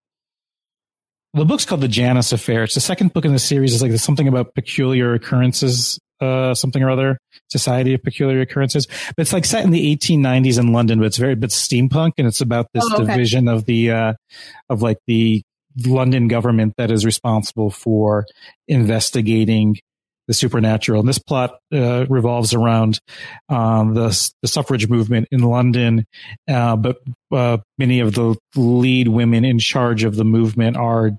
The 1.34 1.44
book's 1.44 1.64
called 1.64 1.80
The 1.80 1.88
Janus 1.88 2.32
Affair. 2.32 2.62
It's 2.62 2.74
the 2.74 2.80
second 2.80 3.12
book 3.12 3.24
in 3.24 3.32
the 3.32 3.38
series. 3.40 3.72
It's 3.72 3.82
like 3.82 3.90
there's 3.90 4.04
something 4.04 4.28
about 4.28 4.54
peculiar 4.54 5.14
occurrences, 5.14 5.98
uh, 6.20 6.54
something 6.54 6.80
or 6.82 6.90
other, 6.90 7.18
Society 7.50 7.92
of 7.92 8.02
Peculiar 8.04 8.40
Occurrences. 8.40 8.86
But 8.86 9.22
it's 9.22 9.32
like 9.32 9.44
set 9.44 9.64
in 9.64 9.72
the 9.72 9.96
1890s 9.96 10.60
in 10.60 10.72
London, 10.72 11.00
but 11.00 11.06
it's 11.06 11.16
very, 11.16 11.34
but 11.34 11.50
steampunk, 11.50 12.12
and 12.18 12.28
it's 12.28 12.40
about 12.40 12.68
this 12.72 12.84
Oh, 12.88 12.94
okay. 13.02 13.06
division 13.06 13.48
of 13.48 13.64
the, 13.64 13.90
uh, 13.90 14.12
of 14.68 14.80
like 14.82 14.98
the 15.08 15.42
London 15.84 16.28
government 16.28 16.74
that 16.78 16.92
is 16.92 17.04
responsible 17.04 17.68
for 17.70 18.26
investigating 18.68 19.78
the 20.26 20.34
supernatural. 20.34 21.00
And 21.00 21.08
this 21.08 21.18
plot 21.18 21.58
uh, 21.72 22.06
revolves 22.08 22.54
around 22.54 22.98
um, 23.48 23.94
the 23.94 24.30
the 24.42 24.48
suffrage 24.48 24.88
movement 24.88 25.28
in 25.30 25.40
London, 25.42 26.06
uh, 26.48 26.76
but 26.76 26.98
uh, 27.32 27.58
many 27.78 28.00
of 28.00 28.14
the 28.14 28.36
lead 28.56 29.08
women 29.08 29.44
in 29.44 29.58
charge 29.58 30.04
of 30.04 30.16
the 30.16 30.24
movement 30.24 30.76
are 30.76 31.10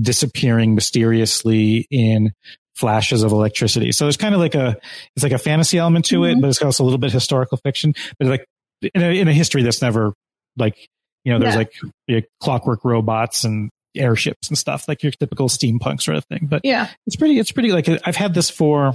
disappearing 0.00 0.74
mysteriously 0.74 1.86
in 1.90 2.32
flashes 2.76 3.22
of 3.22 3.32
electricity. 3.32 3.92
So 3.92 4.04
there's 4.06 4.16
kind 4.16 4.34
of 4.34 4.40
like 4.40 4.54
a 4.54 4.76
it's 5.16 5.22
like 5.22 5.32
a 5.32 5.38
fantasy 5.38 5.78
element 5.78 6.04
to 6.06 6.24
it, 6.24 6.40
but 6.40 6.48
it's 6.48 6.62
also 6.62 6.82
a 6.82 6.86
little 6.86 6.98
bit 6.98 7.12
historical 7.12 7.58
fiction. 7.58 7.94
But 8.18 8.28
like 8.28 8.46
in 8.94 9.02
a, 9.02 9.20
in 9.20 9.28
a 9.28 9.32
history 9.32 9.62
that's 9.62 9.82
never 9.82 10.12
like 10.56 10.76
you 11.24 11.32
know 11.32 11.38
there's 11.38 11.54
Yeah. 11.54 11.58
like 11.58 11.72
you 12.06 12.16
know, 12.16 12.22
clockwork 12.40 12.84
robots 12.84 13.44
and 13.44 13.70
airships 13.96 14.48
and 14.48 14.56
stuff 14.58 14.88
like 14.88 15.02
your 15.02 15.12
typical 15.12 15.48
steampunk 15.48 16.00
sort 16.00 16.16
of 16.16 16.24
thing. 16.26 16.46
But 16.50 16.62
Yeah. 16.64 16.88
it's 17.06 17.16
pretty 17.16 17.38
it's 17.38 17.52
pretty 17.52 17.72
like 17.72 17.88
i've 18.06 18.16
had 18.16 18.34
this 18.34 18.48
for 18.50 18.94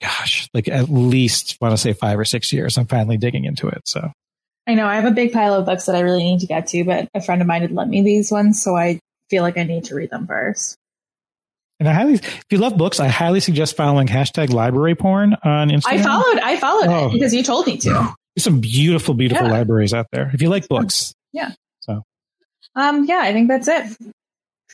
gosh 0.00 0.48
like 0.52 0.68
at 0.68 0.88
least 0.90 1.56
want 1.60 1.72
to 1.72 1.78
say 1.78 1.92
five 1.92 2.18
or 2.18 2.24
six 2.24 2.52
years 2.52 2.76
i'm 2.76 2.86
finally 2.86 3.16
digging 3.16 3.44
into 3.44 3.68
it 3.68 3.80
so 3.86 4.10
I 4.66 4.72
know 4.72 4.86
I 4.86 4.94
have 4.94 5.04
a 5.04 5.10
big 5.10 5.30
pile 5.34 5.52
of 5.52 5.66
books 5.66 5.84
that 5.84 5.94
I 5.94 6.00
really 6.00 6.22
need 6.22 6.40
to 6.40 6.46
get 6.46 6.68
to, 6.68 6.84
but 6.84 7.06
a 7.12 7.20
friend 7.20 7.42
of 7.42 7.46
mine 7.46 7.60
had 7.60 7.70
lent 7.72 7.90
me 7.90 8.00
these 8.00 8.32
ones, 8.32 8.62
so 8.62 8.74
I 8.74 8.98
feel 9.28 9.42
like 9.42 9.58
I 9.58 9.64
need 9.64 9.84
to 9.84 9.94
read 9.94 10.08
them 10.08 10.26
first. 10.26 10.78
and 11.78 11.86
i 11.86 11.92
highly 11.92 12.14
if 12.14 12.44
you 12.50 12.56
love 12.56 12.74
books 12.78 12.98
i 12.98 13.06
highly 13.08 13.40
suggest 13.40 13.76
following 13.76 14.06
hashtag 14.06 14.48
library 14.48 14.94
porn 14.94 15.36
on 15.44 15.68
instagram 15.68 15.84
I 15.98 16.02
followed 16.02 16.38
I 16.38 16.56
followed 16.56 16.86
Oh. 16.88 17.06
it 17.08 17.12
because 17.12 17.34
you 17.34 17.42
told 17.42 17.66
me 17.66 17.76
to. 17.76 17.90
there's 17.90 18.44
some 18.44 18.60
beautiful 18.60 19.12
beautiful 19.12 19.46
Yeah. 19.48 19.52
libraries 19.52 19.92
out 19.92 20.06
there 20.12 20.30
if 20.32 20.40
you 20.40 20.48
like 20.48 20.66
books 20.66 21.12
Yeah. 21.34 21.52
Um, 22.76 23.04
yeah, 23.04 23.20
I 23.22 23.32
think 23.32 23.48
that's 23.48 23.68
it. 23.68 23.96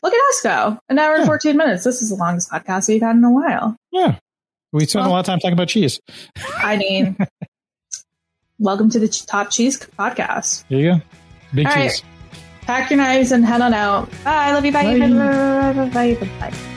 Look 0.03 0.15
at 0.15 0.29
us 0.31 0.41
go. 0.43 0.79
An 0.89 0.99
hour 0.99 1.17
and 1.17 1.27
14 1.27 1.57
minutes. 1.57 1.85
This 1.85 2.01
is 2.01 2.09
the 2.09 2.15
longest 2.17 2.51
podcast 2.51 2.89
we've 2.89 3.03
had 3.03 3.17
in 3.17 3.25
a 3.25 3.31
while. 3.31 3.77
yeah 3.93 4.17
we 4.73 4.87
spent 4.87 5.05
a 5.05 5.09
lot 5.11 5.19
of 5.21 5.27
time 5.27 5.39
talking 5.41 5.53
about 5.55 5.67
cheese 5.69 6.01
I 6.59 6.77
mean, 6.77 7.17
welcome 8.59 8.89
to 8.91 9.01
the 9.01 9.09
Top 9.09 9.51
Cheese 9.51 9.81
podcast. 9.99 10.65
there 10.69 10.79
you 10.79 10.93
go 10.95 11.01
big 11.53 11.67
All 11.67 11.73
right. 11.75 11.91
cheese 11.91 12.03
Pack 12.63 12.91
your 12.91 12.99
knives 12.99 13.33
and 13.33 13.45
head 13.45 13.63
on 13.63 13.75
out. 13.75 14.09
Bye. 14.23 14.53
Love 14.53 14.65
you. 14.65 14.71
Bye. 14.71 14.97
Bye. 14.97 15.09
Bye. 15.09 15.73
Bye. 15.73 15.89
Bye. 15.89 16.15
Bye. 16.15 16.51
Bye. 16.51 16.77